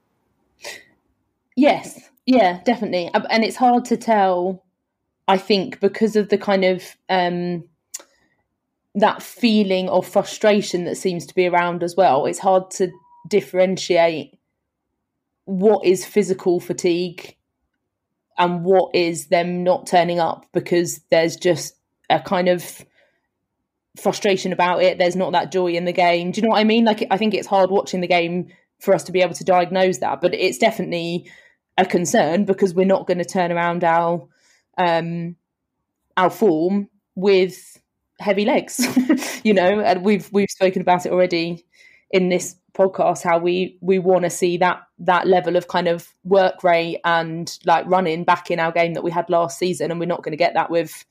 Yes, 1.56 1.98
yeah, 2.26 2.60
definitely. 2.62 3.10
And 3.12 3.42
it's 3.42 3.56
hard 3.56 3.84
to 3.86 3.96
tell 3.96 4.62
I 5.28 5.36
think 5.36 5.78
because 5.78 6.16
of 6.16 6.30
the 6.30 6.38
kind 6.38 6.64
of 6.64 6.96
um, 7.10 7.64
that 8.94 9.22
feeling 9.22 9.88
of 9.90 10.08
frustration 10.08 10.84
that 10.84 10.96
seems 10.96 11.26
to 11.26 11.34
be 11.34 11.46
around 11.46 11.82
as 11.82 11.94
well, 11.94 12.24
it's 12.24 12.38
hard 12.38 12.70
to 12.72 12.90
differentiate 13.28 14.38
what 15.44 15.84
is 15.84 16.04
physical 16.04 16.60
fatigue 16.60 17.36
and 18.38 18.64
what 18.64 18.94
is 18.94 19.26
them 19.26 19.64
not 19.64 19.86
turning 19.86 20.18
up 20.18 20.46
because 20.52 21.00
there's 21.10 21.36
just 21.36 21.74
a 22.08 22.20
kind 22.20 22.48
of 22.48 22.84
frustration 24.00 24.52
about 24.52 24.82
it. 24.82 24.96
There's 24.96 25.16
not 25.16 25.32
that 25.32 25.52
joy 25.52 25.72
in 25.72 25.84
the 25.84 25.92
game. 25.92 26.30
Do 26.30 26.40
you 26.40 26.46
know 26.46 26.52
what 26.52 26.60
I 26.60 26.64
mean? 26.64 26.84
Like, 26.84 27.06
I 27.10 27.18
think 27.18 27.34
it's 27.34 27.46
hard 27.46 27.70
watching 27.70 28.00
the 28.00 28.06
game 28.06 28.48
for 28.78 28.94
us 28.94 29.02
to 29.04 29.12
be 29.12 29.20
able 29.20 29.34
to 29.34 29.44
diagnose 29.44 29.98
that, 29.98 30.20
but 30.20 30.34
it's 30.34 30.56
definitely 30.56 31.30
a 31.76 31.84
concern 31.84 32.44
because 32.44 32.74
we're 32.74 32.86
not 32.86 33.06
going 33.06 33.18
to 33.18 33.24
turn 33.24 33.52
around 33.52 33.84
our 33.84 34.26
um, 34.78 35.36
our 36.16 36.30
form 36.30 36.88
with 37.14 37.80
heavy 38.20 38.44
legs. 38.44 38.80
you 39.44 39.54
know, 39.54 39.80
and 39.80 40.04
we've 40.04 40.28
we've 40.32 40.50
spoken 40.50 40.82
about 40.82 41.06
it 41.06 41.12
already 41.12 41.64
in 42.10 42.28
this 42.28 42.56
podcast 42.78 43.24
how 43.24 43.38
we 43.38 43.76
we 43.80 43.98
want 43.98 44.22
to 44.22 44.30
see 44.30 44.56
that 44.56 44.80
that 45.00 45.26
level 45.26 45.56
of 45.56 45.66
kind 45.66 45.88
of 45.88 46.14
work 46.22 46.62
rate 46.62 47.00
and 47.04 47.58
like 47.64 47.84
running 47.86 48.22
back 48.22 48.50
in 48.52 48.60
our 48.60 48.70
game 48.70 48.94
that 48.94 49.02
we 49.02 49.10
had 49.10 49.28
last 49.28 49.58
season 49.58 49.90
and 49.90 49.98
we're 49.98 50.06
not 50.06 50.22
going 50.22 50.32
to 50.32 50.36
get 50.36 50.54
that 50.54 50.70
with 50.70 51.04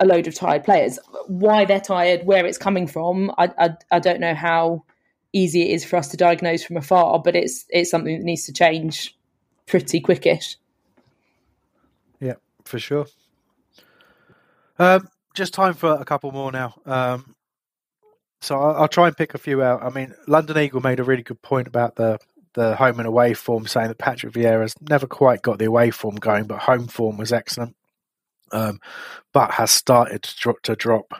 a 0.00 0.06
load 0.06 0.26
of 0.26 0.34
tired 0.34 0.64
players 0.64 0.98
why 1.26 1.64
they're 1.66 1.78
tired 1.78 2.24
where 2.24 2.46
it's 2.46 2.56
coming 2.56 2.86
from 2.86 3.30
I, 3.36 3.50
I 3.58 3.70
i 3.90 3.98
don't 3.98 4.18
know 4.18 4.34
how 4.34 4.84
easy 5.34 5.62
it 5.62 5.74
is 5.74 5.84
for 5.84 5.96
us 5.96 6.08
to 6.08 6.16
diagnose 6.16 6.64
from 6.64 6.78
afar 6.78 7.20
but 7.20 7.36
it's 7.36 7.66
it's 7.68 7.90
something 7.90 8.18
that 8.18 8.24
needs 8.24 8.46
to 8.46 8.52
change 8.52 9.16
pretty 9.66 10.00
quickish 10.00 10.56
for 12.64 12.78
sure 12.78 13.06
um 14.78 15.08
just 15.34 15.54
time 15.54 15.74
for 15.74 15.92
a 15.92 16.04
couple 16.04 16.30
more 16.32 16.52
now 16.52 16.74
um 16.86 17.34
so 18.40 18.60
I'll, 18.60 18.82
I'll, 18.82 18.88
try 18.88 19.06
and 19.06 19.16
pick 19.16 19.32
a 19.32 19.38
few 19.38 19.62
out. 19.62 19.82
I 19.82 19.88
mean, 19.88 20.14
London 20.28 20.58
Eagle 20.58 20.82
made 20.82 21.00
a 21.00 21.04
really 21.04 21.22
good 21.22 21.40
point 21.40 21.66
about 21.66 21.96
the 21.96 22.18
the 22.52 22.76
home 22.76 22.98
and 22.98 23.08
away 23.08 23.32
form, 23.32 23.66
saying 23.66 23.88
that 23.88 23.96
Patrick 23.96 24.34
Vieira's 24.34 24.74
never 24.82 25.06
quite 25.06 25.40
got 25.40 25.58
the 25.58 25.64
away 25.64 25.90
form 25.90 26.16
going, 26.16 26.44
but 26.44 26.58
home 26.58 26.86
form 26.86 27.16
was 27.16 27.32
excellent. 27.32 27.74
Um, 28.52 28.80
but 29.32 29.52
has 29.52 29.70
started 29.70 30.22
to 30.24 30.36
drop, 30.36 30.60
to 30.64 30.76
drop 30.76 31.14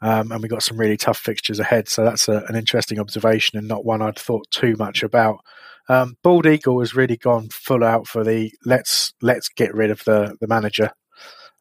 um, 0.00 0.30
and 0.30 0.42
we've 0.42 0.50
got 0.50 0.62
some 0.62 0.78
really 0.78 0.96
tough 0.96 1.18
fixtures 1.18 1.58
ahead. 1.58 1.88
So 1.88 2.04
that's 2.04 2.28
a, 2.28 2.44
an 2.48 2.56
interesting 2.56 2.98
observation 2.98 3.58
and 3.58 3.66
not 3.66 3.84
one 3.84 4.02
I'd 4.02 4.18
thought 4.18 4.50
too 4.50 4.76
much 4.78 5.02
about. 5.02 5.40
Um, 5.88 6.16
Bald 6.22 6.46
Eagle 6.46 6.80
has 6.80 6.94
really 6.94 7.16
gone 7.16 7.48
full 7.50 7.82
out 7.82 8.06
for 8.06 8.24
the 8.24 8.52
let's 8.64 9.12
let's 9.22 9.48
get 9.48 9.74
rid 9.74 9.90
of 9.90 10.04
the 10.04 10.36
the 10.40 10.46
manager. 10.46 10.90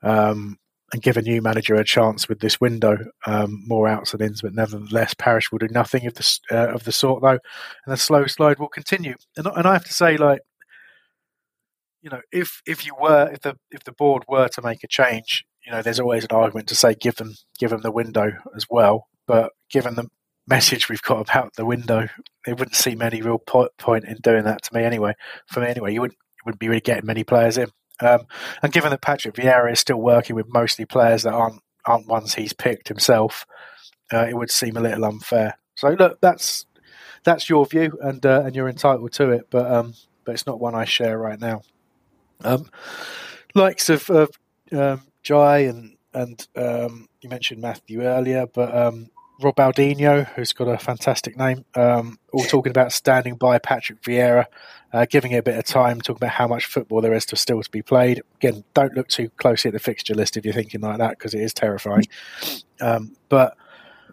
Um, 0.03 0.57
and 0.93 1.01
give 1.01 1.17
a 1.17 1.21
new 1.21 1.41
manager 1.41 1.75
a 1.75 1.84
chance 1.84 2.30
with 2.30 2.39
this 2.39 2.61
window. 2.61 2.97
Um, 3.25 3.63
more 3.67 3.88
outs 3.88 4.13
and 4.13 4.21
ins, 4.21 4.41
but 4.41 4.53
nevertheless, 4.53 5.13
Parish 5.13 5.51
will 5.51 5.59
do 5.59 5.67
nothing 5.69 6.05
of 6.07 6.13
the 6.13 6.39
uh, 6.51 6.73
of 6.73 6.86
the 6.86 6.91
sort 6.91 7.21
though, 7.21 7.30
and 7.32 7.39
the 7.88 7.97
slow 7.97 8.25
slide 8.25 8.59
will 8.59 8.69
continue. 8.69 9.15
And, 9.36 9.47
and 9.47 9.67
I 9.67 9.73
have 9.73 9.86
to 9.86 9.93
say, 9.93 10.17
like, 10.17 10.41
you 12.01 12.09
know, 12.09 12.21
if 12.32 12.61
if 12.65 12.86
you 12.86 12.93
were 12.99 13.30
if 13.32 13.41
the 13.41 13.57
if 13.71 13.84
the 13.84 13.91
board 13.91 14.23
were 14.28 14.47
to 14.49 14.61
make 14.61 14.84
a 14.84 14.88
change, 14.88 15.45
you 15.65 15.71
know, 15.71 15.82
there's 15.82 15.99
always 15.99 16.23
an 16.23 16.32
argument 16.32 16.67
to 16.69 16.75
say 16.75 16.95
give 16.95 17.15
them 17.15 17.34
give 17.59 17.71
them 17.71 17.82
the 17.82 17.91
window 17.91 18.32
as 18.55 18.65
well. 18.69 19.07
But 19.25 19.51
given 19.69 19.95
the 19.95 20.07
message 20.48 20.89
we've 20.89 21.02
got 21.02 21.30
about 21.30 21.56
the 21.56 21.66
window, 21.66 22.08
it 22.45 22.58
wouldn't 22.58 22.76
seem 22.76 23.02
any 23.02 23.22
real 23.22 23.39
point 23.39 24.06
in 24.06 24.18
doing 24.22 24.43
that 24.45 24.64
to 24.64 24.74
me 24.74 24.84
anyway. 24.84 25.14
For 25.48 25.60
me 25.60 25.68
anyway, 25.68 25.93
you 25.93 26.02
wouldn't 26.02 26.18
you 26.18 26.43
wouldn't 26.45 26.60
be 26.60 26.70
really 26.70 26.82
getting 26.82 27.06
many 27.06 27.24
players 27.24 27.58
in. 27.58 27.70
Um, 28.00 28.22
and 28.62 28.72
given 28.72 28.91
that 28.91 29.02
Patrick 29.02 29.36
Vieira 29.36 29.72
is 29.72 29.80
still 29.80 30.00
working 30.00 30.36
with 30.36 30.48
mostly 30.48 30.86
players 30.86 31.24
that 31.24 31.34
aren't 31.34 31.62
aren't 31.86 32.08
ones 32.08 32.36
he's 32.36 32.54
picked 32.54 32.88
himself, 32.88 33.45
uh, 34.14 34.26
it 34.30 34.36
would 34.36 34.52
seem 34.52 34.78
a 34.78 34.82
little 34.82 35.06
unfair. 35.06 35.58
So 35.76 35.89
look, 35.89 36.20
that's 36.22 36.66
that's 37.24 37.50
your 37.50 37.66
view, 37.66 37.98
and 38.02 38.26
uh, 38.26 38.43
and 38.45 38.56
you're 38.56 38.70
entitled 38.70 39.12
to 39.14 39.32
it, 39.32 39.48
but 39.50 39.70
um, 39.72 39.93
but 40.24 40.34
it's 40.34 40.48
not 40.48 40.60
one 40.60 40.76
I 40.76 40.86
share 40.86 41.18
right 41.18 41.39
now. 41.39 41.62
Um, 42.43 42.70
likes 43.56 43.89
of, 43.89 44.10
of 44.10 44.30
um, 44.72 45.02
Jai 45.24 45.60
and 45.60 45.98
and 46.14 46.48
um, 46.56 47.08
you 47.22 47.30
mentioned 47.30 47.62
Matthew 47.62 48.02
earlier, 48.02 48.45
but 48.48 48.76
Rob 49.40 49.56
Aldinho, 49.56 50.28
who's 50.30 50.54
got 50.54 50.68
a 50.68 50.78
fantastic 50.78 51.38
name, 51.38 51.66
um, 51.76 52.18
all 52.34 52.44
talking 52.44 52.72
about 52.72 52.92
standing 52.92 53.36
by 53.36 53.60
Patrick 53.60 54.02
Vieira, 54.02 54.46
uh, 54.94 55.06
giving 55.10 55.32
it 55.32 55.38
a 55.38 55.44
bit 55.44 55.58
of 55.58 55.66
time, 55.66 56.02
talking 56.02 56.18
about 56.18 56.32
how 56.32 56.48
much 56.48 56.66
football 56.66 57.02
there 57.02 57.14
is 57.14 57.26
to 57.28 57.36
still 57.36 57.62
to 57.62 57.70
be 57.70 57.82
played. 57.82 58.22
Again, 58.36 58.64
don't 58.74 58.96
look 58.96 59.10
too 59.10 59.30
closely 59.38 59.70
at 59.70 59.74
the 59.74 59.80
fixture 59.80 60.16
list 60.16 60.38
if 60.38 60.46
you're 60.46 60.54
thinking 60.54 60.82
like 60.82 60.98
that 60.98 61.12
because 61.12 61.34
it 61.34 61.42
is 61.42 61.54
terrifying. 61.54 62.06
Um, 62.80 63.16
but 63.28 63.58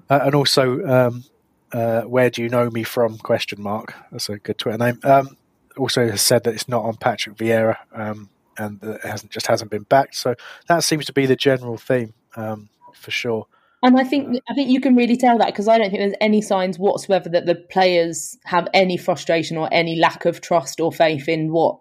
uh, 0.09 0.20
and 0.22 0.35
also, 0.35 0.83
um, 0.87 1.25
uh, 1.70 2.01
where 2.05 2.31
do 2.31 2.43
you 2.43 2.49
know 2.49 2.70
me 2.70 2.83
from? 2.83 3.18
Question 3.18 3.62
mark. 3.62 3.95
That's 4.11 4.31
a 4.31 4.39
good 4.39 4.57
Twitter 4.57 4.79
name. 4.79 5.01
Um, 5.05 5.37
also 5.77 6.09
has 6.09 6.22
said 6.22 6.45
that 6.45 6.55
it's 6.55 6.66
not 6.68 6.83
on 6.83 6.97
Patrick 6.97 7.37
Vieira, 7.37 7.77
um, 7.93 8.31
and 8.57 8.83
it 8.83 9.03
hasn't 9.03 9.33
just 9.33 9.49
hasn't 9.49 9.70
been 9.70 9.83
backed. 9.83 10.14
So 10.14 10.35
that 10.68 10.85
seems 10.85 11.05
to 11.07 11.12
be 11.12 11.27
the 11.27 11.37
general 11.37 11.77
theme 11.77 12.14
um, 12.37 12.70
for 12.95 13.11
sure. 13.11 13.47
And 13.85 14.01
I 14.01 14.05
think 14.05 14.41
I 14.49 14.55
think 14.55 14.70
you 14.70 14.80
can 14.80 14.97
really 14.97 15.16
tell 15.16 15.37
that 15.37 15.49
because 15.49 15.68
I 15.68 15.76
don't 15.76 15.91
think 15.91 16.01
there's 16.01 16.14
any 16.18 16.41
signs 16.41 16.78
whatsoever 16.78 17.28
that 17.28 17.45
the 17.45 17.55
players 17.55 18.39
have 18.45 18.66
any 18.72 18.97
frustration 18.97 19.59
or 19.59 19.68
any 19.70 19.97
lack 19.97 20.24
of 20.24 20.41
trust 20.41 20.80
or 20.80 20.91
faith 20.91 21.28
in 21.28 21.53
what 21.53 21.80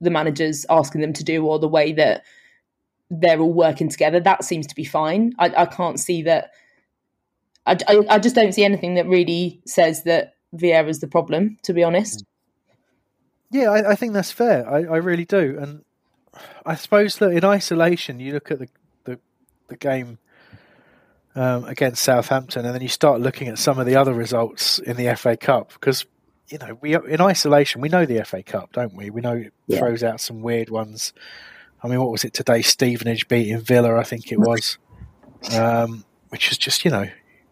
the 0.00 0.08
manager's 0.08 0.64
asking 0.70 1.02
them 1.02 1.12
to 1.12 1.22
do 1.22 1.44
or 1.44 1.58
the 1.58 1.68
way 1.68 1.92
that 1.92 2.24
they're 3.10 3.38
all 3.38 3.52
working 3.52 3.90
together. 3.90 4.18
That 4.18 4.44
seems 4.44 4.66
to 4.68 4.74
be 4.74 4.84
fine. 4.84 5.34
I, 5.38 5.52
I 5.54 5.66
can't 5.66 6.00
see 6.00 6.22
that. 6.22 6.52
I, 7.66 7.76
I, 7.86 7.98
I, 8.08 8.18
just 8.18 8.34
don't 8.34 8.54
see 8.54 8.64
anything 8.64 8.94
that 8.94 9.06
really 9.06 9.60
says 9.66 10.04
that 10.04 10.36
Vieira's 10.54 11.00
the 11.00 11.06
problem. 11.06 11.58
To 11.64 11.74
be 11.74 11.84
honest. 11.84 12.20
Mm. 12.20 12.26
Yeah, 13.50 13.70
I, 13.70 13.90
I 13.90 13.94
think 13.94 14.14
that's 14.14 14.32
fair. 14.32 14.66
I, 14.66 14.84
I 14.84 14.96
really 14.96 15.26
do, 15.26 15.58
and 15.60 15.84
I 16.64 16.76
suppose 16.76 17.16
that 17.18 17.32
in 17.32 17.44
isolation, 17.44 18.20
you 18.20 18.32
look 18.32 18.50
at 18.50 18.58
the 18.58 18.68
the, 19.04 19.20
the 19.68 19.76
game 19.76 20.18
um, 21.34 21.64
against 21.64 22.02
Southampton, 22.02 22.64
and 22.64 22.74
then 22.74 22.82
you 22.82 22.88
start 22.88 23.20
looking 23.20 23.48
at 23.48 23.58
some 23.58 23.78
of 23.78 23.86
the 23.86 23.96
other 23.96 24.12
results 24.12 24.78
in 24.78 24.96
the 24.96 25.14
FA 25.16 25.36
Cup 25.36 25.72
because 25.72 26.04
you 26.48 26.58
know 26.58 26.78
we 26.80 26.94
in 26.94 27.20
isolation 27.20 27.80
we 27.80 27.88
know 27.88 28.04
the 28.04 28.22
FA 28.24 28.42
Cup, 28.42 28.72
don't 28.72 28.94
we? 28.94 29.10
We 29.10 29.20
know 29.20 29.36
it 29.36 29.52
yeah. 29.66 29.78
throws 29.78 30.02
out 30.02 30.20
some 30.20 30.42
weird 30.42 30.68
ones. 30.70 31.12
I 31.82 31.88
mean, 31.88 32.00
what 32.00 32.10
was 32.10 32.24
it 32.24 32.34
today? 32.34 32.62
Stevenage 32.62 33.28
beating 33.28 33.60
Villa, 33.60 33.96
I 33.96 34.04
think 34.04 34.30
it 34.30 34.38
was, 34.38 34.78
um, 35.56 36.04
which 36.28 36.50
is 36.52 36.58
just 36.58 36.84
you 36.84 36.90
know, 36.90 37.08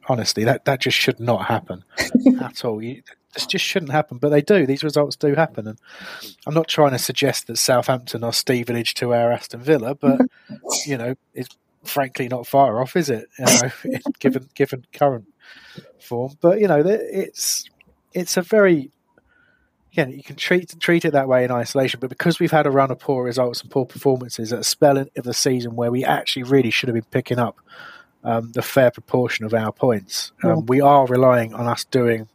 honestly, 0.08 0.44
that 0.44 0.66
that 0.66 0.80
just 0.80 0.96
should 0.96 1.20
not 1.20 1.46
happen 1.46 1.84
at 2.40 2.64
all. 2.64 2.82
You, 2.82 3.02
this 3.34 3.46
just 3.46 3.64
shouldn't 3.64 3.92
happen, 3.92 4.18
but 4.18 4.30
they 4.30 4.42
do. 4.42 4.66
These 4.66 4.82
results 4.82 5.14
do 5.14 5.34
happen, 5.34 5.68
and 5.68 5.78
I'm 6.46 6.54
not 6.54 6.68
trying 6.68 6.90
to 6.90 6.98
suggest 6.98 7.46
that 7.46 7.56
Southampton 7.58 8.24
are 8.24 8.32
Stevenage 8.32 8.94
to 8.94 9.14
our 9.14 9.30
Aston 9.30 9.60
Villa, 9.60 9.94
but 9.94 10.20
you 10.86 10.98
know, 10.98 11.14
it's 11.32 11.56
frankly 11.84 12.28
not 12.28 12.46
far 12.46 12.80
off, 12.80 12.96
is 12.96 13.10
it? 13.10 13.26
You 13.38 13.44
know, 13.44 14.00
given 14.18 14.48
given 14.54 14.86
current 14.92 15.26
form, 16.00 16.32
but 16.40 16.60
you 16.60 16.68
know, 16.68 16.82
it's 16.86 17.64
it's 18.12 18.36
a 18.36 18.42
very 18.42 18.90
again 19.92 20.10
you 20.10 20.22
can 20.22 20.36
treat 20.36 20.78
treat 20.80 21.04
it 21.04 21.12
that 21.12 21.28
way 21.28 21.44
in 21.44 21.50
isolation, 21.50 22.00
but 22.00 22.10
because 22.10 22.38
we've 22.38 22.50
had 22.50 22.66
a 22.66 22.70
run 22.70 22.90
of 22.90 22.98
poor 22.98 23.24
results 23.24 23.62
and 23.62 23.70
poor 23.70 23.86
performances 23.86 24.52
at 24.52 24.60
a 24.60 24.64
spell 24.64 24.98
of 24.98 25.08
the 25.14 25.34
season 25.34 25.76
where 25.76 25.90
we 25.90 26.04
actually 26.04 26.44
really 26.44 26.70
should 26.70 26.88
have 26.88 26.94
been 26.94 27.04
picking 27.10 27.38
up 27.38 27.60
um, 28.24 28.52
the 28.52 28.62
fair 28.62 28.90
proportion 28.90 29.44
of 29.44 29.54
our 29.54 29.72
points, 29.72 30.32
um, 30.42 30.66
we 30.66 30.80
are 30.80 31.06
relying 31.06 31.54
on 31.54 31.66
us 31.66 31.84
doing 31.84 32.28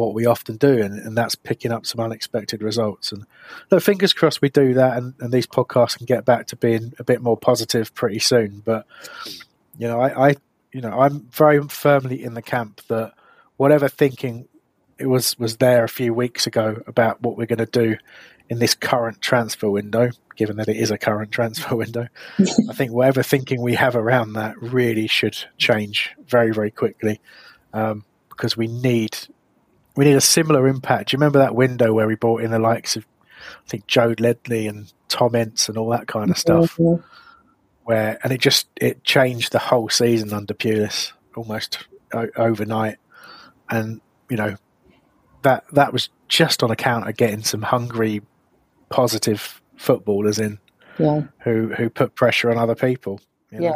what 0.00 0.14
we 0.14 0.26
often 0.26 0.56
do, 0.56 0.82
and, 0.82 0.98
and 0.98 1.16
that's 1.16 1.34
picking 1.34 1.70
up 1.70 1.86
some 1.86 2.00
unexpected 2.00 2.62
results. 2.62 3.12
And 3.12 3.26
look, 3.70 3.82
fingers 3.82 4.12
crossed 4.12 4.40
we 4.40 4.48
do 4.48 4.74
that, 4.74 4.96
and, 4.96 5.14
and 5.20 5.32
these 5.32 5.46
podcasts 5.46 5.98
can 5.98 6.06
get 6.06 6.24
back 6.24 6.46
to 6.48 6.56
being 6.56 6.92
a 6.98 7.04
bit 7.04 7.20
more 7.20 7.36
positive 7.36 7.94
pretty 7.94 8.18
soon. 8.18 8.62
But 8.64 8.86
you 9.78 9.86
know, 9.86 10.00
I, 10.00 10.30
I 10.30 10.34
you 10.72 10.80
know, 10.80 10.98
I'm 11.00 11.26
very 11.30 11.62
firmly 11.68 12.22
in 12.22 12.34
the 12.34 12.42
camp 12.42 12.80
that 12.88 13.12
whatever 13.56 13.88
thinking 13.88 14.48
it 14.98 15.06
was 15.06 15.38
was 15.38 15.58
there 15.58 15.84
a 15.84 15.88
few 15.88 16.14
weeks 16.14 16.46
ago 16.46 16.82
about 16.86 17.20
what 17.22 17.36
we're 17.36 17.46
going 17.46 17.58
to 17.58 17.66
do 17.66 17.96
in 18.48 18.58
this 18.58 18.74
current 18.74 19.20
transfer 19.20 19.70
window, 19.70 20.10
given 20.36 20.56
that 20.56 20.68
it 20.68 20.76
is 20.76 20.90
a 20.90 20.98
current 20.98 21.30
transfer 21.30 21.76
window, 21.76 22.08
I 22.38 22.74
think 22.74 22.90
whatever 22.92 23.22
thinking 23.22 23.62
we 23.62 23.74
have 23.74 23.94
around 23.94 24.32
that 24.32 24.60
really 24.60 25.06
should 25.06 25.38
change 25.56 26.10
very, 26.26 26.52
very 26.52 26.70
quickly 26.70 27.20
um, 27.72 28.04
because 28.28 28.56
we 28.56 28.66
need 28.66 29.16
we 29.96 30.04
need 30.04 30.16
a 30.16 30.20
similar 30.20 30.68
impact. 30.68 31.10
Do 31.10 31.14
you 31.14 31.18
remember 31.18 31.38
that 31.38 31.54
window 31.54 31.92
where 31.92 32.06
we 32.06 32.14
brought 32.14 32.42
in 32.42 32.50
the 32.50 32.58
likes 32.58 32.96
of, 32.96 33.06
I 33.40 33.68
think, 33.68 33.86
Joe 33.86 34.14
Ledley 34.18 34.66
and 34.66 34.92
Tom 35.08 35.34
Ince 35.34 35.68
and 35.68 35.76
all 35.76 35.90
that 35.90 36.06
kind 36.06 36.30
of 36.30 36.38
stuff? 36.38 36.76
Mm-hmm. 36.76 37.02
Where 37.84 38.18
and 38.22 38.32
it 38.32 38.40
just 38.40 38.68
it 38.76 39.02
changed 39.04 39.52
the 39.52 39.58
whole 39.58 39.88
season 39.88 40.32
under 40.32 40.54
Pulis 40.54 41.12
almost 41.34 41.86
o- 42.12 42.28
overnight, 42.36 42.98
and 43.68 44.00
you 44.28 44.36
know 44.36 44.56
that 45.42 45.64
that 45.72 45.92
was 45.92 46.08
just 46.28 46.62
on 46.62 46.70
account 46.70 47.08
of 47.08 47.16
getting 47.16 47.42
some 47.42 47.62
hungry, 47.62 48.22
positive 48.90 49.60
footballers 49.76 50.38
in, 50.38 50.58
yeah. 50.98 51.22
who 51.40 51.68
who 51.68 51.90
put 51.90 52.14
pressure 52.14 52.50
on 52.50 52.58
other 52.58 52.76
people. 52.76 53.20
You 53.50 53.60
know? 53.60 53.74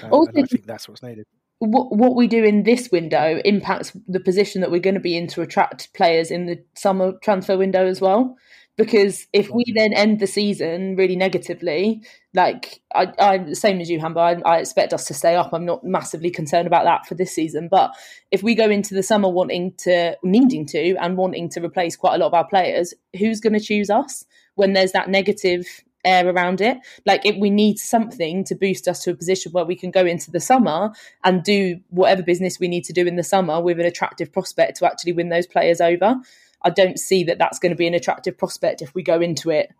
Yeah, 0.00 0.08
also, 0.10 0.30
I 0.36 0.42
think 0.42 0.66
that's 0.66 0.88
what's 0.88 1.02
needed 1.02 1.26
what 1.58 1.96
what 1.96 2.14
we 2.14 2.26
do 2.26 2.44
in 2.44 2.62
this 2.62 2.90
window 2.90 3.40
impacts 3.44 3.92
the 4.06 4.20
position 4.20 4.60
that 4.60 4.70
we're 4.70 4.80
going 4.80 4.94
to 4.94 5.00
be 5.00 5.16
in 5.16 5.26
to 5.28 5.42
attract 5.42 5.92
players 5.94 6.30
in 6.30 6.46
the 6.46 6.62
summer 6.74 7.12
transfer 7.22 7.56
window 7.56 7.86
as 7.86 8.00
well. 8.00 8.36
because 8.76 9.26
if 9.32 9.48
we 9.50 9.64
then 9.74 9.94
end 9.94 10.20
the 10.20 10.26
season 10.26 10.96
really 10.96 11.16
negatively, 11.16 12.02
like 12.34 12.82
I'm 12.94 13.48
the 13.48 13.56
same 13.56 13.80
as 13.80 13.88
you, 13.88 13.98
Hambo. 13.98 14.20
I, 14.20 14.32
I, 14.44 14.58
expect 14.58 14.92
us 14.92 15.06
to 15.06 15.14
stay 15.14 15.34
up. 15.34 15.54
I'm 15.54 15.64
not 15.64 15.82
massively 15.82 16.30
concerned 16.30 16.66
about 16.66 16.84
that 16.84 17.06
for 17.06 17.14
this 17.14 17.32
season. 17.32 17.68
But 17.70 17.92
if 18.30 18.42
we 18.42 18.54
go 18.54 18.68
into 18.68 18.94
the 18.94 19.02
summer 19.02 19.30
wanting 19.30 19.72
to, 19.78 20.16
needing 20.22 20.66
to, 20.66 20.96
and 20.96 21.16
wanting 21.16 21.48
to 21.50 21.64
replace 21.64 21.96
quite 21.96 22.16
a 22.16 22.18
lot 22.18 22.26
of 22.26 22.34
our 22.34 22.46
players, 22.46 22.92
who's 23.18 23.40
going 23.40 23.54
to 23.54 23.60
choose 23.60 23.88
us 23.88 24.26
when 24.56 24.74
there's 24.74 24.92
that 24.92 25.08
negative 25.08 25.64
air 26.06 26.28
around 26.28 26.60
it? 26.60 26.78
Like, 27.04 27.26
if 27.26 27.36
we 27.36 27.50
need 27.50 27.78
something 27.78 28.44
to 28.44 28.54
boost 28.54 28.88
us 28.88 29.02
to 29.04 29.10
a 29.10 29.14
position 29.14 29.52
where 29.52 29.64
we 29.64 29.76
can 29.76 29.90
go 29.90 30.06
into 30.06 30.30
the 30.30 30.40
summer 30.40 30.92
and 31.24 31.42
do 31.42 31.80
whatever 31.90 32.22
business 32.22 32.60
we 32.60 32.68
need 32.68 32.84
to 32.84 32.92
do 32.92 33.06
in 33.06 33.16
the 33.16 33.22
summer 33.22 33.60
with 33.60 33.80
an 33.80 33.86
attractive 33.86 34.32
prospect 34.32 34.78
to 34.78 34.86
actually 34.86 35.12
win 35.12 35.28
those 35.28 35.46
players 35.46 35.80
over. 35.80 36.16
I 36.62 36.70
don't 36.70 36.98
see 36.98 37.24
that 37.24 37.38
that's 37.38 37.58
going 37.58 37.70
to 37.70 37.76
be 37.76 37.86
an 37.86 37.94
attractive 37.94 38.38
prospect 38.38 38.82
if 38.82 38.94
we 38.94 39.02
go 39.02 39.20
into 39.20 39.50
it 39.50 39.72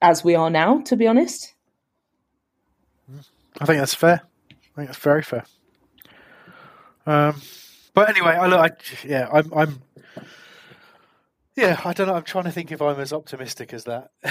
as 0.00 0.22
we 0.22 0.34
are 0.34 0.50
now, 0.50 0.80
to 0.82 0.96
be 0.96 1.06
honest. 1.06 1.54
I 3.60 3.64
think 3.64 3.78
that's 3.78 3.94
fair. 3.94 4.22
I 4.50 4.54
think 4.76 4.88
that's 4.88 4.98
very 4.98 5.22
fair. 5.22 5.44
Um, 7.06 7.40
but 7.94 8.08
anyway, 8.10 8.32
I 8.32 8.46
look, 8.46 8.60
I, 8.60 9.06
yeah, 9.06 9.28
I'm, 9.32 9.52
I'm, 9.52 9.82
yeah, 11.58 11.80
I 11.84 11.92
don't 11.92 12.06
know. 12.06 12.14
I'm 12.14 12.22
trying 12.22 12.44
to 12.44 12.52
think 12.52 12.70
if 12.70 12.80
I'm 12.80 13.00
as 13.00 13.12
optimistic 13.12 13.72
as 13.74 13.84
that. 13.84 14.10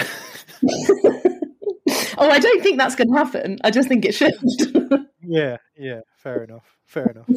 oh, 2.18 2.30
I 2.30 2.38
don't 2.38 2.62
think 2.62 2.78
that's 2.78 2.94
going 2.94 3.12
to 3.12 3.16
happen. 3.16 3.58
I 3.62 3.70
just 3.70 3.86
think 3.86 4.06
it 4.06 4.14
should. 4.14 4.34
yeah, 5.22 5.58
yeah, 5.76 6.00
fair 6.16 6.44
enough. 6.44 6.64
Fair 6.86 7.10
enough. 7.10 7.28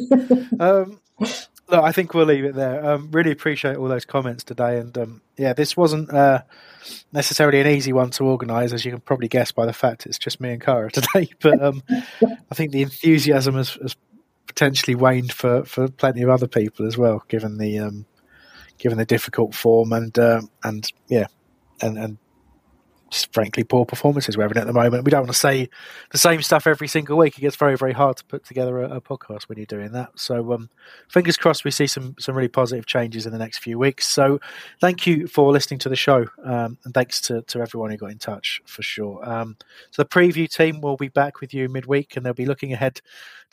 um, 0.60 0.98
look, 1.18 1.84
I 1.84 1.92
think 1.92 2.14
we'll 2.14 2.24
leave 2.24 2.46
it 2.46 2.54
there. 2.54 2.82
Um, 2.84 3.10
really 3.10 3.32
appreciate 3.32 3.76
all 3.76 3.86
those 3.86 4.06
comments 4.06 4.44
today, 4.44 4.78
and 4.78 4.96
um, 4.96 5.20
yeah, 5.36 5.52
this 5.52 5.76
wasn't 5.76 6.10
uh, 6.10 6.40
necessarily 7.12 7.60
an 7.60 7.66
easy 7.66 7.92
one 7.92 8.08
to 8.12 8.24
organise, 8.24 8.72
as 8.72 8.86
you 8.86 8.92
can 8.92 9.00
probably 9.00 9.28
guess 9.28 9.52
by 9.52 9.66
the 9.66 9.74
fact 9.74 10.06
it's 10.06 10.18
just 10.18 10.40
me 10.40 10.52
and 10.52 10.62
Cara 10.62 10.90
today. 10.92 11.28
But 11.38 11.62
um, 11.62 11.82
I 11.90 12.54
think 12.54 12.72
the 12.72 12.82
enthusiasm 12.82 13.56
has, 13.56 13.74
has, 13.74 13.94
potentially 14.48 14.94
waned 14.94 15.32
for, 15.32 15.64
for 15.64 15.88
plenty 15.88 16.20
of 16.20 16.28
other 16.28 16.46
people 16.46 16.86
as 16.86 16.98
well, 16.98 17.24
given 17.28 17.56
the 17.56 17.78
um, 17.78 18.04
given 18.82 18.98
the 18.98 19.06
difficult 19.06 19.54
form 19.54 19.92
and 19.92 20.18
uh, 20.18 20.42
and 20.64 20.90
yeah, 21.08 21.26
and 21.80 21.96
and 21.96 22.18
frankly 23.12 23.64
poor 23.64 23.84
performances 23.84 24.36
we're 24.36 24.44
having 24.44 24.58
at 24.58 24.66
the 24.66 24.72
moment. 24.72 25.04
We 25.04 25.10
don't 25.10 25.22
want 25.22 25.32
to 25.32 25.38
say 25.38 25.68
the 26.10 26.18
same 26.18 26.42
stuff 26.42 26.66
every 26.66 26.88
single 26.88 27.18
week. 27.18 27.36
It 27.38 27.42
gets 27.42 27.56
very, 27.56 27.76
very 27.76 27.92
hard 27.92 28.16
to 28.18 28.24
put 28.24 28.44
together 28.44 28.82
a, 28.82 28.96
a 28.96 29.00
podcast 29.00 29.44
when 29.44 29.58
you're 29.58 29.66
doing 29.66 29.92
that. 29.92 30.10
So, 30.16 30.52
um, 30.52 30.70
fingers 31.08 31.36
crossed, 31.36 31.64
we 31.64 31.70
see 31.70 31.86
some 31.86 32.14
some 32.18 32.34
really 32.34 32.48
positive 32.48 32.86
changes 32.86 33.26
in 33.26 33.32
the 33.32 33.38
next 33.38 33.58
few 33.58 33.78
weeks. 33.78 34.06
So, 34.06 34.40
thank 34.80 35.06
you 35.06 35.26
for 35.26 35.52
listening 35.52 35.78
to 35.80 35.88
the 35.88 35.96
show, 35.96 36.26
um, 36.44 36.78
and 36.84 36.94
thanks 36.94 37.20
to, 37.22 37.42
to 37.42 37.60
everyone 37.60 37.90
who 37.90 37.96
got 37.96 38.10
in 38.10 38.18
touch 38.18 38.62
for 38.66 38.82
sure. 38.82 39.28
Um, 39.28 39.56
so, 39.90 40.02
the 40.02 40.08
preview 40.08 40.50
team 40.50 40.80
will 40.80 40.96
be 40.96 41.08
back 41.08 41.40
with 41.40 41.52
you 41.52 41.68
midweek, 41.68 42.16
and 42.16 42.24
they'll 42.24 42.32
be 42.32 42.46
looking 42.46 42.72
ahead 42.72 43.00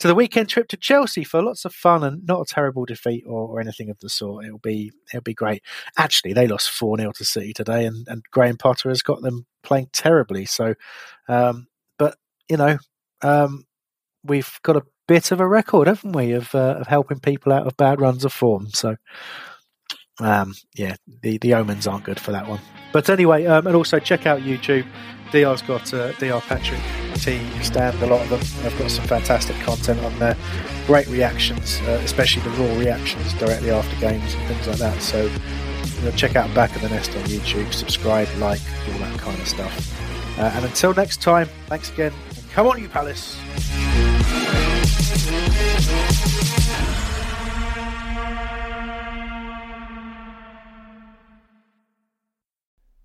to 0.00 0.08
the 0.08 0.14
weekend 0.14 0.48
trip 0.48 0.66
to 0.68 0.76
Chelsea 0.78 1.24
for 1.24 1.42
lots 1.42 1.66
of 1.66 1.74
fun 1.74 2.02
and 2.02 2.26
not 2.26 2.40
a 2.40 2.54
terrible 2.54 2.86
defeat 2.86 3.24
or, 3.26 3.48
or 3.48 3.60
anything 3.60 3.90
of 3.90 3.98
the 4.00 4.08
sort. 4.08 4.46
It'll 4.46 4.58
be 4.58 4.92
it'll 5.12 5.22
be 5.22 5.34
great. 5.34 5.62
Actually, 5.96 6.32
they 6.32 6.46
lost 6.46 6.70
four 6.70 6.96
0 6.96 7.12
to 7.12 7.24
City 7.24 7.52
today, 7.52 7.84
and, 7.84 8.08
and 8.08 8.24
Graham 8.30 8.56
Potter 8.56 8.88
has 8.88 9.02
got 9.02 9.20
them 9.20 9.46
playing 9.62 9.88
terribly. 9.92 10.44
So, 10.44 10.74
um, 11.28 11.66
but 11.98 12.16
you 12.48 12.56
know, 12.56 12.78
um, 13.22 13.64
we've 14.24 14.58
got 14.62 14.76
a 14.76 14.82
bit 15.08 15.32
of 15.32 15.40
a 15.40 15.46
record, 15.46 15.88
haven't 15.88 16.12
we, 16.12 16.32
of, 16.32 16.54
uh, 16.54 16.76
of 16.78 16.86
helping 16.86 17.20
people 17.20 17.52
out 17.52 17.66
of 17.66 17.76
bad 17.76 18.00
runs 18.00 18.24
of 18.24 18.32
form. 18.32 18.68
So, 18.70 18.96
um, 20.20 20.54
yeah, 20.74 20.96
the 21.22 21.38
the 21.38 21.54
omens 21.54 21.86
aren't 21.86 22.04
good 22.04 22.20
for 22.20 22.32
that 22.32 22.46
one. 22.46 22.60
But 22.92 23.08
anyway, 23.08 23.46
um, 23.46 23.66
and 23.66 23.76
also 23.76 23.98
check 23.98 24.26
out 24.26 24.40
YouTube. 24.40 24.86
DR's 25.30 25.62
got 25.62 25.94
uh, 25.94 26.12
DR 26.12 26.40
Patrick 26.40 26.80
T 27.14 27.40
stand 27.62 28.02
a 28.02 28.06
lot 28.06 28.20
of 28.22 28.30
them. 28.30 28.66
I've 28.66 28.76
got 28.78 28.90
some 28.90 29.04
fantastic 29.04 29.56
content 29.60 30.00
on 30.00 30.18
there. 30.18 30.36
Great 30.86 31.06
reactions, 31.06 31.80
uh, 31.82 32.00
especially 32.04 32.42
the 32.42 32.50
raw 32.50 32.78
reactions 32.78 33.32
directly 33.34 33.70
after 33.70 33.94
games 34.00 34.34
and 34.34 34.46
things 34.48 34.66
like 34.66 34.78
that. 34.78 35.00
So 35.00 35.30
you 36.00 36.06
know, 36.06 36.12
check 36.12 36.34
out 36.34 36.52
Back 36.54 36.74
of 36.74 36.80
the 36.80 36.88
Nest 36.88 37.10
on 37.10 37.22
YouTube, 37.24 37.74
subscribe, 37.74 38.26
like, 38.38 38.60
all 38.88 38.98
that 39.00 39.18
kind 39.18 39.38
of 39.38 39.46
stuff. 39.46 40.38
Uh, 40.38 40.44
and 40.54 40.64
until 40.64 40.94
next 40.94 41.20
time, 41.20 41.46
thanks 41.66 41.90
again. 41.90 42.12
come 42.52 42.66
on, 42.66 42.80
you 42.80 42.88
Palace. 42.88 43.36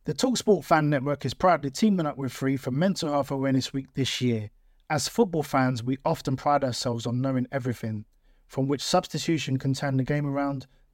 The 0.06 0.14
Talksport 0.14 0.64
Fan 0.64 0.90
Network 0.90 1.26
is 1.26 1.34
proudly 1.34 1.72
teaming 1.72 2.06
up 2.06 2.16
with 2.16 2.32
Free 2.32 2.56
for 2.56 2.72
Mental 2.72 3.12
Health 3.12 3.32
Awareness 3.32 3.74
Week 3.74 3.94
this 3.96 4.22
year. 4.22 4.52
As 4.90 5.10
football 5.10 5.44
fans, 5.44 5.84
we 5.84 5.98
often 6.06 6.38
pride 6.38 6.64
ourselves 6.64 7.06
on 7.06 7.20
knowing 7.20 7.48
everything, 7.52 8.06
from 8.48 8.68
which 8.70 8.82
substitution 8.82 9.58
can 9.58 9.74
turn 9.74 9.98
the 9.98 10.04
game 10.04 10.26
around 10.26 10.68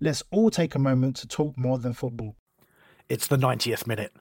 Let's 0.00 0.22
all 0.30 0.50
take 0.50 0.76
a 0.76 0.78
moment 0.78 1.16
to 1.16 1.26
talk 1.26 1.58
more 1.58 1.78
than 1.78 1.92
football. 1.92 2.36
It's 3.08 3.26
the 3.26 3.36
90th 3.36 3.86
minute. 3.86 4.12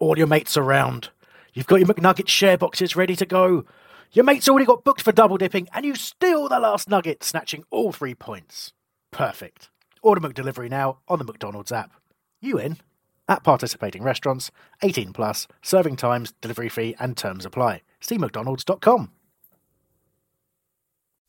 All 0.00 0.18
your 0.18 0.26
mates 0.26 0.56
around. 0.56 1.10
You've 1.54 1.68
got 1.68 1.76
your 1.76 1.88
McNugget 1.88 2.26
share 2.28 2.58
boxes 2.58 2.96
ready 2.96 3.14
to 3.14 3.26
go. 3.26 3.64
Your 4.12 4.24
mate's 4.24 4.48
already 4.48 4.66
got 4.66 4.82
booked 4.82 5.02
for 5.02 5.12
double 5.12 5.36
dipping, 5.36 5.68
and 5.72 5.84
you 5.84 5.94
steal 5.94 6.48
the 6.48 6.58
last 6.58 6.88
nugget, 6.88 7.22
snatching 7.22 7.62
all 7.70 7.92
three 7.92 8.14
points. 8.14 8.72
Perfect. 9.12 9.70
Order 10.02 10.20
McDelivery 10.20 10.68
now 10.68 10.98
on 11.06 11.18
the 11.20 11.24
McDonald's 11.24 11.70
app. 11.70 11.92
You 12.40 12.58
in? 12.58 12.78
At 13.28 13.44
participating 13.44 14.02
restaurants, 14.02 14.50
18 14.82 15.12
plus, 15.12 15.46
serving 15.62 15.94
times, 15.94 16.32
delivery 16.40 16.68
fee, 16.68 16.96
and 16.98 17.16
terms 17.16 17.44
apply. 17.44 17.82
See 18.00 18.18
McDonald's.com. 18.18 19.12